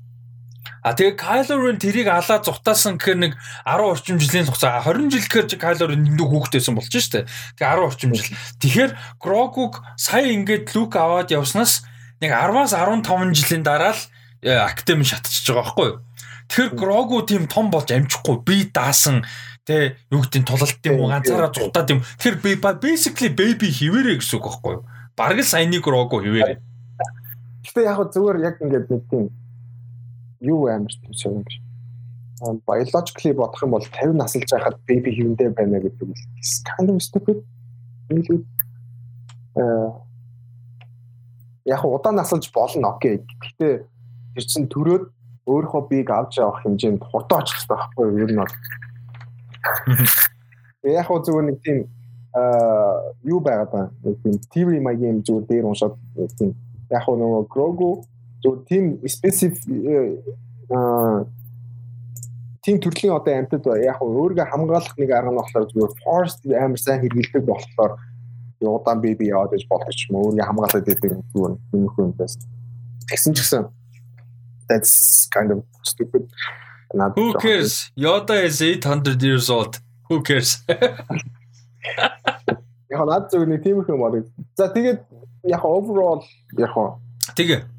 [0.86, 3.34] А тэгээ Kylo Ren тэрийг алаа зутаасан гэхээр нэг
[3.66, 7.26] 10 орчим жилийн хугацаа 20 жил гэхээр Kylo Ren нэг хүүхдтэйсэн болж штэ.
[7.58, 8.30] Тэгээ 10 орчим жил.
[8.62, 11.90] Тэгэхээр Grogu-г сая ингээд Luke аваад явснаас
[12.22, 14.02] нэг 10-аас 15 жилийн дараа л
[14.46, 15.98] э, Academy шатчихж байгаа байхгүй юу?
[16.54, 19.26] Тэгэхээр Grogu тийм том болж амжихгүй би даасан
[19.66, 22.06] тэ юу гэдэг тулалт юм уу ганцаараа зутаад юм.
[22.22, 24.86] Тэгэхээр би basically baby хിവэрэ гэсэн үг байхгүй юу?
[25.18, 26.62] Бараг л саяны Grogu хിവэрэ.
[27.66, 29.34] Гэтэ яг зүгээр яг ингээд нэг тийм
[30.46, 31.54] юу амар тийм гэж.
[32.68, 36.16] Biologically бодох юм бол 50 насалж байхад baby хэвэндээ байна гэдэг нь
[36.78, 37.42] kind of stupid.
[38.14, 38.40] Илүү
[39.58, 39.90] э
[41.66, 43.26] яг удаан насалж болно окей.
[43.42, 43.74] Гэхдээ
[44.36, 45.04] тэр чин төрөөд
[45.50, 48.22] өөрийнхөө бийг авч явах хэмжээнд хурдан очих хэрэгтэй байхгүй юу?
[48.26, 48.54] Ер нь бол.
[50.86, 51.78] Яг хөө зүгээр нэг тийм
[53.26, 53.90] юу байгаад байна.
[54.04, 55.96] Нэг тийм theory маягийн зүгээр дээр уншаад
[56.38, 56.54] тийм
[56.90, 58.06] яг хөө нөгөө Grogu
[58.46, 59.66] зөв тийм специфик
[60.70, 61.26] аа
[62.66, 67.02] тийм төрлийн одоо амьтад яг өөрийгөө хамгаалах нэг арга нь болохоор зүгээр force амар сайн
[67.02, 67.92] хэрэгэлдэг болохоор
[68.62, 70.98] удаан би би яваад гэж болдог ч юм уу өөрийгөө хамгаалаад байдаг
[71.34, 72.42] зүгээр юм хүн байсан.
[73.10, 73.64] Тэгсэн ч гэсэн
[74.70, 76.26] that's kind of stupid.
[77.16, 77.92] Who cares?
[77.98, 79.80] Yoda is 800 years old.
[80.10, 80.64] Who cares?
[82.90, 84.26] Яг над зөв нэг тийм их юм байна.
[84.58, 85.02] За тэгээд
[85.44, 86.24] яг overall
[86.58, 86.74] яг
[87.36, 87.75] Тэгээ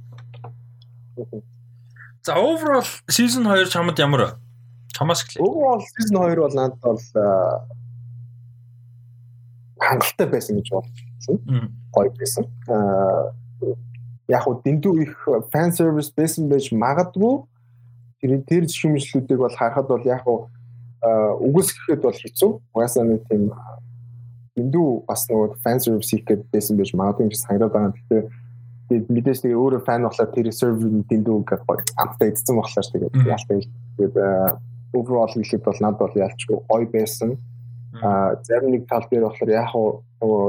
[2.27, 4.37] За overall season 2 чамд ямар?
[4.93, 5.45] Чамаас эхлэе.
[5.47, 7.01] Overall season 2 бол надад бол
[9.79, 11.37] хангалттай байсан гэж бодсон.
[11.93, 12.45] Гоё байсан.
[12.69, 13.33] Аа
[14.29, 15.15] яг хөө дэндүү их
[15.53, 17.45] fan service байсан байж магадгүй.
[18.21, 20.51] Тэр тэр шүмжлүүдийг бол харахад бол яг хөө
[21.47, 22.51] үгүйсгэхэд бол хэцүү.
[22.75, 23.53] Угаасаа нэг тийм
[24.57, 27.95] дэндүү бас нөгөө fan service хийх гэдэг байсан байж магадгүй гэж санагдаад байгаа.
[27.95, 28.27] Тэгэхээр
[28.87, 33.59] Тэгээд мэдээж тэгээ өөрөө фан болохоор тэр серверийн дэндүү гэдэг амттай эдсэн болохоор тэгээд яалтай.
[33.99, 34.17] Тэгээд
[34.95, 37.31] overall хэлэхэд бол надад бол ялчгүй гоё байсан.
[38.03, 40.43] А зарим нэг тал дээр болохоор яг нөгөө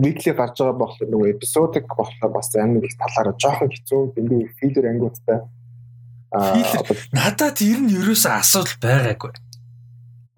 [0.00, 4.86] weekly гарч байгаа болохоор нөгөө эпизодик болохоор бас зарим нэг талаараа жоохон хэцүү дэндүү филер
[4.88, 5.38] ангиудтай.
[6.32, 6.56] А
[7.12, 9.32] надад тэр нь ерөөсөө асуудал байгаагүй.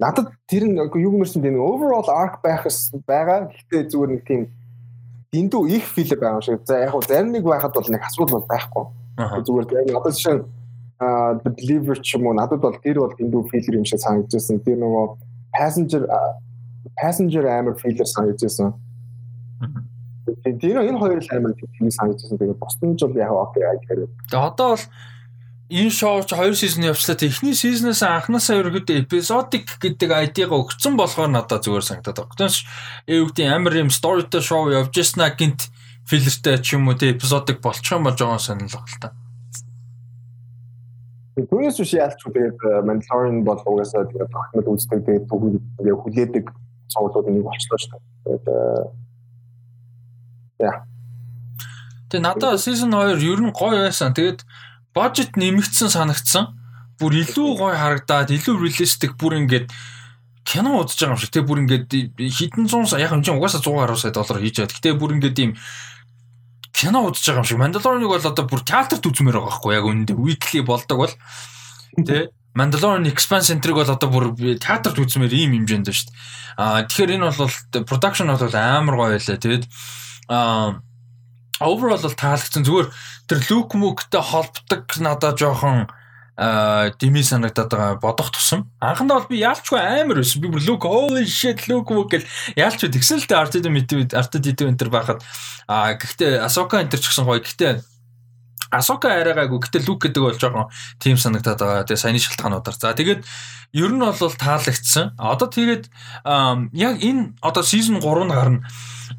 [0.02, 3.52] Надад тэр нь юу гэмэрсэн тийм overall arc байхс байгаа.
[3.52, 4.43] Гэхдээ зүгээр нэг тийм
[5.33, 6.61] дэндүү их филер байгаа юм шиг.
[6.69, 8.85] За яг хөө зарим нэг байхад бол нэг асуудал бол байхгүй.
[9.49, 10.44] Зүгээр зарим одоо жишээ
[11.02, 14.61] а the believer ч юм уу надад бол тэр бол дэндүү филер юм шиг санагдчихсэн.
[14.61, 15.05] Тэр нөгөө
[15.57, 16.05] passenger
[17.01, 18.77] passenger амар feeler санагдчихсан.
[20.44, 22.39] Тэр энэ хоёр л амар тийм санагдчихсан.
[22.39, 24.07] Тэгээд босдон жил яг окей гэхээр.
[24.28, 24.85] Тэгээд одоо бол
[25.73, 27.17] энэ шоу ч хоёр сизон явчлаа.
[27.17, 32.36] Эхний сизнээс анханасаа ерөөдөө эпизодик гэдэг ID-га өгсөн болохоор надад зүгээр санагдаад байна.
[32.36, 32.57] Тэгээс
[33.09, 35.73] ээ үгдийн амар юм storyтэй шоу явж яснаа гинт
[36.05, 39.17] филлертэй ч юм уу те эпизодик болчих юм болж байгаа санал баг л та.
[41.41, 46.44] Түүнээс биш яалч тэгээд Mandalorian бол угаасаа тэгээд ахмад үздэг тэгээд бүгд хүлээдэг
[46.92, 48.05] цогцлууд нэг болчихлоо шүү дээ.
[48.28, 48.44] Тэгээд
[50.68, 50.84] яа.
[52.12, 54.12] Тэгээ надад season 2 ер нь гоё байсан.
[54.12, 54.44] Тэгээд
[54.94, 56.52] бажет нэмэгдсэн санагдсан.
[57.00, 59.72] Бүр илүү гоё харагдаад, илүү реалистик бүр ингээд
[60.44, 61.30] кино удаж байгаа юм шиг.
[61.32, 61.88] Тэгээ бүр ингээд
[62.18, 64.76] хэдэн зуун яг юм чинь угаасаа 100 гаруй сая доллар хийж байгаа.
[64.76, 65.52] Гэтэ бүр ингээд ийм
[66.74, 67.58] кино удаж байгаа юм шиг.
[67.62, 71.14] Mandalorian-ыг бол одоо бүр театрт үзмээр байгаа байхгүй яг үнэндээ weekly болдог бол
[71.96, 74.26] тий Mandalorian Expanse Center-ыг бол одоо бүр
[74.60, 76.18] театрт үзмээр ийм хэмжээнд байна шүү дээ.
[76.60, 77.54] Аа тэгэхээр энэ бол
[77.88, 79.38] production бол амар гоё байлаа.
[79.40, 79.64] Тэгээд
[80.28, 80.82] аа
[81.65, 82.66] overall бол таалагдсан.
[82.66, 82.89] Зүгээр
[83.31, 85.86] тэр Luke Mook-тэй холбдог надад жоохон
[86.99, 88.70] дими санагдаад байгаа бодох тусам.
[88.81, 90.41] Анхандаа бол би яалчгүй амар байсан.
[90.41, 92.24] Би бүр look holy shit look гэл
[92.57, 95.20] яалч тэгсэн л RTD мэт RTD энэ байхад.
[95.68, 97.44] А гэхдээ Асока энэ ч гэсэн гоё.
[97.44, 97.84] Гэхдээ
[98.73, 101.84] Асока арайгаагүй гэхдээ Люк гэдэг бол жоохон тим санагдаад байгаа.
[101.84, 102.76] Тэгээ саяны шалтгаануудаар.
[102.81, 103.20] За тэгээд
[103.76, 105.12] ер нь бол таалагдсан.
[105.20, 105.92] Одоо тэгээд
[106.73, 108.65] яг энэ одоо season 3 нь гарна.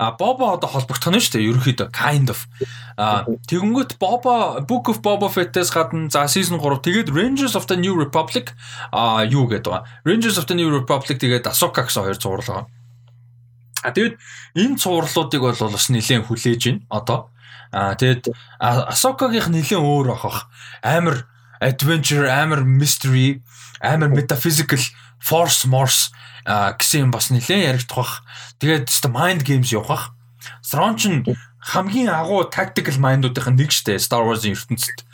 [0.02, 1.48] А Бобо одоо холбогдох нь шүү дээ.
[1.54, 2.50] Ерөнхийдөө kind of.
[2.98, 7.78] А тэгэнгүүт Бобо Book of Boba Fett-с гадна за season 3 тэгээд Rangers of the
[7.78, 8.58] New Republic
[8.90, 9.86] а юу гэдэг байгаа.
[10.02, 12.66] Rangers of the New Republic тэгээд Ahsoka гэсэн хоёр зурлал байгаа.
[13.84, 14.16] А тэгээд
[14.58, 16.82] энэ цувралуудыг бол бас нэлээд хүлээж байна.
[16.90, 17.33] Одоо
[17.74, 18.30] Аа тэгэд
[18.62, 20.48] Асокагийн нэлээд өөр ах.
[20.86, 21.26] Амар
[21.58, 23.42] adventure, амар mystery,
[23.82, 24.80] амар metaphysical
[25.18, 26.14] force morse
[26.46, 28.14] гэсэн юм бас нэлээд яригдах бах.
[28.62, 30.14] Тэгээд mind games явах.
[30.62, 31.10] Thrawn ч
[31.64, 35.08] хамгийн агуу tactical mind-уудын нэг штэ Star Wars-ын ертөнцид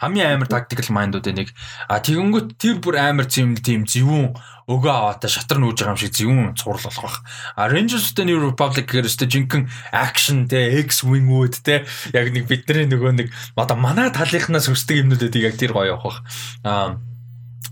[0.00, 1.54] хамгийн амар tactical mind-уудын нэг.
[1.88, 6.14] А тэгэнгүүт тэр бүр амар зэм тийм зөвүүн өгөө аваатай шатар нүүж байгаа юм шиг
[6.16, 7.18] зөвүүн цуврал болох бах.
[7.54, 11.84] А Rangers of the New Republic гэхээр өстө жинхэнэ action те X-wing-үүд те
[12.16, 13.28] яг нэг бидний нөгөө нэг
[13.60, 16.18] одоо манай талынхнаас өсдөг юмнуудыг яг тэр гоё явах бах.
[16.64, 16.96] А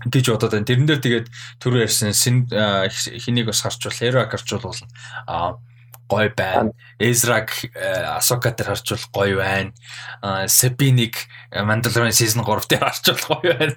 [0.05, 0.67] гэж бодоод байна.
[0.67, 1.27] Тэрэн дээр тэгээд
[1.63, 4.75] түрүү ярьсан хэнийг бас харчвал Hero харчвал
[5.25, 5.57] а
[6.09, 6.71] гой байна.
[6.99, 7.51] Эзраг
[8.17, 9.71] Асока дээр харчвал гой байна.
[10.47, 13.75] Сепиник Mandalorian season 3 дээр харчвал гой байна.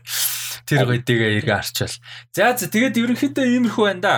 [0.66, 1.94] Тэр гойдгээ эргээ харчвал.
[2.34, 4.16] За за тэгээд ерөнхийдөө иймэрхүү байна да.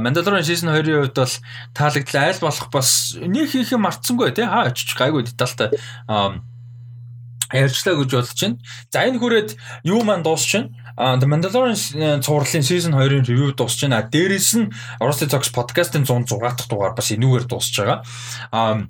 [0.00, 1.34] Mandalorian season 2-ын хувьд бол
[1.74, 5.70] таалагдлаа аль болох бас нэг хийх юм мартсангүй тий хаа очиж гайгүй детальтай
[7.54, 8.58] ярьчлаа гэж бодож байна.
[8.90, 9.50] За энэ хүрээд
[9.86, 10.74] юу маань дуусчихна.
[10.96, 14.06] А The Mandalorian э, цувралын season 2-ын review дуусж байна.
[14.06, 14.70] Дээрээс нь
[15.02, 18.02] Rusty Talks podcast-ын 106 дахь дугаар бас энүүгээр дуусж байгаа.
[18.50, 18.86] А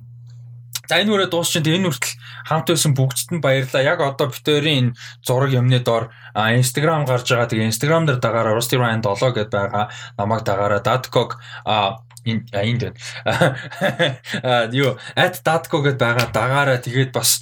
[0.85, 2.13] За энэ үрээ дуусчихын энэ хүртэл
[2.45, 3.81] хамт байсан бүгдд нь баярлалаа.
[3.81, 4.95] Яг одоо битэрийн энэ
[5.25, 7.49] зураг юмны доор Instagram гарч байгаа.
[7.49, 9.89] Тэгээ Instagram дээр дагаараа Rusty Ryan 7 гэдээ байгаа.
[10.17, 14.69] Намайг дагаараа Dadcog а энд энд байна.
[14.77, 16.27] юу @dadco гэдээ байгаа.
[16.29, 17.41] Дагаараа тэгээд бас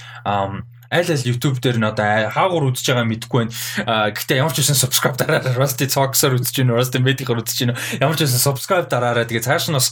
[0.94, 4.14] аль аль YouTube дээр нь одоо хаагур үзэж байгаа мэдэхгүй байна.
[4.14, 5.58] Гэхдээ ямар ч байсан subscribe дараарай.
[5.58, 6.78] Rusty Talks-аар үзэж байна.
[6.78, 7.76] Rusty Medic-аар үзэж байна.
[7.98, 9.26] Ямар ч байсан subscribe дараарай.
[9.26, 9.90] Тэгээ цааш нь бас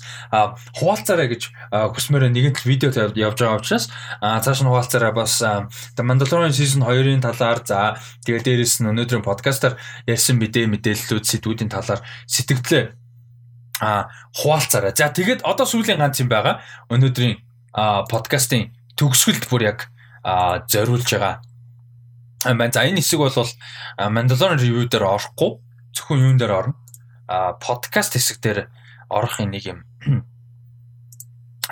[0.78, 3.90] хуваалцаарай гэж хүсмээр нэгэн л видео явж байгаа учраас
[4.22, 9.82] цааш нь хуваалцаарай бас The Mandalorian season 2-ын талаар за тэгээ дээрэс нь өнөөдрийн подкастаар
[10.06, 13.02] ярьсан мэдээ мэдээллүүд сэдвүүдийн талаар сэтгэлдээ
[13.82, 14.94] а хуваалцаарай.
[14.94, 16.62] За тэгээд одоо сүүлийн ганц юм байгаа.
[16.94, 17.42] Өнөөдрийн
[18.12, 19.90] подкастын төгсгөлд бүр яг
[20.24, 21.42] зориулж байгаа.
[22.46, 23.52] Амин за энэ хэсэг бол
[23.98, 25.62] Mandalorian review дээр орохгүй
[25.94, 26.76] зөвхөн юун дээр орно.
[27.28, 28.60] А подкаст хэсэг дээр
[29.10, 29.80] орохын нэг юм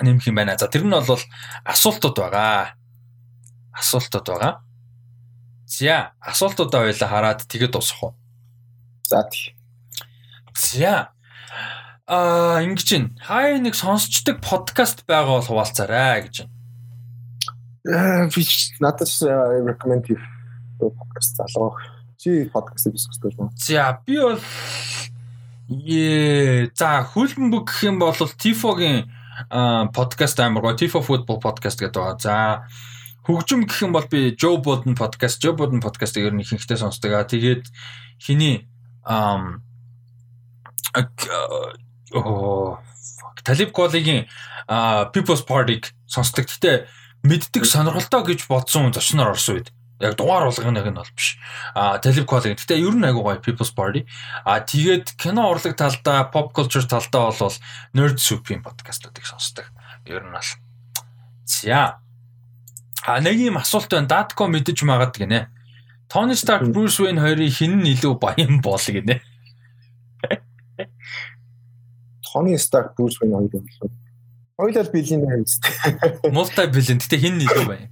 [0.01, 0.57] нэмэх юм байна.
[0.57, 1.21] За тэр нь бол
[1.65, 2.77] асуултууд байгаа.
[3.73, 4.61] Асуултууд байгаа.
[5.65, 8.13] За асуултуудаа хоёлаа хараад тэгээд дуусах уу?
[9.05, 9.53] За тий.
[10.53, 11.13] За
[12.09, 16.58] а ингэж ин хай нэг сонсчдаг подкаст байгаа бол хуваалцаарай гэж байна.
[17.89, 18.45] Би
[18.79, 19.21] надаас
[19.65, 20.21] recommend хийх
[20.77, 21.81] подкаст залгах.
[22.17, 22.93] Чи подкаст хийх
[23.23, 23.51] гэж байна.
[23.57, 24.39] За би бол
[25.69, 29.09] Ээ за хөлбөмбөг гэх юм бол Tifo-гийн
[29.93, 32.17] подкаст амар гоо Tifo Football podcast гэдэг байгаа.
[32.21, 32.65] За
[33.25, 37.13] хөгжим гэх юм бол би Joe Budden podcast, Joe Budden podcast-ыг ер нь ихэнхдээ сонсдог.
[37.25, 37.69] Тэгээд
[38.21, 38.69] хиний
[39.05, 39.61] ам
[42.13, 42.81] оо
[43.45, 44.25] Талиб Колигийн
[45.13, 46.49] People's Party-г сонсдог.
[46.49, 46.89] Гэтэ
[47.23, 51.35] мэддэг сонирхолтой гэж бодсон зочноор орсон үед Яг дугаар болгоныг нь бол биш.
[51.75, 52.55] А Kweli.
[52.55, 54.07] Гэтэ ер нь айгуу гоё People's Party.
[54.47, 57.55] А тэгээд кино урлаг талдаа, pop culture талдаа бол
[57.91, 59.67] Nerd Soup-ийн подкастуудыг сонсдог.
[60.07, 60.49] Ер нь бол.
[61.43, 61.99] За.
[63.03, 64.07] А нэг юм асуулт байна.
[64.07, 65.51] Datco мэдэж магаад гинэ.
[66.07, 69.19] Tony Stark, Bruce Wayne хоёрын хин нь илүү баян бол гинэ.
[72.23, 73.98] Tony Stark, Bruce Wayne хоёр
[74.59, 74.67] юм.
[74.67, 75.63] Хоёулаа биллионер юм зү.
[76.35, 76.99] Multi billion.
[76.99, 77.89] Гэтэ хин нь илүү баян.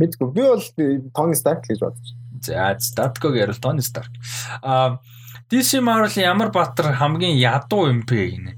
[0.00, 0.32] Мэдгүй.
[0.32, 0.64] Би бол
[1.12, 2.16] Tony Stark гэж бодож.
[2.40, 4.08] За, Statko гэрэл Tony Stark.
[4.64, 4.96] А
[5.52, 8.52] DC Marvel ямар баатар хамгийн ядуу юм бэ гинэ.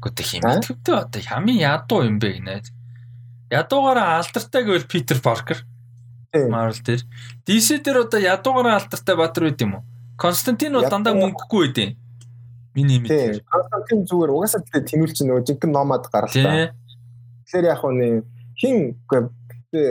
[0.00, 2.64] Гэхдээ хэмэтгэвтэй одоо хамгийн ядуу юм бэ гинэ.
[3.52, 5.60] Ядуугаараа алдартай гэвэл Peter Parker.
[6.32, 7.02] Marvel дээр.
[7.44, 9.84] DC дээр одоо ядуугаараа алдартай баатар байд юм уу?
[10.16, 11.96] Константин бол дандаа мөнгөгүй байдیں۔
[12.78, 13.42] Миний мэдээ.
[13.78, 16.74] Константин зүгээр угаасаа тэгээ тэмүүлч нөгөө жинхэнэ номад гарлаа.
[17.46, 18.22] Тэгэхээр яг нь
[18.58, 19.90] хин гэхдээ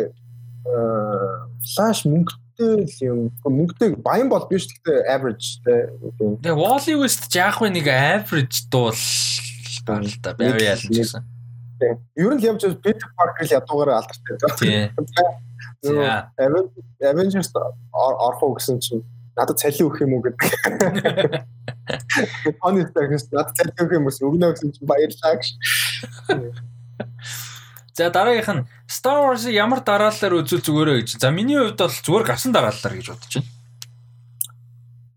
[1.63, 3.31] флаш мөнгөтэй юм.
[3.41, 5.87] Мөнгөтэй баян бол биш гэхдээ average те.
[6.19, 8.99] Тэгээ Wally West яах вэ нэг average дуул
[9.87, 10.35] байна л да.
[10.35, 11.23] Very average гэсэн.
[11.79, 11.95] Тийм.
[12.19, 14.35] Ер нь явж Peter Parker л ядуугаар алдартай.
[14.59, 14.91] Тийм.
[16.99, 17.49] Avengers
[17.93, 19.03] орох уу гэсэн чинь
[19.37, 20.49] надад цалин өгөх юм уу гэдэг.
[22.59, 25.47] Tony Stark надад цалин өгөх юм уу өгнө гэсэн чинь баярлалаа гэж.
[27.97, 31.09] За дараагийнх нь Star Wars-ыг ямар дараалалаар үзүүл зүгээрээ гэж.
[31.21, 33.49] За миний хувьд бол зүгээр гарсан дараалалаар гэж бодож байна.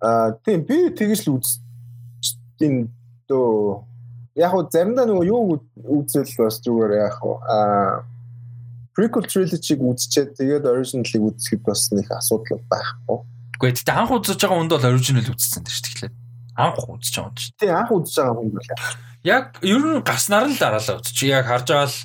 [0.00, 1.60] Аа тийм би тэгэж л үз.
[2.56, 2.88] Тийм
[3.28, 3.84] дөө
[4.40, 8.04] яг уу заримдаа нөгөө юу үзэл бас зүгээр яг уу аа
[8.96, 13.18] prequel trilogy-г үзчихэд тэгээд original-ыг үзэхэд бас нэг асуудал байхгүй.
[13.60, 16.12] Гэхдээ тэгтээ анх үзэж байгаа хүнд бол original үзсэн дээ шүү дээ.
[16.56, 17.52] Анх үзэж байгаа юм шүү.
[17.60, 18.68] Тийм анх үзэж байгаа хүнд бол
[19.20, 21.28] яг ер нь гарснаар л дараалал үзчих.
[21.28, 21.98] Яг харж байгаа л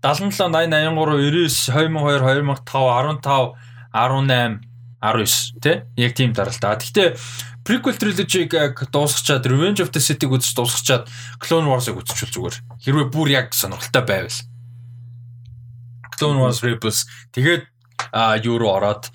[0.00, 3.60] 77 80 83 99 2002 2005 15
[3.92, 4.72] 18
[5.04, 6.80] 19 тий яг тийм даралта.
[6.80, 7.08] Гэхдээ
[7.60, 12.56] prequel trilogy-г яг дуусгачаад Revenge of the City-г үзэж дуусгачаад Clone Wars-ыг үзчихвэл зүгээр.
[12.88, 14.38] Хэрвээ бүр яг сонирхолтой байвал.
[16.16, 17.71] Clone Wars Rebels тэгээд
[18.42, 19.12] юу руу ороод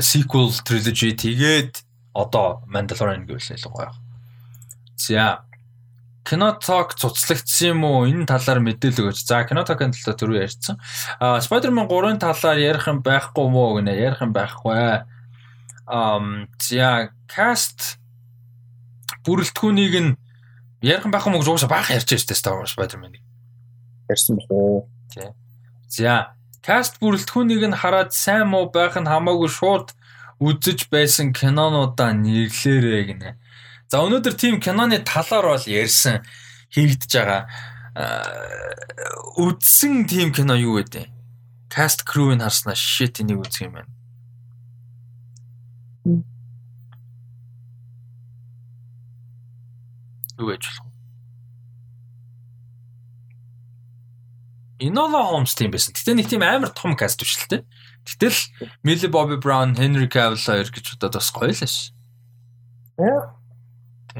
[0.00, 3.92] sequel trilogy тэгээд одоо Mandalorian гэвэл илүү гоё.
[4.96, 5.48] За
[6.28, 8.04] кино ток цуцлагдсан юм уу?
[8.04, 9.24] Энэ талаар мэдээлэл өгөөч.
[9.24, 10.76] За, кино токын талаар түрүү ярьсан.
[11.22, 13.96] Аа, Spider-Man 3-ын талаар ярих юм байхгүй мó гэнэ?
[13.96, 15.08] Ярих юм байхгүй.
[15.88, 17.96] Ам, за, cast
[19.24, 20.12] бүрэлдэхүүнийг нь
[20.84, 23.24] ярих юм байхгүй мó гэж уусаа баах ярьж байсан Wars Spider-Man-ыг.
[24.12, 24.84] Ярьсан бохоо.
[25.08, 25.32] Тий.
[25.88, 29.94] За, cast бүрэлдэхүүнийг нь хараад сайн муу байх нь хамаагүй шууд
[30.38, 33.30] үзэж байсан кинонуудаа нэрлээрэй гинэ.
[33.90, 36.22] За өнөөдөр тийм киноны талаар бол ярьсан
[36.74, 37.42] хийгдэж байгаа.
[39.38, 41.08] Үдсэн тийм кино юу вэ?
[41.72, 43.92] Cast crew-ыг харснаа shit энийг үзэх юм байна.
[50.38, 50.87] Юу гэж болох
[54.78, 55.94] Enola Holmes тийм байсан.
[55.94, 57.66] Гэтэ нэг тийм амар том каст те.
[58.06, 58.38] Гэтэл
[58.82, 61.92] Millie Bobby Brown, Henry Cavill хоёр гэж удаад бас гоё л ш.
[62.98, 63.38] Яа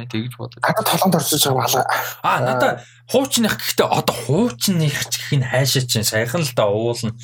[0.06, 0.62] Тэгж бодож.
[0.62, 1.86] Надад толгонд орчиж байгаа балаа.
[2.22, 7.16] Аа надад хуучных гэхдээ одоо хуучных гэх нь хайшаа чинь саяхан л да уулна.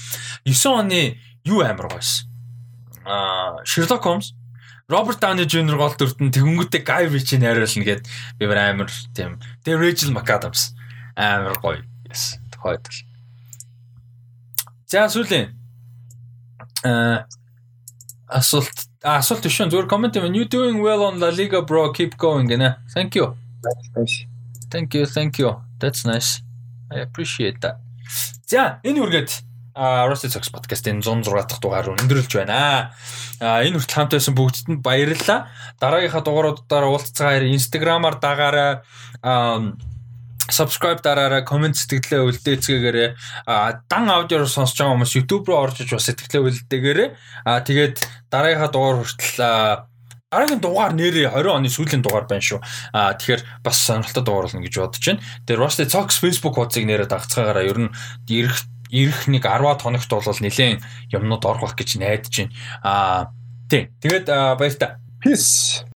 [0.42, 2.26] 9 оны юу амар гойс.
[3.06, 4.34] Аа Sherlock Holmes
[4.88, 8.02] Роберт Дауни Жуниор гол дүртэн тэгэнгүүтээ Гай Ричи найруулна гэд
[8.40, 9.38] би амар тийм.
[9.62, 10.74] Тэгээ Rachel McAdams
[11.14, 11.84] амар гоё.
[12.10, 12.36] Yes.
[12.50, 13.13] Тохойд л.
[14.94, 15.48] За сүүлийн
[16.86, 17.26] аа
[18.30, 20.30] асуулт асуулт биш зүгээр комент юм.
[20.30, 21.90] You doing well on La Liga bro.
[21.90, 22.94] Keep going гэнэ.
[22.94, 23.34] Thank you.
[24.70, 25.02] Thank you.
[25.10, 25.58] Thank you.
[25.82, 26.46] That's nice.
[26.94, 27.82] I appreciate that.
[28.46, 29.30] За энэ үргээд
[29.74, 32.94] а Rusty Sox podcast-ийн 106 дахь дугаар өндөрлж байна.
[33.42, 35.50] А энэ хүртэл хамт байсан бүгдд нь баярлалаа.
[35.82, 38.72] Дараагийнхаа дугааруудаар уулзцаагаар Instagram-аар дагаарай
[40.50, 43.08] subscribe дараарай, comment сэтгэлээ үлдээцгээгээрэй.
[43.48, 47.08] А дан аудиор сонсож байгаа хүмүүс YouTube руу орж иж бас сэтгэлээ үлдээгээрэй.
[47.48, 47.96] А тэгээд
[48.28, 49.88] дараагийнхаа дугаар хүртэл
[50.34, 52.60] дараагийн дугаар нэрээ 20 оны сүүлийн дугаар байна шүү.
[52.92, 55.22] А тэгэхээр бас сонирхолтой дугаар болно гэж бодож байна.
[55.46, 57.94] Тэгээд Rusty Talks Facebook хуудсыг нэрээ дагцгаагаараа ер нь
[58.26, 60.82] ирэх ирэх нэг 10-аад хоногт бол нэлээд
[61.14, 62.52] юмнууд орох гэж найдаж байна.
[62.82, 62.94] А
[63.70, 63.94] тий.
[64.02, 64.26] Тэгээд
[64.58, 64.98] баяр та.
[65.22, 65.86] Peace.